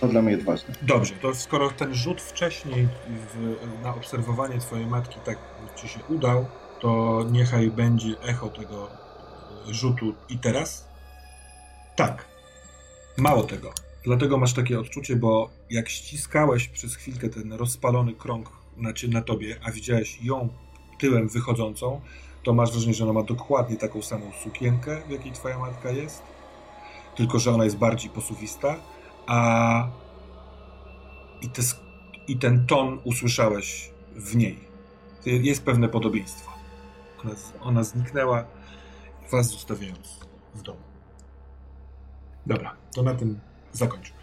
to 0.00 0.08
dla 0.08 0.22
mnie 0.22 0.32
jest 0.32 0.44
ważne. 0.44 0.74
Dobrze, 0.82 1.14
to 1.14 1.34
skoro 1.34 1.70
ten 1.70 1.94
rzut 1.94 2.20
wcześniej 2.20 2.88
w, 3.08 3.56
na 3.82 3.94
obserwowanie 3.94 4.58
twojej 4.58 4.86
matki 4.86 5.20
tak 5.24 5.38
ci 5.76 5.88
się 5.88 6.00
udał, 6.08 6.46
to 6.80 7.24
niechaj 7.30 7.70
będzie 7.70 8.20
echo 8.22 8.48
tego 8.48 8.88
rzutu 9.68 10.14
i 10.28 10.38
teraz? 10.38 10.88
Tak. 11.96 12.24
Mało 13.16 13.42
tego. 13.42 13.72
Dlatego 14.04 14.38
masz 14.38 14.54
takie 14.54 14.80
odczucie, 14.80 15.16
bo 15.16 15.50
jak 15.70 15.88
ściskałeś 15.88 16.68
przez 16.68 16.94
chwilkę 16.94 17.28
ten 17.28 17.52
rozpalony 17.52 18.12
krąg 18.12 18.59
na, 18.80 18.92
na 19.08 19.22
tobie, 19.22 19.56
a 19.64 19.70
widziałeś 19.70 20.22
ją 20.22 20.48
tyłem 20.98 21.28
wychodzącą, 21.28 22.00
to 22.42 22.52
masz 22.52 22.70
wrażenie, 22.72 22.94
że 22.94 23.04
ona 23.04 23.12
ma 23.12 23.22
dokładnie 23.22 23.76
taką 23.76 24.02
samą 24.02 24.30
sukienkę, 24.44 25.02
w 25.08 25.10
jakiej 25.10 25.32
twoja 25.32 25.58
matka 25.58 25.90
jest, 25.90 26.22
tylko 27.16 27.38
że 27.38 27.50
ona 27.50 27.64
jest 27.64 27.76
bardziej 27.76 28.10
posuwista, 28.10 28.76
a 29.26 29.88
i, 31.42 31.48
te, 31.48 31.62
i 32.28 32.36
ten 32.36 32.66
ton 32.66 33.00
usłyszałeś 33.04 33.90
w 34.16 34.36
niej. 34.36 34.70
Jest 35.26 35.64
pewne 35.64 35.88
podobieństwo. 35.88 36.50
Ona, 37.24 37.34
ona 37.60 37.84
zniknęła, 37.84 38.44
was 39.30 39.50
zostawiając 39.50 40.20
w 40.54 40.62
domu. 40.62 40.80
Dobra, 42.46 42.76
to 42.94 43.02
na 43.02 43.14
tym 43.14 43.40
zakończę. 43.72 44.19